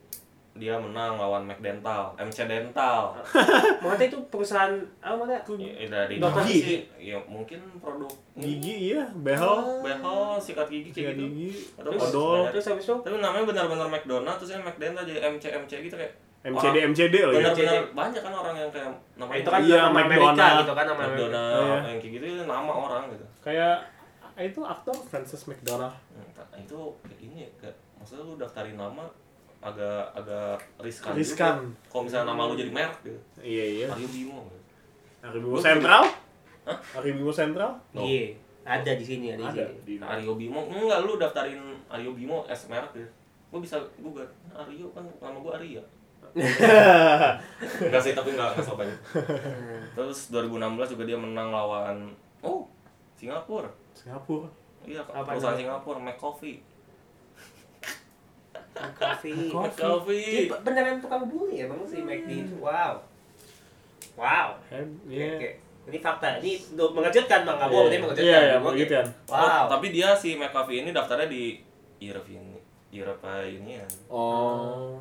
dia 0.54 0.78
menang 0.78 1.18
lawan 1.18 1.43
McDental 1.43 2.14
MC 2.16 2.45
Dental 2.45 3.10
Maksudnya 3.82 4.06
itu 4.06 4.20
perusahaan 4.30 4.70
apa 4.99 5.18
maksudnya? 5.18 5.41
ya, 5.58 5.88
dari 5.88 6.16
Dokter 6.18 6.43
gigi. 6.43 6.62
sih 6.62 6.80
ya 7.04 7.18
mungkin 7.24 7.58
produk 7.78 8.14
Gigi 8.34 8.93
iya, 8.93 9.01
behel, 9.16 9.82
behel 9.82 10.38
sikat 10.38 10.68
gigi 10.68 10.89
sikat 10.91 11.10
kayak 11.10 11.16
gitu 11.16 11.26
gigi, 11.28 11.49
Atau 11.76 11.89
Terus, 11.91 12.01
odol, 12.08 12.39
terus 12.49 12.66
habis 12.68 12.84
itu 12.84 12.95
tapi 12.99 13.18
namanya 13.18 13.45
benar-benar 13.45 13.88
McDonald 13.88 14.38
terus 14.38 14.51
yang 14.51 14.62
McDental 14.62 15.01
jadi 15.04 15.20
MC 15.28 15.43
MC 15.60 15.72
gitu 15.84 15.95
kayak 15.95 16.14
MCD 16.43 16.76
MCD 16.86 17.16
loh 17.20 17.32
ya. 17.32 17.39
benar-benar 17.41 17.82
banyak 17.89 18.22
kan 18.22 18.34
orang 18.36 18.56
yang 18.56 18.70
kayak 18.70 18.89
namanya 19.16 19.39
itu 19.39 19.49
kan 19.49 19.60
Iya, 19.60 19.80
nama 19.80 19.97
Amerika 19.97 20.28
McDonald. 20.28 20.60
gitu 20.60 20.74
kan 20.74 20.86
nama. 20.86 21.01
McDonald 21.01 21.49
Oh, 21.49 21.64
iya. 21.64 21.78
yang 21.84 21.97
kayak 21.97 22.14
gitu 22.14 22.26
itu 22.28 22.43
nama 22.43 22.72
orang 22.76 23.04
gitu 23.10 23.26
Kayak 23.39 23.76
ah, 24.22 24.43
itu 24.43 24.60
aktor 24.62 24.95
Francis 25.01 25.41
McDonald. 25.43 25.95
Hmm, 26.12 26.60
itu 26.60 26.78
kayak 26.99 27.20
ini 27.22 27.38
ya, 27.43 27.72
maksudnya 27.95 28.24
lu 28.24 28.34
daftarin 28.36 28.76
nama 28.76 29.08
agak 29.64 30.03
agak 30.14 30.55
riskan 30.78 31.11
Riskan. 31.14 31.55
juga. 31.64 31.88
kalau 31.88 32.03
misalnya 32.03 32.28
nama 32.28 32.41
lu 32.45 32.53
jadi 32.53 32.70
merek 32.70 32.99
gitu 33.01 33.20
Iya 33.39 33.66
iya. 33.66 33.88
Aryo 33.88 34.07
Bimo 34.07 34.43
gitu. 34.45 34.59
Hari 35.22 35.39
Bimo 35.39 35.55
Sentral? 35.57 36.03
Hah? 36.64 36.78
Hari 36.93 37.09
Bimo 37.14 37.32
Sentral? 37.32 37.72
No. 37.91 38.03
Iya. 38.03 38.36
Ada 38.64 38.91
di 38.93 39.03
sini, 39.03 39.28
ada 39.30 39.39
di 39.41 39.47
Ada 39.49 39.64
sini. 39.66 39.80
di 39.84 39.93
Aryo 39.97 40.34
Bimo 40.34 40.59
enggak 40.66 40.99
lu 41.01 41.16
daftarin 41.16 41.59
Aryo 41.88 42.11
Bimo 42.11 42.43
S 42.45 42.68
merek 42.68 42.91
gitu 42.93 43.07
gua 43.49 43.59
bisa 43.59 43.78
google 43.97 44.26
Aryo 44.51 44.91
kan 44.91 45.03
nama 45.18 45.38
gua 45.38 45.55
Arya 45.55 45.84
enggak 47.84 48.01
sih 48.01 48.14
tapi 48.14 48.32
enggak 48.32 48.51
enggak 48.51 48.66
sopan 48.66 48.89
terus 49.93 50.20
2016 50.30 50.59
juga 50.89 51.03
dia 51.05 51.14
menang 51.16 51.49
lawan 51.49 52.09
oh 52.41 52.66
Singapura 53.14 53.70
Singapura. 53.93 54.49
iya 54.84 54.99
perusahaan? 55.03 55.53
Singapura 55.53 55.99
McCoffee 55.99 56.57
Coffee. 58.74 59.50
McCoffee 59.50 60.50
Dia 60.50 60.58
beneran 60.60 60.98
tukang 60.98 61.24
bully 61.26 61.62
ya 61.62 61.66
bang 61.66 61.80
si 61.84 61.98
McD 62.00 62.30
itu. 62.44 62.56
Wow. 62.58 62.98
Wow. 64.14 64.58
Oke, 64.60 64.82
Iya. 65.08 65.28
oke. 65.36 65.50
ini 65.84 65.98
fakta 66.00 66.40
ini 66.40 66.56
do- 66.72 66.90
mengejutkan 66.90 67.44
bang 67.44 67.56
nggak 67.56 67.68
bohong 67.68 67.88
ini 67.88 67.98
mengejutkan 68.00 68.24
Iya, 68.24 68.40
iya, 68.40 68.58
kayak, 68.64 68.88
kan. 68.90 69.08
wow 69.28 69.64
tapi 69.68 69.86
dia 69.90 70.10
si 70.14 70.34
McAfee 70.34 70.80
ini 70.80 70.90
daftarnya 70.90 71.28
di 71.28 71.60
European 72.00 72.56
Europa 72.90 73.44
Union 73.44 73.84
Oh. 74.08 74.96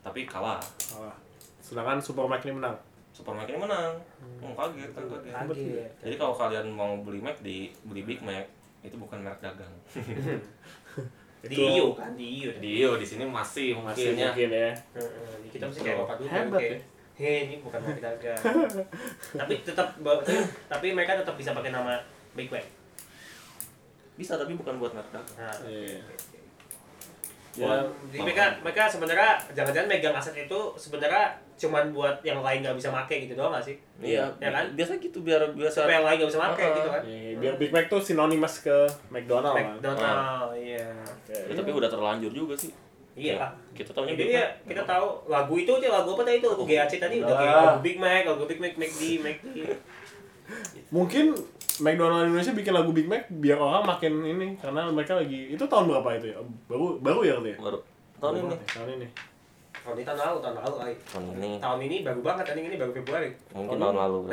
tapi 0.00 0.22
kalah 0.22 0.62
Salah. 0.78 1.18
Sedangkan 1.58 1.98
Super 1.98 2.26
Mac 2.26 2.40
ini 2.40 2.54
menang. 2.54 2.78
Super 3.10 3.34
Mac 3.34 3.44
ini 3.44 3.58
menang 3.58 3.98
oh, 4.38 4.54
kaget 4.54 4.90
kan 4.92 5.02
kaget 5.02 5.34
kaget 5.34 5.90
jadi 5.98 6.14
kalau 6.16 6.32
kalian 6.32 6.66
mau 6.68 6.94
beli 6.98 7.18
Mac 7.18 7.36
di 7.38 7.74
beli 7.82 8.02
Big 8.02 8.22
Mac 8.22 8.46
itu 8.80 8.94
bukan 8.94 9.18
merek 9.18 9.38
dagang 9.40 9.74
di 11.42 11.56
kan 11.98 12.12
di 12.14 12.26
EU 12.38 12.50
di 12.62 12.70
Iyo 12.78 12.90
di 12.94 13.06
sini 13.06 13.26
masih 13.26 13.74
Masih 13.82 14.14
mungkin 14.14 14.14
ya 14.14 14.28
mungkin 14.30 14.50
ya. 14.54 14.70
Heeh, 14.94 15.34
kita 15.50 15.64
mesti 15.66 15.80
kayak 15.82 15.98
bapak 16.06 16.14
dulu 16.22 16.28
Hebat 16.30 16.60
kayak, 16.62 16.80
Hei, 17.12 17.36
ini 17.44 17.54
bukan 17.60 17.78
merek 17.82 18.00
dagang. 18.00 18.40
tapi 19.40 19.54
tetap 19.62 19.88
tapi 20.70 20.86
mereka 20.94 21.18
tetap 21.18 21.34
bisa 21.34 21.50
pakai 21.52 21.70
nama 21.70 21.98
Big 22.32 22.48
Mac. 22.48 22.64
bisa 24.12 24.36
tapi 24.36 24.54
bukan 24.54 24.76
buat 24.78 24.92
dagang 24.92 25.24
Nah, 25.34 25.56
Iya. 25.66 25.98
Ya, 25.98 26.41
Ya, 27.52 27.68
jadi 28.08 28.20
mereka 28.22 28.44
mereka 28.60 28.88
sebenarnya 28.88 29.36
jangan-jangan 29.52 29.84
megang 29.86 30.16
aset 30.16 30.32
itu 30.38 30.58
sebenarnya 30.74 31.28
cuman 31.54 31.92
buat 31.92 32.16
yang 32.20 32.40
lain 32.40 32.64
nggak 32.64 32.74
bisa 32.74 32.88
make 32.88 33.12
gitu 33.18 33.36
doang 33.36 33.52
nggak 33.52 33.60
sih? 33.62 33.76
iya 34.00 34.24
Ya 34.38 34.48
kan? 34.48 34.72
biasa 34.72 34.96
gitu 34.96 35.20
biar 35.20 35.52
biasa 35.52 35.84
Supaya 35.84 35.94
yang 35.94 36.06
lain 36.08 36.16
nggak 36.16 36.30
bisa 36.32 36.40
make 36.40 36.56
Ah, 36.58 36.72
gitu 36.72 36.88
kan? 36.88 37.02
Iya, 37.04 37.32
biar 37.36 37.54
Big 37.56 37.70
Mac 37.70 37.84
tuh 37.86 38.00
sinonimus 38.00 38.54
ke 38.58 38.76
McDonald 39.06 39.52
kan. 39.52 39.64
McDonald, 39.76 40.48
iya. 40.56 40.88
Ya, 41.28 41.52
tapi 41.52 41.70
udah 41.70 41.88
terlanjur 41.88 42.32
juga 42.32 42.56
sih 42.56 42.72
Iya. 43.12 43.36
Ya, 43.36 43.46
kita 43.74 43.92
tahunya 43.92 44.16
Jadi 44.16 44.24
Big 44.24 44.32
ya, 44.32 44.40
Mac. 44.40 44.52
kita 44.64 44.82
tahu 44.86 45.06
lagu 45.28 45.54
itu 45.54 45.70
aja 45.70 45.88
lagu 45.92 46.08
apa 46.10 46.22
tadi 46.24 46.36
itu 46.40 46.48
lagu 46.48 46.64
GAC 46.64 46.92
tadi 46.96 47.14
udah 47.20 47.36
kayak 47.36 47.54
lagu 47.54 47.78
Big 47.80 47.96
Mac, 47.98 48.22
lagu 48.24 48.42
Big 48.46 48.56
Mac, 48.58 48.72
McD, 48.74 49.02
McD. 49.20 49.56
Mungkin 50.88 51.36
McDonald 51.78 52.28
Indonesia 52.28 52.52
bikin 52.52 52.74
lagu 52.74 52.90
Big 52.90 53.08
Mac 53.08 53.24
biar 53.30 53.56
orang 53.56 53.86
makin 53.86 54.12
ini 54.20 54.46
karena 54.58 54.90
mereka 54.90 55.16
lagi 55.16 55.48
itu 55.48 55.64
tahun 55.64 55.88
berapa 55.88 56.08
itu 56.18 56.26
ya? 56.28 56.38
Baru 56.68 56.98
baru 56.98 57.20
ya 57.22 57.34
katanya. 57.38 57.58
baru 57.58 57.78
tahun 58.18 58.34
ini 58.36 58.56
Tahun 58.66 58.88
ini. 58.92 59.08
Tahun 59.82 59.96
ini 59.96 60.04
tahun 60.04 60.18
lalu, 60.20 60.36
tahun 60.38 60.54
lalu 60.58 60.74
kali. 60.76 60.94
tahun 61.08 61.24
ini 61.32 61.50
Tahun 61.58 61.80
ini 61.80 61.96
baru 62.02 62.20
banget, 62.22 62.44
tadi 62.46 62.60
ini 62.62 62.76
baru 62.76 62.92
Februari. 62.92 63.30
mungkin 63.50 63.76
tahun 63.78 63.96
lalu 63.96 64.16
bro. 64.22 64.32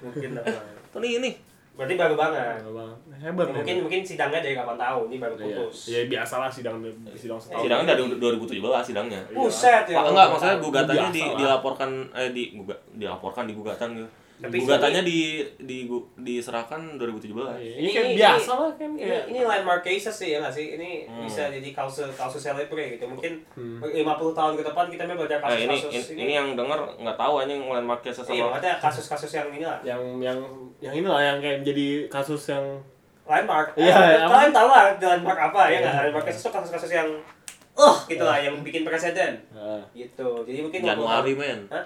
Mungkin 0.00 0.30
apa? 0.36 0.60
tahun 0.92 1.04
ini 1.04 1.30
Berarti 1.76 1.94
baru 1.94 2.14
banget. 2.16 2.56
Baru 2.64 2.74
banget. 2.80 2.96
Hebat. 3.16 3.46
Mungkin 3.52 3.68
hebat. 3.68 3.82
mungkin 3.84 4.00
sidangnya 4.00 4.40
dari 4.40 4.54
kapan 4.56 4.76
tahu, 4.80 4.98
ini 5.12 5.16
baru 5.20 5.34
Iya. 5.36 5.44
putus. 5.44 5.76
Ya 5.92 6.00
biasalah 6.08 6.48
sidang 6.48 6.76
sidang 7.12 7.36
setahun. 7.36 7.62
sidangnya 7.68 7.92
dari 7.92 8.02
2017 8.16 8.80
sidangnya 8.82 9.20
Buset 9.32 9.84
ya. 9.84 9.96
Pak, 10.00 10.04
enggak, 10.08 10.26
maksudnya 10.32 10.56
gugatannya 10.60 11.08
di, 11.12 11.22
dilaporkan 11.36 11.90
eh 12.16 12.28
di 12.32 12.42
guga, 12.56 12.76
dilaporkan 12.96 13.44
di 13.44 13.52
gugatan 13.52 13.88
gitu. 13.92 14.08
Tapi 14.36 14.52
Gugatannya 14.58 15.00
di 15.00 15.20
di 15.56 15.78
gu- 15.84 16.12
diserahkan 16.14 16.76
2017. 16.94 17.56
Iya, 17.56 17.72
Ini 17.74 17.88
kayak 17.88 18.08
biasa 18.14 18.50
lah 18.54 18.72
kan 18.74 18.90
Ini, 18.90 19.00
kayak 19.00 19.22
ini 19.26 19.40
landmark 19.42 19.80
cases 19.80 20.12
sih 20.12 20.28
ya 20.28 20.38
nggak 20.38 20.52
sih? 20.52 20.76
Ini 20.76 20.90
Hmm. 21.04 21.24
bisa 21.24 21.48
jadi 21.48 21.68
kasus 21.70 22.12
kasus 22.12 22.42
celebrate 22.42 22.94
gitu. 22.94 23.04
Mungkin 23.06 23.32
Hmm. 23.50 23.80
50 23.80 24.04
tahun 24.30 24.52
ke 24.54 24.62
depan 24.62 24.84
kita 24.86 25.02
mau 25.06 25.16
baca 25.18 25.36
Eh, 25.48 25.56
ini, 25.58 25.72
kasus-kasus 25.72 26.06
ini 26.10 26.20
ini 26.22 26.32
yang 26.34 26.48
denger 26.52 26.78
nggak 26.98 27.16
tahu 27.16 27.34
anjing 27.38 27.64
landmark 27.64 28.00
case 28.00 28.20
Iya, 28.20 28.24
sama 28.26 28.52
maksudnya 28.52 28.74
kasus-kasus 28.78 29.30
yang 29.32 29.48
ini 29.50 29.64
lah. 29.64 29.78
yang 29.82 30.02
yang 30.20 30.38
yang 30.78 30.92
inilah 30.94 31.22
yang 31.24 31.38
kayak 31.38 31.58
jadi 31.62 31.86
kasus 32.06 32.42
yang 32.46 32.64
Landmark. 33.24 33.72
Iya, 33.74 33.90
Eh, 33.90 34.20
apa? 34.20 34.30
kalian 34.30 34.52
tahu 34.52 34.68
lah 34.68 34.84
landmark 34.94 35.40
apa 35.42 35.60
ya 35.64 35.68
Iya. 35.68 35.78
nggak? 35.80 35.94
Landmark 36.04 36.24
cases 36.26 36.42
itu 36.42 36.50
kasus-kasus 36.52 36.90
yang 36.92 37.08
oh 37.74 37.96
gitu 38.06 38.22
lah 38.22 38.36
yang 38.36 38.60
bikin 38.60 38.84
presiden 38.84 39.32
ah, 39.50 39.80
gitu. 39.90 40.44
Jadi 40.44 40.60
mungkin 40.60 40.80
Januari 40.84 41.32
men. 41.32 41.64
Hah? 41.66 41.82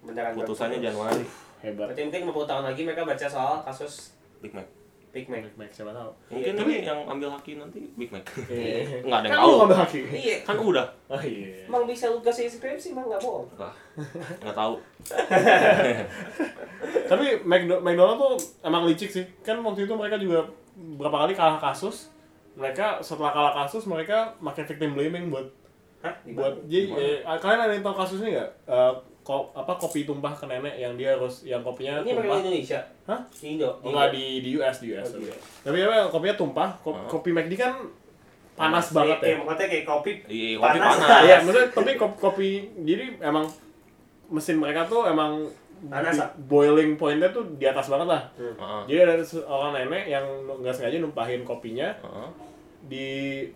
Beneran 0.00 0.30
Putusannya 0.32 0.78
putus. 0.78 0.86
Januari. 0.88 1.24
Hebat. 1.60 1.86
Berarti 1.86 2.00
mungkin 2.02 2.20
50 2.26 2.46
tahun 2.46 2.62
lagi 2.64 2.80
mereka 2.82 3.02
baca 3.02 3.26
soal 3.26 3.54
kasus 3.62 4.14
Big 4.38 4.50
Mac. 4.50 4.66
Big 5.08 5.24
Mac. 5.26 5.40
Big 5.40 5.56
Mac 5.56 5.68
siapa 5.68 5.88
tahu. 5.90 6.08
Mungkin 6.28 6.38
Iya, 6.38 6.50
ini 6.52 6.58
tapi- 6.60 6.84
yang 6.84 6.98
ambil 7.06 7.28
haki 7.30 7.50
nanti 7.56 7.78
Big 7.94 8.08
Mac. 8.08 8.22
Iya. 8.44 9.00
Nggak 9.00 9.14
ada 9.14 9.22
yang 9.22 9.26
Kan 9.26 9.38
tahu. 9.40 9.48
lu 9.48 9.54
ngambil 9.58 9.78
haki. 9.80 9.98
Iya. 10.06 10.36
Kan 10.44 10.54
udah. 10.58 10.86
Oh 11.06 11.18
iya. 11.18 11.46
Emang 11.64 11.82
bisa 11.84 12.04
lu 12.06 12.18
kasih 12.20 12.44
skripsi 12.46 12.92
emang 12.92 13.06
nggak 13.06 13.18
bohong. 13.18 13.46
Lah, 13.56 13.72
nggak 14.38 14.54
tahu. 14.54 14.74
Tapi 17.08 17.24
McDo- 17.42 17.80
McDonald 17.80 18.18
tuh 18.18 18.32
emang 18.62 18.82
licik 18.84 19.08
sih. 19.10 19.24
Kan 19.40 19.58
waktu 19.60 19.84
itu 19.84 19.92
mereka 19.92 20.16
juga 20.16 20.44
berapa 20.76 21.24
kali 21.24 21.32
kalah 21.34 21.58
kasus. 21.58 22.08
Mereka 22.54 23.00
setelah 23.00 23.30
kalah 23.30 23.52
kasus 23.56 23.84
mereka 23.84 24.32
pakai 24.36 24.64
victim 24.64 24.92
blaming 24.92 25.28
buat 25.28 25.46
Hah? 25.98 26.14
Buat 26.28 26.62
jadi 26.64 26.84
eh, 26.94 27.16
kalian 27.36 27.60
ada 27.60 27.72
yang 27.72 27.82
tahu 27.82 27.96
kasus 27.96 28.18
ini 28.20 28.32
nggak? 28.32 28.48
Eh, 28.66 28.92
ko- 29.28 29.52
apa 29.52 29.76
kopi 29.76 30.02
tumpah 30.02 30.32
ke 30.32 30.44
nenek 30.44 30.72
yang 30.74 30.96
dia 30.96 31.12
harus 31.12 31.44
yang 31.44 31.60
kopinya 31.60 32.00
Ini 32.00 32.16
tumpah. 32.16 32.24
di 32.34 32.40
Indonesia. 32.42 32.80
Hah? 33.04 33.20
Di 33.28 33.46
Indo. 33.50 33.68
Oh, 33.76 33.86
enggak 33.86 34.08
di 34.10 34.24
di 34.40 34.56
US 34.56 34.80
di 34.80 34.88
US. 34.90 35.04
Oh, 35.06 35.20
di 35.20 35.28
tapi. 35.60 35.78
Apa 35.82 36.08
kopinya 36.08 36.32
tumpah, 36.34 36.68
ko- 36.80 36.96
Ah. 36.96 37.04
kopi 37.06 37.30
McD 37.30 37.52
kan 37.54 37.76
panas 38.54 38.86
Kayak- 38.86 38.96
banget 38.96 39.18
ya. 39.18 39.24
Kayak 39.28 39.38
maksudnya 39.38 39.68
kayak 39.68 39.84
kopi 39.86 40.10
Iya, 40.26 40.48
kopi 40.56 40.64
Panas. 40.74 40.88
panas. 40.96 41.20
Iya, 41.28 41.36
maksudnya 41.38 41.68
tapi 41.70 41.90
kopi, 41.94 42.16
kopi 42.18 42.48
jadi 42.80 43.04
emang 43.20 43.44
mesin 44.26 44.56
mereka 44.56 44.82
tuh 44.84 45.04
emang 45.04 45.44
Panas, 45.78 46.10
di- 46.10 46.18
ah? 46.18 46.30
boiling 46.42 46.90
pointnya 46.94 47.30
tuh 47.30 47.44
di 47.54 47.62
atas 47.62 47.86
banget 47.86 48.08
lah. 48.08 48.22
Heeh. 48.34 48.80
Jadi 48.88 48.98
ada 49.00 49.14
seorang 49.20 49.70
nenek 49.72 50.08
yang 50.08 50.24
nggak 50.56 50.72
sengaja 50.72 50.98
numpahin 50.98 51.44
kopinya 51.44 51.86
Heeh. 51.94 52.28
Di 52.88 53.08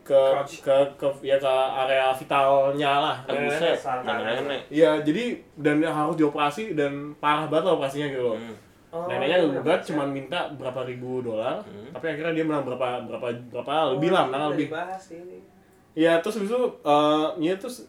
ke 0.03 0.20
ke 0.61 0.70
ke 0.95 1.09
ya 1.22 1.37
ke 1.37 1.49
area 1.74 2.12
vitalnya 2.12 2.93
lah. 2.95 3.16
Kan 3.24 3.35
buset. 3.49 3.76
Iya, 4.68 4.91
jadi 5.01 5.24
dan 5.57 5.76
harus 5.83 6.14
dioperasi 6.14 6.72
dan 6.72 6.93
parah 7.16 7.49
banget 7.49 7.64
lah 7.64 7.74
operasinya 7.74 8.07
gitu 8.07 8.24
loh. 8.24 8.37
Hmm. 8.37 8.57
Oh, 8.93 9.09
Neneknya 9.09 9.41
gugat 9.43 9.64
baca. 9.64 9.80
cuma 9.83 10.05
minta 10.05 10.53
berapa 10.53 10.85
ribu 10.85 11.24
dolar, 11.24 11.64
Hmm. 11.64 11.89
tapi 11.91 12.12
akhirnya 12.12 12.33
dia 12.35 12.45
menang 12.45 12.61
berapa 12.62 13.01
berapa 13.03 13.26
berapa 13.49 13.72
Oh, 13.72 13.97
lebih 13.97 14.12
lah, 14.12 14.28
menang 14.28 14.53
lebih. 14.53 14.68
Iya, 15.95 16.20
terus 16.20 16.37
habis 16.37 16.49
itu 16.49 16.61
eh 16.83 17.26
ya 17.43 17.55
terus 17.55 17.89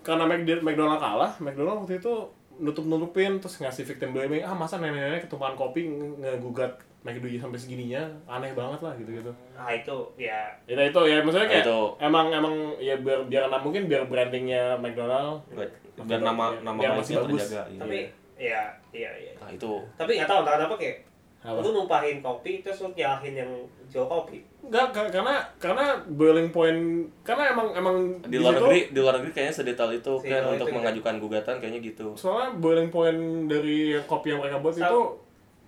karena 0.00 0.22
McD- 0.24 0.58
McDonald 0.60 0.98
kalah, 0.98 1.30
McDonald 1.38 1.78
waktu 1.80 1.98
itu 1.98 2.14
nutup-nutupin 2.58 3.38
terus 3.38 3.56
ngasih 3.56 3.84
victim 3.84 4.10
blaming, 4.10 4.42
ah 4.42 4.52
masa 4.52 4.76
nenek-nenek 4.76 5.24
ketumpahan 5.24 5.54
kopi 5.54 5.86
nge- 5.86 6.18
ngegugat 6.20 6.74
McD 7.00 7.40
sampai 7.40 7.56
segininya, 7.56 8.02
aneh 8.26 8.52
banget 8.52 8.76
lah 8.78 8.92
gitu-gitu. 8.94 9.32
Nah 9.50 9.70
itu 9.70 9.96
ya 10.16 10.52
Itu 10.64 10.76
itu 10.78 11.00
ya 11.06 11.16
maksudnya 11.18 11.48
kayak 11.48 11.64
Itu. 11.64 11.80
emang 11.96 12.28
emang 12.28 12.54
ya 12.76 12.92
biar 12.96 13.24
biar 13.24 13.48
mungkin 13.58 13.88
biar 13.88 14.04
brandingnya 14.04 14.76
McDonald 14.76 15.40
Biar- 15.50 15.72
Biar 15.98 16.20
nama 16.20 16.52
nama 16.60 16.76
biar 16.76 16.92
masih 16.96 17.16
bagus. 17.18 17.40
terjaga. 17.40 17.62
Iya. 17.66 17.78
tapi 17.78 17.98
ya 18.36 18.62
iya 18.90 19.10
iya. 19.16 19.32
Nah, 19.36 19.48
itu 19.50 19.72
Tapi 19.96 20.10
nggak 20.14 20.28
tahu 20.28 20.38
entah 20.40 20.54
kenapa 20.56 20.74
kayak 20.76 20.96
apa? 21.40 21.56
lu 21.56 21.68
numpahin 21.74 22.20
kopi 22.20 22.60
terus 22.60 22.78
lu 22.80 22.88
nyalahin 22.90 23.32
yang 23.34 23.50
jual 23.86 24.04
kopi. 24.04 24.44
Enggak, 24.60 24.92
ka- 24.92 25.08
karena 25.10 25.40
karena 25.56 25.84
boiling 26.06 26.48
point 26.48 26.80
karena 27.22 27.48
emang 27.50 27.72
emang 27.74 27.96
di 28.22 28.36
luar 28.36 28.52
situ- 28.52 28.60
negeri 28.62 28.80
di 28.86 28.98
luar 29.00 29.14
negeri 29.16 29.32
kayaknya 29.34 29.54
sedetail 29.54 29.90
itu 29.90 30.12
kan 30.20 30.44
untuk 30.46 30.68
itu, 30.68 30.72
ya. 30.72 30.76
mengajukan 30.76 31.14
gugatan 31.16 31.54
kayaknya 31.56 31.80
gitu. 31.82 32.12
soalnya 32.14 32.52
boiling 32.54 32.88
point 32.88 33.16
dari 33.46 33.76
kopi 34.04 34.30
yang 34.30 34.40
mereka 34.40 34.56
buat 34.58 34.72
Sa- 34.74 34.84
itu 34.86 35.00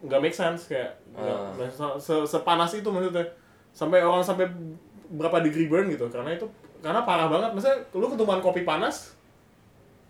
nggak 0.03 0.21
make 0.21 0.35
sense 0.35 0.67
kayak 0.67 0.91
nggak- 1.09 1.31
Ah. 1.39 1.51
nggak 1.53 1.71
se- 1.71 1.99
se- 2.01 2.27
sepanas 2.29 2.73
itu 2.73 2.87
maksudnya 2.87 3.23
sampai 3.71 3.99
orang 3.99 4.21
sampai 4.21 4.51
berapa 5.09 5.39
degree 5.41 5.67
burn 5.67 5.87
gitu 5.89 6.09
karena 6.09 6.31
itu 6.31 6.45
karena 6.79 7.03
parah 7.03 7.27
banget 7.27 7.51
maksudnya 7.51 7.79
lu 7.93 8.07
ketumpahan 8.07 8.39
kopi 8.39 8.63
panas 8.63 9.15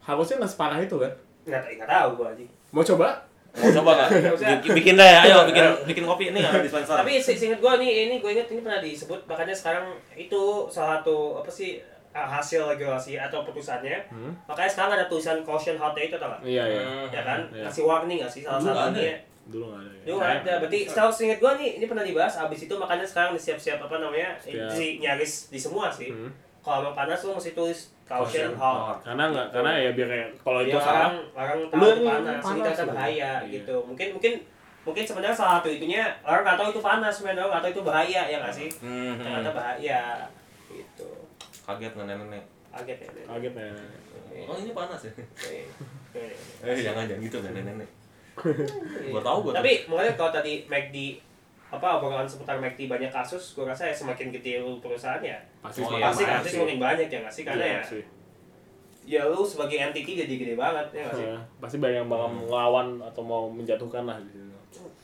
harusnya 0.00 0.38
nggak 0.38 0.50
separah 0.50 0.78
itu 0.78 0.96
kan 0.96 1.12
Nggak 1.42 1.60
nggak 1.76 1.90
tahu 1.90 2.08
gua 2.16 2.28
aja. 2.30 2.44
mau 2.70 2.82
coba 2.82 3.08
Mau 3.52 3.68
coba 3.70 3.90
nggak? 3.94 4.08
Maksudnya- 4.32 4.58
bikin, 4.58 4.72
bikin 4.74 4.94
deh, 4.96 5.12
ayo 5.20 5.44
bikin 5.44 5.64
bikin 5.84 6.04
kopi 6.06 6.24
ini 6.26 6.40
ya 6.40 6.56
dispenser. 6.56 6.96
Tapi 6.96 7.20
se- 7.20 7.36
seingat 7.36 7.60
gua 7.60 7.76
nih 7.76 8.08
ini 8.08 8.16
gua 8.16 8.32
ingat 8.32 8.48
ini 8.48 8.60
pernah 8.60 8.80
disebut 8.80 9.20
makanya 9.22 9.52
sekarang 9.52 9.84
itu 10.16 10.40
salah 10.66 10.98
satu 10.98 11.36
apa 11.36 11.50
sih 11.50 11.76
uh, 12.10 12.24
hasil 12.30 12.64
regulasi 12.66 13.20
atau 13.20 13.44
putusannya. 13.44 14.08
Hmm. 14.08 14.32
Makanya 14.46 14.70
sekarang 14.70 14.92
ada 14.94 15.04
tulisan 15.04 15.36
caution 15.42 15.76
hot 15.76 15.92
itu 15.94 16.16
tau 16.16 16.30
nggak? 16.30 16.40
iya 16.42 16.64
iya. 16.64 16.80
Ya 17.12 17.20
kan? 17.22 17.44
Iya. 17.50 17.68
Kasih 17.68 17.84
warning 17.84 18.18
nggak 18.18 18.32
sih 18.32 18.40
salah 18.40 18.56
nggak 18.58 18.72
satunya? 18.88 19.16
Dulu 19.42 19.64
nggak 19.68 19.80
ada 19.80 19.90
ya. 19.90 20.02
Dulu 20.06 20.16
nggak 20.18 20.34
ada. 20.38 20.52
Berarti 20.60 20.78
setahu 20.84 21.10
seingat 21.10 21.38
gua 21.38 21.52
nih 21.54 21.70
ini 21.76 21.84
pernah 21.84 22.02
dibahas. 22.02 22.34
Abis 22.38 22.60
itu 22.64 22.74
makanya 22.74 23.02
sekarang 23.02 23.32
disiap-siap 23.32 23.78
apa 23.80 23.96
namanya? 23.96 24.38
Si 24.40 24.98
nyaris 24.98 25.48
di 25.48 25.58
semua 25.58 25.88
sih. 25.88 26.08
Hmm. 26.08 26.30
Kalau 26.62 26.78
mau 26.80 26.94
panas 26.94 27.18
lu 27.22 27.34
mesti 27.34 27.52
tulis 27.52 27.90
caution 28.02 28.54
hot. 28.54 29.00
karena 29.02 29.24
nggak 29.30 29.46
karena 29.50 29.72
ya 29.74 29.90
biar 29.92 30.06
kayak 30.06 30.28
kalau 30.38 30.60
itu 30.60 30.70
Iya, 30.70 30.78
salah 30.78 31.00
orang 31.00 31.18
orang 31.34 31.58
tahu 31.66 31.82
itu 31.88 32.02
panas, 32.04 32.38
panas 32.38 32.76
gitu. 32.76 32.84
bahaya 32.86 33.32
Iya. 33.42 33.50
gitu. 33.50 33.74
Mungkin 33.82 34.08
mungkin 34.14 34.32
mungkin 34.82 35.02
sebenarnya 35.02 35.34
salah 35.34 35.54
satu 35.58 35.68
itunya 35.70 36.02
orang 36.22 36.42
nggak 36.44 36.58
tahu 36.60 36.68
itu 36.70 36.80
panas, 36.80 37.10
sebenarnya 37.10 37.40
orang 37.40 37.50
nggak 37.50 37.64
tahu 37.64 37.72
itu 37.72 37.82
bahaya 37.82 38.22
ya 38.28 38.36
nggak 38.38 38.54
sih? 38.54 38.68
Hmm, 38.78 38.92
hmm. 39.10 39.18
Ternyata 39.18 39.50
bahaya 39.50 40.02
gitu. 40.70 41.08
Kaget 41.66 41.92
nenek-nenek. 41.96 42.44
Kaget 42.70 42.98
ya. 43.00 43.10
Kaget 43.26 43.52
ya 43.58 43.66
Oh 44.46 44.56
ini 44.56 44.70
panas 44.70 45.00
ya? 45.02 45.12
Iya. 45.50 45.64
Eh 46.68 46.78
jangan 46.78 47.08
jangan 47.08 47.24
gitu 47.24 47.36
nenek-nenek. 47.40 47.88
Iya. 48.40 49.10
Gua 49.12 49.22
tahu 49.22 49.38
gua. 49.48 49.52
Tapi 49.60 49.84
makanya 49.86 50.12
kalau 50.16 50.32
tadi 50.32 50.64
McD 50.66 50.96
apa 51.72 51.86
obrolan 51.96 52.28
seputar 52.28 52.60
McD 52.60 52.84
banyak 52.84 53.08
kasus, 53.08 53.56
gue 53.56 53.64
rasa 53.64 53.88
ya 53.88 53.94
semakin 53.96 54.28
gede 54.28 54.60
lu 54.60 54.76
perusahaannya, 54.84 55.40
pasti 55.64 55.80
Oh, 55.80 55.96
iya, 55.96 56.04
pasti 56.04 56.22
pasti 56.28 56.48
semakin 56.52 56.76
banyak 56.76 57.08
ya 57.08 57.18
nggak 57.24 57.32
sih? 57.32 57.42
Karena 57.48 57.64
Iya 57.64 57.80
ya 57.80 57.84
ya 59.02 59.22
lu 59.26 59.42
sebagai 59.42 59.80
entity 59.80 60.14
jadi 60.14 60.34
gede 60.36 60.54
banget 60.54 60.86
ya 60.94 61.00
nggak 61.08 61.16
sih? 61.16 61.26
Nah, 61.26 61.42
pasti 61.58 61.76
banyak 61.82 62.04
yang 62.04 62.10
bakal 62.12 62.28
ngelawan 62.28 62.88
atau 63.02 63.22
mau 63.24 63.48
menjatuhkan 63.50 64.04
lah 64.06 64.20
di 64.20 64.30
situ. 64.30 64.52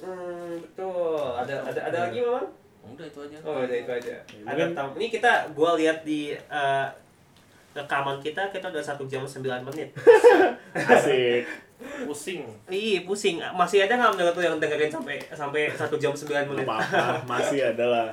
hmm, 0.04 0.52
betul. 0.62 1.18
Ada 1.34 1.54
ada 1.66 1.80
ada 1.88 1.98
lagi 2.08 2.18
memang 2.22 2.46
udah 2.88 3.06
itu 3.08 3.20
aja. 3.26 3.36
Oh 3.44 3.58
udah 3.58 3.78
itu 3.80 3.92
aja. 3.92 4.14
Ya, 4.28 4.40
ada 4.44 4.62
ini 4.96 5.06
kita 5.10 5.32
gua 5.52 5.74
lihat 5.76 6.06
di 6.06 6.32
eh, 6.32 6.86
rekaman 7.74 8.22
kita 8.22 8.48
kita 8.48 8.70
udah 8.70 8.84
satu 8.84 9.04
jam 9.10 9.26
9 9.26 9.44
menit. 9.66 9.88
Asik. 10.92 11.67
Pusing 11.78 12.42
Ih, 12.66 13.06
pusing. 13.06 13.38
Masih 13.54 13.86
ada 13.86 13.94
nggak 13.94 14.18
menurut 14.18 14.34
lu 14.34 14.42
yang 14.42 14.56
dengerin 14.58 14.90
sampai 14.90 15.16
sampai 15.30 15.70
satu 15.72 15.94
jam 15.94 16.10
9 16.10 16.26
menit? 16.50 16.66
apa-apa, 16.66 17.22
masih 17.30 17.70
ada 17.70 17.84
lah. 17.86 18.06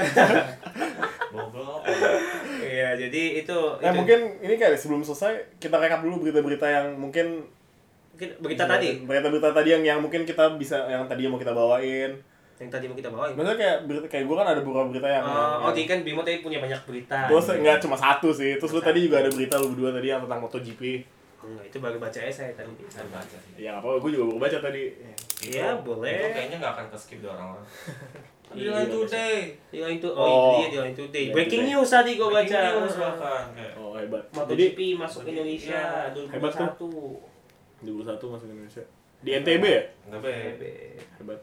goblok 1.32 1.86
Iya, 2.58 2.98
jadi 3.06 3.22
itu, 3.44 3.58
Nah, 3.78 3.92
itu 3.92 3.96
mungkin 4.02 4.18
ini 4.42 4.54
kayak 4.58 4.74
sebelum 4.74 5.02
selesai 5.06 5.60
kita 5.62 5.78
rekap 5.78 6.02
dulu 6.02 6.26
berita-berita 6.26 6.66
yang 6.66 6.86
mungkin 6.98 7.46
Mungkin 8.16 8.36
berita 8.44 8.68
tadi 8.68 9.00
berita-berita 9.00 9.48
tadi 9.56 9.68
yang 9.72 9.82
yang 9.86 9.98
mungkin 10.04 10.28
kita 10.28 10.60
bisa 10.60 10.84
yang 10.92 11.08
tadi 11.08 11.24
mau 11.24 11.40
kita 11.40 11.56
bawain. 11.56 12.20
yang 12.60 12.68
tadi 12.68 12.84
mau 12.84 12.92
kita 12.92 13.08
bawain. 13.08 13.32
Maksudnya 13.32 13.56
kayak 13.56 13.78
berita 13.88 14.06
kayak 14.12 14.24
gue 14.28 14.36
kan 14.36 14.48
ada 14.52 14.60
beberapa 14.60 14.88
berita 14.92 15.08
yang, 15.08 15.24
Oh, 15.24 15.32
oh, 15.32 15.40
yang 15.40 15.72
jadi 15.72 15.86
kan 15.88 15.98
Bimo 16.04 16.20
tadi 16.20 16.44
punya 16.44 16.60
banyak 16.60 16.80
berita. 16.84 17.24
Terus 17.32 17.48
enggak 17.56 17.80
cuma 17.80 17.96
satu 17.96 18.28
sih. 18.36 18.60
Terus 18.60 18.76
lu 18.76 18.84
tadi 18.84 19.00
juga 19.08 19.24
ada 19.24 19.32
berita 19.32 19.56
lu 19.56 19.72
berdua 19.72 19.96
tadi 19.96 20.12
yang 20.12 20.20
tentang 20.28 20.44
MotoGP. 20.44 20.82
Enggak, 21.40 21.64
itu 21.66 21.78
baru 21.80 21.96
baca 21.96 22.18
saya 22.20 22.52
tadi. 22.52 22.72
saya 22.86 23.08
baca 23.08 23.36
sih 23.40 23.52
Ya 23.56 23.80
apa 23.80 23.96
gue 23.96 24.10
juga 24.12 24.24
baru 24.28 24.40
baca 24.40 24.58
tadi. 24.60 24.82
Iya, 25.40 25.72
boleh. 25.80 26.12
itu 26.12 26.28
kayaknya 26.30 26.56
nggak 26.60 26.72
akan 26.76 26.86
ke 26.92 26.96
skip 27.00 27.18
di 27.24 27.28
orang-orang 27.28 27.64
Iya, 28.50 28.58
di 28.58 28.66
line 28.66 28.90
today 28.90 29.38
Di 29.70 29.78
to 30.02 30.08
Oh. 30.10 30.18
oh, 30.18 30.34
itu 30.34 30.50
dia 30.58 30.68
di 30.68 30.78
line 30.82 30.96
today. 30.98 31.26
Breaking 31.30 31.62
Today. 31.64 31.72
news 31.72 31.88
tadi 31.88 32.10
gua 32.18 32.28
baca. 32.28 32.44
Breaking 32.50 32.82
news 32.82 32.96
bahkan 32.98 33.44
kayak 33.54 33.72
Oh 33.78 33.94
hebat. 33.94 34.24
Jadi 34.26 34.36
MotoGP 34.36 34.78
masuk 34.98 35.22
Indonesia 35.24 35.80
Hebat 36.10 36.52
tuh. 36.76 37.22
2021. 37.80 38.20
21 38.20 38.34
masuk 38.34 38.46
Indonesia. 38.50 38.84
Di 39.20 39.30
NTB 39.36 39.64
ya? 39.64 39.82
nggak 40.10 40.20
be 40.20 40.32
Hebat. 41.16 41.40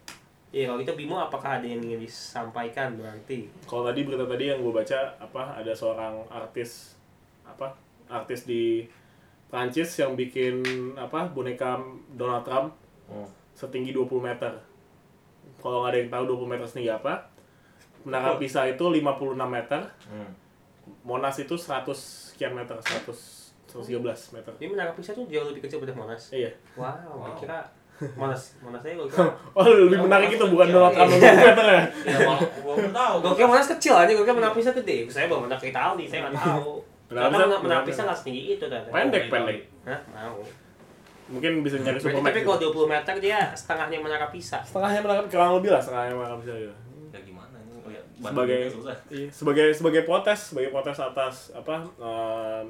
Iya, 0.47 0.63
kalau 0.71 0.79
gitu 0.79 0.93
Bimo 0.95 1.15
apakah 1.15 1.59
ada 1.59 1.67
yang 1.67 1.83
ingin 1.83 1.99
disampaikan 1.99 2.95
berarti? 2.95 3.51
Kalau 3.67 3.83
tadi 3.83 4.07
berita 4.07 4.23
tadi 4.23 4.47
yang 4.47 4.63
gue 4.63 4.71
baca 4.71 4.99
apa 5.17 5.59
ada 5.59 5.71
seorang 5.75 6.23
artis 6.27 6.95
apa 7.43 7.75
artis 8.07 8.47
di 8.47 8.87
Prancis 9.47 9.95
yang 9.95 10.13
bikin 10.13 10.59
apa 10.93 11.27
boneka 11.27 11.79
Donald 12.11 12.43
Trump 12.43 12.75
Hmm. 13.07 13.23
setinggi 13.53 13.89
20 13.89 14.19
meter. 14.19 14.51
Kalau 15.57 15.79
nggak 15.79 15.89
ada 15.89 15.97
yang 15.97 16.11
tahu 16.11 16.23
20 16.27 16.43
meter 16.45 16.65
setinggi 16.65 16.91
apa, 16.91 17.13
Menara 18.03 18.35
Pisa 18.35 18.63
itu 18.63 18.83
56 18.85 19.07
meter, 19.45 19.81
Hmm. 20.05 20.31
Monas 21.03 21.35
itu 21.37 21.51
100 21.53 21.95
sekian 22.31 22.51
meter, 22.51 22.75
100 22.77 23.47
113 23.65 24.31
meter. 24.31 24.51
Ini 24.57 24.67
menara 24.69 24.91
Pisa 24.91 25.11
tuh 25.11 25.23
jauh 25.25 25.43
lebih 25.45 25.59
kecil 25.61 25.79
daripada 25.79 25.95
Monas. 25.97 26.31
Iya. 26.31 26.51
Wow, 26.73 26.87
Wow. 27.03 27.35
kira 27.35 27.63
Monas, 28.15 28.55
Monas 28.59 28.79
aja 28.81 28.93
gua 28.93 29.07
kira. 29.07 29.27
Oh, 29.57 29.65
lebih 29.65 29.99
menarik 29.99 30.29
itu 30.29 30.45
bukan 30.45 30.67
Donald 30.69 30.93
Trump 30.93 31.09
20 31.09 31.19
meter 31.19 31.65
ya. 31.65 31.81
ya 32.05 32.17
gua 32.61 32.73
belum 32.75 32.93
tahu 32.93 33.15
Gue 33.19 33.33
kira 33.35 33.47
Monas 33.47 33.67
kecil 33.69 33.93
aja, 33.93 34.11
gue 34.11 34.21
kira 34.21 34.35
menara 34.35 34.51
Pisa 34.51 34.71
gede. 34.71 35.07
Saya 35.07 35.27
belum 35.27 35.47
pernah 35.47 35.57
ke 35.57 35.67
Italia, 35.67 36.05
saya 36.05 36.19
nggak 36.23 36.35
tahu. 36.37 36.71
Menara 37.07 37.31
Karena 37.57 37.81
Pisa 37.81 38.01
nggak 38.03 38.17
setinggi 38.17 38.41
itu 38.51 38.63
ternyata. 38.63 38.89
Pendek, 38.89 39.23
Oh, 39.23 39.31
pendek. 39.31 39.59
Hah? 39.83 39.99
Mau. 40.09 40.43
Mungkin 41.29 41.51
bisa 41.59 41.75
nyari 41.77 41.95
Supermax. 41.97 42.23
tapi 42.25 42.39
kalau 42.41 42.57
20 42.71 42.87
meter 42.89 43.13
dia 43.17 43.39
setengahnya 43.51 43.97
menara 43.97 44.27
Pisa. 44.27 44.59
Setengahnya 44.59 44.99
menara 45.01 45.21
kurang 45.25 45.55
lebih 45.55 45.69
lah, 45.69 45.79
setengahnya 45.79 46.13
menara 46.13 46.35
Pisa 46.37 46.53
gitu. 46.53 46.75
ya 47.07 47.19
gimana 47.19 47.55
ini 47.57 47.73
lihat 47.87 48.03
sebagai 48.17 48.35
bandingnya 48.53 48.69
susah 48.69 48.97
iya, 49.09 49.27
sebagai 49.29 49.67
sebagai 49.71 50.01
protes 50.03 50.39
sebagai 50.45 50.69
protes 50.69 50.97
atas 50.97 51.35
apa 51.51 51.75
em, 51.97 52.67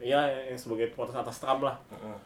iya 0.00 0.20
ya, 0.24 0.54
sebagai 0.54 0.88
protes 0.90 1.12
atas 1.12 1.36
Trump 1.36 1.60
lah 1.62 1.76
Heeh. 1.90 2.18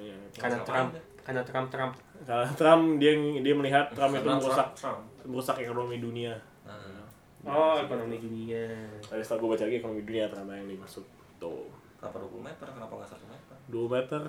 Iya, 0.00 0.16
Karena 0.32 0.56
Ngapain 0.56 0.64
Trump, 0.64 0.90
karena 1.20 1.42
Trump 1.42 1.68
Trump. 1.68 1.92
karena 2.22 2.46
Trump 2.54 2.82
dia 2.96 3.12
dia 3.36 3.52
melihat 3.52 3.86
Trump 3.90 4.12
itu 4.12 4.22
Karena 4.22 4.38
merusak 4.38 4.68
Trump 4.72 5.00
merusak 5.22 5.56
ekonomi 5.58 5.96
dunia 5.98 6.32
nah 6.62 7.01
Oh, 7.42 7.74
ekonomi 7.74 8.22
dunia. 8.22 8.70
tadi 9.02 9.18
setelah 9.18 9.42
gue 9.42 9.48
baca 9.58 9.64
lagi 9.66 9.76
ekonomi 9.82 10.02
dunia 10.06 10.30
ternyata 10.30 10.54
yang 10.54 10.68
dimaksud 10.70 11.04
tuh. 11.42 11.66
Kenapa 11.98 12.18
20 12.18 12.38
meter? 12.42 12.66
Kenapa 12.66 12.92
nggak 12.98 13.10
1 13.14 13.34
meter? 13.34 13.56
2 13.70 13.94
meter. 13.94 14.22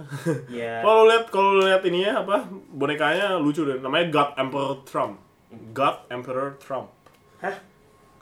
Ya. 0.49 0.73
kalau 0.85 1.09
lihat 1.09 1.25
kalau 1.29 1.61
lihat 1.61 1.81
ini 1.85 2.05
ya 2.05 2.21
apa 2.25 2.45
bonekanya 2.73 3.37
lucu 3.37 3.65
deh. 3.65 3.77
Namanya 3.81 4.09
God 4.09 4.29
Emperor 4.37 4.81
Trump. 4.85 5.21
God 5.73 5.97
Emperor 6.09 6.57
Trump. 6.57 6.89
Hah? 7.41 7.57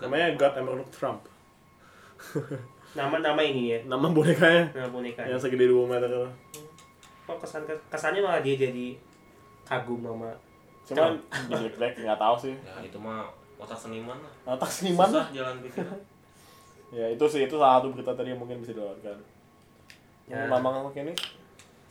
namanya 0.02 0.34
God 0.34 0.54
Emperor 0.58 0.84
Trump. 0.90 1.22
Nama-nama 2.98 3.40
ini 3.40 3.72
ya. 3.72 3.80
nama 3.88 4.12
bonekanya. 4.12 4.68
Nama 4.76 4.90
boneka. 4.92 5.24
yang 5.24 5.40
segede 5.40 5.72
2 5.72 5.88
meter. 5.88 6.10
Itu 6.12 6.28
Kok 7.30 7.38
kesan 7.40 7.64
kesannya 7.88 8.20
malah 8.20 8.44
dia 8.44 8.60
jadi 8.60 8.98
kagum 9.64 10.04
sama 10.04 10.36
cuman 10.82 11.14
jelek-jelek 11.48 12.04
nggak 12.04 12.20
tahu 12.20 12.36
sih. 12.36 12.56
Ya 12.66 12.84
itu 12.84 12.98
mah 13.00 13.30
otak 13.62 13.78
seniman 13.78 14.18
lah 14.18 14.34
otak 14.50 14.68
seniman 14.68 15.06
lah 15.06 15.24
susah 15.24 15.28
jalan 15.32 15.56
pikiran 15.62 16.00
ya 16.98 17.06
itu 17.08 17.24
sih 17.24 17.42
itu 17.46 17.56
salah 17.56 17.78
satu 17.78 17.94
berita 17.94 18.12
tadi 18.12 18.30
yang 18.30 18.42
mungkin 18.42 18.60
bisa 18.60 18.74
dilewatkan 18.74 19.18
Ya. 20.26 20.38
ya. 20.38 20.48
mamang 20.48 20.88
ini 20.94 21.12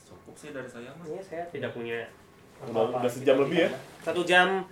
cukup 0.01 0.33
sih 0.35 0.49
dari 0.51 0.65
saya 0.65 0.89
mah 0.91 1.05
Ini 1.05 1.21
saya 1.21 1.45
tidak 1.49 1.71
punya 1.71 2.01
Udah- 2.63 2.89
apa-apa. 2.89 3.05
udah 3.05 3.11
sejam 3.11 3.37
lebih 3.37 3.65
ya? 3.65 3.71
Satu 4.01 4.25
jam 4.25 4.65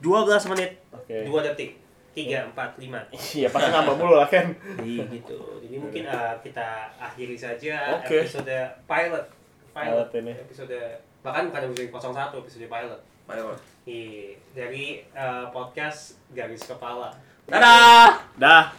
12 0.00 0.50
menit 0.50 0.80
oke 0.88 1.16
2 1.26 1.46
detik 1.46 1.70
3, 2.16 2.48
4, 2.56 2.80
5 2.80 3.36
iya 3.36 3.48
pasti 3.52 3.68
nambah 3.68 3.94
mulu 3.94 4.16
lah 4.16 4.24
kan 4.24 4.48
Jadi 4.80 5.04
gitu. 5.20 5.36
Jadi 5.60 5.76
mungkin 5.76 6.08
uh, 6.08 6.32
kita 6.40 6.64
akhiri 6.96 7.36
saja 7.36 8.00
Oke. 8.00 8.24
episode 8.24 8.56
pilot. 8.88 9.24
Pilot 9.70 10.08
ini. 10.16 10.32
Episode 10.32 10.80
bahkan 11.20 11.52
bukan 11.52 11.60
episode 11.68 11.92
01 11.92 12.40
episode 12.40 12.64
pilot. 12.64 13.00
pilot 13.28 13.58
Iya, 13.86 14.34
dari 14.50 15.06
uh, 15.14 15.46
podcast 15.54 16.18
garis 16.34 16.66
kepala. 16.66 17.14
dadah 17.46 18.18
dah 18.34 18.74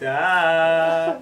Dah. 0.00 1.20